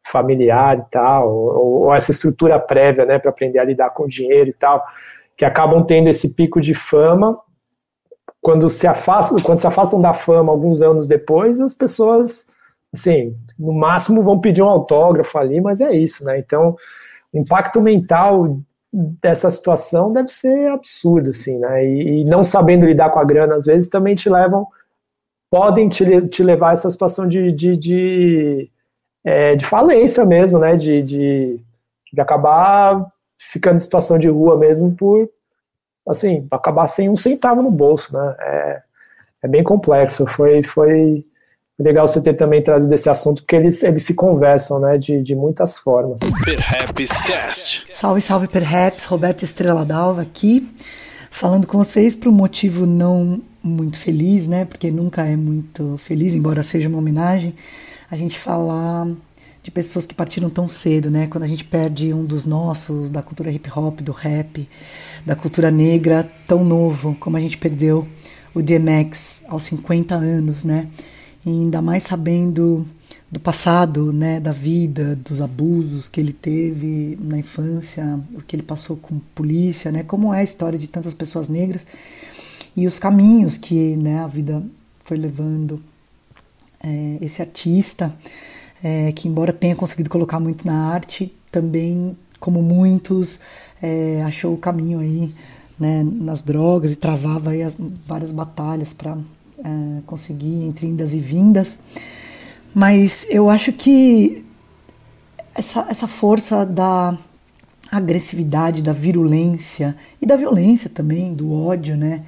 familiar 0.06 0.78
e 0.80 0.84
tal, 0.92 1.34
ou, 1.34 1.84
ou 1.84 1.96
essa 1.96 2.12
estrutura 2.12 2.60
prévia, 2.60 3.06
né, 3.06 3.20
para 3.20 3.30
aprender 3.30 3.60
a 3.60 3.64
lidar 3.64 3.92
com 3.92 4.06
dinheiro 4.06 4.50
e 4.50 4.54
tal, 4.54 4.84
que 5.42 5.46
acabam 5.46 5.84
tendo 5.84 6.08
esse 6.08 6.36
pico 6.36 6.62
de 6.62 6.76
fama. 6.76 7.36
Quando 8.40 8.70
se 8.70 8.86
afastam, 8.86 9.40
quando 9.40 9.58
se 9.58 9.66
afastam 9.66 10.00
da 10.00 10.14
fama 10.14 10.52
alguns 10.52 10.84
anos 10.84 11.08
depois, 11.08 11.60
as 11.60 11.74
pessoas, 11.74 12.48
assim, 12.94 13.36
no 13.58 13.74
máximo 13.74 14.22
vão 14.22 14.40
pedir 14.40 14.62
um 14.62 14.70
autógrafo 14.70 15.40
ali, 15.40 15.60
mas 15.60 15.82
é 15.82 15.96
isso, 15.96 16.24
né? 16.24 16.38
Então, 16.38 16.76
o 17.34 17.40
impacto 17.40 17.82
mental 17.82 18.60
dessa 18.94 19.50
situação 19.50 20.14
deve 20.14 20.30
ser 20.30 20.70
absurdo, 20.70 21.32
assim, 21.32 21.58
né? 21.58 21.88
E, 21.88 22.22
e 22.22 22.24
não 22.24 22.44
sabendo 22.44 22.86
lidar 22.86 23.10
com 23.10 23.18
a 23.18 23.24
grana, 23.24 23.56
às 23.56 23.66
vezes, 23.66 23.90
também 23.90 24.14
te 24.14 24.30
levam 24.30 24.68
podem 25.50 25.90
te, 25.90 26.28
te 26.28 26.44
levar 26.44 26.70
a 26.70 26.74
essa 26.74 26.92
situação 26.92 27.28
de, 27.28 27.52
de, 27.52 27.76
de, 27.76 28.70
é, 29.24 29.56
de 29.56 29.66
falência 29.66 30.24
mesmo, 30.24 30.60
né? 30.60 30.76
De, 30.76 31.02
de, 31.02 31.60
de, 32.14 32.22
acabar 32.22 33.12
ficando 33.50 33.78
em 33.78 33.80
situação 33.80 34.18
de 34.20 34.28
rua 34.30 34.58
mesmo 34.58 34.92
por, 34.96 35.30
assim, 36.08 36.48
acabar 36.52 36.88
sem 36.88 37.10
um 37.10 37.16
centavo 37.16 37.62
no 37.62 37.72
bolso, 37.72 38.14
né? 38.14 38.36
É, 38.40 38.82
é 39.44 39.48
bem 39.48 39.64
complexo. 39.64 40.26
Foi, 40.28 40.64
foi 40.64 41.26
legal 41.80 42.08
você 42.08 42.22
ter 42.22 42.34
também 42.34 42.62
trazido 42.62 42.94
esse 42.94 43.10
assunto, 43.10 43.42
porque 43.42 43.56
eles, 43.56 43.82
eles 43.84 44.04
se 44.04 44.14
conversam, 44.14 44.80
né? 44.80 44.98
De, 44.98 45.22
de 45.22 45.36
muitas 45.36 45.78
formas. 45.78 46.22
Perhaps 46.44 47.22
Cast. 47.22 47.88
Salve, 47.94 48.22
salve, 48.22 48.48
Perhaps. 48.48 49.06
Roberto 49.06 49.44
Estrela 49.44 49.86
Dalva 49.86 50.22
aqui, 50.22 50.70
falando 51.30 51.68
com 51.68 51.78
vocês 51.78 52.16
para 52.16 52.30
um 52.30 52.34
motivo 52.34 52.86
não 52.86 53.42
muito 53.64 53.98
feliz, 53.98 54.48
né? 54.48 54.66
Porque 54.66 54.92
nunca 54.92 55.26
é 55.26 55.36
muito 55.36 55.98
feliz, 55.98 56.34
embora 56.34 56.64
seja 56.64 56.90
uma 56.90 56.98
homenagem, 56.98 57.56
a 58.10 58.16
gente 58.16 58.38
falar 58.38 59.08
de 59.64 59.70
pessoas 59.70 60.06
que 60.06 60.16
partiram 60.16 60.50
tão 60.50 60.68
cedo, 60.68 61.12
né? 61.12 61.28
Quando 61.28 61.44
a 61.44 61.48
gente 61.48 61.64
perde 61.64 62.14
um 62.14 62.26
dos 62.26 62.46
nossos, 62.46 63.12
da 63.12 63.22
cultura 63.22 63.52
hip 63.52 63.70
hop, 63.76 64.02
do 64.02 64.12
rap, 64.12 64.68
da 65.26 65.36
cultura 65.36 65.70
negra, 65.70 66.30
tão 66.48 66.64
novo, 66.64 67.16
como 67.20 67.38
a 67.38 67.40
gente 67.40 67.58
perdeu 67.58 68.08
o 68.54 68.62
DMX 68.62 69.44
aos 69.48 69.64
50 69.64 70.16
anos, 70.16 70.64
né? 70.64 70.88
E 71.46 71.50
ainda 71.50 71.82
mais 71.82 72.04
sabendo 72.04 72.88
do 73.32 73.40
passado, 73.40 74.12
né, 74.12 74.42
da 74.42 74.52
vida, 74.52 75.16
dos 75.16 75.42
abusos 75.42 76.10
que 76.10 76.20
ele 76.20 76.34
teve 76.34 77.18
na 77.22 77.38
infância, 77.38 78.20
o 78.34 78.42
que 78.42 78.58
ele 78.58 78.64
passou 78.64 78.98
com 78.98 79.20
polícia, 79.34 79.90
né, 79.90 80.04
como 80.04 80.34
é 80.34 80.42
a 80.42 80.44
história 80.44 80.78
de 80.78 80.86
tantas 80.88 81.14
pessoas 81.14 81.48
negras 81.48 81.88
e 82.76 82.86
os 82.86 83.00
caminhos 83.00 83.58
que, 83.58 83.96
né, 83.96 84.20
a 84.20 84.28
vida 84.28 84.62
foi 85.06 85.16
levando 85.16 85.82
é, 86.84 87.18
esse 87.22 87.42
artista, 87.42 88.14
é, 88.84 89.12
que 89.12 89.28
embora 89.28 89.54
tenha 89.54 89.76
conseguido 89.76 90.10
colocar 90.10 90.40
muito 90.40 90.66
na 90.66 90.92
arte, 90.92 91.34
também, 91.52 92.18
como 92.40 92.62
muitos, 92.62 93.40
é, 93.82 94.22
achou 94.24 94.54
o 94.54 94.58
caminho 94.58 95.00
aí 95.00 95.34
né, 95.80 96.04
nas 96.04 96.42
drogas 96.42 96.92
e 96.92 96.96
travava 96.96 97.52
aí 97.52 97.64
as, 97.64 97.76
várias 98.08 98.32
batalhas 98.32 98.94
para 98.94 99.18
é, 99.60 100.02
conseguir 100.06 100.64
entre 100.64 100.88
indas 100.88 101.14
e 101.14 101.20
vindas. 101.20 101.78
Mas 102.74 103.28
eu 103.30 103.50
acho 103.50 103.74
que 103.74 104.46
essa, 105.54 105.86
essa 105.90 106.08
força 106.08 106.66
da 106.66 107.18
agressividade, 107.92 108.82
da 108.82 108.94
virulência 108.94 109.96
e 110.22 110.26
da 110.26 110.36
violência 110.36 110.90
também, 110.90 111.34
do 111.34 111.52
ódio, 111.54 111.98
né? 111.98 112.24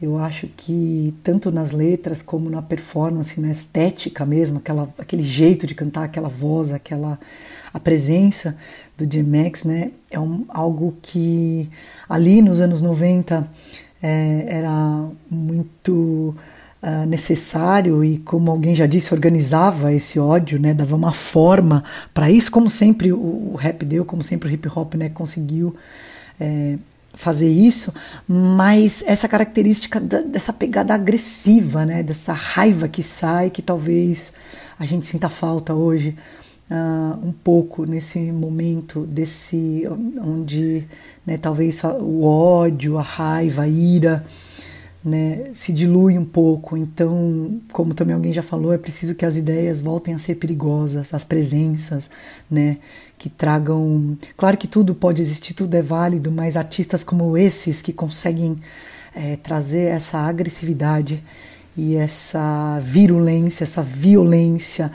Eu 0.00 0.16
acho 0.16 0.46
que 0.56 1.14
tanto 1.22 1.50
nas 1.50 1.72
letras 1.72 2.22
como 2.22 2.48
na 2.48 2.62
performance, 2.62 3.38
na 3.40 3.50
estética 3.50 4.24
mesmo, 4.24 4.58
aquela, 4.58 4.88
aquele 4.98 5.22
jeito 5.22 5.66
de 5.66 5.74
cantar, 5.74 6.04
aquela 6.04 6.28
voz, 6.28 6.72
aquela 6.72 7.18
a 7.72 7.78
presença 7.78 8.56
do 8.96 9.06
DMX, 9.06 9.64
né, 9.64 9.92
é 10.10 10.18
um, 10.18 10.44
algo 10.48 10.96
que 11.00 11.68
ali 12.08 12.42
nos 12.42 12.60
anos 12.60 12.82
90 12.82 13.48
é, 14.02 14.44
era 14.48 15.08
muito 15.30 16.34
uh, 16.82 17.06
necessário 17.06 18.04
e, 18.04 18.18
como 18.18 18.50
alguém 18.50 18.74
já 18.74 18.86
disse, 18.86 19.14
organizava 19.14 19.92
esse 19.92 20.18
ódio, 20.18 20.58
né, 20.58 20.74
dava 20.74 20.96
uma 20.96 21.12
forma 21.12 21.84
para 22.12 22.30
isso, 22.30 22.50
como 22.50 22.68
sempre 22.68 23.12
o, 23.12 23.52
o, 23.52 23.54
rap 23.56 23.84
deu, 23.84 24.04
como 24.04 24.22
sempre 24.22 24.48
o 24.48 24.52
hip 24.52 24.68
hop 24.74 24.94
né, 24.94 25.08
conseguiu 25.08 25.76
é, 26.40 26.76
fazer 27.20 27.48
isso, 27.48 27.92
mas 28.26 29.04
essa 29.06 29.28
característica 29.28 30.00
da, 30.00 30.22
dessa 30.22 30.52
pegada 30.52 30.94
agressiva, 30.94 31.84
né, 31.84 32.02
dessa 32.02 32.32
raiva 32.32 32.88
que 32.88 33.02
sai, 33.02 33.50
que 33.50 33.60
talvez 33.60 34.32
a 34.78 34.86
gente 34.86 35.06
sinta 35.06 35.28
falta 35.28 35.74
hoje 35.74 36.16
uh, 36.70 37.26
um 37.26 37.32
pouco 37.32 37.84
nesse 37.84 38.18
momento 38.32 39.06
desse 39.06 39.86
onde 40.18 40.86
né, 41.26 41.36
talvez 41.36 41.82
o 41.84 42.24
ódio, 42.24 42.96
a 42.96 43.02
raiva, 43.02 43.62
a 43.62 43.68
ira 43.68 44.24
né, 45.04 45.50
se 45.52 45.72
dilui 45.72 46.16
um 46.16 46.24
pouco. 46.24 46.76
Então, 46.76 47.60
como 47.72 47.92
também 47.94 48.14
alguém 48.14 48.32
já 48.32 48.42
falou, 48.42 48.72
é 48.72 48.78
preciso 48.78 49.14
que 49.14 49.24
as 49.24 49.36
ideias 49.36 49.80
voltem 49.80 50.14
a 50.14 50.18
ser 50.18 50.36
perigosas, 50.36 51.12
as 51.12 51.24
presenças, 51.24 52.10
né, 52.50 52.78
que 53.20 53.28
tragam. 53.28 54.16
Claro 54.34 54.56
que 54.56 54.66
tudo 54.66 54.94
pode 54.94 55.20
existir, 55.20 55.52
tudo 55.52 55.74
é 55.74 55.82
válido, 55.82 56.32
mas 56.32 56.56
artistas 56.56 57.04
como 57.04 57.36
esses 57.36 57.82
que 57.82 57.92
conseguem 57.92 58.58
é, 59.14 59.36
trazer 59.36 59.88
essa 59.88 60.18
agressividade 60.20 61.22
e 61.76 61.96
essa 61.96 62.80
virulência, 62.80 63.64
essa 63.64 63.82
violência 63.82 64.90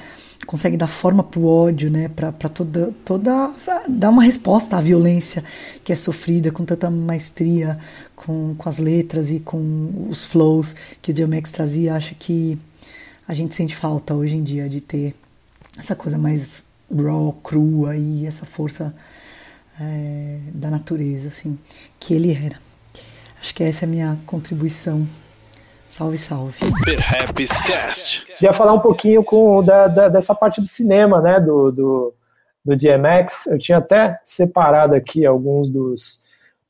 consegue 0.47 0.75
dar 0.75 0.87
forma 0.87 1.23
para 1.23 1.39
o 1.39 1.47
ódio, 1.47 1.89
né, 1.91 2.07
para 2.07 2.49
toda, 2.49 2.91
toda 3.05 3.53
dar 3.87 4.09
uma 4.09 4.23
resposta 4.23 4.75
à 4.75 4.81
violência 4.81 5.43
que 5.83 5.93
é 5.93 5.95
sofrida 5.95 6.51
com 6.51 6.65
tanta 6.65 6.89
maestria, 6.89 7.77
com, 8.15 8.55
com 8.57 8.69
as 8.69 8.79
letras 8.79 9.29
e 9.29 9.39
com 9.39 10.07
os 10.09 10.25
flows 10.25 10.75
que 10.99 11.11
o 11.11 11.13
DMX 11.13 11.51
trazia. 11.51 11.93
Acho 11.93 12.15
que 12.15 12.57
a 13.27 13.35
gente 13.35 13.53
sente 13.53 13.75
falta 13.75 14.15
hoje 14.15 14.35
em 14.35 14.43
dia 14.43 14.67
de 14.67 14.81
ter 14.81 15.15
essa 15.77 15.95
coisa 15.95 16.17
mais 16.17 16.64
raw, 16.91 17.31
crua 17.43 17.95
e 17.95 18.25
essa 18.25 18.45
força 18.45 18.95
é, 19.79 20.39
da 20.53 20.69
natureza, 20.69 21.29
assim, 21.29 21.57
que 21.99 22.13
ele 22.13 22.33
era. 22.33 22.59
Acho 23.39 23.53
que 23.53 23.63
essa 23.63 23.85
é 23.85 23.87
a 23.87 23.89
minha 23.89 24.19
contribuição 24.25 25.07
Salve, 25.95 26.17
salve. 26.17 26.57
Cast. 27.61 28.25
Queria 28.25 28.51
falar 28.51 28.73
um 28.73 28.79
pouquinho 28.79 29.23
com, 29.23 29.63
da, 29.63 29.87
da, 29.87 30.09
dessa 30.09 30.35
parte 30.35 30.59
do 30.59 30.67
cinema, 30.67 31.21
né, 31.21 31.39
do, 31.39 31.71
do, 31.71 32.13
do 32.65 32.75
DMX. 32.75 33.47
Eu 33.47 33.57
tinha 33.57 33.77
até 33.77 34.19
separado 34.25 34.93
aqui 34.93 35.25
alguns 35.25 35.69
dos, 35.69 36.25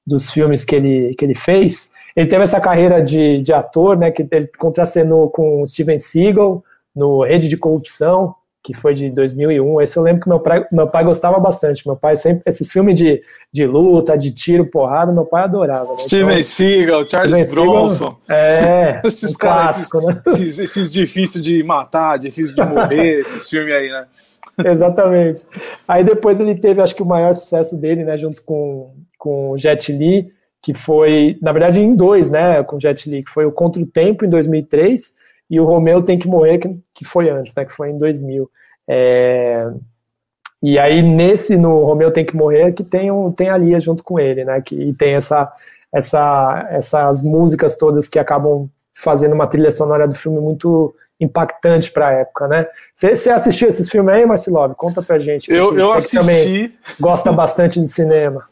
dos 0.05 0.29
filmes 0.29 0.63
que 0.63 0.75
ele, 0.75 1.15
que 1.15 1.25
ele 1.25 1.33
fez. 1.33 1.89
Ele 2.15 2.29
teve 2.29 2.43
essa 2.43 2.61
carreira 2.61 3.01
de, 3.01 3.41
de 3.41 3.51
ator, 3.51 3.97
né, 3.97 4.11
que 4.11 4.27
ele 4.29 4.47
contracenou 4.59 5.27
com 5.31 5.65
Steven 5.65 5.97
Seagal 5.97 6.63
no 6.95 7.23
Rede 7.23 7.47
de 7.47 7.57
Corrupção, 7.57 8.35
que 8.65 8.73
foi 8.73 8.95
de 8.95 9.11
2001. 9.11 9.79
Esse 9.79 9.95
eu 9.95 10.01
lembro 10.01 10.23
que 10.23 10.27
meu 10.27 10.39
pai, 10.39 10.65
meu 10.71 10.87
pai 10.87 11.03
gostava 11.03 11.39
bastante. 11.39 11.85
Meu 11.85 11.95
pai 11.95 12.15
sempre, 12.15 12.41
esses 12.47 12.71
filmes 12.71 12.97
de, 12.97 13.21
de 13.53 13.67
luta, 13.67 14.17
de 14.17 14.31
tiro, 14.31 14.65
porrada, 14.65 15.11
meu 15.11 15.23
pai 15.23 15.43
adorava. 15.43 15.91
Né? 15.91 15.97
Steven 15.99 16.31
então, 16.31 16.43
Seagal, 16.43 17.07
Charles 17.07 17.47
Steven 17.47 17.67
Bronson. 17.67 18.17
é, 18.27 19.01
esses 19.05 19.35
um 19.35 19.37
clássicos, 19.37 20.03
né? 20.03 20.19
Esses, 20.25 20.57
esses 20.57 20.91
difíceis 20.91 21.43
de 21.43 21.63
matar, 21.63 22.17
difíceis 22.17 22.55
de 22.55 22.65
morrer, 22.65 23.21
esses 23.21 23.47
filmes 23.47 23.71
aí, 23.71 23.87
né? 23.87 24.07
Exatamente. 24.65 25.45
Aí 25.87 26.03
depois 26.03 26.39
ele 26.39 26.55
teve, 26.55 26.81
acho 26.81 26.95
que 26.95 27.03
o 27.03 27.05
maior 27.05 27.35
sucesso 27.35 27.79
dele, 27.79 28.03
né, 28.03 28.17
junto 28.17 28.41
com, 28.41 28.95
com 29.19 29.55
Jet 29.57 29.91
Li, 29.91 30.31
que 30.59 30.73
foi, 30.73 31.37
na 31.39 31.51
verdade, 31.51 31.79
em 31.79 31.95
dois, 31.95 32.31
né, 32.31 32.63
com 32.63 32.79
Jet 32.79 33.07
Li, 33.07 33.21
que 33.21 33.29
foi 33.29 33.45
o 33.45 33.51
Contra 33.51 33.79
o 33.79 33.85
Tempo, 33.85 34.25
em 34.25 34.29
2003, 34.29 35.13
e 35.49 35.59
o 35.59 35.65
Romeu 35.65 36.01
Tem 36.01 36.17
Que 36.17 36.27
Morrer, 36.27 36.59
que, 36.59 36.79
que 36.93 37.05
foi 37.05 37.29
antes, 37.29 37.53
né, 37.55 37.65
que 37.65 37.71
foi 37.71 37.89
em 37.89 37.97
2000. 37.97 38.49
É, 38.87 39.67
e 40.61 40.79
aí, 40.79 41.01
nesse, 41.01 41.57
no 41.57 41.83
Romeu 41.83 42.11
Tem 42.11 42.25
Que 42.25 42.35
Morrer, 42.35 42.73
que 42.73 42.83
tem, 42.83 43.11
um, 43.11 43.31
tem 43.31 43.49
a 43.49 43.57
Lia 43.57 43.79
junto 43.79 44.03
com 44.03 44.19
ele, 44.19 44.43
né, 44.43 44.61
que, 44.61 44.75
e 44.75 44.93
tem 44.93 45.13
essa, 45.13 45.51
essa, 45.93 46.67
essas 46.71 47.21
músicas 47.21 47.75
todas 47.75 48.07
que 48.07 48.19
acabam 48.19 48.69
fazendo 48.93 49.33
uma 49.33 49.47
trilha 49.47 49.71
sonora 49.71 50.07
do 50.07 50.15
filme 50.15 50.39
muito 50.39 50.95
impactante 51.19 51.91
para 51.91 52.07
a 52.07 52.11
época, 52.11 52.47
né? 52.47 52.65
Você 52.93 53.29
assistiu 53.29 53.67
esses 53.67 53.89
filmes 53.89 54.13
aí, 54.13 54.25
Marcelov? 54.25 54.73
Conta 54.75 55.01
pra 55.01 55.19
gente. 55.19 55.51
Eu, 55.51 55.77
eu 55.77 55.93
assisti. 55.93 56.75
gosta 56.99 57.31
bastante 57.31 57.79
de 57.79 57.87
cinema. 57.87 58.47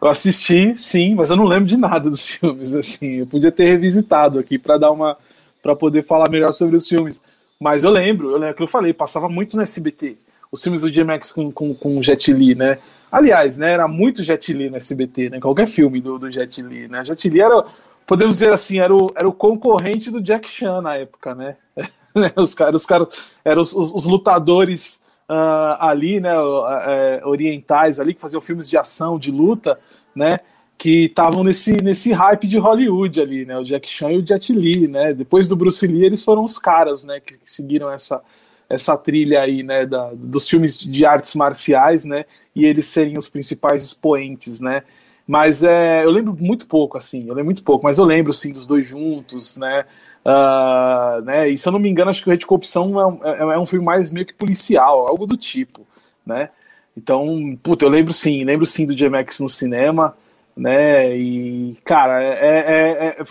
Eu 0.00 0.08
assisti, 0.08 0.76
sim, 0.76 1.14
mas 1.14 1.30
eu 1.30 1.36
não 1.36 1.44
lembro 1.44 1.66
de 1.66 1.76
nada 1.76 2.10
dos 2.10 2.26
filmes, 2.26 2.74
assim. 2.74 3.20
Eu 3.20 3.26
podia 3.26 3.52
ter 3.52 3.64
revisitado 3.64 4.38
aqui 4.38 4.58
para 4.58 4.76
dar 4.76 4.90
uma 4.90 5.16
para 5.62 5.76
poder 5.76 6.04
falar 6.04 6.28
melhor 6.28 6.52
sobre 6.52 6.76
os 6.76 6.88
filmes. 6.88 7.22
Mas 7.60 7.84
eu 7.84 7.90
lembro, 7.90 8.32
eu 8.32 8.38
lembro 8.38 8.56
que 8.56 8.62
eu 8.62 8.68
falei, 8.68 8.92
passava 8.92 9.28
muito 9.28 9.56
no 9.56 9.62
SBT. 9.62 10.18
Os 10.50 10.62
filmes 10.62 10.82
do 10.82 10.90
DMX 10.90 11.30
com, 11.30 11.50
com, 11.50 11.72
com 11.72 12.02
Jet 12.02 12.32
Li, 12.32 12.54
né? 12.54 12.78
Aliás, 13.10 13.56
né, 13.56 13.72
era 13.72 13.86
muito 13.86 14.24
Jet 14.24 14.52
Li 14.52 14.68
no 14.68 14.76
SBT, 14.76 15.30
né? 15.30 15.40
Qualquer 15.40 15.66
filme 15.66 16.00
do, 16.00 16.18
do 16.18 16.30
Jet 16.30 16.60
Li, 16.60 16.88
né? 16.88 17.04
Jet 17.04 17.28
Li 17.28 17.40
era, 17.40 17.64
podemos 18.06 18.36
dizer 18.36 18.52
assim, 18.52 18.80
era 18.80 18.94
o, 18.94 19.10
era 19.14 19.28
o 19.28 19.32
concorrente 19.32 20.10
do 20.10 20.20
Jack 20.20 20.48
Chan 20.48 20.82
na 20.82 20.96
época, 20.96 21.34
né? 21.34 21.56
os 22.36 22.54
caras, 22.54 22.82
os 22.82 22.86
caras 22.86 23.08
eram 23.44 23.62
os, 23.62 23.72
os, 23.72 23.94
os 23.94 24.04
lutadores 24.04 25.02
uh, 25.28 25.76
ali, 25.78 26.20
né? 26.20 26.38
Uh, 26.38 27.28
orientais 27.28 28.00
ali 28.00 28.12
que 28.12 28.20
faziam 28.20 28.40
filmes 28.40 28.68
de 28.68 28.76
ação, 28.76 29.18
de 29.18 29.30
luta, 29.30 29.78
né? 30.14 30.40
Que 30.78 31.04
estavam 31.04 31.44
nesse, 31.44 31.80
nesse 31.80 32.12
hype 32.12 32.48
de 32.48 32.58
Hollywood 32.58 33.20
ali, 33.20 33.44
né? 33.44 33.56
O 33.58 33.64
Jack 33.64 33.88
Chan 33.88 34.10
e 34.12 34.18
o 34.18 34.26
Jet 34.26 34.52
Li, 34.52 34.88
né? 34.88 35.14
Depois 35.14 35.48
do 35.48 35.56
Bruce 35.56 35.86
Lee, 35.86 36.04
eles 36.04 36.24
foram 36.24 36.42
os 36.42 36.58
caras, 36.58 37.04
né? 37.04 37.20
Que, 37.20 37.38
que 37.38 37.50
seguiram 37.50 37.90
essa, 37.90 38.20
essa 38.68 38.96
trilha 38.96 39.42
aí, 39.42 39.62
né? 39.62 39.86
Da, 39.86 40.10
dos 40.14 40.48
filmes 40.48 40.76
de 40.76 41.04
artes 41.04 41.34
marciais, 41.34 42.04
né? 42.04 42.24
E 42.54 42.64
eles 42.64 42.86
serem 42.86 43.16
os 43.16 43.28
principais 43.28 43.84
expoentes, 43.84 44.60
né? 44.60 44.82
Mas 45.26 45.62
é, 45.62 46.04
eu 46.04 46.10
lembro 46.10 46.36
muito 46.38 46.66
pouco, 46.66 46.96
assim, 46.96 47.22
eu 47.28 47.34
lembro 47.34 47.46
muito 47.46 47.62
pouco, 47.62 47.84
mas 47.84 47.98
eu 47.98 48.04
lembro, 48.04 48.32
sim, 48.32 48.52
dos 48.52 48.66
dois 48.66 48.86
juntos, 48.86 49.56
né? 49.56 49.84
Uh, 50.24 51.22
né? 51.22 51.48
E 51.48 51.56
se 51.56 51.68
eu 51.68 51.72
não 51.72 51.78
me 51.78 51.88
engano, 51.88 52.10
acho 52.10 52.22
que 52.22 52.28
o 52.28 52.32
Rede 52.32 52.46
Corrupção 52.46 53.20
é, 53.22 53.30
é, 53.30 53.40
é 53.40 53.58
um 53.58 53.66
filme 53.66 53.84
mais 53.84 54.10
meio 54.10 54.26
que 54.26 54.34
policial, 54.34 55.06
algo 55.06 55.26
do 55.26 55.36
tipo, 55.36 55.86
né? 56.26 56.50
Então, 56.96 57.56
puta, 57.62 57.84
eu 57.84 57.88
lembro 57.88 58.12
sim, 58.12 58.44
lembro 58.44 58.66
sim 58.66 58.84
do 58.84 58.94
GMX 58.94 59.40
no 59.40 59.48
cinema 59.48 60.14
né? 60.56 61.16
E, 61.16 61.76
cara, 61.84 62.22
é, 62.22 62.58
é, 62.58 63.06
é, 63.20 63.24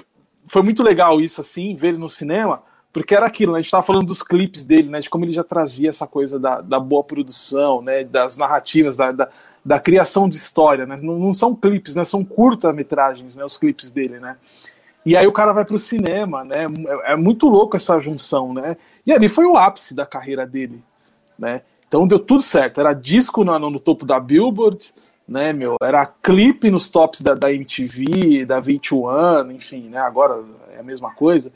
foi 0.45 0.61
muito 0.61 0.83
legal 0.83 1.21
isso, 1.21 1.41
assim, 1.41 1.75
ver 1.75 1.89
ele 1.89 1.97
no 1.97 2.09
cinema, 2.09 2.63
porque 2.91 3.15
era 3.15 3.25
aquilo, 3.25 3.53
né? 3.53 3.59
A 3.59 3.61
gente 3.61 3.67
estava 3.67 3.83
falando 3.83 4.05
dos 4.05 4.21
clipes 4.21 4.65
dele, 4.65 4.89
né? 4.89 4.99
De 4.99 5.09
como 5.09 5.23
ele 5.23 5.31
já 5.31 5.43
trazia 5.43 5.89
essa 5.89 6.05
coisa 6.05 6.37
da, 6.37 6.59
da 6.59 6.79
boa 6.79 7.03
produção, 7.03 7.81
né? 7.81 8.03
Das 8.03 8.35
narrativas, 8.35 8.97
da, 8.97 9.11
da, 9.11 9.29
da 9.63 9.79
criação 9.79 10.27
de 10.27 10.35
história, 10.35 10.85
né? 10.85 10.97
Não, 11.01 11.17
não, 11.17 11.31
são 11.31 11.55
clipes, 11.55 11.95
né? 11.95 12.03
São 12.03 12.25
curta-metragens, 12.25 13.37
né? 13.37 13.45
Os 13.45 13.57
clipes 13.57 13.91
dele, 13.91 14.19
né? 14.19 14.35
E 15.05 15.15
aí 15.15 15.25
o 15.25 15.31
cara 15.31 15.53
vai 15.53 15.63
pro 15.63 15.77
cinema, 15.77 16.43
né? 16.43 16.67
É, 17.05 17.13
é 17.13 17.15
muito 17.15 17.47
louco 17.47 17.77
essa 17.77 17.99
junção, 18.01 18.53
né? 18.53 18.75
E 19.05 19.13
ali 19.13 19.29
foi 19.29 19.45
o 19.45 19.55
ápice 19.55 19.95
da 19.95 20.05
carreira 20.05 20.45
dele, 20.45 20.83
né? 21.39 21.61
Então 21.87 22.05
deu 22.05 22.19
tudo 22.19 22.41
certo. 22.41 22.81
Era 22.81 22.93
disco 22.93 23.43
no, 23.45 23.57
no 23.57 23.79
topo 23.79 24.05
da 24.05 24.19
Billboard, 24.19 24.93
né, 25.31 25.53
meu? 25.53 25.77
Era 25.81 26.05
clipe 26.05 26.69
nos 26.69 26.89
tops 26.89 27.21
da, 27.21 27.33
da 27.33 27.53
MTV, 27.53 28.43
da 28.43 28.61
VH1, 28.61 29.55
enfim, 29.55 29.87
né? 29.87 29.97
Agora 29.97 30.43
é 30.75 30.81
a 30.81 30.83
mesma 30.83 31.15
coisa. 31.15 31.53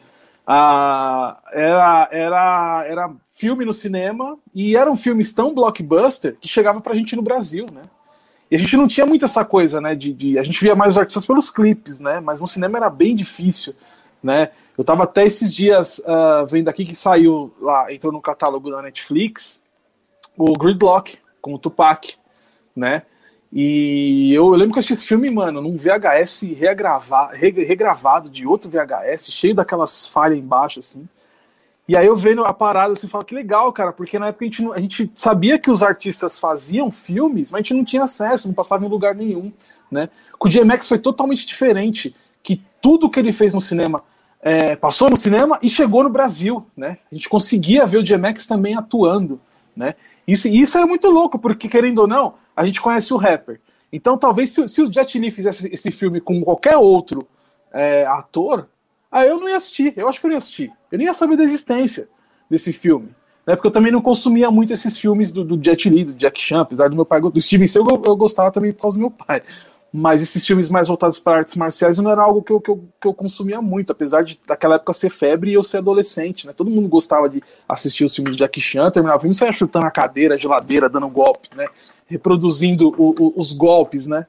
Ah, 0.47 1.38
era, 1.51 2.07
era, 2.09 2.86
era 2.88 3.13
filme 3.38 3.65
no 3.65 3.73
cinema 3.73 4.38
e 4.53 4.78
eram 4.78 4.95
filmes 4.95 5.34
tão 5.34 5.53
blockbuster 5.53 6.38
que 6.39 6.47
chegava 6.47 6.80
pra 6.80 6.93
gente 6.93 7.17
no 7.17 7.21
Brasil, 7.21 7.65
né? 7.73 7.82
E 8.49 8.55
a 8.55 8.59
gente 8.59 8.78
não 8.78 8.88
tinha 8.88 9.05
muito 9.05 9.26
essa 9.26 9.43
coisa, 9.43 9.82
né? 9.82 9.93
De, 9.93 10.13
de, 10.13 10.39
a 10.39 10.43
gente 10.43 10.63
via 10.63 10.76
mais 10.76 10.93
os 10.93 10.97
artistas 10.97 11.26
pelos 11.26 11.49
clipes, 11.49 11.99
né? 11.99 12.21
Mas 12.21 12.39
no 12.39 12.47
cinema 12.47 12.78
era 12.78 12.89
bem 12.89 13.13
difícil, 13.13 13.76
né? 14.23 14.51
Eu 14.78 14.86
tava 14.86 15.03
até 15.03 15.26
esses 15.26 15.53
dias 15.53 15.99
uh, 15.99 16.45
vendo 16.47 16.69
aqui 16.69 16.86
que 16.86 16.95
saiu 16.95 17.53
lá, 17.59 17.91
entrou 17.91 18.13
no 18.13 18.21
catálogo 18.21 18.71
da 18.71 18.82
Netflix, 18.82 19.65
o 20.38 20.53
Gridlock, 20.53 21.17
com 21.41 21.53
o 21.53 21.59
Tupac, 21.59 22.15
né? 22.73 23.01
E 23.58 24.34
eu, 24.34 24.49
lembro 24.49 24.74
que 24.74 24.80
eu 24.80 24.80
assisti 24.80 24.91
esse 24.91 25.08
filme, 25.08 25.32
mano, 25.32 25.62
num 25.62 25.78
VHS 25.78 26.41
regrava, 26.58 27.32
regravado 27.32 28.30
de 28.30 28.45
outro 28.45 28.70
VHS, 28.70 29.32
cheio 29.32 29.56
daquelas 29.56 30.06
falhas 30.06 30.38
embaixo, 30.38 30.80
assim. 30.80 31.08
E 31.88 31.95
aí 31.95 32.06
eu 32.06 32.18
vendo 32.18 32.43
a 32.43 32.53
parada 32.53 32.91
assim, 32.91 33.08
falo 33.08 33.24
que 33.24 33.34
legal, 33.34 33.72
cara, 33.72 33.93
porque 33.93 34.20
na 34.20 34.28
época 34.28 34.43
a 34.43 34.47
gente, 34.47 34.62
não, 34.62 34.74
a 34.74 34.80
gente 34.80 35.10
sabia 35.16 35.58
que 35.58 35.72
os 35.72 35.82
artistas 35.82 36.38
faziam 36.38 36.91
filmes, 36.91 37.49
mas 37.49 37.60
a 37.60 37.62
gente 37.62 37.74
não 37.76 37.86
tinha 37.86 38.03
acesso, 38.03 38.49
não 38.49 38.56
passava 38.56 38.86
em 38.86 38.89
lugar 38.89 39.16
nenhum, 39.16 39.53
né? 39.89 40.10
Com 40.38 40.49
o 40.49 40.51
DMX 40.51 40.89
foi 40.89 40.99
totalmente 40.99 41.45
diferente, 41.45 42.14
que 42.43 42.62
tudo 42.82 43.10
que 43.10 43.22
ele 43.22 43.32
fez 43.32 43.53
no 43.53 43.62
cinema 43.62 44.03
é, 44.41 44.76
passou 44.76 45.10
no 45.10 45.16
cinema 45.16 45.58
e 45.64 45.70
chegou 45.70 46.03
no 46.03 46.10
Brasil, 46.10 46.66
né? 46.76 46.97
A 47.10 47.16
gente 47.16 47.30
conseguia 47.30 47.86
ver 47.86 47.99
o 47.99 48.03
DMX 48.03 48.47
também 48.47 48.76
atuando, 48.76 49.39
né? 49.74 49.95
Isso, 50.28 50.49
isso 50.49 50.78
é 50.78 50.84
muito 50.84 51.10
louco, 51.10 51.39
porque 51.39 51.70
querendo 51.70 51.99
ou 51.99 52.08
não, 52.08 52.34
a 52.56 52.66
gente 52.66 52.82
conhece 52.82 53.14
o 53.14 53.18
rapper. 53.18 53.60
Então 53.91 54.18
talvez 54.18 54.51
se, 54.51 54.68
se 54.68 54.82
o 54.82 54.91
Jet 54.91 55.18
Li 55.18 55.32
fizesse 55.32 55.70
esse 55.74 55.91
filme 55.91 56.20
com 56.20 56.41
qualquer 56.41 56.78
outro 56.78 57.28
é, 57.72 58.06
ator, 58.06 58.68
Aí 59.16 59.30
eu 59.30 59.39
não 59.39 59.47
ia 59.47 59.56
assistir, 59.56 59.93
eu 59.95 60.10
acho 60.10 60.20
que 60.20 60.26
eu 60.26 60.28
não 60.28 60.34
ia 60.34 60.39
assistir. 60.39 60.70
Eu 60.91 60.97
nem 60.97 61.08
ia 61.08 61.14
saber 61.14 61.38
da 61.38 61.43
existência 61.45 62.10
desse 62.49 62.74
filme. 62.74 63.08
Né, 63.47 63.56
porque 63.56 63.68
eu 63.68 63.72
também 63.72 63.89
não 63.89 64.01
consumia 64.01 64.51
muito 64.51 64.74
esses 64.74 64.97
filmes 64.97 65.32
do, 65.32 65.45
do 65.45 65.64
Jet 65.64 65.89
Li, 65.89 66.03
do 66.03 66.14
Jack 66.14 66.41
Chan, 66.41 66.60
apesar 66.60 66.89
do 66.89 66.97
meu 66.97 67.06
pai, 67.06 67.22
do 67.22 67.41
Steven 67.41 67.66
Seagal 67.66 68.01
eu, 68.03 68.16
gostava 68.18 68.51
também 68.51 68.74
por 68.74 68.82
causa 68.82 68.97
do 68.97 69.01
meu 69.01 69.12
pai. 69.12 69.41
Mas 69.93 70.22
esses 70.22 70.45
filmes 70.45 70.70
mais 70.70 70.89
voltados 70.89 71.18
para 71.18 71.38
artes 71.38 71.56
marciais 71.56 71.97
não 71.97 72.12
era 72.12 72.24
algo 72.24 72.41
que 72.41 72.51
eu, 72.51 72.60
que 72.60 72.70
eu, 72.70 72.84
que 72.99 73.08
eu 73.08 73.14
consumia 73.14 73.62
muito, 73.62 73.91
apesar 73.91 74.22
de 74.22 74.38
daquela 74.45 74.76
época 74.76 74.91
ser 74.91 75.10
febre 75.10 75.51
e 75.51 75.53
eu 75.53 75.64
ser 75.64 75.78
adolescente, 75.78 76.45
né? 76.45 76.51
Todo 76.51 76.70
mundo 76.70 76.89
gostava 76.89 77.30
de 77.30 77.41
assistir 77.70 78.03
os 78.03 78.14
filmes 78.14 78.36
do 78.36 78.38
Jack 78.38 78.60
Chan, 78.60 78.91
terminava 78.91 79.20
o 79.20 79.22
filme 79.22 79.34
e 79.34 79.38
saia 79.38 79.53
chutando 79.53 79.86
a 79.86 79.91
cadeira, 79.91 80.36
a 80.36 80.38
geladeira, 80.38 80.89
dando 80.89 81.08
golpe, 81.08 81.47
né? 81.56 81.68
Reproduzindo 82.08 82.93
o, 82.97 83.16
o, 83.18 83.34
os 83.36 83.51
golpes, 83.51 84.08
né? 84.08 84.26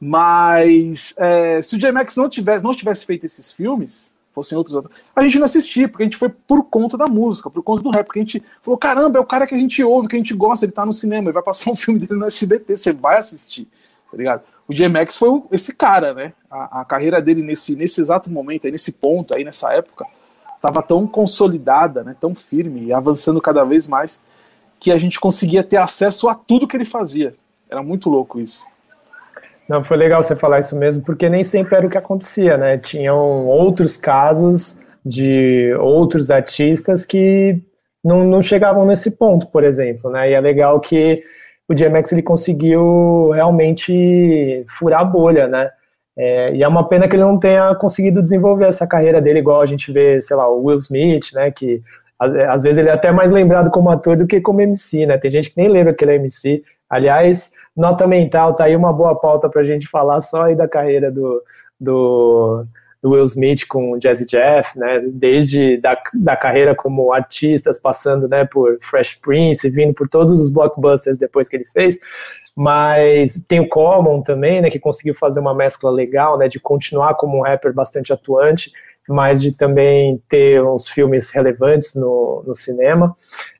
Mas 0.00 1.14
é, 1.16 1.62
se 1.62 1.76
o 1.76 1.78
J-Max 1.78 2.16
não 2.16 2.28
tivesse, 2.28 2.64
não 2.64 2.74
tivesse 2.74 3.06
feito 3.06 3.24
esses 3.24 3.52
filmes, 3.52 4.14
fossem 4.34 4.58
outros 4.58 4.84
a 5.14 5.22
gente 5.22 5.38
não 5.38 5.44
assistia, 5.44 5.88
porque 5.88 6.02
a 6.02 6.06
gente 6.06 6.16
foi 6.16 6.28
por 6.28 6.64
conta 6.64 6.98
da 6.98 7.06
música, 7.06 7.48
por 7.48 7.62
conta 7.62 7.82
do 7.82 7.90
rap, 7.90 8.04
porque 8.04 8.18
a 8.18 8.22
gente 8.22 8.42
falou, 8.60 8.76
caramba, 8.76 9.18
é 9.18 9.20
o 9.20 9.24
cara 9.24 9.46
que 9.46 9.54
a 9.54 9.58
gente 9.58 9.82
ouve, 9.82 10.08
que 10.08 10.16
a 10.16 10.18
gente 10.18 10.34
gosta, 10.34 10.66
ele 10.66 10.72
tá 10.72 10.84
no 10.84 10.92
cinema, 10.92 11.28
ele 11.28 11.32
vai 11.32 11.42
passar 11.42 11.70
um 11.70 11.76
filme 11.76 12.00
dele 12.00 12.18
no 12.18 12.26
SBT, 12.26 12.76
você 12.76 12.92
vai 12.92 13.18
assistir, 13.18 13.68
tá 14.10 14.16
ligado? 14.16 14.42
O 14.66 14.74
J-Max 14.74 15.16
foi 15.16 15.42
esse 15.52 15.74
cara, 15.74 16.12
né? 16.12 16.32
A, 16.50 16.80
a, 16.80 16.84
carreira 16.84 17.22
dele 17.22 17.42
nesse, 17.42 17.76
nesse 17.76 18.00
exato 18.00 18.30
momento, 18.30 18.66
aí, 18.66 18.72
nesse 18.72 18.92
ponto, 18.92 19.34
aí 19.34 19.44
nessa 19.44 19.72
época, 19.72 20.06
tava 20.60 20.82
tão 20.82 21.06
consolidada, 21.06 22.02
né? 22.02 22.16
Tão 22.18 22.34
firme 22.34 22.86
e 22.86 22.92
avançando 22.92 23.40
cada 23.40 23.62
vez 23.64 23.86
mais, 23.86 24.20
que 24.84 24.92
a 24.92 24.98
gente 24.98 25.18
conseguia 25.18 25.64
ter 25.64 25.78
acesso 25.78 26.28
a 26.28 26.34
tudo 26.34 26.68
que 26.68 26.76
ele 26.76 26.84
fazia. 26.84 27.32
Era 27.70 27.82
muito 27.82 28.10
louco 28.10 28.38
isso. 28.38 28.66
Não, 29.66 29.82
foi 29.82 29.96
legal 29.96 30.22
você 30.22 30.36
falar 30.36 30.58
isso 30.58 30.78
mesmo, 30.78 31.02
porque 31.02 31.26
nem 31.26 31.42
sempre 31.42 31.74
era 31.74 31.86
o 31.86 31.88
que 31.88 31.96
acontecia, 31.96 32.58
né? 32.58 32.76
Tinham 32.76 33.46
outros 33.46 33.96
casos 33.96 34.78
de 35.02 35.74
outros 35.80 36.30
artistas 36.30 37.02
que 37.02 37.62
não, 38.04 38.24
não 38.24 38.42
chegavam 38.42 38.84
nesse 38.84 39.12
ponto, 39.12 39.46
por 39.46 39.64
exemplo, 39.64 40.10
né? 40.10 40.28
E 40.30 40.34
é 40.34 40.40
legal 40.40 40.78
que 40.80 41.24
o 41.66 41.72
DMX 41.72 42.12
ele 42.12 42.22
conseguiu 42.22 43.30
realmente 43.30 44.66
furar 44.68 45.00
a 45.00 45.04
bolha, 45.04 45.48
né? 45.48 45.70
É, 46.14 46.54
e 46.54 46.62
é 46.62 46.68
uma 46.68 46.86
pena 46.86 47.08
que 47.08 47.16
ele 47.16 47.24
não 47.24 47.38
tenha 47.38 47.74
conseguido 47.76 48.22
desenvolver 48.22 48.66
essa 48.66 48.86
carreira 48.86 49.18
dele 49.18 49.38
igual 49.38 49.62
a 49.62 49.66
gente 49.66 49.90
vê, 49.90 50.20
sei 50.20 50.36
lá, 50.36 50.46
o 50.46 50.62
Will 50.62 50.76
Smith, 50.76 51.32
né? 51.32 51.50
Que 51.50 51.82
às 52.24 52.62
vezes 52.62 52.78
ele 52.78 52.88
é 52.88 52.92
até 52.92 53.10
mais 53.12 53.30
lembrado 53.30 53.70
como 53.70 53.90
ator 53.90 54.16
do 54.16 54.26
que 54.26 54.40
como 54.40 54.60
MC, 54.60 55.06
né? 55.06 55.18
Tem 55.18 55.30
gente 55.30 55.50
que 55.50 55.56
nem 55.56 55.68
lembra 55.68 55.94
que 55.94 56.04
ele 56.04 56.12
é 56.12 56.16
MC. 56.16 56.62
Aliás, 56.88 57.52
nota 57.76 58.06
mental, 58.06 58.54
tá 58.54 58.64
aí 58.64 58.76
uma 58.76 58.92
boa 58.92 59.18
pauta 59.18 59.48
para 59.48 59.60
a 59.60 59.64
gente 59.64 59.88
falar 59.88 60.20
só 60.20 60.44
aí 60.44 60.54
da 60.54 60.68
carreira 60.68 61.10
do, 61.10 61.42
do, 61.80 62.64
do, 63.02 63.10
Will 63.10 63.24
Smith 63.24 63.66
com 63.66 63.92
o 63.92 63.98
Jazzy 63.98 64.26
Jeff, 64.26 64.78
né, 64.78 65.02
desde 65.12 65.76
da, 65.78 66.00
da 66.14 66.36
carreira 66.36 66.74
como 66.74 67.12
artistas, 67.12 67.80
passando, 67.80 68.28
né, 68.28 68.44
por 68.44 68.78
Fresh 68.80 69.16
Prince, 69.16 69.68
vindo 69.70 69.94
por 69.94 70.08
todos 70.08 70.40
os 70.40 70.50
blockbusters 70.50 71.18
depois 71.18 71.48
que 71.48 71.56
ele 71.56 71.64
fez, 71.66 71.98
mas 72.54 73.42
tem 73.48 73.58
o 73.58 73.68
Common 73.68 74.22
também, 74.22 74.60
né, 74.60 74.70
que 74.70 74.78
conseguiu 74.78 75.14
fazer 75.14 75.40
uma 75.40 75.54
mescla 75.54 75.90
legal, 75.90 76.38
né, 76.38 76.46
de 76.46 76.60
continuar 76.60 77.14
como 77.14 77.38
um 77.38 77.42
rapper 77.42 77.72
bastante 77.72 78.12
atuante, 78.12 78.70
mas 79.08 79.40
de 79.40 79.52
também 79.52 80.22
ter 80.28 80.62
uns 80.62 80.88
filmes 80.88 81.30
relevantes 81.30 81.94
no, 81.94 82.42
no 82.46 82.54
cinema, 82.54 83.14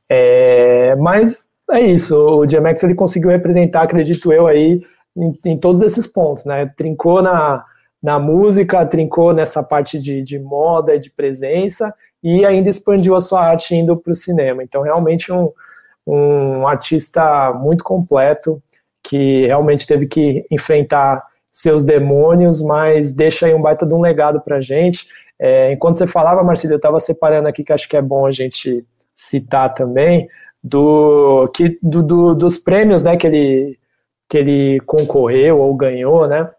é, 0.09 0.95
mas 0.97 1.49
é 1.71 1.81
isso, 1.81 2.17
o 2.17 2.47
DMX 2.47 2.83
ele 2.83 2.95
conseguiu 2.95 3.31
representar, 3.31 3.83
acredito 3.83 4.33
eu, 4.33 4.47
aí 4.47 4.83
em, 5.17 5.39
em, 5.47 5.57
todos 5.59 5.81
esses 5.81 6.07
pontos, 6.07 6.45
né? 6.45 6.71
Trincou 6.77 7.23
na, 7.23 7.65
na 8.03 8.19
música, 8.19 8.85
trincou 8.85 9.33
nessa 9.33 9.63
parte 9.63 9.99
de, 9.99 10.23
de 10.23 10.39
moda, 10.39 10.99
de 10.99 11.11
presença, 11.11 11.95
e 12.23 12.45
ainda 12.45 12.69
expandiu 12.69 13.15
a 13.15 13.21
sua 13.21 13.43
arte 13.45 13.75
indo 13.75 13.97
para 13.97 14.13
o 14.13 14.15
cinema. 14.15 14.63
Então, 14.63 14.83
realmente 14.83 15.33
um, 15.33 15.51
um 16.07 16.67
artista 16.67 17.53
muito 17.53 17.85
completo, 17.85 18.63
que 19.03 19.47
realmente 19.47 19.87
teve 19.87 20.07
que 20.07 20.45
enfrentar 20.51 21.23
seus 21.53 21.85
demônios, 21.85 22.61
mas 22.61 23.13
deixa 23.13 23.47
aí 23.47 23.55
um 23.55 23.63
baita 23.63 23.87
de 23.87 23.95
um 23.95 24.01
legado 24.01 24.41
para 24.41 24.61
gente. 24.61 25.07
É, 25.39 25.73
enquanto 25.73 25.97
você 25.97 26.07
falava, 26.07 26.43
Marcelo, 26.43 26.75
eu 26.75 26.79
estava 26.79 27.01
separando 27.01 27.49
aqui 27.49 27.65
que 27.65 27.73
acho 27.73 27.89
que 27.89 27.97
é 27.97 28.03
bom 28.03 28.27
a 28.27 28.31
gente 28.31 28.85
citar 29.15 29.75
também 29.75 30.29
do, 30.63 31.49
que, 31.55 31.79
do, 31.83 32.03
do, 32.03 32.35
dos 32.35 32.57
prêmios 32.57 33.03
né, 33.03 33.17
que, 33.17 33.27
ele, 33.27 33.79
que 34.29 34.39
ele 34.39 34.81
concorreu 34.81 35.59
ou 35.59 35.75
ganhou, 35.75 36.27
né? 36.27 36.51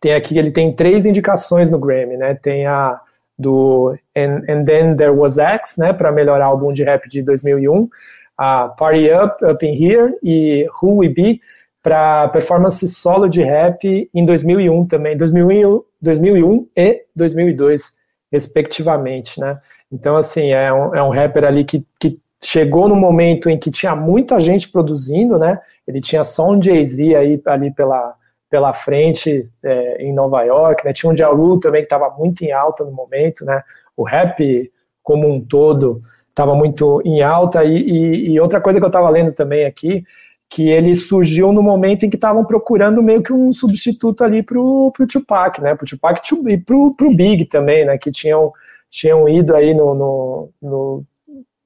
Tem 0.00 0.14
aqui, 0.14 0.38
ele 0.38 0.50
tem 0.50 0.74
três 0.74 1.04
indicações 1.04 1.70
no 1.70 1.78
Grammy, 1.78 2.16
né? 2.16 2.34
Tem 2.34 2.66
a 2.66 2.98
do 3.38 3.96
And, 4.16 4.42
And 4.48 4.64
Then 4.64 4.96
There 4.96 5.10
Was 5.10 5.38
X, 5.38 5.76
né? 5.78 5.92
Para 5.92 6.12
melhor 6.12 6.40
álbum 6.40 6.72
de 6.72 6.84
rap 6.84 7.08
de 7.08 7.22
2001, 7.22 7.88
a 8.36 8.68
Party 8.68 9.10
Up, 9.12 9.44
Up 9.44 9.66
in 9.66 9.74
Here 9.74 10.14
e 10.22 10.66
Who 10.80 10.98
We 10.98 11.08
Be 11.08 11.40
para 11.82 12.28
performance 12.28 12.86
solo 12.88 13.28
de 13.28 13.42
rap 13.42 14.10
em 14.14 14.24
2001 14.24 14.86
também, 14.86 15.16
2001, 15.16 15.82
2001 16.00 16.68
e 16.76 17.02
2002, 17.16 17.92
respectivamente, 18.30 19.40
né? 19.40 19.58
Então, 19.92 20.16
assim, 20.16 20.52
é 20.52 20.72
um, 20.72 20.94
é 20.94 21.02
um 21.02 21.10
rapper 21.10 21.44
ali 21.44 21.64
que, 21.64 21.84
que 21.98 22.18
chegou 22.42 22.88
no 22.88 22.96
momento 22.96 23.50
em 23.50 23.58
que 23.58 23.70
tinha 23.70 23.94
muita 23.94 24.38
gente 24.38 24.68
produzindo, 24.68 25.38
né? 25.38 25.58
Ele 25.86 26.00
tinha 26.00 26.24
só 26.24 26.50
um 26.50 26.62
Jay-Z 26.62 27.14
aí 27.16 27.42
ali 27.46 27.72
pela, 27.72 28.14
pela 28.48 28.72
frente 28.72 29.48
é, 29.62 30.02
em 30.02 30.12
Nova 30.12 30.42
York, 30.42 30.84
né? 30.84 30.92
Tinha 30.92 31.12
um 31.12 31.16
Jalu 31.16 31.58
também 31.58 31.82
que 31.82 31.86
estava 31.86 32.10
muito 32.10 32.42
em 32.42 32.52
alta 32.52 32.84
no 32.84 32.92
momento, 32.92 33.44
né? 33.44 33.62
O 33.96 34.04
rap 34.04 34.70
como 35.02 35.28
um 35.28 35.40
todo 35.40 36.02
estava 36.28 36.54
muito 36.54 37.02
em 37.04 37.22
alta 37.22 37.64
e, 37.64 37.76
e, 37.76 38.30
e, 38.30 38.40
outra 38.40 38.60
coisa 38.60 38.78
que 38.78 38.84
eu 38.84 38.88
estava 38.88 39.10
lendo 39.10 39.32
também 39.32 39.66
aqui 39.66 40.04
que 40.50 40.68
ele 40.68 40.96
surgiu 40.96 41.52
no 41.52 41.62
momento 41.62 42.04
em 42.04 42.10
que 42.10 42.16
estavam 42.16 42.44
procurando 42.44 43.00
meio 43.00 43.22
que 43.22 43.32
um 43.32 43.52
substituto 43.52 44.24
ali 44.24 44.42
pro, 44.42 44.90
pro 44.92 45.06
Tupac, 45.06 45.62
né? 45.62 45.76
Pro 45.76 45.86
Tupac 45.86 46.20
e 46.48 46.58
pro, 46.58 46.92
pro 46.96 47.14
Big 47.14 47.44
também, 47.44 47.86
né? 47.86 47.96
Que 47.96 48.10
tinham 48.10 48.52
tinham 48.90 49.28
ido 49.28 49.54
aí 49.54 49.72
no, 49.72 49.94
no, 49.94 50.50
no 50.60 51.04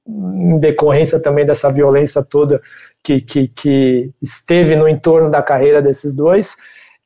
em 0.07 0.59
decorrência 0.59 1.19
também 1.19 1.45
dessa 1.45 1.71
violência 1.71 2.23
toda 2.23 2.61
que, 3.01 3.19
que, 3.19 3.47
que 3.47 4.11
esteve 4.21 4.75
no 4.75 4.87
entorno 4.87 5.31
da 5.31 5.41
carreira 5.41 5.81
desses 5.81 6.13
dois, 6.13 6.55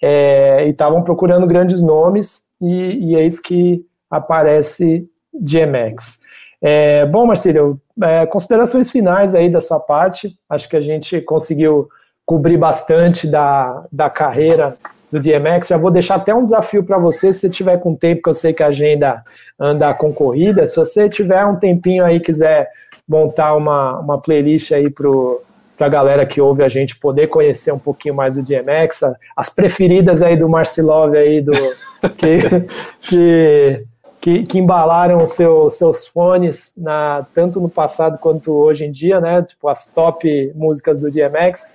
é, 0.02 0.68
e 0.68 0.72
estavam 0.72 1.02
procurando 1.02 1.48
grandes 1.48 1.82
nomes, 1.82 2.50
e, 2.62 3.12
e 3.12 3.16
eis 3.16 3.40
que 3.40 3.86
aparece 4.10 5.10
DMX. 5.34 6.20
É, 6.62 7.06
bom, 7.06 7.26
Marcelo, 7.26 7.80
é, 8.04 8.26
considerações 8.26 8.92
finais 8.92 9.34
aí 9.34 9.50
da 9.50 9.62
sua 9.62 9.80
parte, 9.80 10.38
acho 10.50 10.68
que 10.68 10.76
a 10.76 10.82
gente 10.82 11.22
conseguiu 11.22 11.88
cobrir 12.26 12.58
bastante 12.58 13.28
da, 13.28 13.86
da 13.92 14.10
carreira 14.10 14.78
do 15.12 15.20
DMX. 15.20 15.68
Já 15.68 15.78
vou 15.78 15.90
deixar 15.90 16.16
até 16.16 16.34
um 16.34 16.44
desafio 16.44 16.84
para 16.84 16.98
você, 16.98 17.34
se 17.34 17.42
você 17.42 17.50
tiver 17.50 17.78
com 17.78 17.96
tempo, 17.96 18.22
que 18.22 18.30
eu 18.30 18.34
sei 18.34 18.54
que 18.54 18.62
a 18.62 18.68
agenda 18.68 19.24
anda 19.60 19.94
concorrida. 19.94 20.68
Se 20.68 20.76
você 20.76 21.10
tiver 21.10 21.44
um 21.46 21.56
tempinho 21.56 22.06
aí, 22.06 22.20
quiser 22.20 22.70
montar 23.08 23.56
uma, 23.56 24.00
uma 24.00 24.22
playlist 24.22 24.72
aí 24.72 24.90
pro 24.90 25.42
para 25.76 25.88
a 25.88 25.90
galera 25.90 26.26
que 26.26 26.42
ouve 26.42 26.62
a 26.62 26.68
gente 26.68 27.00
poder 27.00 27.28
conhecer 27.28 27.72
um 27.72 27.80
pouquinho 27.80 28.14
mais 28.14 28.36
do 28.36 28.44
DMX, 28.44 29.00
as 29.34 29.50
preferidas 29.50 30.22
aí 30.22 30.36
do 30.36 30.50
Marcilov 30.50 31.16
aí 31.16 31.40
do 31.40 31.54
que, 32.20 32.68
que, 33.00 33.86
que, 34.22 34.44
que 34.44 34.60
embalaram 34.60 35.26
seu, 35.26 35.70
seus 35.70 36.06
fones 36.06 36.74
na, 36.76 37.26
tanto 37.34 37.60
no 37.60 37.70
passado 37.70 38.18
quanto 38.20 38.52
hoje 38.52 38.86
em 38.86 38.92
dia, 38.92 39.22
né? 39.22 39.42
Tipo 39.42 39.70
as 39.70 39.92
top 39.92 40.52
músicas 40.56 40.98
do 40.98 41.10
DMX 41.10 41.74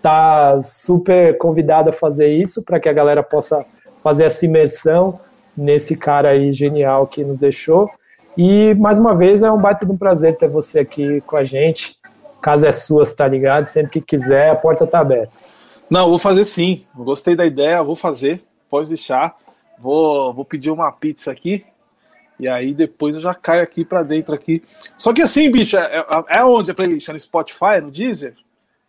tá 0.00 0.60
super 0.60 1.36
convidado 1.38 1.90
a 1.90 1.92
fazer 1.92 2.28
isso 2.28 2.62
para 2.62 2.80
que 2.80 2.88
a 2.88 2.92
galera 2.92 3.22
possa 3.22 3.64
fazer 4.02 4.24
essa 4.24 4.44
imersão 4.44 5.20
nesse 5.56 5.96
cara 5.96 6.30
aí 6.30 6.52
genial 6.52 7.06
que 7.06 7.22
nos 7.22 7.38
deixou. 7.38 7.90
E 8.36 8.74
mais 8.74 8.98
uma 8.98 9.14
vez 9.14 9.42
é 9.42 9.52
um 9.52 9.60
baita 9.60 9.84
de 9.84 9.92
um 9.92 9.96
prazer 9.96 10.36
ter 10.36 10.48
você 10.48 10.80
aqui 10.80 11.20
com 11.20 11.36
a 11.36 11.44
gente. 11.44 11.96
Casa 12.40 12.68
é 12.68 12.72
sua, 12.72 13.04
tá 13.14 13.28
ligado? 13.28 13.64
Sempre 13.64 13.92
que 13.92 14.00
quiser, 14.00 14.50
a 14.50 14.56
porta 14.56 14.86
tá 14.86 15.00
aberta. 15.00 15.32
Não, 15.88 16.08
vou 16.08 16.18
fazer 16.18 16.44
sim. 16.44 16.84
Gostei 16.94 17.36
da 17.36 17.44
ideia, 17.44 17.82
vou 17.82 17.94
fazer. 17.94 18.40
Pode 18.68 18.88
deixar. 18.88 19.36
Vou, 19.78 20.32
vou 20.32 20.44
pedir 20.44 20.70
uma 20.70 20.90
pizza 20.90 21.30
aqui. 21.30 21.64
E 22.42 22.48
aí 22.48 22.74
depois 22.74 23.14
eu 23.14 23.20
já 23.20 23.32
caio 23.32 23.62
aqui 23.62 23.84
para 23.84 24.02
dentro 24.02 24.34
aqui. 24.34 24.60
Só 24.98 25.12
que 25.12 25.22
assim, 25.22 25.48
bicho, 25.48 25.76
é, 25.76 26.04
é, 26.28 26.38
é 26.38 26.44
onde 26.44 26.72
a 26.72 26.74
playlist? 26.74 27.08
É 27.08 27.12
no 27.12 27.20
Spotify, 27.20 27.80
no 27.80 27.88
Deezer? 27.88 28.34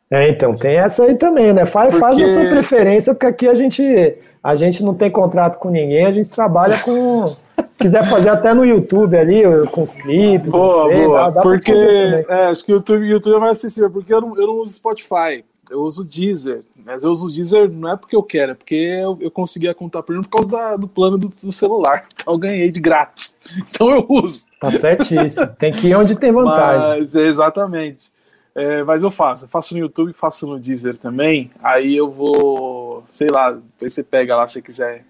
É, 0.10 0.28
então, 0.28 0.56
tem 0.56 0.78
essa 0.78 1.04
aí 1.04 1.14
também, 1.14 1.54
né? 1.54 1.64
Faz, 1.68 1.92
porque... 1.92 2.00
faz 2.00 2.20
a 2.20 2.28
sua 2.28 2.50
preferência, 2.50 3.14
porque 3.14 3.28
aqui 3.28 3.48
a 3.48 3.54
gente, 3.54 4.18
a 4.44 4.56
gente 4.56 4.84
não 4.84 4.96
tem 4.96 5.12
contrato 5.12 5.60
com 5.60 5.70
ninguém, 5.70 6.04
a 6.08 6.12
gente 6.12 6.32
trabalha 6.32 6.80
com. 6.80 7.36
Se 7.70 7.78
quiser 7.78 8.04
fazer 8.10 8.30
até 8.30 8.56
no 8.56 8.66
YouTube 8.66 9.16
ali, 9.16 9.44
com 9.72 9.84
os 9.84 9.94
clipes, 9.94 10.52
boa, 10.52 10.88
sei, 10.88 11.06
boa. 11.06 11.20
Dá, 11.22 11.30
dá 11.30 11.42
porque 11.42 11.72
é, 11.72 12.46
acho 12.46 12.66
que 12.66 12.72
o 12.72 12.78
YouTube, 12.78 13.06
YouTube 13.06 13.36
é 13.36 13.40
mais 13.40 13.58
acessível, 13.60 13.92
porque 13.92 14.12
eu 14.12 14.22
não, 14.22 14.36
eu 14.36 14.48
não 14.48 14.56
uso 14.58 14.74
Spotify, 14.74 15.44
eu 15.70 15.82
uso 15.82 16.04
Deezer. 16.04 16.64
Mas 16.86 17.04
eu 17.04 17.12
uso 17.12 17.28
o 17.28 17.32
Deezer 17.32 17.70
não 17.70 17.94
é 17.94 17.96
porque 17.98 18.16
eu 18.16 18.24
quero, 18.24 18.52
é 18.52 18.56
porque 18.56 18.76
eu, 18.76 19.18
eu 19.22 19.32
consegui 19.32 19.70
a 19.70 19.74
conta 19.74 20.04
por 20.04 20.28
causa 20.28 20.52
da, 20.52 20.76
do 20.76 20.88
plano 20.88 21.18
do, 21.18 21.30
do, 21.30 21.52
celular. 21.52 22.06
Então 22.24 22.34
eu 22.34 22.38
ganhei 22.38 22.72
de 22.72 22.80
grátis. 22.80 23.33
Então 23.70 23.90
eu 23.92 24.06
uso. 24.08 24.46
Tá 24.60 24.72
certíssimo. 24.72 25.48
Tem 25.60 25.72
que 25.72 25.88
ir 25.88 25.96
onde 25.96 26.16
tem 26.16 26.32
vantagem. 26.32 27.00
Mas, 27.00 27.14
exatamente. 27.14 28.12
É, 28.56 28.84
mas 28.84 29.02
eu 29.02 29.10
faço, 29.10 29.46
eu 29.46 29.50
faço 29.50 29.74
no 29.74 29.80
YouTube, 29.80 30.14
faço 30.14 30.46
no 30.46 30.60
Deezer 30.60 30.96
também. 30.96 31.52
Aí 31.62 31.96
eu 31.96 32.10
vou, 32.10 33.04
sei 33.12 33.28
lá, 33.28 33.58
você 33.80 34.04
pega 34.04 34.36
lá 34.36 34.48
se 34.48 34.62
quiser 34.62 35.04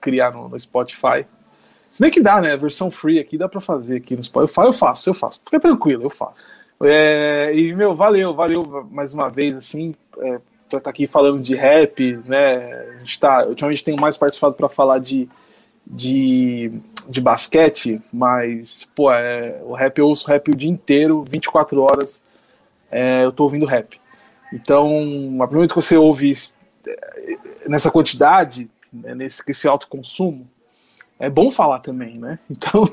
criar 0.00 0.30
no, 0.30 0.48
no, 0.48 0.60
Spotify. 0.60 1.26
Se 1.90 2.00
bem 2.00 2.10
que 2.10 2.20
dá, 2.20 2.40
né? 2.40 2.52
A 2.52 2.56
versão 2.56 2.90
free 2.90 3.18
aqui 3.18 3.38
dá 3.38 3.48
pra 3.48 3.60
fazer 3.60 3.96
aqui 3.96 4.14
no 4.14 4.22
Spotify. 4.22 4.60
Eu 4.60 4.72
faço, 4.72 5.08
eu 5.08 5.14
faço. 5.14 5.40
Fica 5.44 5.58
tranquilo, 5.58 6.02
eu 6.02 6.10
faço. 6.10 6.46
É, 6.82 7.52
e, 7.54 7.74
meu, 7.74 7.94
valeu, 7.94 8.34
valeu 8.34 8.86
mais 8.90 9.14
uma 9.14 9.30
vez, 9.30 9.56
assim, 9.56 9.94
é, 10.18 10.38
pra 10.68 10.78
estar 10.78 10.80
tá 10.80 10.90
aqui 10.90 11.06
falando 11.06 11.40
de 11.40 11.54
rap, 11.54 12.20
né? 12.26 12.96
A 12.96 12.98
gente 12.98 13.18
tá, 13.18 13.46
ultimamente 13.46 13.84
tenho 13.84 14.00
mais 14.00 14.18
participado 14.18 14.54
para 14.54 14.68
falar 14.68 14.98
de, 14.98 15.28
de, 15.86 16.72
de 17.08 17.20
basquete, 17.20 18.00
mas, 18.12 18.90
pô, 18.94 19.12
é, 19.12 19.60
o 19.64 19.74
rap 19.74 19.98
eu 19.98 20.06
ouço 20.06 20.26
rap 20.28 20.50
o 20.50 20.56
dia 20.56 20.70
inteiro, 20.70 21.24
24 21.28 21.80
horas 21.80 22.22
é, 22.90 23.24
eu 23.24 23.30
estou 23.30 23.44
ouvindo 23.44 23.66
rap. 23.66 24.00
Então, 24.52 24.86
a 25.40 25.46
primeira 25.46 25.60
vez 25.60 25.72
que 25.72 25.80
você 25.80 25.96
ouve 25.96 26.32
é, 26.86 27.38
nessa 27.66 27.90
quantidade, 27.90 28.70
né, 28.92 29.14
nesse 29.14 29.42
esse 29.48 29.66
alto 29.66 29.88
consumo, 29.88 30.48
é 31.18 31.28
bom 31.28 31.50
falar 31.50 31.80
também, 31.80 32.18
né? 32.18 32.38
Então, 32.48 32.88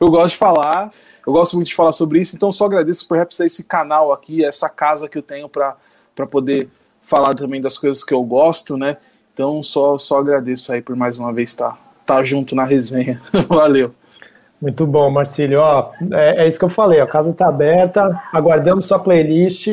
eu 0.00 0.10
gosto 0.10 0.32
de 0.32 0.38
falar, 0.38 0.92
eu 1.24 1.32
gosto 1.32 1.54
muito 1.54 1.68
de 1.68 1.74
falar 1.74 1.92
sobre 1.92 2.20
isso, 2.20 2.34
então 2.34 2.50
só 2.50 2.64
agradeço 2.64 3.06
por 3.06 3.18
Raps 3.18 3.38
esse 3.40 3.62
canal 3.62 4.12
aqui, 4.12 4.44
essa 4.44 4.68
casa 4.68 5.08
que 5.08 5.18
eu 5.18 5.22
tenho 5.22 5.48
para 5.48 5.76
poder 6.28 6.68
falar 7.02 7.34
também 7.34 7.60
das 7.60 7.78
coisas 7.78 8.02
que 8.02 8.12
eu 8.12 8.22
gosto, 8.24 8.76
né? 8.76 8.96
Então, 9.32 9.62
só, 9.62 9.98
só 9.98 10.18
agradeço 10.18 10.72
aí 10.72 10.82
por 10.82 10.96
mais 10.96 11.18
uma 11.18 11.32
vez 11.32 11.50
estar 11.50 11.85
tá, 12.06 12.24
junto 12.24 12.54
na 12.54 12.64
resenha. 12.64 13.20
Valeu. 13.48 13.92
Muito 14.60 14.86
bom, 14.86 15.10
Marcílio. 15.10 15.60
Ó, 15.60 15.90
é, 16.12 16.44
é, 16.44 16.48
isso 16.48 16.58
que 16.58 16.64
eu 16.64 16.70
falei, 16.70 17.00
a 17.00 17.06
casa 17.06 17.30
está 17.30 17.48
aberta, 17.48 18.22
aguardamos 18.32 18.86
sua 18.86 18.98
playlist. 18.98 19.68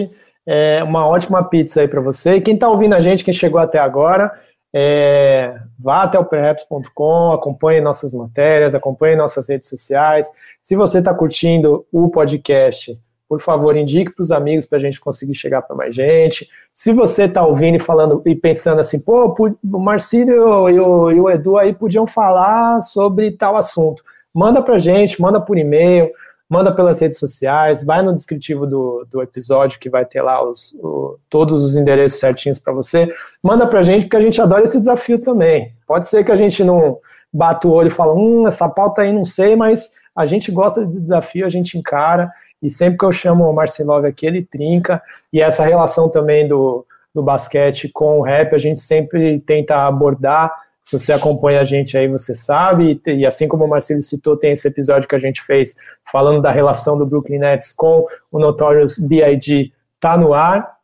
É 0.46 0.84
uma 0.84 1.08
ótima 1.08 1.44
pizza 1.44 1.82
aí 1.82 1.88
para 1.88 2.02
você. 2.02 2.36
E 2.36 2.42
quem 2.42 2.56
está 2.56 2.68
ouvindo 2.68 2.94
a 2.94 3.00
gente, 3.00 3.24
quem 3.24 3.34
chegou 3.34 3.62
até 3.62 3.80
agora, 3.80 4.32
é, 4.76 5.56
vá 5.80 6.04
até 6.04 6.20
o 6.20 6.26
perhaps.com, 6.26 7.32
acompanhe 7.32 7.80
nossas 7.80 8.14
matérias, 8.14 8.76
acompanhe 8.76 9.16
nossas 9.16 9.48
redes 9.48 9.70
sociais. 9.70 10.28
Se 10.62 10.76
você 10.76 11.00
está 11.00 11.14
curtindo 11.14 11.86
o 11.92 12.10
podcast, 12.10 13.00
por 13.34 13.42
favor, 13.42 13.76
indique 13.76 14.12
para 14.12 14.22
os 14.22 14.32
amigos 14.32 14.66
para 14.66 14.78
a 14.78 14.82
gente 14.82 15.00
conseguir 15.00 15.36
chegar 15.36 15.62
para 15.62 15.76
mais 15.76 15.96
gente. 15.96 16.50
Se 16.74 16.94
você 16.94 17.24
está 17.24 17.46
ouvindo 17.46 17.76
e 17.76 17.80
falando 17.80 18.22
e 18.26 18.36
pensando 18.36 18.80
assim, 18.80 19.00
pô, 19.00 19.36
o 19.64 19.80
Marcílio 19.80 20.70
e 20.70 20.80
o, 20.80 21.12
e 21.12 21.20
o 21.20 21.30
Edu 21.30 21.58
aí 21.58 21.74
podiam 21.74 22.06
falar 22.06 22.82
sobre 22.82 23.32
tal 23.32 23.58
assunto 23.58 24.04
manda 24.34 24.62
pra 24.62 24.78
gente, 24.78 25.22
manda 25.22 25.40
por 25.40 25.58
e-mail, 25.58 26.10
manda 26.50 26.74
pelas 26.74 27.00
redes 27.00 27.20
sociais, 27.20 27.84
vai 27.84 28.02
no 28.02 28.14
descritivo 28.14 28.66
do, 28.66 29.06
do 29.10 29.22
episódio 29.22 29.80
que 29.80 29.90
vai 29.90 30.06
ter 30.06 30.22
lá 30.22 30.44
os, 30.44 30.74
o, 30.82 31.18
todos 31.30 31.64
os 31.64 31.76
endereços 31.76 32.20
certinhos 32.20 32.60
para 32.60 32.74
você. 32.74 33.14
Manda 33.44 33.68
pra 33.68 33.84
gente, 33.84 34.04
porque 34.04 34.18
a 34.18 34.22
gente 34.22 34.42
adora 34.42 34.64
esse 34.64 34.80
desafio 34.80 35.20
também. 35.20 35.74
Pode 35.86 36.08
ser 36.08 36.24
que 36.24 36.32
a 36.32 36.36
gente 36.36 36.64
não 36.64 36.98
bata 37.32 37.68
o 37.68 37.72
olho 37.72 37.88
e 37.88 37.92
fala, 37.92 38.14
hum, 38.14 38.48
essa 38.48 38.68
pauta 38.68 39.04
aí 39.04 39.14
não 39.14 39.26
sei, 39.26 39.56
mas 39.56 39.92
a 40.16 40.26
gente 40.26 40.52
gosta 40.52 40.86
de 40.86 41.00
desafio, 41.00 41.46
a 41.46 41.50
gente 41.50 41.78
encara, 41.78 42.32
e 42.64 42.70
sempre 42.70 42.98
que 42.98 43.06
eu 43.06 43.12
chamo 43.12 43.48
o 43.48 43.54
Marcelov 43.54 44.06
aqui, 44.06 44.26
ele 44.26 44.44
trinca, 44.44 45.02
e 45.32 45.42
essa 45.42 45.64
relação 45.64 46.10
também 46.10 46.48
do, 46.48 46.86
do 47.14 47.22
basquete 47.22 47.90
com 47.90 48.20
o 48.20 48.22
rap, 48.24 48.56
a 48.56 48.58
gente 48.58 48.80
sempre 48.80 49.40
tenta 49.42 49.86
abordar 49.86 50.52
se 50.86 50.98
você 51.00 51.14
acompanha 51.14 51.62
a 51.62 51.64
gente 51.64 51.98
aí, 51.98 52.08
você 52.08 52.36
sabe, 52.36 53.02
e 53.08 53.26
assim 53.26 53.48
como 53.48 53.64
o 53.64 53.68
Marcelo 53.68 54.02
citou, 54.02 54.36
tem 54.36 54.52
esse 54.52 54.68
episódio 54.68 55.08
que 55.08 55.16
a 55.16 55.20
gente 55.20 55.42
fez 55.42 55.76
falando 56.12 56.42
da 56.42 56.52
relação 56.52 56.98
do 56.98 57.06
Brooklyn 57.06 57.40
Nets 57.40 57.72
com 57.72 58.06
o 58.32 58.40
Notorious 58.40 58.98
B.I.G. 58.98 59.72
tá 60.00 60.18
no 60.18 60.34
ar, 60.34 60.78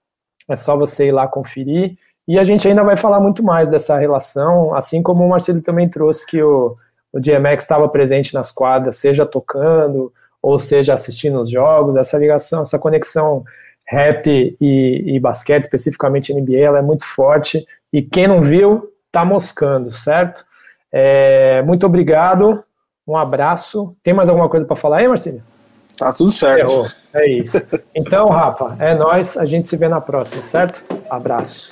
é 0.48 0.56
só 0.56 0.78
você 0.78 1.08
ir 1.08 1.12
lá 1.12 1.28
conferir. 1.28 1.98
E 2.28 2.40
a 2.40 2.44
gente 2.44 2.68
ainda 2.68 2.84
vai 2.84 2.96
falar 2.96 3.20
muito 3.20 3.44
mais 3.44 3.68
dessa 3.68 3.98
relação, 3.98 4.74
assim 4.74 5.04
como 5.04 5.26
o 5.26 5.30
Marcelo 5.30 5.62
também 5.62 5.90
trouxe 5.90 6.26
que 6.26 6.42
o, 6.42 6.78
o 7.12 7.20
DMX 7.20 7.64
estava 7.64 7.90
presente 7.90 8.34
nas 8.34 8.52
quadras, 8.52 8.98
seja 8.98 9.26
tocando 9.26 10.14
ou 10.42 10.58
seja 10.58 10.94
assistindo 10.94 11.42
os 11.42 11.50
jogos, 11.50 11.96
essa 11.96 12.18
ligação, 12.18 12.62
essa 12.62 12.80
conexão 12.80 13.44
rap 13.88 14.56
e, 14.62 15.16
e 15.16 15.20
basquete, 15.20 15.64
especificamente 15.64 16.34
NBA, 16.34 16.60
ela 16.60 16.80
é 16.80 16.82
muito 16.82 17.06
forte. 17.06 17.66
E 17.91 18.02
quem 18.02 18.28
não 18.28 18.41
viu, 18.41 18.91
tá 19.11 19.26
moscando, 19.26 19.90
certo? 19.90 20.45
É, 20.91 21.61
muito 21.64 21.86
obrigado, 21.86 22.64
um 23.07 23.18
abraço. 23.18 23.95
Tem 24.03 24.14
mais 24.14 24.30
alguma 24.30 24.48
coisa 24.48 24.66
para 24.66 24.76
falar 24.76 24.98
aí, 24.98 25.07
Marcelo? 25.07 25.41
Tá 25.98 26.14
tudo 26.14 26.32
certo. 26.32 26.72
Errou. 26.72 26.88
É 27.14 27.28
isso. 27.28 27.57
Então, 27.94 28.30
Rafa, 28.30 28.78
é 28.80 28.95
nós. 28.95 29.36
A 29.36 29.45
gente 29.45 29.68
se 29.68 29.76
vê 29.76 29.90
na 29.90 29.99
próxima, 29.99 30.41
certo? 30.41 30.82
Abraço. 31.10 31.70